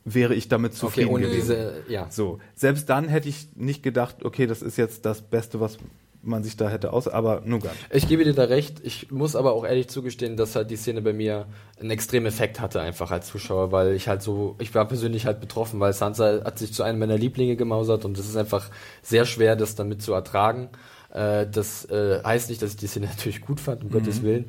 wäre 0.05 0.33
ich 0.33 0.47
damit 0.47 0.73
zufrieden 0.73 1.09
okay, 1.09 1.15
ohne 1.15 1.27
gewesen. 1.27 1.57
Diese, 1.57 1.83
ja. 1.89 2.07
So, 2.09 2.39
selbst 2.55 2.89
dann 2.89 3.07
hätte 3.07 3.29
ich 3.29 3.49
nicht 3.55 3.83
gedacht, 3.83 4.23
okay, 4.23 4.47
das 4.47 4.61
ist 4.61 4.77
jetzt 4.77 5.05
das 5.05 5.21
Beste, 5.21 5.59
was 5.59 5.77
man 6.23 6.43
sich 6.43 6.55
da 6.57 6.69
hätte 6.69 6.93
aus, 6.93 7.07
aber 7.07 7.41
nun 7.45 7.59
gar 7.59 7.73
Ich 7.89 8.07
gebe 8.07 8.23
dir 8.23 8.33
da 8.33 8.43
recht. 8.43 8.79
Ich 8.83 9.11
muss 9.11 9.35
aber 9.35 9.53
auch 9.53 9.65
ehrlich 9.65 9.87
zugestehen, 9.89 10.37
dass 10.37 10.55
halt 10.55 10.69
die 10.69 10.75
Szene 10.75 11.01
bei 11.01 11.13
mir 11.13 11.47
einen 11.79 11.89
extremen 11.89 12.27
Effekt 12.27 12.59
hatte 12.59 12.81
einfach 12.81 13.11
als 13.11 13.27
Zuschauer, 13.27 13.71
weil 13.71 13.93
ich 13.93 14.07
halt 14.07 14.21
so, 14.21 14.55
ich 14.59 14.73
war 14.75 14.85
persönlich 14.87 15.25
halt 15.25 15.39
betroffen, 15.39 15.79
weil 15.79 15.93
Sansa 15.93 16.43
hat 16.43 16.59
sich 16.59 16.73
zu 16.73 16.83
einem 16.83 16.99
meiner 16.99 17.17
Lieblinge 17.17 17.55
gemausert 17.55 18.05
und 18.05 18.17
es 18.17 18.27
ist 18.27 18.37
einfach 18.37 18.69
sehr 19.01 19.25
schwer, 19.25 19.55
das 19.55 19.75
damit 19.75 20.01
zu 20.01 20.13
ertragen. 20.13 20.69
Äh, 21.13 21.47
das 21.47 21.85
äh, 21.85 22.21
heißt 22.23 22.49
nicht, 22.49 22.61
dass 22.61 22.71
ich 22.71 22.77
die 22.77 22.87
Szene 22.87 23.05
natürlich 23.09 23.41
gut 23.41 23.59
fand, 23.59 23.81
um 23.83 23.89
mhm. 23.89 23.93
Gottes 23.93 24.21
Willen. 24.21 24.45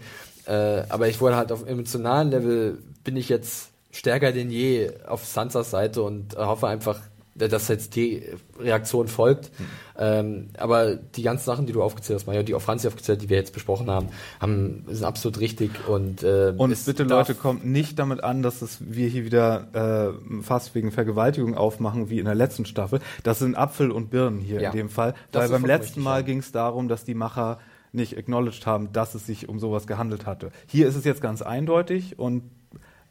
Äh, 0.47 0.85
aber 0.89 1.09
ich 1.09 1.21
wurde 1.21 1.37
halt 1.37 1.53
auf 1.53 1.67
emotionalen 1.67 2.31
Level 2.31 2.79
bin 3.05 3.17
ich 3.17 3.29
jetzt 3.29 3.71
stärker 3.93 4.33
denn 4.33 4.51
je 4.51 4.91
auf 5.07 5.25
Sansas 5.25 5.71
Seite 5.71 6.03
und 6.03 6.37
hoffe 6.37 6.67
einfach, 6.67 7.01
dass 7.35 7.69
jetzt 7.69 7.97
die 7.97 8.23
Reaktion 8.59 9.09
folgt. 9.09 9.51
Mhm. 9.59 9.65
Ähm, 9.99 10.49
aber 10.57 10.97
die 10.97 11.23
ganzen 11.23 11.45
Sachen, 11.45 11.67
die 11.67 11.73
du 11.73 11.83
aufgezählt 11.83 12.19
hast, 12.19 12.27
Mario, 12.27 12.43
die 12.43 12.55
auch 12.55 12.63
Franzi 12.63 12.89
aufgezählt, 12.89 13.23
die 13.23 13.29
wir 13.29 13.37
jetzt 13.37 13.53
besprochen 13.53 13.91
haben, 13.91 14.09
haben 14.41 14.85
sind 14.89 15.05
absolut 15.05 15.41
richtig 15.41 15.71
und 15.87 16.23
äh, 16.23 16.55
und 16.57 16.85
bitte 16.85 17.05
Leute 17.05 17.35
kommt 17.35 17.65
nicht 17.65 17.99
damit 17.99 18.23
an, 18.25 18.43
dass 18.43 18.63
es 18.63 18.79
wir 18.81 19.09
hier 19.09 19.25
wieder 19.25 20.15
äh, 20.15 20.43
fast 20.43 20.75
wegen 20.75 20.93
Vergewaltigung 20.93 21.57
aufmachen 21.57 22.11
wie 22.11 22.19
in 22.19 22.25
der 22.25 22.35
letzten 22.35 22.65
Staffel. 22.65 23.01
Das 23.23 23.39
sind 23.39 23.55
Apfel 23.55 23.91
und 23.91 24.11
Birnen 24.11 24.41
hier 24.41 24.61
ja. 24.61 24.71
in 24.71 24.77
dem 24.77 24.89
Fall, 24.89 25.15
das 25.31 25.45
weil 25.45 25.61
beim 25.61 25.67
letzten 25.67 26.03
Mal 26.03 26.25
ging 26.25 26.39
es 26.39 26.53
darum, 26.53 26.89
dass 26.89 27.05
die 27.05 27.15
Macher 27.15 27.59
nicht 27.93 28.17
acknowledged 28.17 28.67
haben, 28.67 28.93
dass 28.93 29.15
es 29.15 29.27
sich 29.27 29.49
um 29.49 29.59
sowas 29.59 29.87
gehandelt 29.87 30.27
hatte. 30.27 30.51
Hier 30.67 30.89
ist 30.89 30.97
es 30.97 31.05
jetzt 31.05 31.21
ganz 31.21 31.43
eindeutig 31.43 32.19
und 32.19 32.43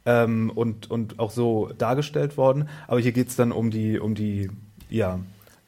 ähm, 0.05 0.51
und, 0.53 0.89
und 0.89 1.19
auch 1.19 1.31
so 1.31 1.69
dargestellt 1.77 2.37
worden. 2.37 2.69
Aber 2.87 2.99
hier 2.99 3.11
geht 3.11 3.29
es 3.29 3.35
dann 3.35 3.51
um 3.51 3.71
die, 3.71 3.99
um 3.99 4.15
die, 4.15 4.49
ja, 4.89 5.19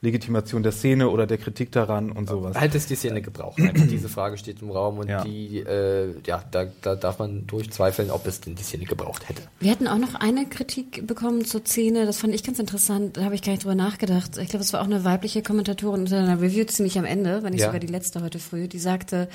Legitimation 0.04 0.62
der 0.62 0.72
Szene 0.72 1.08
oder 1.08 1.26
der 1.26 1.38
Kritik 1.38 1.72
daran 1.72 2.12
und 2.12 2.28
sowas. 2.28 2.56
Halt 2.56 2.74
es 2.74 2.86
die 2.86 2.94
Szene 2.94 3.22
gebraucht. 3.22 3.58
Diese 3.74 4.08
Frage 4.08 4.36
steht 4.38 4.62
im 4.62 4.70
Raum 4.70 4.98
und 4.98 5.08
ja. 5.08 5.24
die, 5.24 5.58
äh, 5.58 6.14
ja, 6.26 6.44
da, 6.50 6.66
da 6.82 6.94
darf 6.94 7.18
man 7.18 7.46
durchzweifeln, 7.46 8.10
ob 8.10 8.26
es 8.26 8.40
denn 8.40 8.54
die 8.54 8.62
Szene 8.62 8.84
gebraucht 8.84 9.28
hätte. 9.28 9.42
Wir 9.60 9.72
hatten 9.72 9.88
auch 9.88 9.98
noch 9.98 10.14
eine 10.14 10.46
Kritik 10.46 11.06
bekommen 11.06 11.44
zur 11.44 11.64
Szene, 11.64 12.06
das 12.06 12.18
fand 12.18 12.34
ich 12.34 12.44
ganz 12.44 12.58
interessant, 12.58 13.16
da 13.16 13.24
habe 13.24 13.34
ich 13.34 13.42
gar 13.42 13.52
nicht 13.52 13.64
drüber 13.64 13.74
nachgedacht. 13.74 14.36
Ich 14.38 14.50
glaube, 14.50 14.62
es 14.62 14.72
war 14.72 14.82
auch 14.82 14.86
eine 14.86 15.04
weibliche 15.04 15.42
Kommentatorin 15.42 16.02
unter 16.02 16.18
einer 16.18 16.40
Review 16.40 16.64
ziemlich 16.64 16.98
am 16.98 17.06
Ende, 17.06 17.42
wenn 17.42 17.52
nicht 17.52 17.62
ja. 17.62 17.66
sogar 17.66 17.80
die 17.80 17.86
letzte 17.86 18.22
heute 18.22 18.38
früh, 18.38 18.68
die 18.68 18.78
sagte, 18.78 19.28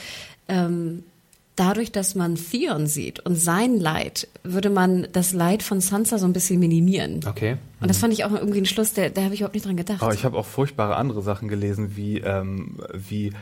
ähm, 0.47 1.03
dadurch, 1.59 1.91
dass 1.91 2.15
man 2.15 2.35
Theon 2.35 2.87
sieht 2.87 3.19
und 3.19 3.35
sein 3.35 3.79
Leid, 3.79 4.27
würde 4.43 4.69
man 4.69 5.07
das 5.11 5.33
Leid 5.33 5.61
von 5.61 5.81
Sansa 5.81 6.17
so 6.17 6.25
ein 6.25 6.33
bisschen 6.33 6.59
minimieren. 6.59 7.19
Okay. 7.27 7.57
Und 7.81 7.89
das 7.89 7.97
fand 7.97 8.13
ich 8.13 8.23
auch 8.23 8.31
irgendwie 8.31 8.59
ein 8.59 8.65
Schluss, 8.65 8.93
der, 8.93 9.09
da 9.09 9.23
habe 9.23 9.33
ich 9.33 9.41
überhaupt 9.41 9.55
nicht 9.55 9.65
dran 9.65 9.77
gedacht. 9.77 10.01
Aber 10.01 10.13
ich 10.13 10.23
habe 10.23 10.37
auch 10.37 10.45
furchtbare 10.45 10.95
andere 10.95 11.21
Sachen 11.21 11.47
gelesen, 11.47 11.95
wie, 11.97 12.19
ähm, 12.19 12.79
wie 12.93 13.33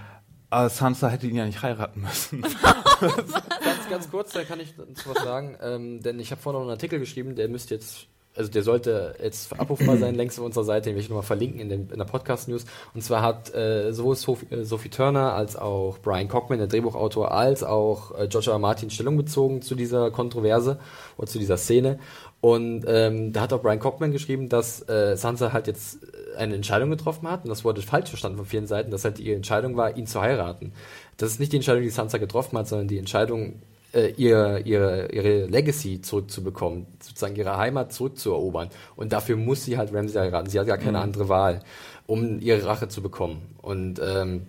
äh, 0.52 0.69
Sansa 0.69 1.10
hätte 1.10 1.27
ihn 1.27 1.35
ja 1.35 1.45
nicht 1.45 1.61
heiraten 1.61 2.02
müssen. 2.02 2.41
ganz, 2.99 3.89
ganz 3.89 4.10
kurz, 4.10 4.34
da 4.34 4.44
kann 4.44 4.60
ich 4.60 4.73
was 4.77 5.23
sagen, 5.23 5.56
ähm, 5.61 6.02
denn 6.02 6.19
ich 6.19 6.31
habe 6.31 6.41
vorhin 6.41 6.60
noch 6.60 6.68
einen 6.68 6.72
Artikel 6.72 6.99
geschrieben, 6.99 7.35
der 7.35 7.49
müsste 7.49 7.76
jetzt 7.76 8.07
also 8.38 8.51
der 8.51 8.64
sollte 8.64 9.15
jetzt 9.22 9.57
abrufbar 9.59 9.97
sein, 9.97 10.15
längst 10.15 10.39
auf 10.39 10.45
unserer 10.45 10.64
Seite, 10.64 10.89
den 10.89 10.95
will 10.95 11.01
ich 11.01 11.09
nochmal 11.09 11.23
verlinken 11.23 11.59
in, 11.59 11.69
den, 11.69 11.89
in 11.89 11.97
der 11.97 12.05
Podcast-News. 12.05 12.65
Und 12.93 13.03
zwar 13.03 13.22
hat 13.22 13.53
äh, 13.53 13.91
sowohl 13.91 14.15
Sophie, 14.15 14.47
äh, 14.53 14.64
Sophie, 14.64 14.89
Turner 14.89 15.34
als 15.34 15.55
auch 15.55 15.97
Brian 15.99 16.27
Cockman, 16.27 16.59
der 16.59 16.68
Drehbuchautor, 16.68 17.31
als 17.31 17.64
auch 17.64 18.18
äh, 18.18 18.27
George 18.27 18.51
R. 18.51 18.59
Martin 18.59 18.89
Stellung 18.89 19.18
bezogen 19.18 19.61
zu 19.61 19.76
dieser 19.76 20.11
Kontroverse 20.11 20.80
oder 21.18 21.27
zu 21.27 21.39
dieser 21.39 21.57
Szene. 21.57 21.99
Und 22.39 22.85
ähm, 22.88 23.34
da 23.34 23.41
hat 23.41 23.53
auch 23.53 23.61
Brian 23.61 23.80
Cockman 23.80 24.11
geschrieben, 24.11 24.47
dass 24.47 24.88
äh, 24.88 25.18
Sansa 25.18 25.53
halt 25.53 25.68
jetzt 25.68 25.99
eine 26.38 26.55
Entscheidung 26.55 26.91
getroffen 26.91 27.27
hat, 27.30 27.43
und 27.43 27.49
das 27.49 27.65
wurde 27.65 27.81
falsch 27.81 28.09
verstanden 28.09 28.38
von 28.38 28.45
vielen 28.45 28.68
Seiten, 28.68 28.91
dass 28.91 29.03
halt 29.03 29.18
die 29.18 29.34
Entscheidung 29.34 29.76
war, 29.76 29.97
ihn 29.97 30.05
zu 30.05 30.22
heiraten. 30.22 30.72
Das 31.18 31.31
ist 31.31 31.39
nicht 31.39 31.51
die 31.51 31.57
Entscheidung, 31.57 31.81
die 31.81 31.89
Sansa 31.89 32.19
getroffen 32.19 32.57
hat, 32.57 32.68
sondern 32.68 32.88
die 32.88 32.99
Entscheidung, 32.99 33.61
äh, 33.98 34.14
ihre, 34.18 34.60
ihre, 34.61 35.11
ihre 35.11 35.45
Legacy 35.48 36.02
zurückzubekommen, 36.02 36.86
sozusagen 37.02 37.36
ihre 37.36 37.57
Heimat 37.57 37.91
zurückzuerobern. 37.91 38.69
Und 38.95 39.11
dafür 39.11 39.38
muss 39.38 39.65
sie 39.65 39.78
halt 39.78 39.94
Ramsey 39.94 40.19
heiraten. 40.19 40.49
Sie 40.49 40.60
hat 40.60 40.68
gar 40.68 40.78
keine 40.78 40.99
mhm. 40.99 41.03
andere 41.03 41.30
Wahl, 41.30 41.64
um 42.06 42.40
ihre 42.40 42.64
Rache 42.65 42.88
zu 42.90 43.02
bekommen. 43.02 43.41
Und 43.61 43.99
ähm, 44.03 44.48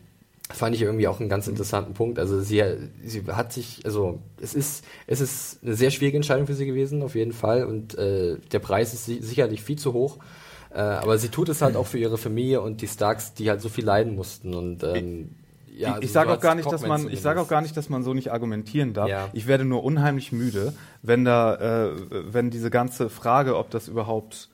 fand 0.50 0.74
ich 0.74 0.82
irgendwie 0.82 1.08
auch 1.08 1.20
einen 1.20 1.30
ganz 1.30 1.48
interessanten 1.48 1.94
Punkt. 1.94 2.18
Also 2.18 2.40
sie, 2.40 2.62
sie 3.02 3.24
hat 3.26 3.52
sich, 3.52 3.80
also 3.84 4.18
es 4.40 4.54
ist, 4.54 4.84
es 5.06 5.20
ist 5.20 5.62
eine 5.62 5.74
sehr 5.74 5.90
schwierige 5.90 6.18
Entscheidung 6.18 6.46
für 6.46 6.54
sie 6.54 6.66
gewesen, 6.66 7.02
auf 7.02 7.14
jeden 7.14 7.32
Fall. 7.32 7.64
Und 7.64 7.96
äh, 7.96 8.36
der 8.52 8.58
Preis 8.58 8.92
ist 8.92 9.06
sicherlich 9.06 9.62
viel 9.62 9.78
zu 9.78 9.94
hoch. 9.94 10.18
Äh, 10.74 10.80
aber 10.80 11.16
sie 11.16 11.28
tut 11.28 11.48
es 11.48 11.62
halt 11.62 11.74
auch 11.74 11.86
für 11.86 11.98
ihre 11.98 12.18
Familie 12.18 12.60
und 12.60 12.82
die 12.82 12.88
Starks, 12.88 13.32
die 13.32 13.48
halt 13.48 13.62
so 13.62 13.70
viel 13.70 13.84
leiden 13.84 14.14
mussten. 14.14 14.54
Und 14.54 14.84
ähm, 14.84 15.30
ja, 15.78 15.94
also 15.94 16.02
ich 16.02 16.12
sage 16.12 16.32
auch 16.32 16.40
gar 16.40 16.54
nicht, 16.54 16.70
dass 16.70 16.86
man, 16.86 17.08
ich 17.08 17.20
sage 17.20 17.40
auch 17.40 17.48
gar 17.48 17.60
nicht, 17.60 17.76
dass 17.76 17.88
man 17.88 18.02
so 18.02 18.12
nicht 18.12 18.32
argumentieren 18.32 18.94
darf. 18.94 19.08
Ja. 19.08 19.28
Ich 19.32 19.46
werde 19.46 19.64
nur 19.64 19.84
unheimlich 19.84 20.32
müde, 20.32 20.74
wenn 21.02 21.24
da, 21.24 21.86
äh, 21.86 21.90
wenn 22.10 22.50
diese 22.50 22.70
ganze 22.70 23.08
Frage, 23.08 23.56
ob 23.56 23.70
das 23.70 23.88
überhaupt 23.88 24.48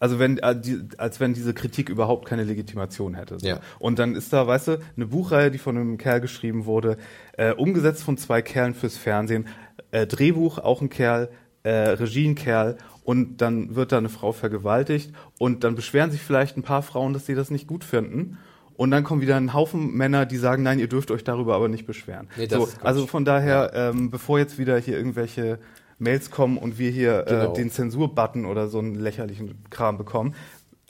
also 0.00 0.20
wenn, 0.20 0.38
äh, 0.38 0.54
als 0.96 1.18
wenn 1.18 1.34
diese 1.34 1.54
Kritik 1.54 1.88
überhaupt 1.88 2.28
keine 2.28 2.44
Legitimation 2.44 3.14
hätte. 3.14 3.38
So. 3.40 3.46
Ja. 3.46 3.60
Und 3.80 3.98
dann 3.98 4.14
ist 4.14 4.32
da, 4.32 4.46
weißt 4.46 4.68
du, 4.68 4.78
eine 4.96 5.06
Buchreihe, 5.06 5.50
die 5.50 5.58
von 5.58 5.76
einem 5.76 5.98
Kerl 5.98 6.20
geschrieben 6.20 6.66
wurde, 6.66 6.98
äh, 7.36 7.52
umgesetzt 7.52 8.04
von 8.04 8.16
zwei 8.16 8.40
Kerlen 8.40 8.74
fürs 8.74 8.96
Fernsehen, 8.96 9.48
äh, 9.90 10.06
Drehbuch 10.06 10.58
auch 10.58 10.82
ein 10.82 10.88
Kerl, 10.88 11.30
äh, 11.64 11.70
Regie 11.70 12.28
ein 12.28 12.36
Kerl 12.36 12.78
und 13.02 13.38
dann 13.38 13.74
wird 13.74 13.90
da 13.90 13.98
eine 13.98 14.08
Frau 14.08 14.32
vergewaltigt 14.32 15.12
und 15.38 15.64
dann 15.64 15.74
beschweren 15.74 16.10
sich 16.10 16.22
vielleicht 16.22 16.56
ein 16.56 16.62
paar 16.62 16.82
Frauen, 16.82 17.12
dass 17.12 17.26
sie 17.26 17.34
das 17.34 17.50
nicht 17.50 17.66
gut 17.66 17.82
finden 17.82 18.38
und 18.78 18.92
dann 18.92 19.02
kommen 19.02 19.20
wieder 19.20 19.36
ein 19.36 19.54
Haufen 19.54 19.92
Männer, 19.92 20.24
die 20.24 20.36
sagen, 20.36 20.62
nein, 20.62 20.78
ihr 20.78 20.86
dürft 20.86 21.10
euch 21.10 21.24
darüber 21.24 21.56
aber 21.56 21.68
nicht 21.68 21.84
beschweren. 21.84 22.28
Nee, 22.36 22.46
so, 22.46 22.68
also 22.80 23.08
von 23.08 23.24
daher, 23.24 23.72
ja. 23.74 23.90
ähm, 23.90 24.08
bevor 24.08 24.38
jetzt 24.38 24.56
wieder 24.56 24.78
hier 24.78 24.96
irgendwelche 24.96 25.58
Mails 25.98 26.30
kommen 26.30 26.56
und 26.56 26.78
wir 26.78 26.92
hier 26.92 27.26
äh, 27.26 27.30
genau. 27.30 27.52
äh, 27.52 27.56
den 27.56 27.72
Zensurbutton 27.72 28.46
oder 28.46 28.68
so 28.68 28.78
einen 28.78 28.94
lächerlichen 28.94 29.64
Kram 29.70 29.98
bekommen, 29.98 30.36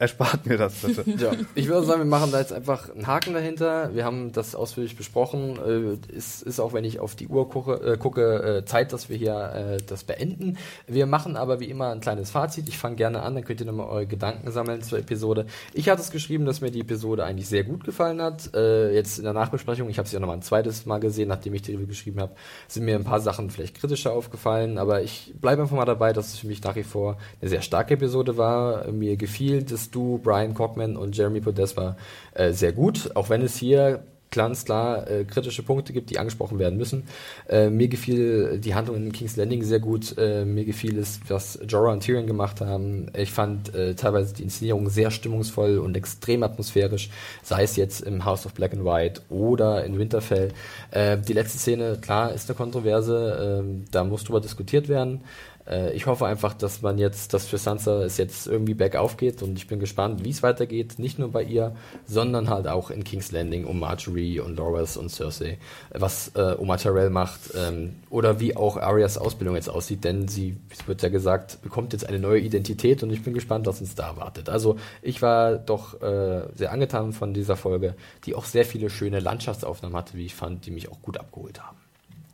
Erspart 0.00 0.46
mir 0.46 0.56
das 0.56 0.74
bitte. 0.74 1.04
Ja, 1.18 1.32
ich 1.56 1.66
würde 1.66 1.84
sagen, 1.84 2.00
wir 2.02 2.06
machen 2.06 2.30
da 2.30 2.38
jetzt 2.38 2.52
einfach 2.52 2.88
einen 2.94 3.08
Haken 3.08 3.34
dahinter. 3.34 3.92
Wir 3.94 4.04
haben 4.04 4.30
das 4.30 4.54
ausführlich 4.54 4.96
besprochen. 4.96 5.58
Äh, 5.58 6.14
ist, 6.16 6.42
ist 6.42 6.60
auch, 6.60 6.72
wenn 6.72 6.84
ich 6.84 7.00
auf 7.00 7.16
die 7.16 7.26
Uhr 7.26 7.48
gucke, 7.48 7.72
äh, 7.74 7.96
gucke 7.96 8.58
äh, 8.58 8.64
Zeit, 8.64 8.92
dass 8.92 9.08
wir 9.08 9.16
hier 9.16 9.34
äh, 9.34 9.76
das 9.84 10.04
beenden. 10.04 10.56
Wir 10.86 11.06
machen 11.06 11.36
aber 11.36 11.58
wie 11.58 11.64
immer 11.64 11.90
ein 11.90 12.00
kleines 12.00 12.30
Fazit. 12.30 12.68
Ich 12.68 12.78
fange 12.78 12.94
gerne 12.94 13.22
an, 13.22 13.34
dann 13.34 13.44
könnt 13.44 13.58
ihr 13.58 13.66
nochmal 13.66 13.88
eure 13.88 14.06
Gedanken 14.06 14.52
sammeln 14.52 14.82
zur 14.82 15.00
Episode. 15.00 15.46
Ich 15.74 15.88
hatte 15.88 16.00
es 16.00 16.12
geschrieben, 16.12 16.44
dass 16.44 16.60
mir 16.60 16.70
die 16.70 16.80
Episode 16.80 17.24
eigentlich 17.24 17.48
sehr 17.48 17.64
gut 17.64 17.82
gefallen 17.82 18.22
hat. 18.22 18.54
Äh, 18.54 18.94
jetzt 18.94 19.18
in 19.18 19.24
der 19.24 19.32
Nachbesprechung, 19.32 19.88
ich 19.88 19.98
habe 19.98 20.08
sie 20.08 20.14
ja 20.14 20.20
nochmal 20.20 20.36
ein 20.36 20.42
zweites 20.42 20.86
Mal 20.86 21.00
gesehen, 21.00 21.26
nachdem 21.26 21.54
ich 21.54 21.62
die 21.62 21.72
Review 21.72 21.88
geschrieben 21.88 22.20
habe, 22.20 22.36
sind 22.68 22.84
mir 22.84 22.94
ein 22.94 23.04
paar 23.04 23.20
Sachen 23.20 23.50
vielleicht 23.50 23.80
kritischer 23.80 24.12
aufgefallen. 24.12 24.78
Aber 24.78 25.02
ich 25.02 25.34
bleibe 25.40 25.62
einfach 25.62 25.76
mal 25.76 25.86
dabei, 25.86 26.12
dass 26.12 26.28
es 26.28 26.38
für 26.38 26.46
mich 26.46 26.62
nach 26.62 26.76
wie 26.76 26.84
vor 26.84 27.18
eine 27.40 27.50
sehr 27.50 27.62
starke 27.62 27.94
Episode 27.94 28.36
war. 28.36 28.92
Mir 28.92 29.16
gefiel 29.16 29.64
das 29.64 29.87
du, 29.94 30.18
Brian 30.18 30.54
Cockman 30.54 30.96
und 30.96 31.16
Jeremy 31.16 31.40
Podeswa 31.40 31.96
äh, 32.34 32.52
sehr 32.52 32.72
gut, 32.72 33.10
auch 33.14 33.30
wenn 33.30 33.42
es 33.42 33.56
hier 33.56 34.02
ganz 34.30 34.64
klar 34.64 35.08
äh, 35.10 35.24
kritische 35.24 35.62
Punkte 35.62 35.92
gibt, 35.92 36.10
die 36.10 36.18
angesprochen 36.18 36.58
werden 36.58 36.78
müssen. 36.78 37.04
Äh, 37.48 37.70
mir 37.70 37.88
gefiel 37.88 38.58
die 38.58 38.74
Handlung 38.74 38.96
in 38.96 39.12
King's 39.12 39.36
Landing 39.36 39.62
sehr 39.62 39.80
gut. 39.80 40.16
Äh, 40.18 40.44
mir 40.44 40.64
gefiel 40.64 40.98
es, 40.98 41.20
was 41.28 41.58
Jorah 41.66 41.92
und 41.92 42.02
Tyrion 42.02 42.26
gemacht 42.26 42.60
haben. 42.60 43.10
Ich 43.16 43.32
fand 43.32 43.74
äh, 43.74 43.94
teilweise 43.94 44.34
die 44.34 44.42
Inszenierung 44.42 44.90
sehr 44.90 45.10
stimmungsvoll 45.10 45.78
und 45.78 45.96
extrem 45.96 46.42
atmosphärisch, 46.42 47.10
sei 47.42 47.62
es 47.62 47.76
jetzt 47.76 48.02
im 48.02 48.24
House 48.24 48.46
of 48.46 48.54
Black 48.54 48.72
and 48.72 48.84
White 48.84 49.22
oder 49.28 49.84
in 49.84 49.98
Winterfell. 49.98 50.52
Äh, 50.90 51.18
die 51.18 51.32
letzte 51.32 51.58
Szene, 51.58 51.98
klar, 52.00 52.32
ist 52.32 52.48
eine 52.48 52.56
Kontroverse, 52.56 53.62
äh, 53.64 53.86
da 53.90 54.04
muss 54.04 54.24
drüber 54.24 54.40
diskutiert 54.40 54.88
werden. 54.88 55.22
Äh, 55.68 55.92
ich 55.92 56.06
hoffe 56.06 56.26
einfach, 56.26 56.54
dass 56.54 56.82
man 56.82 56.98
jetzt, 56.98 57.34
dass 57.34 57.46
für 57.46 57.58
Sansa 57.58 58.02
es 58.02 58.16
jetzt 58.16 58.46
irgendwie 58.46 58.74
bergauf 58.74 59.16
geht 59.16 59.42
und 59.42 59.58
ich 59.58 59.66
bin 59.66 59.78
gespannt, 59.78 60.24
wie 60.24 60.30
es 60.30 60.42
weitergeht. 60.42 60.98
Nicht 60.98 61.18
nur 61.18 61.30
bei 61.30 61.42
ihr, 61.42 61.74
sondern 62.06 62.48
halt 62.48 62.66
auch 62.66 62.90
in 62.90 63.04
King's 63.04 63.32
Landing 63.32 63.64
um 63.64 63.78
Marjorie 63.80 64.40
und 64.40 64.56
Loras 64.56 64.96
und 64.96 65.10
Cersei, 65.10 65.58
was 65.90 66.32
äh, 66.34 66.56
Oma 66.58 66.76
Tyrell 66.76 67.10
macht 67.10 67.40
ähm, 67.56 67.96
oder 68.10 68.40
wie 68.40 68.56
auch 68.56 68.76
Aryas 68.76 69.18
Ausbildung 69.18 69.56
jetzt 69.56 69.68
aussieht, 69.68 70.04
denn 70.04 70.28
sie, 70.28 70.56
es 70.70 70.86
wird 70.88 71.02
ja 71.02 71.08
gesagt, 71.08 71.62
bekommt 71.62 71.92
jetzt 71.92 72.08
eine 72.08 72.18
neue 72.18 72.40
Identität 72.40 73.02
und 73.02 73.10
ich 73.10 73.22
bin 73.22 73.34
gespannt, 73.34 73.66
was 73.66 73.80
uns 73.80 73.94
da 73.94 74.08
erwartet. 74.08 74.48
Also 74.48 74.76
ich 75.02 75.22
war 75.22 75.56
doch 75.56 76.00
äh, 76.00 76.48
sehr 76.54 76.72
angetan 76.72 77.12
von 77.12 77.34
dieser 77.34 77.56
Folge, 77.56 77.94
die 78.24 78.34
auch 78.34 78.44
sehr 78.44 78.64
viele 78.64 78.90
schöne 78.90 79.20
Landschaftsaufnahmen 79.20 79.96
hatte, 79.96 80.14
wie 80.16 80.26
ich 80.26 80.34
fand, 80.34 80.66
die 80.66 80.70
mich 80.70 80.90
auch 80.90 81.00
gut 81.02 81.18
abgeholt 81.18 81.60
haben. 81.62 81.76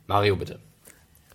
Mario, 0.07 0.35
bitte. 0.35 0.59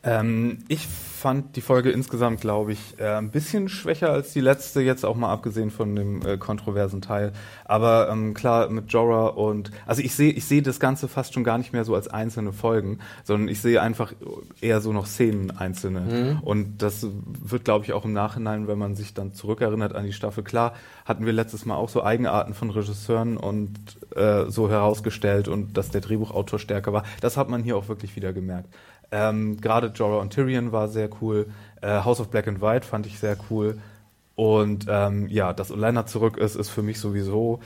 Ähm, 0.02 0.58
ich 0.68 0.86
fand 0.86 1.56
die 1.56 1.60
Folge 1.60 1.90
insgesamt, 1.90 2.40
glaube 2.40 2.72
ich, 2.72 2.98
äh, 2.98 3.04
ein 3.04 3.30
bisschen 3.30 3.68
schwächer 3.68 4.10
als 4.10 4.32
die 4.32 4.40
letzte, 4.40 4.80
jetzt 4.80 5.04
auch 5.04 5.16
mal 5.16 5.30
abgesehen 5.30 5.70
von 5.70 5.94
dem 5.94 6.24
äh, 6.24 6.38
kontroversen 6.38 7.02
Teil. 7.02 7.32
Aber 7.66 8.08
ähm, 8.10 8.32
klar, 8.32 8.70
mit 8.70 8.90
Jorah 8.90 9.26
und 9.26 9.70
also 9.84 10.00
ich 10.00 10.14
sehe 10.14 10.32
ich 10.32 10.46
sehe 10.46 10.62
das 10.62 10.80
Ganze 10.80 11.06
fast 11.06 11.34
schon 11.34 11.44
gar 11.44 11.58
nicht 11.58 11.74
mehr 11.74 11.84
so 11.84 11.94
als 11.94 12.08
einzelne 12.08 12.54
Folgen, 12.54 13.00
sondern 13.24 13.48
ich 13.48 13.60
sehe 13.60 13.82
einfach 13.82 14.14
eher 14.62 14.80
so 14.80 14.94
noch 14.94 15.04
Szenen 15.04 15.50
einzelne. 15.50 16.00
Mhm. 16.00 16.40
Und 16.40 16.78
das 16.78 17.06
wird, 17.22 17.66
glaube 17.66 17.84
ich, 17.84 17.92
auch 17.92 18.06
im 18.06 18.14
Nachhinein, 18.14 18.66
wenn 18.66 18.78
man 18.78 18.94
sich 18.94 19.12
dann 19.12 19.34
zurückerinnert 19.34 19.94
an 19.94 20.06
die 20.06 20.14
Staffel, 20.14 20.42
klar, 20.42 20.72
hatten 21.04 21.26
wir 21.26 21.34
letztes 21.34 21.66
Mal 21.66 21.74
auch 21.74 21.90
so 21.90 22.02
Eigenarten 22.02 22.54
von 22.54 22.70
Regisseuren 22.70 23.36
und 23.36 23.78
äh, 24.16 24.46
so 24.48 24.70
herausgestellt 24.70 25.48
und 25.48 25.76
dass 25.76 25.90
der 25.90 26.00
Drehbuchautor 26.00 26.58
stärker 26.58 26.94
war. 26.94 27.04
Das 27.20 27.36
hat 27.36 27.50
man 27.50 27.62
hier 27.62 27.76
auch 27.76 27.88
wirklich 27.88 28.16
wieder 28.16 28.32
gemerkt. 28.32 28.70
Ähm, 29.12 29.60
Gerade 29.60 29.88
Jorah 29.88 30.20
und 30.20 30.32
Tyrion 30.32 30.72
war 30.72 30.88
sehr 30.88 31.10
cool. 31.20 31.46
Äh, 31.80 32.04
House 32.04 32.20
of 32.20 32.28
Black 32.28 32.48
and 32.48 32.60
White 32.60 32.86
fand 32.86 33.06
ich 33.06 33.18
sehr 33.18 33.36
cool. 33.50 33.78
Und 34.34 34.86
ähm, 34.88 35.28
ja, 35.28 35.52
dass 35.52 35.70
Olenna 35.70 36.06
zurück 36.06 36.38
ist, 36.38 36.54
ist 36.56 36.70
für 36.70 36.82
mich 36.82 36.98
sowieso 36.98 37.60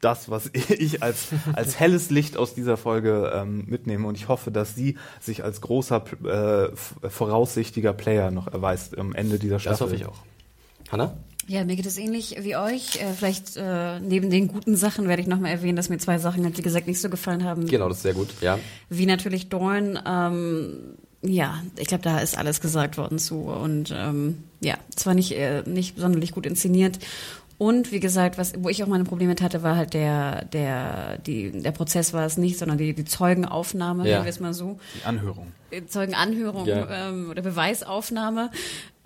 das, 0.00 0.30
was 0.30 0.50
ich 0.52 1.02
als, 1.02 1.28
als 1.54 1.78
helles 1.78 2.10
Licht 2.10 2.36
aus 2.36 2.54
dieser 2.54 2.76
Folge 2.76 3.32
ähm, 3.34 3.64
mitnehme. 3.66 4.06
Und 4.06 4.16
ich 4.16 4.28
hoffe, 4.28 4.50
dass 4.50 4.74
sie 4.74 4.96
sich 5.20 5.44
als 5.44 5.60
großer, 5.60 6.04
äh, 6.24 7.08
voraussichtiger 7.08 7.92
Player 7.92 8.30
noch 8.30 8.46
erweist 8.46 8.98
am 8.98 9.14
Ende 9.14 9.38
dieser 9.38 9.58
Staffel. 9.58 9.74
Das 9.74 9.80
hoffe 9.80 9.94
ich 9.96 10.06
auch. 10.06 10.18
Hanna? 10.90 11.16
Ja, 11.50 11.64
mir 11.64 11.74
geht 11.74 11.86
es 11.86 11.98
ähnlich 11.98 12.36
wie 12.42 12.54
euch. 12.54 13.02
Äh, 13.02 13.12
vielleicht 13.12 13.56
äh, 13.56 13.98
neben 13.98 14.30
den 14.30 14.46
guten 14.46 14.76
Sachen 14.76 15.08
werde 15.08 15.20
ich 15.20 15.26
nochmal 15.26 15.50
erwähnen, 15.50 15.74
dass 15.74 15.88
mir 15.88 15.98
zwei 15.98 16.18
Sachen, 16.18 16.56
wie 16.56 16.62
gesagt, 16.62 16.86
nicht 16.86 17.00
so 17.00 17.10
gefallen 17.10 17.42
haben. 17.42 17.66
Genau, 17.66 17.88
das 17.88 17.96
ist 17.96 18.02
sehr 18.04 18.14
gut, 18.14 18.28
ja. 18.40 18.60
Wie 18.88 19.04
natürlich 19.04 19.48
Dorn. 19.48 19.98
Ähm, 20.06 20.94
ja, 21.22 21.60
ich 21.76 21.88
glaube, 21.88 22.04
da 22.04 22.20
ist 22.20 22.38
alles 22.38 22.60
gesagt 22.60 22.98
worden 22.98 23.18
zu. 23.18 23.40
Und 23.40 23.92
ähm, 23.92 24.44
ja, 24.60 24.76
zwar 24.94 25.14
nicht, 25.14 25.32
äh, 25.32 25.64
nicht 25.66 25.98
sonderlich 25.98 26.30
gut 26.30 26.46
inszeniert. 26.46 27.00
Und 27.58 27.90
wie 27.90 28.00
gesagt, 28.00 28.38
was, 28.38 28.52
wo 28.56 28.68
ich 28.68 28.84
auch 28.84 28.86
meine 28.86 29.04
Probleme 29.04 29.30
mit 29.30 29.42
hatte, 29.42 29.64
war 29.64 29.74
halt 29.74 29.92
der, 29.92 30.44
der, 30.44 31.18
die, 31.18 31.50
der 31.50 31.72
Prozess 31.72 32.12
war 32.12 32.24
es 32.24 32.38
nicht, 32.38 32.58
sondern 32.58 32.78
die, 32.78 32.94
die 32.94 33.04
Zeugenaufnahme, 33.04 34.04
ja. 34.04 34.12
nennen 34.12 34.24
wir 34.24 34.30
es 34.30 34.38
mal 34.38 34.54
so. 34.54 34.78
Die 34.94 35.04
Anhörung. 35.04 35.48
Zeugenanhörung 35.88 36.66
ja. 36.66 37.08
ähm, 37.08 37.28
oder 37.28 37.42
Beweisaufnahme. 37.42 38.50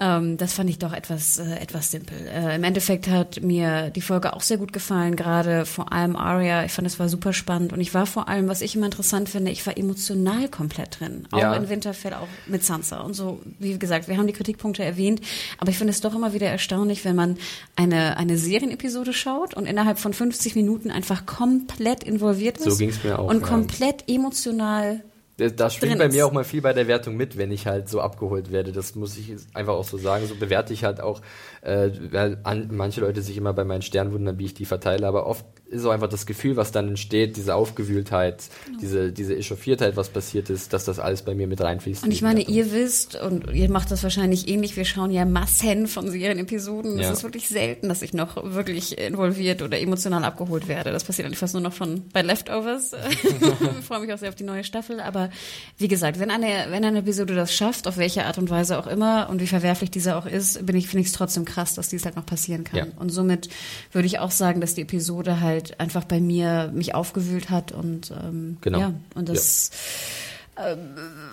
Ähm, 0.00 0.36
das 0.38 0.54
fand 0.54 0.68
ich 0.68 0.80
doch 0.80 0.92
etwas, 0.92 1.38
äh, 1.38 1.54
etwas 1.60 1.92
simpel. 1.92 2.18
Äh, 2.26 2.56
Im 2.56 2.64
Endeffekt 2.64 3.08
hat 3.08 3.42
mir 3.42 3.90
die 3.90 4.00
Folge 4.00 4.32
auch 4.32 4.40
sehr 4.40 4.58
gut 4.58 4.72
gefallen, 4.72 5.14
gerade 5.14 5.66
vor 5.66 5.92
allem 5.92 6.16
Aria. 6.16 6.64
Ich 6.64 6.72
fand, 6.72 6.86
es 6.88 6.98
war 6.98 7.08
super 7.08 7.32
spannend 7.32 7.72
und 7.72 7.80
ich 7.80 7.94
war 7.94 8.04
vor 8.04 8.28
allem, 8.28 8.48
was 8.48 8.60
ich 8.60 8.74
immer 8.74 8.86
interessant 8.86 9.28
finde, 9.28 9.52
ich 9.52 9.64
war 9.66 9.78
emotional 9.78 10.48
komplett 10.48 10.98
drin. 10.98 11.28
Auch 11.30 11.38
ja. 11.38 11.54
in 11.54 11.68
Winterfell, 11.68 12.14
auch 12.14 12.26
mit 12.46 12.64
Sansa 12.64 13.02
und 13.02 13.14
so. 13.14 13.40
Wie 13.60 13.78
gesagt, 13.78 14.08
wir 14.08 14.16
haben 14.16 14.26
die 14.26 14.32
Kritikpunkte 14.32 14.82
erwähnt, 14.82 15.20
aber 15.58 15.70
ich 15.70 15.78
finde 15.78 15.92
es 15.92 16.00
doch 16.00 16.14
immer 16.14 16.32
wieder 16.32 16.48
erstaunlich, 16.48 17.04
wenn 17.04 17.14
man 17.14 17.36
eine, 17.76 18.16
eine 18.16 18.36
Serienepisode 18.36 19.12
schaut 19.12 19.54
und 19.54 19.64
innerhalb 19.64 20.00
von 20.00 20.12
50 20.12 20.56
Minuten 20.56 20.90
einfach 20.90 21.24
komplett 21.24 22.02
involviert 22.02 22.58
ist. 22.58 22.64
So 22.64 22.76
ging 22.76 22.90
es 22.90 23.04
mir 23.04 23.16
auch. 23.20 23.28
Und 23.28 23.42
ja. 23.42 23.46
komplett 23.46 24.08
emotional 24.08 25.04
da 25.36 25.68
schwingt 25.68 25.98
bei 25.98 26.08
mir 26.08 26.26
auch 26.26 26.32
mal 26.32 26.44
viel 26.44 26.60
bei 26.60 26.72
der 26.72 26.86
Wertung 26.86 27.16
mit, 27.16 27.36
wenn 27.36 27.50
ich 27.50 27.66
halt 27.66 27.88
so 27.88 28.00
abgeholt 28.00 28.52
werde. 28.52 28.72
Das 28.72 28.94
muss 28.94 29.16
ich 29.16 29.34
einfach 29.52 29.74
auch 29.74 29.84
so 29.84 29.98
sagen. 29.98 30.26
So 30.26 30.36
bewerte 30.36 30.72
ich 30.72 30.84
halt 30.84 31.00
auch, 31.00 31.20
äh, 31.64 31.90
weil 32.10 32.38
an, 32.44 32.68
manche 32.72 33.00
Leute 33.00 33.22
sich 33.22 33.36
immer 33.36 33.54
bei 33.54 33.64
meinen 33.64 33.82
Sternen 33.82 34.12
wundern, 34.12 34.38
wie 34.38 34.44
ich 34.44 34.54
die 34.54 34.66
verteile, 34.66 35.06
aber 35.06 35.26
oft 35.26 35.46
ist 35.66 35.84
auch 35.84 35.90
einfach 35.90 36.08
das 36.08 36.26
Gefühl, 36.26 36.56
was 36.56 36.72
dann 36.72 36.88
entsteht, 36.88 37.36
diese 37.36 37.54
Aufgewühltheit, 37.54 38.44
genau. 38.66 38.78
diese, 38.80 39.12
diese 39.12 39.36
Echauffiertheit, 39.36 39.96
was 39.96 40.10
passiert 40.10 40.50
ist, 40.50 40.72
dass 40.72 40.84
das 40.84 40.98
alles 40.98 41.22
bei 41.22 41.34
mir 41.34 41.46
mit 41.46 41.60
reinfließt. 41.60 42.04
Und 42.04 42.12
ich 42.12 42.22
meine, 42.22 42.42
ihr 42.42 42.70
wisst, 42.72 43.16
und 43.16 43.50
ihr 43.52 43.70
macht 43.70 43.90
das 43.90 44.02
wahrscheinlich 44.02 44.46
ähnlich, 44.48 44.76
wir 44.76 44.84
schauen 44.84 45.10
ja 45.10 45.24
Massen 45.24 45.86
von 45.86 46.10
Serienepisoden. 46.10 46.98
Ja. 46.98 47.10
Es 47.10 47.18
ist 47.18 47.22
wirklich 47.24 47.48
selten, 47.48 47.88
dass 47.88 48.02
ich 48.02 48.12
noch 48.12 48.36
wirklich 48.54 48.98
involviert 48.98 49.62
oder 49.62 49.80
emotional 49.80 50.22
abgeholt 50.24 50.68
werde. 50.68 50.92
Das 50.92 51.04
passiert 51.04 51.26
eigentlich 51.26 51.38
fast 51.38 51.54
nur 51.54 51.62
noch 51.62 51.72
von 51.72 52.02
bei 52.12 52.22
Leftovers. 52.22 52.92
ich 53.22 53.84
freue 53.84 54.00
mich 54.00 54.12
auch 54.12 54.18
sehr 54.18 54.28
auf 54.28 54.34
die 54.34 54.44
neue 54.44 54.64
Staffel. 54.64 55.00
Aber 55.00 55.30
wie 55.78 55.88
gesagt, 55.88 56.20
wenn 56.20 56.30
eine, 56.30 56.66
wenn 56.68 56.84
eine 56.84 56.98
Episode 56.98 57.34
das 57.34 57.52
schafft, 57.54 57.88
auf 57.88 57.96
welche 57.96 58.26
Art 58.26 58.38
und 58.38 58.50
Weise 58.50 58.78
auch 58.78 58.86
immer, 58.86 59.28
und 59.30 59.40
wie 59.40 59.46
verwerflich 59.46 59.90
diese 59.90 60.16
auch 60.16 60.26
ist, 60.26 60.64
bin 60.66 60.76
ich, 60.76 60.88
finde 60.88 61.00
ich 61.02 61.08
es 61.08 61.12
trotzdem 61.12 61.44
krass, 61.44 61.53
dass 61.74 61.88
dies 61.88 62.04
halt 62.04 62.16
noch 62.16 62.26
passieren 62.26 62.64
kann. 62.64 62.78
Ja. 62.78 62.86
Und 62.96 63.10
somit 63.10 63.48
würde 63.92 64.06
ich 64.06 64.18
auch 64.18 64.30
sagen, 64.30 64.60
dass 64.60 64.74
die 64.74 64.82
Episode 64.82 65.40
halt 65.40 65.54
halt 65.54 65.80
einfach 65.80 66.04
bei 66.04 66.20
mir 66.20 66.70
mich 66.74 66.94
aufgewühlt 66.94 67.50
hat 67.50 67.72
und 67.72 68.10
ähm, 68.10 68.58
genau. 68.60 68.78
ja, 68.78 68.94
und 69.14 69.28
das 69.28 69.70
ja. 69.70 70.33
Äh, 70.56 70.76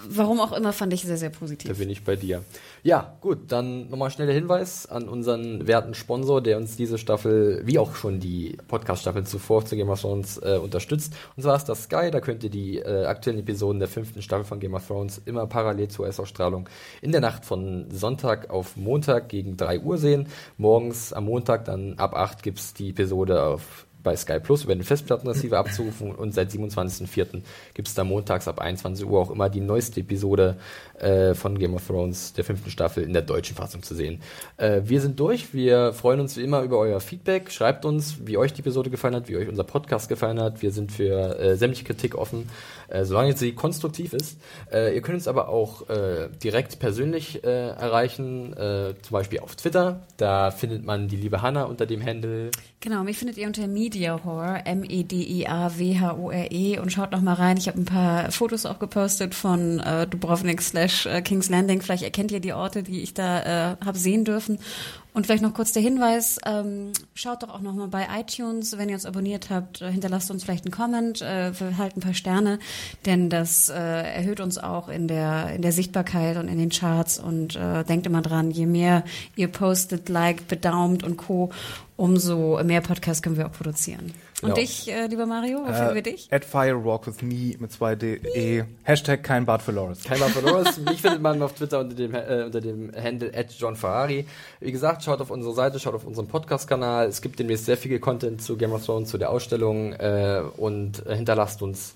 warum 0.10 0.40
auch 0.40 0.52
immer 0.54 0.74
fand 0.74 0.94
ich 0.94 1.04
sehr, 1.04 1.18
sehr 1.18 1.30
positiv. 1.30 1.72
Da 1.72 1.78
bin 1.78 1.90
ich 1.90 2.04
bei 2.04 2.16
dir. 2.16 2.44
Ja, 2.84 3.18
gut, 3.22 3.52
dann 3.52 3.90
nochmal 3.90 4.10
schnell 4.10 4.28
der 4.28 4.36
Hinweis 4.36 4.88
an 4.88 5.08
unseren 5.08 5.68
werten 5.68 5.94
Sponsor, 5.94 6.42
der 6.42 6.58
uns 6.58 6.76
diese 6.76 6.98
Staffel, 6.98 7.62
wie 7.66 7.78
auch 7.78 7.96
schon 7.96 8.20
die 8.20 8.58
Podcast-Staffeln 8.68 9.26
zuvor 9.26 9.64
zu 9.66 9.76
Game 9.76 9.90
of 9.90 10.02
Thrones 10.02 10.38
äh, 10.38 10.58
unterstützt. 10.58 11.14
Und 11.36 11.44
zwar 11.44 11.56
ist 11.56 11.66
das 11.66 11.84
Sky, 11.84 12.10
da 12.12 12.20
könnt 12.20 12.44
ihr 12.44 12.50
die 12.50 12.80
äh, 12.80 13.06
aktuellen 13.06 13.40
Episoden 13.40 13.80
der 13.80 13.88
fünften 13.88 14.22
Staffel 14.22 14.46
von 14.46 14.60
Game 14.60 14.74
of 14.74 14.88
Thrones 14.88 15.22
immer 15.26 15.46
parallel 15.46 15.90
zur 15.90 16.06
US-Ausstrahlung 16.06 16.68
in 17.02 17.12
der 17.12 17.22
Nacht 17.22 17.46
von 17.46 17.92
Sonntag 17.92 18.50
auf 18.50 18.76
Montag 18.76 19.30
gegen 19.30 19.58
3 19.58 19.82
Uhr 19.82 19.98
sehen. 19.98 20.28
Morgens 20.58 21.14
am 21.14 21.26
Montag 21.26 21.66
dann 21.66 22.00
ab 22.00 22.16
8 22.16 22.42
gibt's 22.42 22.74
die 22.74 22.90
Episode 22.90 23.44
auf 23.44 23.86
bei 24.04 24.16
Sky 24.16 24.40
Plus 24.40 24.64
über 24.64 24.76
den 24.76 24.84
Festplattenreceiver 24.84 25.58
abzurufen 25.58 26.14
und 26.14 26.34
seit 26.34 26.50
27.04. 26.52 27.42
gibt 27.74 27.88
es 27.88 27.94
da 27.94 28.04
montags 28.04 28.48
ab 28.48 28.60
21 28.60 29.06
Uhr 29.06 29.20
auch 29.20 29.32
immer 29.32 29.50
die 29.50 29.62
neueste 29.62 30.02
Episode 30.02 30.58
äh, 31.00 31.34
von 31.34 31.58
Game 31.58 31.74
of 31.74 31.86
Thrones 31.86 32.34
der 32.34 32.44
fünften 32.44 32.70
Staffel 32.70 33.04
in 33.04 33.14
der 33.14 33.22
deutschen 33.22 33.56
Fassung 33.56 33.84
zu 33.84 33.96
sehen. 33.96 34.22
Äh, 34.58 34.82
wir 34.86 35.02
sind 35.02 35.20
durch, 35.20 35.54
wir 35.54 35.94
freuen 35.94 36.20
uns 36.20 36.38
wie 36.38 36.44
immer 36.44 36.62
über 36.62 36.78
euer 36.78 37.00
Feedback, 37.00 37.52
schreibt 37.52 37.86
uns, 37.86 38.18
wie 38.26 38.38
euch 38.38 38.54
die 38.54 38.62
Episode 38.62 38.90
gefallen 38.90 39.16
hat, 39.16 39.30
wie 39.30 39.38
euch 39.38 39.48
unser 39.48 39.64
Podcast 39.64 40.10
gefallen 40.10 40.40
hat, 40.40 40.62
wir 40.62 40.72
sind 40.72 40.92
für 40.92 41.40
äh, 41.40 41.56
sämtliche 41.56 41.86
Kritik 41.86 42.16
offen, 42.16 42.50
äh, 42.88 43.06
solange 43.06 43.36
sie 43.36 43.54
konstruktiv 43.54 44.14
ist. 44.14 44.38
Äh, 44.72 44.96
ihr 44.96 45.02
könnt 45.02 45.16
uns 45.16 45.28
aber 45.28 45.50
auch 45.50 45.90
äh, 45.90 46.30
direkt 46.44 46.80
persönlich 46.80 47.44
erreichen, 47.44 48.54
zum 49.02 49.14
Beispiel 49.14 49.40
auf 49.40 49.56
Twitter, 49.56 50.02
da 50.18 50.52
findet 50.52 50.86
man 50.86 51.08
die 51.08 51.16
liebe 51.16 51.42
Hanna 51.42 51.64
unter 51.64 51.86
dem 51.86 52.04
Handle. 52.04 52.52
Genau, 52.84 53.04
mich 53.04 53.20
findet 53.20 53.38
ihr 53.38 53.46
unter 53.46 53.68
Media 53.68 54.20
Horror, 54.26 54.62
M-E-D-I-A-W-H-O-R-E 54.66 55.40
und 56.80 56.92
schaut 56.92 57.12
noch 57.12 57.22
mal 57.22 57.36
rein. 57.36 57.58
Ich 57.58 57.68
habe 57.68 57.80
ein 57.80 57.86
paar 57.86 58.32
Fotos 58.32 58.66
auch 58.66 58.80
gepostet 58.80 59.36
von 59.36 59.80
äh, 59.82 60.08
Dubrovnik 60.08 60.64
slash 60.64 61.06
äh, 61.06 61.22
King's 61.22 61.48
Landing. 61.50 61.84
Vielleicht 61.84 62.02
erkennt 62.02 62.32
ihr 62.32 62.40
die 62.40 62.54
Orte, 62.54 62.82
die 62.82 63.04
ich 63.04 63.14
da 63.14 63.74
äh, 63.74 63.76
habe 63.86 64.00
sehen 64.00 64.26
dürfen. 64.26 64.58
Und 65.14 65.26
vielleicht 65.26 65.44
noch 65.44 65.54
kurz 65.54 65.74
der 65.74 65.82
Hinweis, 65.82 66.40
ähm, 66.46 66.94
schaut 67.14 67.44
doch 67.44 67.50
auch 67.50 67.60
nochmal 67.60 67.90
bei 67.90 68.08
iTunes, 68.18 68.78
wenn 68.78 68.88
ihr 68.88 68.96
uns 68.96 69.06
abonniert 69.06 69.50
habt, 69.50 69.82
äh, 69.82 69.92
hinterlasst 69.92 70.32
uns 70.32 70.44
vielleicht 70.44 70.66
einen 70.66 70.72
Comment, 70.72 71.22
äh, 71.22 71.54
verhalten 71.54 72.00
ein 72.00 72.04
paar 72.04 72.14
Sterne, 72.14 72.60
denn 73.06 73.30
das 73.30 73.68
äh, 73.68 73.74
erhöht 73.74 74.40
uns 74.40 74.58
auch 74.58 74.88
in 74.88 75.10
der, 75.10 75.54
in 75.54 75.62
der 75.62 75.74
Sichtbarkeit 75.74 76.38
und 76.38 76.48
in 76.48 76.58
den 76.58 76.70
Charts 76.70 77.20
und 77.20 77.58
äh, 77.58 77.84
denkt 77.84 78.06
immer 78.06 78.22
dran, 78.22 78.52
je 78.52 78.66
mehr 78.66 79.04
ihr 79.36 79.50
postet, 79.50 80.08
liked, 80.08 80.48
bedaumt 80.48 81.04
und 81.04 81.18
Co., 81.18 81.52
umso 81.98 82.64
mehr 82.64 82.82
Podcasts 82.82 83.22
können 83.22 83.38
wir 83.38 83.46
auch 83.46 83.52
produzieren. 83.52 84.14
Und 84.42 84.50
Genau. 84.50 84.56
dich, 84.56 84.92
äh, 84.92 85.06
lieber 85.08 85.26
Mario, 85.26 85.60
wo 85.66 85.72
finden 85.74 85.94
wir 85.96 86.02
dich? 86.02 86.28
At 86.32 86.44
Firewalk 86.46 87.06
with 87.06 87.22
me 87.22 87.56
mit 87.60 87.72
zwei 87.72 87.96
D 87.96 88.16
E. 88.36 88.64
Hashtag 88.84 89.22
kein 89.24 89.46
Bart 89.46 89.62
für 89.62 89.72
Loris. 89.72 90.04
Kein 90.04 90.20
Bart 90.20 90.32
verloren. 90.32 90.68
Mich 90.90 91.02
findet 91.02 91.22
man 91.22 91.42
auf 91.44 91.54
Twitter 91.54 91.80
unter 91.80 91.96
dem, 91.96 92.16
äh, 92.16 92.44
unter 92.46 92.60
dem 92.62 92.92
Handle 92.96 93.32
at 93.36 93.52
John 93.52 93.76
Ferrari. 93.76 94.26
Wie 94.60 94.72
gesagt, 94.72 95.04
schaut 95.04 95.22
auf 95.22 95.30
unsere 95.30 95.54
Seite, 95.54 95.80
schaut 95.80 95.94
auf 95.94 96.06
unseren 96.06 96.28
Podcast-Kanal. 96.28 97.08
Es 97.08 97.22
gibt 97.22 97.38
demnächst 97.40 97.66
sehr 97.66 97.78
viel 97.78 98.00
Content 98.00 98.42
zu 98.42 98.58
Game 98.58 98.72
of 98.74 98.86
Thrones, 98.86 99.10
zu 99.10 99.18
der 99.18 99.30
Ausstellung 99.30 99.94
äh, 99.94 100.42
und 100.58 101.06
äh, 101.06 101.16
hinterlasst 101.16 101.62
uns 101.62 101.94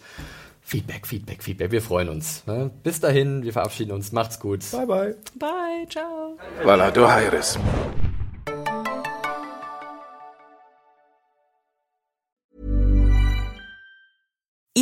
Feedback, 0.61 1.05
Feedback, 1.05 1.43
Feedback. 1.43 1.71
Wir 1.71 1.81
freuen 1.81 2.09
uns. 2.09 2.43
Ne? 2.47 2.71
Bis 2.83 2.99
dahin, 2.99 3.43
wir 3.43 3.53
verabschieden 3.53 3.91
uns. 3.91 4.11
Macht's 4.11 4.39
gut. 4.39 4.61
Bye 4.71 4.85
bye. 4.87 5.15
Bye, 5.39 5.87
ciao. 5.89 6.37
Voilà, 6.63 6.91
du 6.91 7.07
Heiris. 7.07 7.57